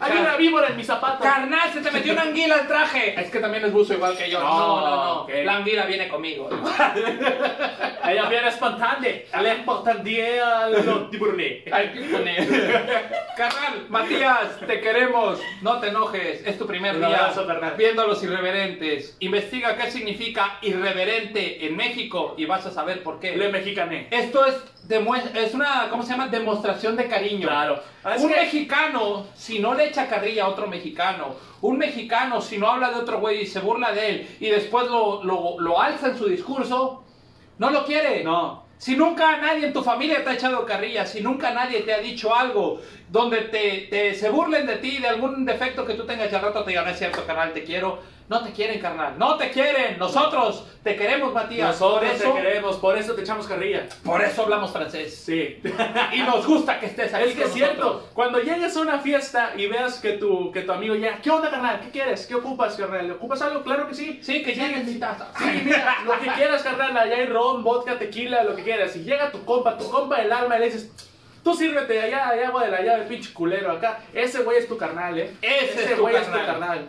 hay 0.00 0.18
una 0.20 0.36
víbora 0.36 0.68
en 0.68 0.76
mi 0.76 0.84
zapato. 0.84 1.22
Carnal, 1.22 1.72
se 1.72 1.80
te 1.80 1.90
metió 1.90 2.12
una 2.12 2.22
anguila 2.22 2.56
al 2.56 2.66
traje. 2.66 3.20
Es 3.20 3.30
que 3.30 3.38
también 3.38 3.64
es 3.64 3.72
buzo 3.72 3.94
igual 3.94 4.16
que 4.16 4.28
yo. 4.30 4.40
No, 4.40 4.48
No, 4.48 4.80
no, 4.80 4.96
no. 4.96 5.12
ok. 5.22 5.30
La 5.44 5.56
anguila 5.56 5.86
viene 5.86 6.08
conmigo. 6.08 6.48
Ella 8.04 8.28
viene 8.28 8.48
espontánea. 8.48 9.22
Le 9.40 9.54
importante 9.54 10.40
a 10.40 10.68
los 10.68 11.10
tiburones. 11.10 11.62
Carnal, 13.36 13.86
Matías, 13.88 14.58
te 14.66 14.80
queremos. 14.80 15.40
No 15.60 15.78
te 15.78 15.88
enojes. 15.88 16.46
Es 16.46 16.58
tu 16.58 16.66
primer 16.66 16.98
día 16.98 17.26
abrazo, 17.26 17.46
viendo 17.76 18.02
a 18.02 18.06
los 18.06 18.22
irreverentes. 18.22 19.16
Investiga 19.20 19.76
qué 19.76 19.90
significa 19.90 20.58
irreverente 20.62 21.64
en 21.66 21.76
México 21.76 22.34
y 22.36 22.46
vas 22.46 22.66
a 22.66 22.70
saber 22.70 23.02
por 23.02 23.11
qué. 23.20 23.36
Le 23.36 23.48
mexicané. 23.50 24.08
Esto 24.10 24.44
es, 24.44 24.54
es 25.34 25.54
una, 25.54 25.88
¿cómo 25.90 26.02
se 26.02 26.10
llama? 26.10 26.28
Demostración 26.28 26.96
de 26.96 27.06
cariño. 27.08 27.48
Claro. 27.48 27.82
Ah, 28.04 28.14
Es 28.16 28.22
un 28.22 28.28
que- 28.30 28.36
mexicano, 28.36 29.26
si 29.34 29.58
no 29.58 29.74
le 29.74 29.86
echa 29.86 30.08
carrilla 30.08 30.44
a 30.44 30.48
otro 30.48 30.66
mexicano, 30.66 31.34
un 31.60 31.78
mexicano, 31.78 32.40
si 32.40 32.58
no 32.58 32.68
habla 32.68 32.90
de 32.90 32.96
otro 32.96 33.20
güey 33.20 33.42
y 33.42 33.46
se 33.46 33.60
burla 33.60 33.92
de 33.92 34.08
él 34.08 34.36
y 34.40 34.48
después 34.50 34.86
lo, 34.88 35.22
lo, 35.24 35.60
lo 35.60 35.80
alza 35.80 36.08
en 36.08 36.18
su 36.18 36.26
discurso, 36.26 37.04
no 37.58 37.70
lo 37.70 37.84
quiere. 37.84 38.22
No. 38.24 38.62
Si 38.78 38.96
nunca 38.96 39.36
nadie 39.36 39.66
en 39.66 39.72
tu 39.72 39.82
familia 39.84 40.24
te 40.24 40.30
ha 40.30 40.34
echado 40.34 40.66
carrilla, 40.66 41.06
si 41.06 41.20
nunca 41.20 41.52
nadie 41.52 41.82
te 41.82 41.94
ha 41.94 41.98
dicho 41.98 42.34
algo 42.34 42.80
donde 43.08 43.42
te, 43.42 43.86
te- 43.88 44.12
se 44.16 44.28
burlen 44.28 44.66
de 44.66 44.76
ti, 44.76 44.98
de 44.98 45.06
algún 45.06 45.44
defecto 45.44 45.86
que 45.86 45.94
tú 45.94 46.04
tengas 46.04 46.32
y 46.32 46.34
al 46.34 46.42
rato 46.42 46.64
te 46.64 46.70
digan, 46.70 46.84
"No 46.86 46.90
es 46.90 46.98
cierto, 46.98 47.24
carnal, 47.24 47.52
te 47.52 47.62
quiero. 47.62 48.00
No 48.28 48.42
te 48.42 48.52
quieren, 48.52 48.80
carnal. 48.80 49.18
No 49.18 49.36
te 49.36 49.50
quieren. 49.50 49.98
Nosotros 49.98 50.66
te 50.82 50.96
queremos, 50.96 51.32
Matías. 51.34 51.68
Nosotros 51.68 51.98
por 52.00 52.04
eso, 52.16 52.32
te 52.32 52.42
queremos, 52.42 52.76
por 52.76 52.98
eso 52.98 53.14
te 53.14 53.20
echamos 53.22 53.46
carrilla. 53.46 53.86
por 54.04 54.22
eso 54.22 54.42
hablamos 54.42 54.72
francés. 54.72 55.14
Sí. 55.24 55.60
Y 56.12 56.20
nos 56.22 56.46
gusta 56.46 56.80
que 56.80 56.86
estés 56.86 57.12
aquí 57.12 57.28
Es 57.30 57.34
que 57.36 57.44
es 57.44 57.52
cierto, 57.52 58.08
cuando 58.14 58.38
llegues 58.40 58.76
a 58.76 58.80
una 58.80 58.98
fiesta 59.00 59.52
y 59.56 59.66
veas 59.66 60.00
que 60.00 60.12
tu, 60.12 60.50
que 60.50 60.62
tu 60.62 60.72
amigo 60.72 60.94
llega, 60.94 61.18
¿qué 61.22 61.30
onda, 61.30 61.50
carnal? 61.50 61.80
¿Qué 61.80 61.90
quieres? 61.90 62.26
¿Qué 62.26 62.34
ocupas, 62.34 62.74
carnal? 62.76 63.10
¿Ocupas 63.10 63.42
algo? 63.42 63.62
Claro 63.62 63.86
que 63.88 63.94
sí. 63.94 64.20
Sí, 64.22 64.42
que 64.42 64.54
lleguen 64.54 64.86
mi 64.86 64.98
taza. 64.98 65.28
Sí, 65.38 65.62
mira, 65.64 65.96
lo 66.04 66.18
que 66.18 66.26
quieras, 66.36 66.62
carnal, 66.62 66.96
allá 66.96 67.16
hay 67.16 67.26
ron, 67.26 67.62
vodka, 67.62 67.98
tequila, 67.98 68.42
lo 68.44 68.56
que 68.56 68.62
quieras. 68.62 68.96
Y 68.96 69.04
llega 69.04 69.30
tu 69.30 69.44
compa, 69.44 69.76
tu 69.76 69.90
compa 69.90 70.20
del 70.20 70.32
alma 70.32 70.56
y 70.56 70.60
le 70.60 70.64
dices, 70.66 70.90
tú 71.44 71.54
sírvete, 71.54 72.00
allá 72.00 72.28
hay 72.30 72.40
agua 72.40 72.64
de 72.64 72.70
la 72.70 72.80
llave, 72.82 73.04
pinche 73.04 73.32
culero 73.34 73.72
acá. 73.72 74.00
Ese 74.14 74.42
güey 74.42 74.58
es 74.58 74.68
tu 74.68 74.76
carnal, 74.78 75.18
¿eh? 75.18 75.34
Ese 75.42 75.84
es 75.84 75.96
tu 75.96 76.00
güey 76.02 76.14
carnal. 76.14 76.40
es 76.40 76.46
tu 76.46 76.46
carnal. 76.52 76.88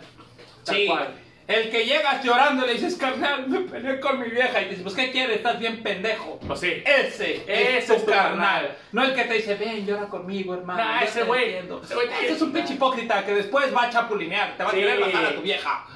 Tal 0.64 0.74
Sí. 0.76 0.86
cual. 0.86 1.08
El 1.46 1.70
que 1.70 1.84
llegas 1.84 2.24
llorando 2.24 2.64
y 2.64 2.68
le 2.68 2.74
dices, 2.74 2.96
carnal, 2.96 3.46
me 3.48 3.60
peleé 3.60 4.00
con 4.00 4.18
mi 4.18 4.28
vieja. 4.30 4.62
Y 4.62 4.66
dices, 4.70 4.82
pues, 4.82 4.94
¿qué 4.94 5.10
quieres? 5.10 5.36
Estás 5.36 5.58
bien 5.58 5.82
pendejo. 5.82 6.40
Pues 6.46 6.60
sí. 6.60 6.82
Ese, 6.86 7.42
Ese 7.46 7.78
es 7.78 7.86
tu 7.86 7.92
es 7.94 8.04
tu 8.06 8.10
carnal. 8.10 8.38
carnal. 8.38 8.76
No 8.92 9.04
el 9.04 9.14
que 9.14 9.24
te 9.24 9.34
dice, 9.34 9.54
ven, 9.56 9.84
llora 9.84 10.06
conmigo, 10.06 10.54
hermano. 10.54 10.82
Nah, 10.82 11.00
yo 11.00 11.06
ese 11.06 11.26
güey- 11.26 11.44
entiendo". 11.44 11.82
ese 11.84 11.94
güey 11.94 12.08
es 12.26 12.40
un 12.40 12.52
pinche 12.52 12.74
hipócrita 12.74 13.22
que 13.26 13.34
después 13.34 13.74
va 13.76 13.82
a 13.84 13.90
chapulinear, 13.90 14.56
te 14.56 14.64
va 14.64 14.70
Sí. 14.70 14.76
a 14.76 14.80
querer 14.80 15.00
bajar 15.00 15.24
a 15.26 15.34
tu 15.34 15.42
vieja. 15.42 15.86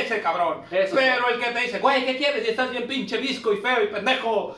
Ese 0.00 0.22
cabrón. 0.22 0.62
Eso 0.70 0.96
Pero 0.96 1.28
el 1.28 1.38
que 1.38 1.50
te 1.50 1.60
dice, 1.60 1.78
güey, 1.80 2.06
¿qué 2.06 2.16
quieres? 2.16 2.46
Y 2.46 2.50
estás 2.50 2.70
bien 2.70 2.86
pinche 2.86 3.18
visco 3.18 3.52
y 3.52 3.58
feo 3.58 3.82
y 3.82 3.88
pendejo. 3.88 4.56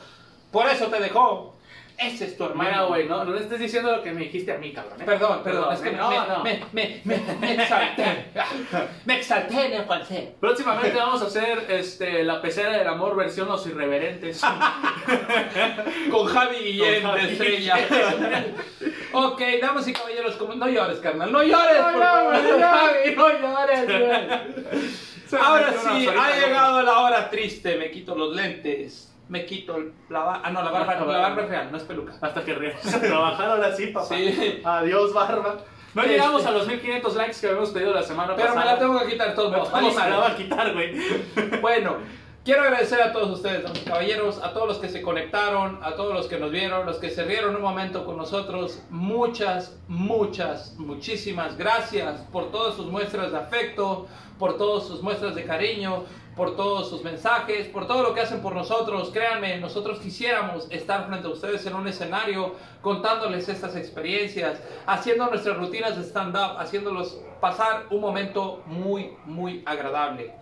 Por 0.49 0.69
eso 0.69 0.87
te 0.87 1.01
dejó. 1.01 1.56
Ese 1.97 2.25
es 2.25 2.37
tu 2.37 2.45
hermano. 2.45 2.69
Mira, 2.69 2.83
güey, 2.83 3.07
no, 3.07 3.25
no 3.25 3.31
le 3.33 3.41
estés 3.41 3.59
diciendo 3.59 3.95
lo 3.95 4.03
que 4.03 4.11
me 4.11 4.21
dijiste 4.21 4.51
a 4.51 4.57
mí, 4.59 4.71
cabrón. 4.71 5.01
¿eh? 5.01 5.03
Perdón, 5.03 5.41
perdón, 5.43 5.73
es 5.73 5.79
que 5.79 5.89
me, 5.89 5.97
no, 5.97 6.09
me, 6.09 6.15
no. 6.15 6.43
me, 6.43 6.63
me, 6.71 7.01
me, 7.03 7.35
me 7.39 7.53
exalté. 7.55 8.25
Me 9.05 9.17
exalté 9.17 9.65
en 9.65 9.73
el 9.73 9.85
francés. 9.85 10.29
Próximamente 10.39 10.97
vamos 10.97 11.21
a 11.23 11.25
hacer 11.25 11.65
este, 11.69 12.23
la 12.23 12.41
pecera 12.41 12.77
del 12.77 12.87
amor 12.87 13.15
versión 13.15 13.47
Los 13.47 13.65
Irreverentes. 13.65 14.41
Con 16.11 16.27
Javi 16.27 16.57
Guillén 16.57 17.01
Con 17.01 17.11
Javi 17.11 17.25
de 17.25 17.31
estrella. 17.31 17.75
ok, 19.13 19.41
damas 19.61 19.87
y 19.87 19.93
caballeros, 19.93 20.35
como... 20.35 20.53
no 20.53 20.67
llores, 20.67 20.99
carnal, 20.99 21.31
no 21.31 21.41
llores, 21.41 21.77
No 21.77 21.91
por 21.93 22.03
favor, 22.03 22.33
no. 22.33 22.67
Javi, 22.67 23.15
no 23.15 23.39
llores, 23.39 23.85
güey. 23.85 25.41
Ahora 25.41 25.73
sí, 25.73 26.07
ha 26.07 26.39
llegado 26.39 26.81
la 26.83 26.99
hora 26.99 27.29
triste, 27.29 27.75
me 27.75 27.91
quito 27.91 28.15
los 28.15 28.35
lentes, 28.35 29.13
me 29.29 29.45
quito 29.45 29.77
la 30.09 30.19
barba, 30.19 30.41
ah 30.43 30.51
no, 30.51 30.61
la 30.63 30.71
barba, 30.71 30.95
La 30.95 31.05
la 31.05 31.17
barba. 31.29 31.43
es 31.43 31.49
real, 31.49 31.71
no 31.71 31.77
es 31.77 31.83
peluca. 31.83 32.13
Hasta 32.21 32.43
que 32.43 32.53
regreses 32.53 32.93
a 32.95 32.99
trabajar 33.01 33.49
ahora 33.49 33.75
sí, 33.75 33.87
papá. 33.87 34.07
Sí. 34.07 34.61
Adiós, 34.63 35.13
barba. 35.13 35.57
No 35.93 36.01
Este. 36.03 36.13
llegamos 36.13 36.45
a 36.45 36.51
los 36.51 36.67
1500 36.67 37.15
likes 37.15 37.37
que 37.41 37.47
habíamos 37.47 37.69
pedido 37.71 37.93
la 37.93 38.03
semana 38.03 38.35
Pero 38.35 38.49
me 38.49 38.55
pasada. 38.55 38.73
la 38.73 38.79
tengo 38.79 38.99
que 38.99 39.07
quitar 39.07 39.33
todos 39.35 39.51
modos, 39.51 39.69
¿Cómo 39.69 39.81
vale, 39.81 39.89
se 39.93 39.97
madre. 39.99 40.11
la 40.11 40.17
va 40.19 40.27
a 40.27 40.35
quitar, 40.35 40.73
güey? 40.73 40.93
Bueno, 41.61 41.97
quiero 42.45 42.61
agradecer 42.63 43.01
a 43.01 43.11
todos 43.11 43.29
ustedes, 43.31 43.65
caballeros, 43.81 44.37
a 44.43 44.53
todos 44.53 44.67
los 44.67 44.77
que 44.77 44.89
se 44.89 45.01
conectaron, 45.01 45.79
a 45.83 45.95
todos 45.95 46.13
los 46.13 46.27
que 46.27 46.37
nos 46.37 46.51
vieron, 46.51 46.85
los 46.85 46.97
que 46.97 47.09
se 47.09 47.23
rieron 47.23 47.55
un 47.55 47.61
momento 47.63 48.05
con 48.05 48.15
nosotros. 48.17 48.83
Muchas, 48.91 49.75
muchas, 49.87 50.75
muchísimas 50.77 51.57
gracias 51.57 52.21
por 52.31 52.51
todas 52.51 52.75
sus 52.75 52.85
muestras 52.87 53.31
de 53.31 53.37
afecto, 53.39 54.07
por 54.37 54.57
todas 54.57 54.85
sus 54.87 55.01
muestras 55.01 55.33
de 55.35 55.45
cariño, 55.45 56.03
por 56.37 56.55
todos 56.55 56.87
sus 56.87 57.03
mensajes, 57.03 57.67
por 57.67 57.87
todo 57.87 58.03
lo 58.03 58.13
que 58.13 58.21
hacen 58.21 58.41
por 58.41 58.53
nosotros. 58.53 59.09
Créanme, 59.11 59.57
nosotros 59.57 59.99
quisiéramos 59.99 60.67
estar 60.69 61.07
frente 61.07 61.27
a 61.27 61.31
ustedes 61.31 61.65
en 61.65 61.75
un 61.75 61.87
escenario 61.87 62.55
contándoles 62.81 63.49
estas 63.49 63.75
experiencias, 63.75 64.61
haciendo 64.85 65.25
nuestras 65.25 65.57
rutinas 65.57 65.97
de 65.97 66.03
stand-up, 66.03 66.59
haciéndolos 66.59 67.19
pasar 67.41 67.85
un 67.89 68.01
momento 68.01 68.61
muy, 68.67 69.17
muy 69.25 69.63
agradable. 69.65 70.33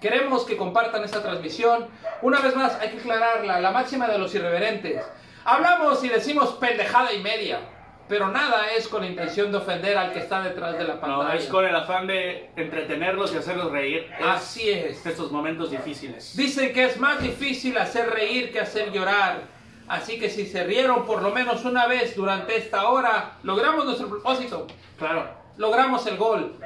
Queremos 0.00 0.44
que 0.44 0.56
compartan 0.56 1.04
esta 1.04 1.22
transmisión. 1.22 1.88
Una 2.22 2.40
vez 2.40 2.56
más, 2.56 2.76
hay 2.80 2.88
que 2.90 3.00
aclararla, 3.00 3.60
la 3.60 3.70
máxima 3.70 4.08
de 4.08 4.18
los 4.18 4.34
irreverentes. 4.34 5.04
Hablamos 5.44 6.02
y 6.02 6.08
decimos 6.08 6.54
pendejada 6.54 7.12
y 7.12 7.20
media, 7.20 7.60
pero 8.08 8.28
nada 8.28 8.66
es 8.76 8.86
con 8.88 9.02
la 9.02 9.08
intención 9.08 9.50
de 9.50 9.58
ofender 9.58 9.96
al 9.96 10.12
que 10.12 10.18
está 10.20 10.42
detrás 10.42 10.76
de 10.78 10.84
la 10.84 10.94
No, 10.94 11.00
pantalla. 11.00 11.34
es 11.34 11.46
con 11.46 11.64
el 11.64 11.74
afán 11.74 12.06
de 12.06 12.50
entretenerlos 12.56 13.32
y 13.34 13.38
hacerlos 13.38 13.70
reír. 13.72 14.06
Es 14.18 14.26
Así 14.26 14.70
es. 14.70 15.04
estos 15.06 15.30
momentos 15.32 15.70
difíciles. 15.70 16.36
Dicen 16.36 16.72
que 16.72 16.84
es 16.84 16.98
más 16.98 17.22
difícil 17.22 17.76
hacer 17.78 18.10
reír 18.10 18.52
que 18.52 18.60
hacer 18.60 18.92
llorar. 18.92 19.42
Así 19.88 20.18
que 20.18 20.30
si 20.30 20.46
se 20.46 20.64
rieron 20.64 21.04
por 21.06 21.22
lo 21.22 21.30
menos 21.30 21.64
una 21.64 21.86
vez 21.86 22.16
durante 22.16 22.56
esta 22.56 22.88
hora, 22.88 23.32
logramos 23.42 23.84
nuestro 23.84 24.08
propósito. 24.08 24.66
Claro. 24.98 25.26
Logramos 25.56 26.06
el 26.06 26.16
gol. 26.16 26.56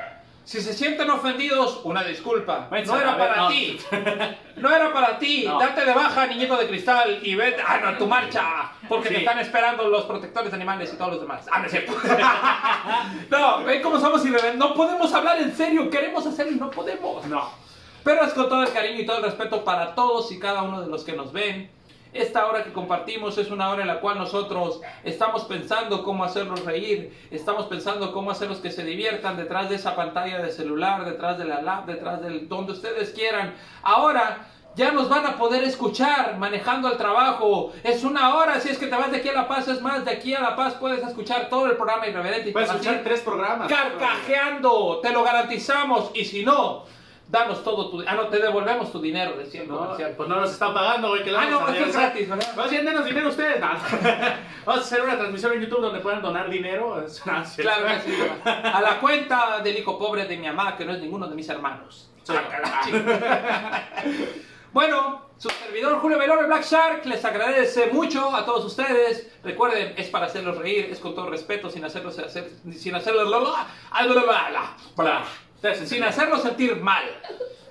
Si 0.49 0.63
se 0.63 0.73
sienten 0.73 1.11
ofendidos, 1.11 1.83
una 1.85 2.03
disculpa. 2.03 2.69
No 2.71 2.95
a 2.95 2.97
era 3.03 3.11
la 3.11 3.17
ver- 3.19 3.29
para 3.29 3.37
no. 3.43 3.49
ti. 3.49 3.79
No 4.57 4.75
era 4.75 4.91
para 4.95 5.19
ti. 5.19 5.45
No. 5.47 5.59
Date 5.61 5.85
de 5.85 5.93
baja, 5.93 6.27
niñito 6.27 6.57
de 6.57 6.67
cristal, 6.67 7.19
y 7.23 7.35
vete 7.35 7.61
ah, 7.61 7.79
no, 7.83 7.89
a 7.89 7.99
tu 7.99 8.07
marcha. 8.07 8.73
Porque 8.89 9.09
Sí. 9.09 9.15
te 9.17 9.21
están 9.21 9.39
esperando 9.41 9.87
los 9.89 10.07
protectores 10.07 10.51
de 10.51 10.57
animales 10.57 10.91
y 10.91 10.97
todos 10.97 11.11
los 11.13 11.21
demás. 11.21 11.47
Ah, 11.53 11.59
no 11.59 11.67
es 11.67 11.71
cierto. 11.73 11.93
no, 13.31 13.63
ven 13.65 13.83
cómo 13.83 14.01
somos 14.01 14.25
irreverentes. 14.25 14.59
No 14.59 14.73
podemos 14.73 15.13
hablar 15.13 15.39
en 15.39 15.55
serio. 15.55 15.91
Queremos 15.91 16.27
hacerlo 16.27 16.53
y 16.53 16.57
no 16.57 16.71
podemos. 16.71 17.27
No. 17.27 17.51
Pero 18.03 18.25
es 18.25 18.33
con 18.33 18.49
todo 18.49 18.63
el 18.63 18.73
cariño 18.73 19.01
y 19.03 19.05
todo 19.05 19.19
el 19.19 19.25
respeto 19.25 19.63
para 19.67 19.95
todos 19.95 20.33
y 20.33 20.39
cada 20.39 20.63
uno 20.63 20.81
de 20.81 20.87
los 20.89 21.05
que 21.05 21.13
nos 21.13 21.31
ven. 21.31 21.71
Esta 22.19 22.49
hora 22.49 22.65
que 22.65 22.73
compartimos 22.73 23.39
es 23.39 23.49
una 23.53 23.71
hora 23.71 23.83
en 23.83 23.87
la 23.87 24.01
cual 24.01 24.19
nosotros 24.19 24.81
estamos 25.05 25.45
pensando 25.45 26.03
cómo 26.03 26.25
hacerlos 26.25 26.65
reír, 26.65 27.17
estamos 27.31 27.67
pensando 27.67 28.13
cómo 28.13 28.33
hacerlos 28.33 28.59
que 28.59 28.73
se 28.73 28.83
diviertan 28.83 29.37
detrás 29.37 29.69
de 29.69 29.77
esa 29.77 29.95
pantalla 29.95 30.43
de 30.43 30.51
celular, 30.51 31.05
detrás 31.05 31.39
de 31.39 31.45
la 31.45 31.63
lab, 31.63 31.87
detrás 31.87 32.21
del 32.21 32.49
donde 32.49 32.73
ustedes 32.73 33.11
quieran. 33.11 33.55
Ahora 33.85 34.49
ya 34.75 34.91
nos 34.91 35.09
van 35.09 35.27
a 35.27 35.37
poder 35.37 35.63
escuchar 35.63 36.37
manejando 36.39 36.91
el 36.91 36.97
trabajo. 36.97 37.73
Es 37.85 38.03
una 38.03 38.35
hora, 38.35 38.59
si 38.59 38.71
es 38.71 38.79
que 38.79 38.89
te 38.89 38.97
vas 38.97 39.13
de 39.13 39.19
aquí 39.19 39.29
a 39.29 39.35
La 39.35 39.47
Paz, 39.47 39.69
es 39.69 39.81
más, 39.81 40.05
de 40.05 40.11
aquí 40.11 40.35
a 40.35 40.41
La 40.41 40.57
Paz 40.57 40.75
puedes 40.75 41.07
escuchar 41.07 41.49
todo 41.49 41.67
el 41.67 41.77
programa 41.77 42.09
irreverente 42.09 42.49
y 42.49 42.53
Puedes 42.53 42.69
te 42.69 42.75
vas 42.75 42.85
a 42.85 42.91
escuchar 42.91 43.05
tres 43.05 43.21
programas. 43.21 43.69
carcajeando, 43.69 44.99
te 45.03 45.13
lo 45.13 45.23
garantizamos. 45.23 46.11
Y 46.15 46.25
si 46.25 46.45
no, 46.45 46.85
danos 47.29 47.63
todo 47.63 47.91
tu... 47.91 48.03
Ah, 48.07 48.15
no, 48.15 48.29
te 48.29 48.39
devolvemos 48.39 48.91
tu 48.91 49.01
dinero, 49.01 49.37
decía 49.37 49.63
el 49.63 49.69
No, 49.69 49.79
comercial. 49.79 50.15
pues 50.17 50.29
no 50.29 50.37
nos 50.41 50.51
están 50.51 50.73
pagando, 50.75 51.09
güey. 51.11 51.23
Que 51.23 51.31
le 51.31 51.39
Ah, 51.39 51.47
no, 51.51 51.69
esto 51.69 51.85
es 51.85 51.93
gratis, 51.95 52.29
¿verdad? 52.29 52.57
Más 52.57 52.71
bien, 52.71 52.85
denos 52.85 53.05
dinero 53.05 53.29
ustedes. 53.29 53.61
No. 53.61 53.69
Vamos 54.65 54.83
a 54.83 54.85
hacer 54.87 55.03
una 55.03 55.17
transmisión 55.17 55.53
en 55.53 55.61
YouTube 55.61 55.81
donde 55.81 56.01
puedan 56.01 56.23
donar 56.23 56.49
dinero. 56.51 57.03
Es 57.03 57.23
una- 57.27 57.45
Claro 57.57 57.87
que 57.87 58.01
sí. 58.11 58.17
A 58.45 58.81
la 58.81 58.99
cuenta 59.01 59.61
del 59.63 59.77
hijo 59.79 59.99
pobre 59.99 60.25
de 60.27 60.37
mi 60.37 60.47
mamá, 60.47 60.77
que 60.77 60.85
no 60.85 60.93
es 60.93 61.01
ninguno 61.01 61.27
de 61.29 61.35
mis 61.35 61.49
hermanos. 61.49 62.11
Sí. 62.25 62.33
Bueno, 64.73 65.23
su 65.39 65.49
servidor 65.49 65.99
Julio 66.01 66.19
Velore 66.19 66.47
Black 66.47 66.63
Shark 66.63 67.07
les 67.07 67.25
agradece 67.25 67.87
mucho 67.87 68.35
a 68.37 68.45
todos 68.45 68.65
ustedes. 68.67 69.33
Recuerden, 69.43 69.95
es 69.97 70.09
para 70.09 70.27
hacerlos 70.27 70.59
reír, 70.59 70.89
es 70.91 70.99
con 70.99 71.15
todo 71.15 71.31
respeto, 71.31 71.71
sin 71.71 71.85
hacerlos 71.85 72.19
hacer, 72.19 72.51
sin 72.73 72.95
hacerlos 72.95 73.31
sin 75.85 76.05
hacerlos 76.05 76.43
sentir 76.43 76.77
mal. 76.77 77.05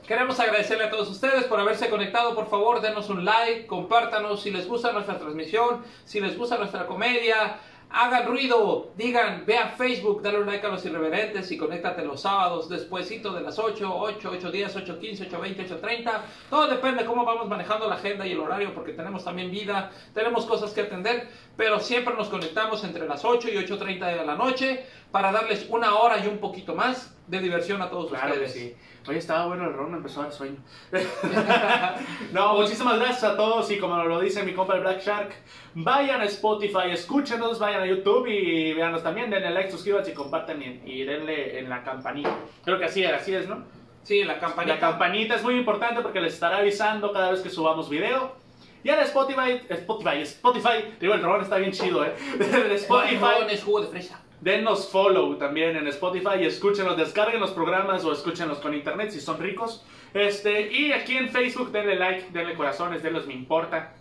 Queremos 0.08 0.40
agradecerle 0.40 0.86
a 0.86 0.90
todos 0.90 1.10
ustedes 1.10 1.46
por 1.46 1.60
haberse 1.60 1.90
conectado. 1.90 2.34
Por 2.34 2.50
favor, 2.50 2.82
denos 2.82 3.10
un 3.10 3.26
like, 3.26 3.68
compártanos 3.68 4.42
si 4.42 4.52
les 4.52 4.68
gusta 4.68 4.94
nuestra 4.94 5.18
transmisión, 5.18 5.84
si 6.06 6.20
les 6.22 6.38
gusta 6.38 6.58
nuestra 6.58 6.86
comedia. 6.86 7.60
Hagan 7.90 8.26
ruido, 8.26 8.92
digan, 8.98 9.46
ve 9.46 9.58
a 9.58 9.70
Facebook, 9.70 10.22
dale 10.22 10.40
un 10.40 10.46
like 10.46 10.66
a 10.66 10.70
los 10.70 10.86
irreverentes 10.86 11.50
y 11.52 11.58
conéctate 11.58 12.04
los 12.04 12.22
sábados 12.22 12.68
despuesito 12.68 13.34
de 13.34 13.42
las 13.42 13.58
8, 13.60 13.96
8, 13.98 14.30
8, 14.34 14.52
10, 14.52 14.76
8, 14.76 15.00
15, 15.00 15.24
8, 15.28 15.40
20, 15.42 15.62
8, 15.64 15.78
30. 15.78 16.26
Todo 16.50 16.68
depende 16.68 17.04
de 17.04 17.06
cómo 17.06 17.24
vamos 17.24 17.48
manejando 17.48 17.88
la 17.88 17.96
agenda 17.96 18.28
y 18.28 18.34
el 18.34 18.40
horario 18.40 18.74
porque 18.74 18.92
tenemos 18.92 19.24
también 19.24 19.52
vida, 19.52 19.92
tenemos 20.14 20.46
cosas 20.46 20.72
que 20.72 20.82
atender, 20.82 21.30
pero 21.56 21.80
siempre 21.80 22.14
nos 22.14 22.28
conectamos 22.28 22.84
entre 22.84 23.08
las 23.08 23.24
8 23.24 23.50
y 23.50 23.56
8.30 23.56 24.18
de 24.18 24.26
la 24.26 24.36
noche 24.36 24.86
para 25.12 25.32
darles 25.32 25.66
una 25.70 25.96
hora 25.96 26.18
y 26.20 26.28
un 26.28 26.40
poquito 26.40 26.76
más 26.76 27.17
de 27.28 27.40
diversión 27.40 27.82
a 27.82 27.90
todos 27.90 28.10
Claro 28.10 28.34
que 28.34 28.46
ustedes. 28.46 28.54
sí. 28.54 28.76
Oye, 29.08 29.20
estaba 29.20 29.46
bueno 29.46 29.66
el 29.66 29.74
ron, 29.74 29.92
me 29.92 29.98
empezó 29.98 30.20
a 30.20 30.24
dar 30.24 30.34
sueño. 30.34 30.58
no, 32.34 32.56
muchísimas 32.56 33.00
gracias 33.00 33.24
a 33.24 33.38
todos 33.38 33.72
y 33.72 33.78
como 33.78 34.04
lo 34.04 34.20
dice 34.20 34.44
mi 34.44 34.54
compa 34.54 34.76
el 34.76 34.82
Black 34.82 35.02
Shark, 35.02 35.34
vayan 35.76 36.20
a 36.20 36.26
Spotify, 36.26 36.92
escúchenos, 36.92 37.58
vayan 37.58 37.82
a 37.82 37.86
YouTube 37.86 38.28
y 38.28 38.74
véanos 38.74 39.04
también, 39.04 39.30
denle 39.30 39.52
like, 39.52 39.72
suscríbanse 39.72 40.12
y 40.12 40.14
compartan 40.14 40.62
y, 40.62 40.82
y 40.86 41.04
denle 41.06 41.60
en 41.60 41.70
la 41.70 41.84
campanita. 41.84 42.36
Creo 42.66 42.78
que 42.78 42.86
así 42.86 43.06
así 43.06 43.34
es, 43.34 43.48
¿no? 43.48 43.64
Sí, 44.04 44.24
la 44.24 44.40
campanita. 44.40 44.76
La 44.76 44.80
campanita 44.80 45.36
es 45.36 45.44
muy 45.44 45.56
importante 45.56 46.02
porque 46.02 46.20
les 46.20 46.34
estará 46.34 46.58
avisando 46.58 47.12
cada 47.14 47.32
vez 47.32 47.42
que 47.42 47.50
subamos 47.50 47.90
video. 47.90 48.36
Y 48.84 48.90
en 48.90 49.00
Spotify, 49.00 49.62
Spotify, 49.70 50.22
Spotify, 50.22 50.96
digo, 51.00 51.14
el 51.14 51.22
ron 51.22 51.42
está 51.42 51.58
bien 51.58 51.72
chido, 51.72 52.06
¿eh? 52.06 52.14
En 52.40 52.72
Spotify, 52.72 53.16
Spotify 53.16 53.54
es 53.54 53.64
jugo 53.64 53.82
de 53.82 53.88
fresa. 53.88 54.22
Denos 54.42 54.90
follow 54.90 55.36
también 55.38 55.76
en 55.76 55.88
Spotify 55.88 56.40
y 56.42 56.46
escúchenlos, 56.46 56.96
descarguen 56.96 57.40
los 57.40 57.52
programas 57.52 58.06
o 58.06 58.12
escúchenlos 58.12 58.60
con 58.60 58.74
internet 58.74 59.10
si 59.12 59.20
son 59.20 59.40
ricos. 59.40 59.84
Este, 60.14 60.72
y 60.72 60.92
aquí 60.92 61.18
en 61.18 61.30
Facebook 61.30 61.72
denle 61.72 61.96
like, 61.96 62.28
denle 62.32 62.54
corazones, 62.54 63.02
denles 63.02 63.26
me 63.26 63.34
importa. 63.34 63.94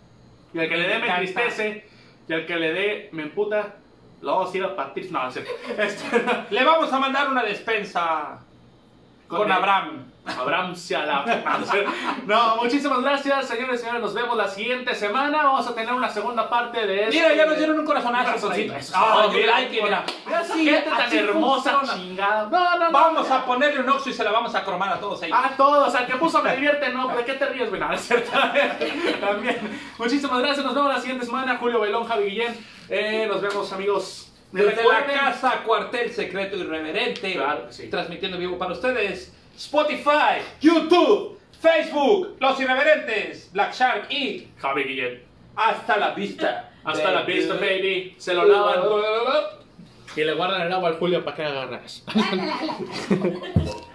Y 0.53 0.59
al 0.59 0.69
que 0.69 0.77
le 0.77 0.87
dé 0.87 0.99
me 0.99 1.07
entristece. 1.07 1.85
Y 2.27 2.33
al 2.33 2.45
que 2.45 2.55
le 2.55 2.73
dé 2.73 3.09
me 3.11 3.23
emputa. 3.23 3.75
Lo 4.21 4.35
vamos 4.37 4.53
a 4.53 4.57
ir 4.57 4.63
a 4.63 4.75
partir. 4.75 5.11
No. 5.11 5.27
Este, 5.77 6.23
Le 6.49 6.63
vamos 6.63 6.91
a 6.91 6.99
mandar 6.99 7.29
una 7.29 7.43
despensa 7.43 8.39
con, 9.27 9.51
Abraham. 9.51 10.06
Abraham 10.39 10.73
No, 12.25 12.57
muchísimas 12.57 13.01
gracias, 13.01 13.47
señores 13.47 13.75
y 13.75 13.83
señores. 13.83 14.01
Nos 14.01 14.13
vemos 14.13 14.35
la 14.37 14.47
siguiente 14.47 14.93
semana. 14.95 15.43
Vamos 15.43 15.67
a 15.67 15.73
tener 15.75 15.93
una 15.93 16.09
segunda 16.09 16.49
parte 16.49 16.85
de 16.85 17.03
esto. 17.03 17.13
Mira, 17.15 17.33
ya 17.33 17.45
nos 17.45 17.57
dieron 17.57 17.79
un 17.79 17.85
corazonazo. 17.85 18.25
corazoncito. 18.25 18.67
por 18.67 18.75
ahí. 18.75 18.81
Eso 18.81 18.93
es 18.93 18.99
todo, 18.99 19.31
mira, 19.31 19.55
mira, 19.57 19.69
mira, 19.69 19.83
mira. 19.83 20.05
Mira 20.25 20.41
esa 20.41 20.53
Así- 20.53 20.65
gente 20.65 20.89
tan 20.89 21.13
hermosa, 21.17 21.71
funciona. 21.79 22.01
chingada. 22.01 22.49
No, 22.49 22.77
no, 22.79 22.85
no. 22.85 22.91
Vamos 22.91 23.31
a 23.31 23.45
ponerle 23.45 23.79
un 23.81 23.89
oxo 23.89 24.09
y 24.09 24.13
se 24.13 24.23
la 24.23 24.31
vamos 24.31 24.53
a 24.55 24.63
cromar 24.63 24.89
a 24.93 24.99
todos 24.99 25.21
ahí. 25.23 25.31
A 25.33 25.49
todos, 25.55 25.93
al 25.95 26.05
que 26.07 26.15
puso 26.15 26.41
me 26.41 26.55
divierte, 26.55 26.89
no, 26.89 27.07
¿de 27.15 27.23
qué 27.25 27.33
te 27.33 27.45
ríes, 27.45 27.69
cierto. 27.99 28.31
También. 29.19 29.79
Muchísimas 29.97 30.39
gracias, 30.39 30.65
nos 30.65 30.75
vemos 30.75 30.93
la 30.93 30.99
siguiente 30.99 31.25
semana. 31.25 31.57
Julio 31.57 31.79
Bailón, 31.79 32.05
Javi 32.05 32.25
Guillén. 32.29 32.57
Eh, 32.89 33.25
nos 33.27 33.41
vemos, 33.41 33.71
amigos. 33.73 34.31
Desde 34.51 34.81
la 34.87 35.05
casa 35.05 35.61
Cuartel 35.65 36.09
Secreto 36.13 36.55
Irreverente, 36.55 37.33
Claro 37.33 37.67
sí. 37.69 37.89
transmitiendo 37.89 38.37
vivo 38.37 38.57
para 38.57 38.71
ustedes, 38.71 39.33
Spotify, 39.57 40.41
YouTube, 40.61 41.39
Facebook, 41.59 42.37
Los 42.39 42.59
Irreverentes, 42.59 43.51
Black 43.51 43.73
Shark 43.73 44.11
y 44.11 44.47
Javi 44.59 44.83
Guillén. 44.83 45.23
hasta 45.55 45.97
la 45.97 46.11
vista. 46.11 46.71
Hasta 46.83 47.11
la 47.11 47.23
vista, 47.23 47.55
baby. 47.55 48.15
Se 48.17 48.33
lo 48.33 48.45
lavan 48.45 48.79
y 50.15 50.23
le 50.23 50.33
guardan 50.33 50.61
el 50.61 50.71
agua 50.71 50.89
al 50.89 50.97
Julio 50.97 51.25
para 51.25 51.35
que 51.35 51.43
la. 51.43 51.81